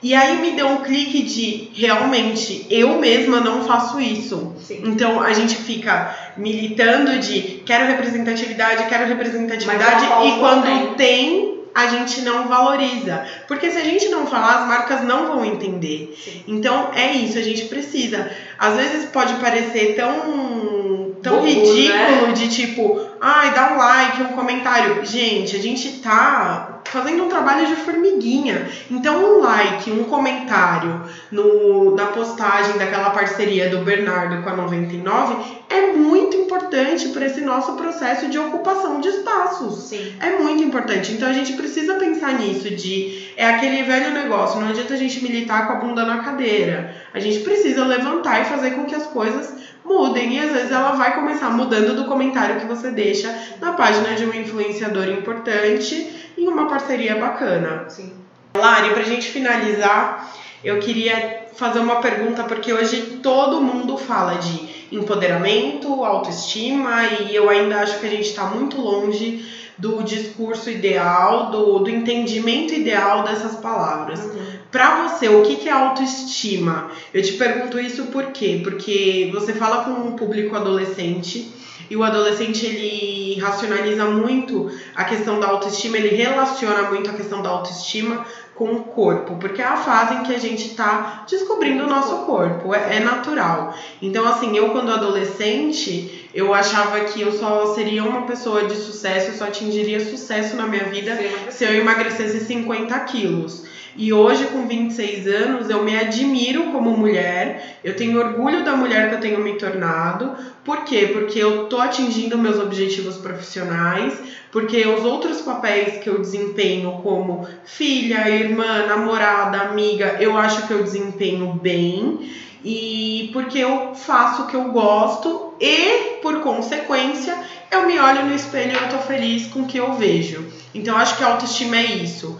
E 0.00 0.14
aí 0.14 0.40
me 0.40 0.52
deu 0.52 0.68
um 0.68 0.76
clique 0.78 1.22
de 1.22 1.70
realmente 1.74 2.64
eu 2.70 3.00
mesma 3.00 3.40
não 3.40 3.64
faço 3.64 4.00
isso. 4.00 4.54
Sim. 4.60 4.82
Então 4.84 5.20
a 5.20 5.32
gente 5.32 5.56
fica 5.56 6.14
militando 6.36 7.18
de 7.18 7.62
quero 7.66 7.86
representatividade, 7.86 8.88
quero 8.88 9.06
representatividade 9.06 10.04
e 10.04 10.38
quando 10.38 10.94
tem 10.94 11.47
a 11.78 11.86
gente 11.86 12.22
não 12.22 12.48
valoriza. 12.48 13.24
Porque 13.46 13.70
se 13.70 13.78
a 13.78 13.84
gente 13.84 14.08
não 14.08 14.26
falar, 14.26 14.62
as 14.62 14.66
marcas 14.66 15.04
não 15.04 15.28
vão 15.28 15.44
entender. 15.44 16.12
Sim. 16.22 16.42
Então 16.48 16.90
é 16.92 17.12
isso, 17.12 17.38
a 17.38 17.42
gente 17.42 17.66
precisa. 17.66 18.30
Às 18.58 18.74
vezes 18.74 19.10
pode 19.10 19.34
parecer 19.34 19.94
tão 19.94 20.77
tão 21.22 21.36
Bobo, 21.36 21.46
ridículo 21.46 22.26
né? 22.28 22.32
de 22.34 22.48
tipo, 22.48 23.00
ai, 23.20 23.52
dá 23.52 23.72
um 23.72 23.78
like, 23.78 24.22
um 24.22 24.28
comentário. 24.28 25.04
Gente, 25.04 25.56
a 25.56 25.58
gente 25.58 26.00
tá 26.00 26.80
fazendo 26.84 27.24
um 27.24 27.28
trabalho 27.28 27.66
de 27.66 27.76
formiguinha. 27.76 28.68
Então, 28.90 29.38
um 29.38 29.42
like, 29.42 29.90
um 29.90 30.04
comentário 30.04 31.02
no, 31.30 31.94
na 31.94 32.06
postagem 32.06 32.78
daquela 32.78 33.10
parceria 33.10 33.68
do 33.68 33.78
Bernardo 33.78 34.42
com 34.42 34.50
a 34.50 34.56
99 34.56 35.58
é 35.68 35.92
muito 35.92 36.36
importante 36.36 37.08
para 37.08 37.26
esse 37.26 37.40
nosso 37.42 37.72
processo 37.72 38.28
de 38.28 38.38
ocupação 38.38 39.00
de 39.00 39.08
espaços. 39.08 39.88
Sim. 39.88 40.14
É 40.20 40.38
muito 40.38 40.62
importante. 40.62 41.12
Então, 41.12 41.28
a 41.28 41.32
gente 41.32 41.52
precisa 41.52 41.94
pensar 41.94 42.34
nisso 42.34 42.70
de 42.70 43.28
é 43.36 43.46
aquele 43.46 43.82
velho 43.82 44.12
negócio, 44.12 44.60
não 44.60 44.68
adianta 44.68 44.94
a 44.94 44.96
gente 44.96 45.22
militar 45.22 45.66
com 45.66 45.74
a 45.74 45.76
bunda 45.76 46.04
na 46.04 46.18
cadeira. 46.18 46.94
A 47.12 47.20
gente 47.20 47.40
precisa 47.40 47.84
levantar 47.84 48.40
e 48.42 48.44
fazer 48.46 48.72
com 48.72 48.84
que 48.84 48.94
as 48.94 49.06
coisas 49.06 49.52
mudem. 49.88 50.36
E 50.36 50.40
às 50.40 50.52
vezes 50.52 50.70
ela 50.70 50.92
vai 50.92 51.14
começar 51.14 51.50
mudando 51.50 51.96
do 51.96 52.04
comentário 52.04 52.60
que 52.60 52.66
você 52.66 52.90
deixa 52.90 53.34
na 53.60 53.72
página 53.72 54.14
de 54.14 54.24
um 54.24 54.34
influenciador 54.34 55.08
importante 55.08 56.32
em 56.36 56.46
uma 56.46 56.68
parceria 56.68 57.16
bacana. 57.16 57.86
Sim. 57.88 58.12
Lari, 58.56 58.90
pra 58.90 59.02
gente 59.02 59.28
finalizar, 59.28 60.32
eu 60.62 60.78
queria 60.78 61.46
fazer 61.54 61.80
uma 61.80 61.96
pergunta, 61.96 62.44
porque 62.44 62.72
hoje 62.72 63.20
todo 63.22 63.60
mundo 63.60 63.96
fala 63.96 64.34
de 64.34 64.86
empoderamento, 64.92 66.04
autoestima, 66.04 67.04
e 67.04 67.34
eu 67.34 67.48
ainda 67.48 67.80
acho 67.80 67.98
que 67.98 68.06
a 68.06 68.10
gente 68.10 68.28
está 68.28 68.44
muito 68.44 68.80
longe 68.80 69.44
do 69.76 70.02
discurso 70.02 70.68
ideal, 70.70 71.50
do, 71.50 71.78
do 71.78 71.90
entendimento 71.90 72.74
ideal 72.74 73.22
dessas 73.22 73.56
palavras. 73.56 74.20
Uhum. 74.20 74.57
Para 74.70 75.08
você, 75.08 75.28
o 75.28 75.42
que, 75.42 75.56
que 75.56 75.68
é 75.68 75.72
autoestima? 75.72 76.90
Eu 77.14 77.22
te 77.22 77.32
pergunto 77.32 77.80
isso 77.80 78.06
por 78.06 78.26
quê? 78.26 78.60
Porque 78.62 79.30
você 79.32 79.54
fala 79.54 79.84
com 79.84 79.92
um 79.92 80.12
público 80.12 80.54
adolescente 80.54 81.50
e 81.88 81.96
o 81.96 82.04
adolescente 82.04 82.66
ele 82.66 83.40
racionaliza 83.40 84.04
muito 84.04 84.70
a 84.94 85.04
questão 85.04 85.40
da 85.40 85.46
autoestima, 85.48 85.96
ele 85.96 86.14
relaciona 86.14 86.82
muito 86.90 87.08
a 87.08 87.14
questão 87.14 87.40
da 87.40 87.48
autoestima 87.48 88.26
com 88.54 88.72
o 88.72 88.84
corpo, 88.84 89.36
porque 89.36 89.62
é 89.62 89.64
a 89.64 89.76
fase 89.76 90.16
em 90.16 90.22
que 90.24 90.34
a 90.34 90.38
gente 90.38 90.66
está 90.66 91.24
descobrindo 91.30 91.84
o 91.84 91.88
nosso 91.88 92.26
corpo, 92.26 92.74
é, 92.74 92.96
é, 92.96 93.00
natural. 93.00 93.72
Então, 94.02 94.26
assim, 94.26 94.56
eu 94.56 94.70
quando 94.70 94.92
adolescente, 94.92 96.28
eu 96.34 96.52
achava 96.52 97.00
que 97.00 97.22
eu 97.22 97.32
só 97.32 97.72
seria 97.74 98.02
uma 98.02 98.22
pessoa 98.22 98.64
de 98.64 98.74
sucesso, 98.74 99.30
eu 99.30 99.34
só 99.34 99.44
atingiria 99.44 100.00
sucesso 100.00 100.56
na 100.56 100.66
minha 100.66 100.84
vida 100.84 101.16
se 101.50 101.64
eu 101.64 101.72
emagrecesse 101.72 102.40
50 102.40 102.98
quilos. 103.00 103.67
E 103.98 104.12
hoje, 104.12 104.46
com 104.46 104.64
26 104.64 105.26
anos, 105.26 105.68
eu 105.68 105.82
me 105.82 105.96
admiro 105.96 106.70
como 106.70 106.96
mulher, 106.96 107.80
eu 107.82 107.96
tenho 107.96 108.16
orgulho 108.16 108.62
da 108.62 108.76
mulher 108.76 109.08
que 109.08 109.16
eu 109.16 109.20
tenho 109.20 109.40
me 109.40 109.54
tornado. 109.54 110.36
Por 110.64 110.84
quê? 110.84 111.10
Porque 111.12 111.36
eu 111.36 111.64
tô 111.64 111.80
atingindo 111.80 112.38
meus 112.38 112.60
objetivos 112.60 113.16
profissionais, 113.16 114.16
porque 114.52 114.86
os 114.86 115.04
outros 115.04 115.40
papéis 115.40 115.98
que 115.98 116.08
eu 116.08 116.20
desempenho, 116.20 116.92
como 117.02 117.44
filha, 117.64 118.28
irmã, 118.30 118.86
namorada, 118.86 119.62
amiga, 119.62 120.16
eu 120.20 120.38
acho 120.38 120.68
que 120.68 120.72
eu 120.72 120.84
desempenho 120.84 121.54
bem. 121.54 122.20
E 122.64 123.30
porque 123.32 123.58
eu 123.58 123.96
faço 123.96 124.42
o 124.42 124.46
que 124.46 124.54
eu 124.54 124.70
gosto 124.70 125.54
e, 125.60 126.20
por 126.22 126.40
consequência, 126.40 127.36
eu 127.70 127.84
me 127.84 127.98
olho 127.98 128.26
no 128.26 128.34
espelho 128.34 128.72
e 128.72 128.76
eu 128.76 128.88
tô 128.88 128.98
feliz 128.98 129.46
com 129.48 129.60
o 129.60 129.66
que 129.66 129.78
eu 129.78 129.94
vejo. 129.94 130.46
Então, 130.74 130.96
acho 130.96 131.16
que 131.16 131.24
a 131.24 131.28
autoestima 131.28 131.76
é 131.76 131.84
isso. 131.84 132.38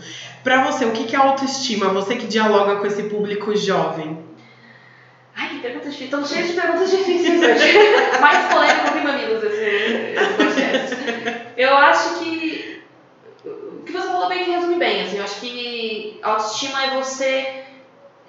Para 0.49 0.65
você, 0.65 0.87
o 0.87 0.93
que 0.93 1.15
é 1.15 1.19
autoestima? 1.19 1.91
Você 1.91 2.17
que 2.17 2.27
dialoga 2.27 2.77
com 2.77 2.87
esse 2.87 3.03
público 3.03 3.55
jovem. 3.55 4.25
Ai, 5.37 5.51
que 5.51 5.59
perguntas 5.59 5.93
difíceis. 5.93 6.05
Estamos 6.07 6.31
cheios 6.31 6.49
de 6.49 6.55
perguntas 6.55 6.91
difíceis 6.91 7.43
hoje. 7.43 7.79
Mais 8.19 8.51
polêmico 8.51 8.93
que 8.95 9.01
mamilos 9.01 9.45
esse, 9.45 9.61
esse 9.61 10.33
podcast. 10.39 10.97
Eu 11.55 11.77
acho 11.77 12.21
que 12.21 12.83
o 13.45 13.83
que 13.85 13.93
você 13.93 14.09
falou 14.09 14.31
bem 14.31 14.51
resume 14.51 14.77
bem. 14.77 15.03
Assim, 15.03 15.19
eu 15.19 15.25
acho 15.25 15.39
que 15.39 16.19
autoestima 16.23 16.83
é 16.83 16.91
você 16.97 17.65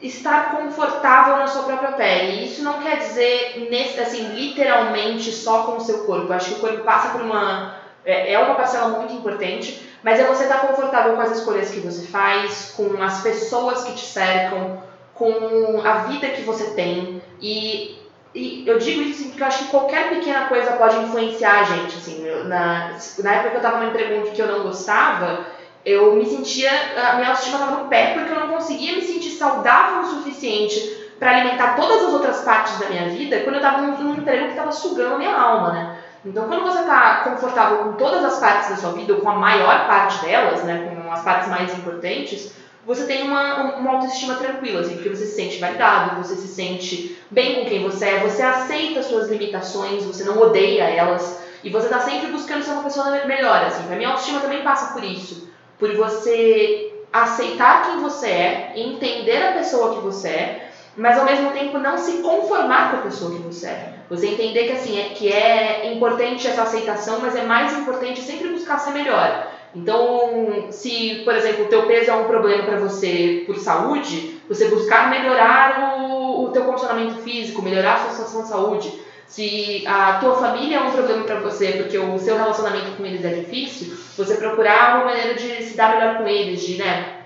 estar 0.02 0.58
confortável 0.58 1.38
na 1.38 1.48
sua 1.48 1.64
própria 1.64 1.94
pele. 1.94 2.42
E 2.42 2.46
isso 2.48 2.62
não 2.64 2.82
quer 2.82 2.98
dizer, 2.98 3.66
nesse, 3.72 3.98
assim, 3.98 4.34
literalmente 4.34 5.32
só 5.32 5.64
com 5.64 5.78
o 5.78 5.80
seu 5.80 6.00
corpo. 6.00 6.28
Eu 6.28 6.36
acho 6.36 6.50
que 6.50 6.56
o 6.58 6.60
corpo 6.60 6.84
passa 6.84 7.14
por 7.14 7.22
uma... 7.22 7.80
É, 8.04 8.34
é 8.34 8.40
uma 8.40 8.56
parcela 8.56 8.90
muito 8.90 9.14
importante, 9.14 9.89
mas 10.04 10.20
é 10.20 10.26
você 10.26 10.43
estar 10.43 10.60
confortável 10.60 11.16
com 11.16 11.22
as 11.22 11.38
escolhas 11.38 11.70
que 11.70 11.80
você 11.80 12.08
faz, 12.08 12.74
com 12.76 13.02
as 13.02 13.22
pessoas 13.22 13.84
que 13.84 13.93
te 13.93 14.06
cercam, 14.06 14.82
com 15.14 15.82
a 15.84 15.93
vida 16.04 16.30
que 16.30 16.41
você 16.43 16.72
tem. 16.72 17.22
E, 17.41 18.00
e 18.34 18.64
eu 18.66 18.78
digo 18.78 19.02
isso 19.02 19.20
assim, 19.20 19.30
porque 19.30 19.43
eu 19.43 19.47
acho 19.47 19.66
que 19.66 19.72
qualquer 19.72 20.10
pequena 20.10 20.47
coisa 20.47 20.74
pode 20.74 20.97
influenciar 20.97 21.60
a 21.60 21.64
gente. 21.64 21.97
Assim, 21.97 22.26
na, 22.45 22.97
na 23.20 23.32
época 23.32 23.50
que 23.50 23.56
eu 23.56 23.62
estava 23.62 23.78
no 23.80 23.89
emprego 23.89 24.32
que 24.32 24.41
eu 24.41 24.47
não 24.47 24.64
gostava, 24.64 25.45
eu 25.86 26.14
me 26.16 26.26
sentia. 26.26 26.72
A 26.72 27.16
minha 27.16 27.30
autoestima 27.30 27.58
estava 27.58 27.84
no 27.84 27.89
pé 27.89 28.14
porque 28.14 28.32
eu 28.32 28.39
não 28.39 28.47
conseguia 28.47 28.95
me 28.95 29.02
sentir 29.02 29.32
saudável 29.32 30.02
o 30.02 30.06
suficiente 30.06 30.97
para 31.20 31.32
alimentar 31.32 31.76
todas 31.76 32.04
as 32.04 32.14
outras 32.14 32.41
partes 32.41 32.80
da 32.80 32.88
minha 32.88 33.10
vida 33.10 33.41
quando 33.41 33.56
eu 33.56 33.62
estava 33.62 33.82
num, 33.82 33.97
num 33.97 34.16
emprego 34.16 34.45
que 34.45 34.52
estava 34.52 34.72
sugando 34.72 35.16
a 35.16 35.18
minha 35.18 35.36
alma, 35.36 35.74
né? 35.74 35.99
Então, 36.26 36.48
quando 36.48 36.64
você 36.64 36.80
está 36.80 37.22
confortável 37.24 37.78
com 37.78 37.94
todas 37.94 38.24
as 38.26 38.40
partes 38.40 38.70
da 38.70 38.76
sua 38.76 38.92
vida, 38.92 39.14
ou 39.14 39.22
com 39.22 39.30
a 39.30 39.36
maior 39.36 39.88
parte 39.88 40.26
delas, 40.26 40.64
né, 40.64 40.90
com 40.90 41.12
as 41.12 41.24
partes 41.24 41.48
mais 41.48 41.78
importantes, 41.78 42.52
você 42.86 43.06
tem 43.06 43.24
uma, 43.24 43.76
uma 43.76 43.92
autoestima 43.92 44.36
tranquila, 44.36 44.82
assim, 44.82 44.96
porque 44.96 45.10
você 45.10 45.26
se 45.26 45.36
sente 45.36 45.60
validado, 45.60 46.24
você 46.24 46.36
se 46.36 46.48
sente 46.48 47.18
bem 47.30 47.56
com 47.56 47.70
quem 47.70 47.84
você 47.84 48.06
é, 48.06 48.20
você 48.20 48.42
aceita 48.42 49.00
as 49.00 49.06
suas 49.06 49.30
limitações, 49.30 50.04
você 50.04 50.24
não 50.24 50.40
odeia 50.40 50.84
elas, 50.84 51.42
e 51.64 51.70
você 51.70 51.86
está 51.86 52.00
sempre 52.00 52.32
buscando 52.32 52.64
ser 52.64 52.72
uma 52.72 52.84
pessoa 52.84 53.26
melhor. 53.26 53.64
Assim. 53.64 53.92
A 53.92 53.96
minha 53.96 54.10
autoestima 54.10 54.40
também 54.40 54.64
passa 54.64 54.94
por 54.94 55.04
isso, 55.04 55.50
por 55.78 55.94
você 55.96 56.92
aceitar 57.14 57.86
quem 57.86 58.00
você 58.00 58.28
é, 58.28 58.74
entender 58.76 59.42
a 59.44 59.54
pessoa 59.54 59.96
que 59.96 60.02
você 60.02 60.28
é, 60.30 60.70
mas 60.98 61.18
ao 61.18 61.26
mesmo 61.26 61.52
tempo 61.52 61.78
não 61.78 61.98
se 61.98 62.18
conformar 62.22 62.92
com 62.92 62.98
a 62.98 63.02
pessoa 63.02 63.36
que 63.36 63.42
você 63.42 63.68
é. 63.68 63.99
Você 64.10 64.28
entender 64.28 64.66
que 64.66 64.72
assim 64.72 64.99
é 64.99 65.10
que 65.10 65.32
é 65.32 65.93
importante 65.93 66.47
essa 66.47 66.64
aceitação, 66.64 67.20
mas 67.22 67.36
é 67.36 67.43
mais 67.43 67.78
importante 67.78 68.22
sempre 68.22 68.49
buscar 68.49 68.80
ser 68.80 68.91
melhor. 68.91 69.47
Então, 69.76 70.68
se, 70.72 71.22
por 71.24 71.36
exemplo, 71.36 71.66
o 71.66 71.68
teu 71.68 71.86
peso 71.86 72.10
é 72.10 72.16
um 72.16 72.26
problema 72.26 72.64
para 72.64 72.78
você 72.78 73.43
por 73.45 73.55
saúde, 73.57 74.41
você 74.49 74.68
buscar 74.68 75.12
melhorar 75.12 75.99
o, 75.99 76.45
o 76.45 76.49
teu 76.49 76.64
condicionamento 76.64 77.22
físico, 77.22 77.62
melhorar 77.62 77.93
a 77.93 77.97
sua 77.97 78.10
situação 78.12 78.41
de 78.41 78.47
saúde. 78.47 78.99
Se 79.28 79.84
a 79.86 80.14
tua 80.14 80.38
família 80.38 80.78
é 80.78 80.82
um 80.82 80.91
problema 80.91 81.24
para 81.24 81.39
você 81.39 81.74
porque 81.74 81.99
o 81.99 82.18
seu 82.18 82.36
relacionamento 82.36 82.97
com 82.97 83.05
eles 83.05 83.24
é 83.24 83.30
difícil, 83.30 83.95
você 84.18 84.34
procurar 84.36 84.95
uma 84.95 85.05
maneira 85.05 85.36
de 85.36 85.64
se 85.64 85.78
dar 85.78 85.95
melhor 85.95 86.18
com 86.18 86.28
eles, 86.28 86.62
de, 86.62 86.80
né, 86.80 87.19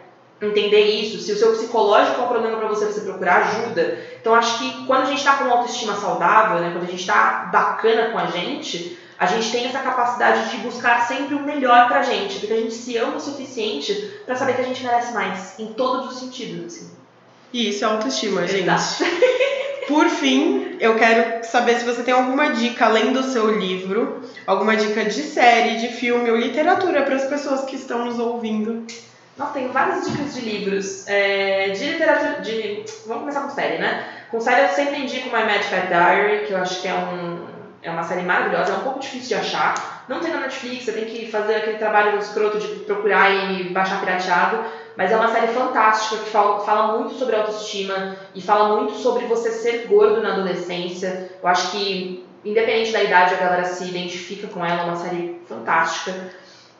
entender 0.45 0.81
isso. 0.81 1.19
Se 1.19 1.31
o 1.31 1.37
seu 1.37 1.51
psicológico 1.51 2.21
é 2.21 2.23
um 2.23 2.27
problema 2.27 2.57
para 2.57 2.67
você, 2.67 2.85
você 2.85 3.01
procurar 3.01 3.43
ajuda. 3.43 3.99
Então, 4.19 4.33
acho 4.35 4.59
que 4.59 4.85
quando 4.85 5.03
a 5.03 5.05
gente 5.05 5.19
está 5.19 5.37
com 5.37 5.45
uma 5.45 5.57
autoestima 5.57 5.95
saudável, 5.95 6.59
né, 6.59 6.71
quando 6.71 6.83
a 6.83 6.91
gente 6.91 7.01
está 7.01 7.49
bacana 7.51 8.11
com 8.11 8.17
a 8.17 8.27
gente, 8.27 8.97
a 9.17 9.25
gente 9.25 9.51
tem 9.51 9.65
essa 9.65 9.79
capacidade 9.79 10.49
de 10.49 10.57
buscar 10.57 11.07
sempre 11.07 11.35
o 11.35 11.43
melhor 11.43 11.87
pra 11.87 12.01
gente, 12.01 12.39
porque 12.39 12.53
a 12.53 12.57
gente 12.57 12.73
se 12.73 12.97
ama 12.97 13.15
o 13.15 13.19
suficiente 13.19 13.93
para 14.25 14.35
saber 14.35 14.55
que 14.55 14.61
a 14.61 14.65
gente 14.65 14.83
merece 14.83 15.13
mais, 15.13 15.57
em 15.59 15.67
todos 15.67 16.11
os 16.11 16.19
sentidos, 16.19 16.65
assim. 16.65 16.91
E 17.53 17.69
isso 17.69 17.85
é 17.85 17.87
autoestima, 17.87 18.47
gente. 18.47 18.65
Por 19.87 20.07
fim, 20.09 20.77
eu 20.79 20.95
quero 20.95 21.43
saber 21.45 21.77
se 21.77 21.85
você 21.85 22.03
tem 22.03 22.13
alguma 22.13 22.51
dica 22.51 22.85
além 22.85 23.11
do 23.11 23.21
seu 23.23 23.57
livro, 23.57 24.21
alguma 24.47 24.75
dica 24.75 25.05
de 25.05 25.21
série, 25.21 25.77
de 25.77 25.89
filme 25.89 26.31
ou 26.31 26.37
literatura 26.37 27.03
para 27.03 27.15
as 27.15 27.25
pessoas 27.25 27.65
que 27.65 27.75
estão 27.75 28.05
nos 28.05 28.17
ouvindo. 28.17 28.85
Não, 29.37 29.51
tenho 29.51 29.71
várias 29.71 30.05
dicas 30.05 30.35
de 30.35 30.41
livros. 30.41 31.07
É, 31.07 31.69
de 31.69 31.85
literatura. 31.85 32.41
De, 32.41 32.83
vamos 33.07 33.21
começar 33.21 33.41
com 33.41 33.49
série, 33.49 33.79
né? 33.79 34.07
Com 34.29 34.39
série 34.39 34.63
eu 34.63 34.69
sempre 34.69 35.01
indico 35.01 35.27
My 35.27 35.43
Mad 35.43 35.61
Fat 35.63 35.87
Diary, 35.87 36.45
que 36.45 36.53
eu 36.53 36.57
acho 36.57 36.81
que 36.81 36.87
é, 36.87 36.93
um, 36.93 37.45
é 37.81 37.89
uma 37.89 38.03
série 38.03 38.21
maravilhosa, 38.21 38.73
é 38.73 38.75
um 38.77 38.81
pouco 38.81 38.99
difícil 38.99 39.29
de 39.29 39.35
achar. 39.35 40.03
Não 40.07 40.19
tem 40.19 40.31
na 40.31 40.41
Netflix, 40.41 40.85
você 40.85 40.91
tem 40.91 41.05
que 41.05 41.31
fazer 41.31 41.55
aquele 41.55 41.77
trabalho 41.77 42.17
escroto 42.19 42.59
de 42.59 42.67
procurar 42.81 43.31
e 43.31 43.69
baixar 43.69 43.99
pirateado. 43.99 44.59
Mas 44.95 45.11
é 45.11 45.15
uma 45.15 45.31
série 45.31 45.47
fantástica 45.47 46.23
que 46.23 46.29
fala, 46.29 46.59
fala 46.63 46.97
muito 46.97 47.15
sobre 47.15 47.35
autoestima 47.35 48.15
e 48.35 48.41
fala 48.41 48.75
muito 48.75 48.93
sobre 48.93 49.25
você 49.25 49.51
ser 49.51 49.87
gordo 49.87 50.21
na 50.21 50.33
adolescência. 50.33 51.31
Eu 51.41 51.49
acho 51.49 51.71
que, 51.71 52.23
independente 52.45 52.91
da 52.91 53.01
idade, 53.01 53.33
a 53.33 53.37
galera 53.37 53.65
se 53.65 53.85
identifica 53.85 54.47
com 54.47 54.63
ela, 54.63 54.81
é 54.81 54.85
uma 54.85 54.95
série 54.95 55.41
fantástica. 55.47 56.13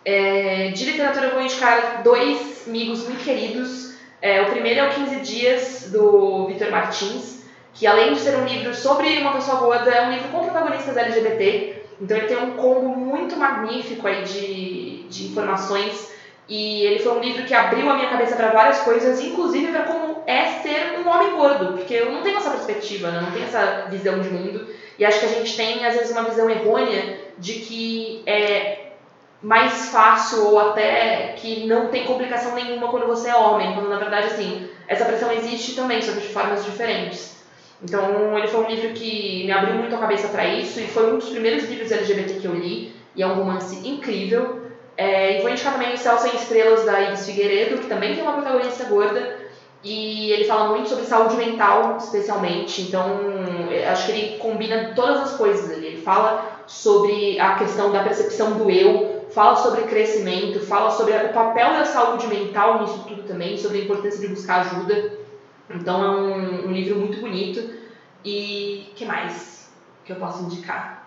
É, 0.05 0.69
de 0.69 0.85
literatura, 0.85 1.27
eu 1.27 1.33
vou 1.33 1.41
indicar 1.41 2.03
dois 2.03 2.65
amigos 2.67 3.03
muito 3.03 3.23
queridos. 3.23 3.93
É, 4.21 4.41
o 4.41 4.45
primeiro 4.45 4.79
é 4.79 4.89
o 4.89 4.93
15 4.93 5.15
Dias, 5.17 5.89
do 5.91 6.47
Vitor 6.47 6.71
Martins, 6.71 7.43
que 7.73 7.87
além 7.87 8.13
de 8.13 8.19
ser 8.19 8.37
um 8.37 8.45
livro 8.45 8.73
sobre 8.73 9.17
uma 9.17 9.33
pessoa 9.33 9.59
gorda, 9.59 9.89
é 9.89 10.07
um 10.07 10.11
livro 10.11 10.29
com 10.29 10.43
protagonistas 10.43 10.95
LGBT. 10.95 11.83
Então 12.01 12.17
ele 12.17 12.27
tem 12.27 12.37
um 12.37 12.51
combo 12.51 12.89
muito 12.89 13.35
magnífico 13.35 14.07
aí 14.07 14.23
de, 14.23 15.03
de 15.09 15.25
informações. 15.27 16.11
E 16.47 16.85
ele 16.85 16.99
foi 16.99 17.13
um 17.13 17.21
livro 17.21 17.45
que 17.45 17.53
abriu 17.53 17.89
a 17.89 17.95
minha 17.95 18.09
cabeça 18.09 18.35
para 18.35 18.51
várias 18.51 18.79
coisas, 18.79 19.21
inclusive 19.21 19.71
para 19.71 19.83
como 19.83 20.21
é 20.27 20.45
ser 20.61 20.99
um 20.99 21.07
homem 21.07 21.31
gordo, 21.37 21.73
porque 21.77 21.93
eu 21.93 22.11
não 22.11 22.21
tenho 22.21 22.37
essa 22.37 22.51
perspectiva, 22.51 23.09
né? 23.09 23.21
não 23.21 23.31
tenho 23.31 23.45
essa 23.45 23.87
visão 23.89 24.19
de 24.19 24.29
mundo. 24.29 24.67
E 24.99 25.05
acho 25.05 25.19
que 25.19 25.25
a 25.25 25.29
gente 25.29 25.55
tem, 25.55 25.85
às 25.85 25.95
vezes, 25.95 26.11
uma 26.11 26.23
visão 26.23 26.49
errônea 26.49 27.17
de 27.37 27.53
que 27.53 28.21
é, 28.25 28.82
mais 29.43 29.89
fácil 29.89 30.47
ou 30.47 30.59
até 30.59 31.33
que 31.35 31.67
não 31.67 31.89
tem 31.89 32.05
complicação 32.05 32.55
nenhuma 32.55 32.87
quando 32.87 33.05
você 33.05 33.29
é 33.29 33.35
homem, 33.35 33.73
quando 33.73 33.89
na 33.89 33.97
verdade 33.97 34.27
assim, 34.27 34.69
essa 34.87 35.05
pressão 35.05 35.31
existe 35.31 35.75
também, 35.75 36.01
só 36.01 36.13
que 36.13 36.21
de 36.21 36.29
formas 36.29 36.63
diferentes. 36.63 37.43
Então, 37.83 38.37
ele 38.37 38.47
foi 38.47 38.63
um 38.63 38.69
livro 38.69 38.93
que 38.93 39.43
me 39.45 39.51
abriu 39.51 39.75
muito 39.75 39.93
a 39.93 39.99
cabeça 39.99 40.29
para 40.29 40.47
isso 40.47 40.79
e 40.79 40.87
foi 40.87 41.11
um 41.11 41.17
dos 41.17 41.27
primeiros 41.27 41.69
livros 41.69 41.91
LGBT 41.91 42.35
que 42.35 42.45
eu 42.45 42.55
li, 42.55 42.95
e 43.13 43.21
é 43.21 43.27
um 43.27 43.33
romance 43.33 43.85
incrível. 43.85 44.61
É, 44.95 45.39
e 45.39 45.41
vou 45.41 45.51
indicar 45.51 45.73
também 45.73 45.93
O 45.93 45.97
Céu 45.97 46.17
Sem 46.17 46.33
Estrelas, 46.35 46.85
da 46.85 47.01
Iris 47.01 47.25
Figueiredo, 47.25 47.81
que 47.81 47.87
também 47.87 48.15
tem 48.15 48.23
uma 48.23 48.33
protagonista 48.33 48.85
gorda, 48.85 49.37
e 49.83 50.31
ele 50.31 50.45
fala 50.45 50.69
muito 50.69 50.87
sobre 50.87 51.03
saúde 51.03 51.35
mental, 51.35 51.97
especialmente. 51.97 52.83
Então, 52.83 53.19
acho 53.91 54.05
que 54.05 54.11
ele 54.13 54.37
combina 54.37 54.93
todas 54.95 55.23
as 55.23 55.35
coisas 55.35 55.69
ali. 55.69 55.87
Ele 55.87 56.01
fala 56.01 56.63
sobre 56.65 57.37
a 57.37 57.55
questão 57.55 57.91
da 57.91 58.01
percepção 58.01 58.53
do 58.53 58.71
eu, 58.71 59.12
fala 59.33 59.55
sobre 59.55 59.81
crescimento, 59.83 60.59
fala 60.59 60.91
sobre 60.91 61.13
o 61.13 61.33
papel 61.33 61.73
da 61.73 61.85
saúde 61.85 62.27
mental 62.27 62.81
nisso 62.81 63.03
tudo 63.07 63.23
também, 63.23 63.57
sobre 63.57 63.79
a 63.79 63.83
importância 63.83 64.19
de 64.19 64.27
buscar 64.27 64.61
ajuda. 64.61 65.17
Então 65.69 66.03
é 66.03 66.09
um, 66.09 66.67
um 66.67 66.71
livro 66.71 66.99
muito 66.99 67.19
bonito. 67.19 67.73
E 68.23 68.91
que 68.95 69.05
mais 69.05 69.71
que 70.05 70.13
eu 70.13 70.17
posso 70.17 70.43
indicar? 70.43 71.03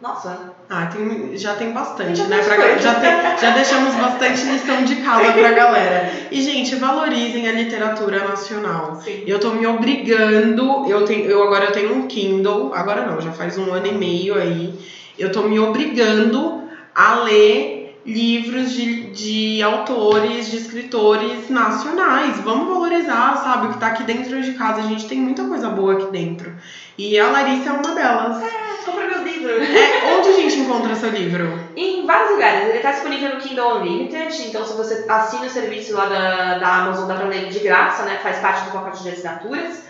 Nossa. 0.00 0.52
Ah, 0.68 0.86
tem, 0.86 1.36
já 1.36 1.54
tem 1.54 1.70
bastante, 1.70 2.18
já 2.18 2.24
né? 2.24 2.42
Pra, 2.42 2.76
já, 2.76 2.94
tem, 2.94 3.38
já 3.40 3.50
deixamos 3.50 3.94
bastante 3.94 4.44
lição 4.46 4.82
de 4.82 4.96
casa 4.96 5.32
pra 5.32 5.52
galera. 5.52 6.10
E, 6.28 6.42
gente, 6.42 6.74
valorizem 6.74 7.48
a 7.48 7.52
literatura 7.52 8.26
nacional. 8.26 9.00
Sim. 9.00 9.22
Eu 9.24 9.38
tô 9.38 9.50
me 9.50 9.64
obrigando, 9.64 10.86
eu, 10.88 11.04
tenho, 11.04 11.26
eu 11.26 11.44
agora 11.44 11.66
eu 11.66 11.72
tenho 11.72 11.94
um 11.94 12.08
Kindle, 12.08 12.74
agora 12.74 13.06
não, 13.06 13.20
já 13.20 13.30
faz 13.30 13.56
um 13.56 13.72
ano 13.72 13.86
e 13.86 13.92
meio 13.92 14.34
aí. 14.34 14.74
Eu 15.16 15.30
tô 15.30 15.42
me 15.42 15.60
obrigando 15.60 16.61
a 16.94 17.14
ler 17.16 17.82
livros 18.04 18.72
de, 18.72 19.10
de 19.10 19.62
autores, 19.62 20.50
de 20.50 20.56
escritores 20.56 21.48
nacionais. 21.48 22.38
Vamos 22.40 22.68
valorizar, 22.68 23.36
sabe, 23.36 23.66
o 23.66 23.68
que 23.70 23.74
está 23.74 23.88
aqui 23.88 24.02
dentro 24.02 24.40
de 24.42 24.52
casa. 24.54 24.80
A 24.80 24.86
gente 24.86 25.06
tem 25.06 25.18
muita 25.18 25.44
coisa 25.44 25.68
boa 25.70 25.94
aqui 25.94 26.06
dentro. 26.10 26.52
E 26.98 27.18
a 27.18 27.30
Larissa 27.30 27.70
é 27.70 27.72
uma 27.72 27.94
delas. 27.94 28.42
É, 28.42 28.84
compra 28.84 29.06
meu 29.06 29.22
livro. 29.22 29.52
É, 29.52 30.18
onde 30.18 30.28
a 30.28 30.32
gente 30.32 30.58
encontra 30.58 30.94
seu 30.96 31.10
livro? 31.10 31.58
Em 31.76 32.04
vários 32.04 32.32
lugares. 32.32 32.68
Ele 32.68 32.78
está 32.78 32.92
disponível 32.92 33.34
no 33.34 33.40
Kindle 33.40 33.76
Unlimited, 33.78 34.42
então 34.48 34.64
se 34.64 34.74
você 34.74 35.04
assina 35.08 35.46
o 35.46 35.50
serviço 35.50 35.94
lá 35.94 36.06
da, 36.06 36.58
da 36.58 36.76
Amazon, 36.76 37.06
dá 37.06 37.14
para 37.14 37.28
ler 37.28 37.48
de 37.48 37.58
graça, 37.60 38.02
né? 38.04 38.18
Faz 38.22 38.38
parte 38.38 38.64
do 38.64 38.72
pacote 38.72 39.02
de 39.02 39.10
assinaturas. 39.10 39.82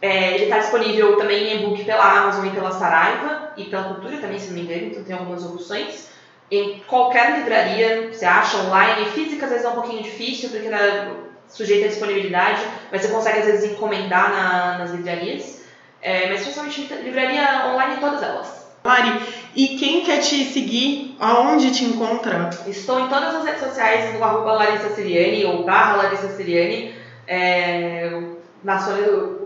É, 0.00 0.34
ele 0.34 0.44
está 0.44 0.58
disponível 0.58 1.16
também 1.16 1.48
em 1.48 1.64
e-book 1.64 1.84
pela 1.84 2.18
Amazon 2.20 2.46
e 2.46 2.50
pela 2.50 2.70
Saraiva 2.70 3.52
e 3.56 3.64
pela 3.64 3.82
Cultura 3.82 4.16
também, 4.18 4.38
se 4.38 4.46
não 4.46 4.54
me 4.54 4.60
engano, 4.62 4.86
então 4.86 5.02
tem 5.02 5.16
algumas 5.16 5.44
opções 5.44 6.08
em 6.50 6.80
qualquer 6.86 7.38
livraria, 7.38 8.10
você 8.12 8.24
acha 8.24 8.58
online, 8.58 9.06
física 9.10 9.44
às 9.44 9.52
vezes 9.52 9.66
é 9.66 9.68
um 9.68 9.74
pouquinho 9.74 10.02
difícil, 10.02 10.48
porque 10.48 10.68
é 10.68 11.10
sujeita 11.48 11.86
à 11.86 11.88
disponibilidade, 11.88 12.62
mas 12.90 13.02
você 13.02 13.08
consegue 13.08 13.38
às 13.38 13.46
vezes 13.46 13.72
encomendar 13.72 14.30
na, 14.30 14.78
nas 14.78 14.90
livrarias. 14.90 15.58
É, 16.00 16.28
mas 16.28 16.42
principalmente 16.42 16.94
livraria 17.02 17.66
online 17.66 17.96
todas 18.00 18.22
elas. 18.22 18.68
Lari, 18.84 19.20
e 19.54 19.76
quem 19.76 20.02
quer 20.02 20.18
te 20.18 20.44
seguir, 20.44 21.16
aonde 21.18 21.72
te 21.72 21.84
encontra? 21.84 22.48
Estou 22.66 23.00
em 23.00 23.08
todas 23.08 23.34
as 23.34 23.44
redes 23.44 23.60
sociais 23.60 24.14
no 24.14 24.22
arroba 24.22 24.52
Larissa 24.52 24.90
Siriani 24.90 25.44
ou 25.44 25.64
barra 25.64 25.96
Larissa 25.96 26.28
Siriani. 26.28 26.94
É, 27.26 28.22
na 28.62 28.78
sua, 28.78 29.37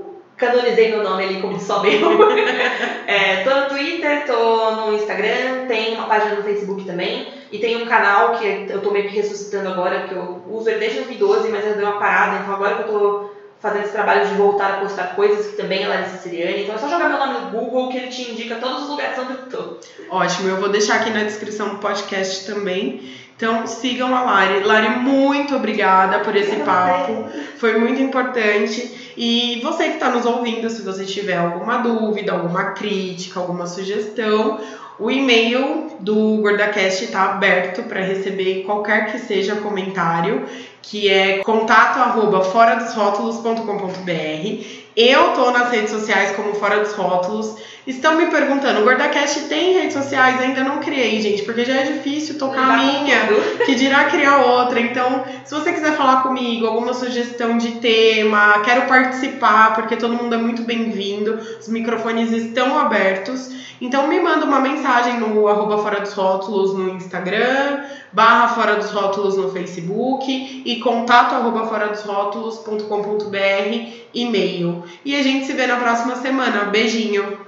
canonizei 0.42 0.90
meu 0.90 1.04
nome 1.04 1.24
ali 1.24 1.40
como 1.40 1.58
só 1.60 1.80
meu. 1.80 2.28
é, 3.06 3.44
tô 3.44 3.54
no 3.54 3.68
Twitter, 3.68 4.26
tô 4.26 4.70
no 4.72 4.94
Instagram, 4.94 5.66
tem 5.68 5.94
uma 5.94 6.06
página 6.06 6.34
no 6.34 6.42
Facebook 6.42 6.84
também. 6.84 7.28
E 7.52 7.58
tem 7.58 7.80
um 7.82 7.86
canal 7.86 8.38
que 8.38 8.66
eu 8.68 8.80
tô 8.80 8.90
meio 8.90 9.08
que 9.08 9.16
ressuscitando 9.16 9.68
agora, 9.68 10.00
que 10.08 10.14
eu 10.14 10.42
uso 10.48 10.68
ele 10.68 10.80
desde 10.80 10.98
2012, 10.98 11.48
mas 11.50 11.66
eu 11.66 11.74
dei 11.74 11.84
uma 11.84 11.98
parada, 11.98 12.40
então 12.40 12.54
agora 12.54 12.76
que 12.76 12.82
eu 12.82 12.88
tô 12.88 13.30
fazendo 13.60 13.84
esse 13.84 13.92
trabalho 13.92 14.26
de 14.26 14.34
voltar 14.34 14.70
a 14.70 14.80
postar 14.80 15.14
coisas, 15.14 15.46
que 15.46 15.56
também 15.56 15.84
é 15.84 15.86
Larissa 15.86 16.16
Siriani. 16.16 16.64
Então 16.64 16.74
é 16.74 16.78
só 16.78 16.88
jogar 16.88 17.08
meu 17.08 17.18
nome 17.18 17.38
no 17.38 17.50
Google 17.50 17.90
que 17.90 17.98
ele 17.98 18.08
te 18.08 18.32
indica 18.32 18.56
todos 18.56 18.82
os 18.82 18.88
lugares 18.88 19.16
onde 19.18 19.32
eu 19.32 19.46
tô. 19.48 19.76
Ótimo, 20.10 20.48
eu 20.48 20.56
vou 20.56 20.68
deixar 20.68 20.96
aqui 20.96 21.10
na 21.10 21.22
descrição 21.22 21.68
do 21.68 21.76
podcast 21.76 22.44
também. 22.44 23.08
Então 23.42 23.66
sigam 23.66 24.14
a 24.14 24.22
Lari. 24.22 24.62
Lari, 24.62 25.00
muito 25.00 25.56
obrigada 25.56 26.20
por 26.20 26.36
esse 26.36 26.54
papo. 26.60 27.24
Foi 27.56 27.76
muito 27.76 28.00
importante. 28.00 29.12
E 29.16 29.60
você 29.64 29.88
que 29.88 29.94
está 29.94 30.10
nos 30.10 30.24
ouvindo, 30.24 30.70
se 30.70 30.82
você 30.82 31.04
tiver 31.04 31.38
alguma 31.38 31.78
dúvida, 31.78 32.34
alguma 32.34 32.66
crítica, 32.66 33.40
alguma 33.40 33.66
sugestão, 33.66 34.60
o 34.96 35.10
e-mail 35.10 35.88
do 35.98 36.36
GordaCast 36.36 37.02
está 37.02 37.32
aberto 37.32 37.82
para 37.82 38.00
receber 38.00 38.62
qualquer 38.62 39.10
que 39.10 39.18
seja 39.18 39.56
comentário, 39.56 40.46
que 40.80 41.08
é 41.08 41.38
contato 41.38 41.98
arroba 41.98 42.44
fora 42.44 42.76
dos 42.76 42.94
rótulos.com.br. 42.94 44.81
Eu 44.96 45.32
tô 45.32 45.50
nas 45.50 45.70
redes 45.70 45.90
sociais 45.90 46.36
como 46.36 46.54
Fora 46.54 46.80
dos 46.80 46.92
Rótulos. 46.92 47.56
Estão 47.86 48.14
me 48.14 48.26
perguntando, 48.26 48.80
o 48.80 48.84
GordaCast 48.84 49.48
tem 49.48 49.72
redes 49.72 49.94
sociais? 49.94 50.38
Ainda 50.40 50.62
não 50.62 50.80
criei, 50.80 51.20
gente, 51.20 51.42
porque 51.42 51.64
já 51.64 51.76
é 51.76 51.82
difícil 51.84 52.38
tocar 52.38 52.62
a 52.62 52.76
minha, 52.76 53.16
que 53.64 53.74
dirá 53.74 54.04
criar 54.04 54.44
outra. 54.44 54.78
Então, 54.78 55.24
se 55.44 55.54
você 55.54 55.72
quiser 55.72 55.96
falar 55.96 56.22
comigo, 56.22 56.66
alguma 56.66 56.92
sugestão 56.92 57.56
de 57.56 57.72
tema, 57.80 58.60
quero 58.64 58.82
participar, 58.82 59.74
porque 59.74 59.96
todo 59.96 60.14
mundo 60.14 60.34
é 60.34 60.38
muito 60.38 60.62
bem-vindo, 60.62 61.40
os 61.58 61.68
microfones 61.68 62.30
estão 62.30 62.78
abertos. 62.78 63.50
Então, 63.80 64.06
me 64.06 64.20
manda 64.20 64.44
uma 64.44 64.60
mensagem 64.60 65.18
no 65.18 65.48
arroba 65.48 65.78
Fora 65.78 66.00
dos 66.00 66.12
Rótulos 66.12 66.74
no 66.74 66.90
Instagram, 66.90 67.80
barra 68.12 68.48
Fora 68.48 68.76
dos 68.76 68.90
Rótulos 68.90 69.36
no 69.36 69.50
Facebook 69.50 70.62
e 70.64 70.80
contato 70.80 71.34
arroba 71.34 71.66
fora 71.66 71.88
dos 71.88 72.02
rótulos.com.br 72.02 73.92
e-mail. 74.14 74.84
E 75.04 75.16
a 75.16 75.22
gente 75.22 75.46
se 75.46 75.52
vê 75.52 75.66
na 75.66 75.76
próxima 75.76 76.16
semana. 76.16 76.64
Beijinho! 76.64 77.38